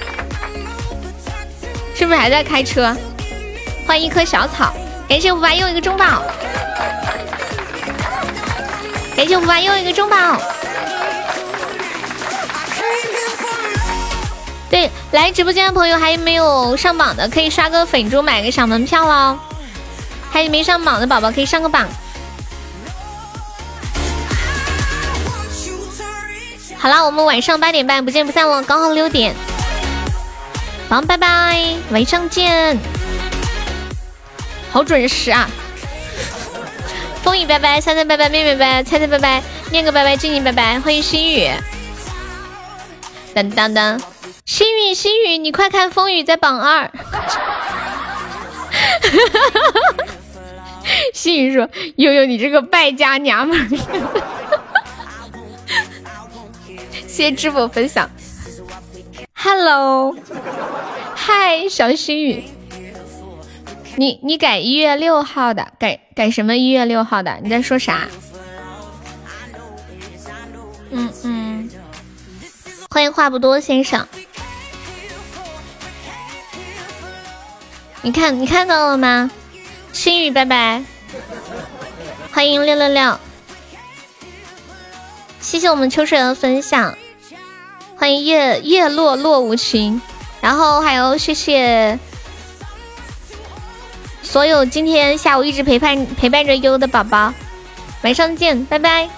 [1.94, 2.94] 是不是还在开车？
[3.86, 4.74] 欢迎一棵小草，
[5.08, 6.22] 感谢五八又一个中宝，
[9.16, 10.16] 感谢五八又一个中宝。
[14.70, 19.38] 对，来直播间的朋友还没有上榜的，可以刷个粉猪买个小门票喽。
[20.30, 21.88] 还有没上榜的宝宝可以上个榜。
[26.78, 29.34] 好啦，我们晚上八点半不见不散了，刚好六点。
[30.88, 32.78] 好，拜拜，晚上见。
[34.72, 35.50] 好准时啊！
[37.22, 41.48] 风雨拜拜，三三拜拜，妹妹拜拜，猜猜拜拜，念个拜拜，静静拜拜，欢迎心雨。
[43.34, 44.00] 当当当，
[44.46, 46.90] 心雨心雨，你快看，风雨在榜二。
[51.14, 53.68] 心雨说：“悠悠，你这个败家娘们儿。”
[57.06, 58.10] 谢谢知否分享。
[59.34, 60.16] Hello，
[61.14, 62.44] 嗨，小心雨，
[64.00, 67.38] 你你改一月六号的，改改什么一月六号的？
[67.42, 68.08] 你在说啥？
[70.90, 71.70] 嗯嗯，
[72.88, 74.08] 欢迎话不多先生，
[78.00, 79.30] 你看你看到了吗？
[79.92, 80.82] 心雨拜拜，
[82.32, 83.20] 欢迎六六六，
[85.40, 86.96] 谢谢我们秋水的分享。
[87.98, 90.00] 欢迎叶叶落落无情，
[90.40, 91.98] 然后还有谢谢
[94.30, 97.34] 所有今天下午一直陪伴陪伴着悠的宝宝，
[98.02, 99.08] 晚上见，拜拜！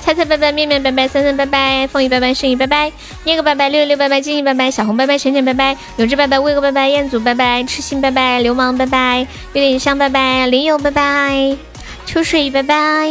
[0.00, 2.90] 菜菜拜拜，面面拜拜，三三拜拜，风雨拜拜，声雨拜拜，
[3.24, 11.54] 念个拜拜，六六拜拜，静静拜拜，小红拜拜，浅浅拜拜，永志拜拜，威哥拜拜，彦祖拜拜，痴心拜拜，流氓拜拜，有点香拜拜，林友拜拜，
[12.06, 13.06] 秋水拜拜，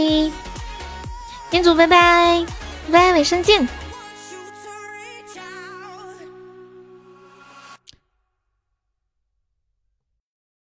[1.51, 2.43] 彦祖拜拜，
[2.91, 3.80] 拜拜，晚上见。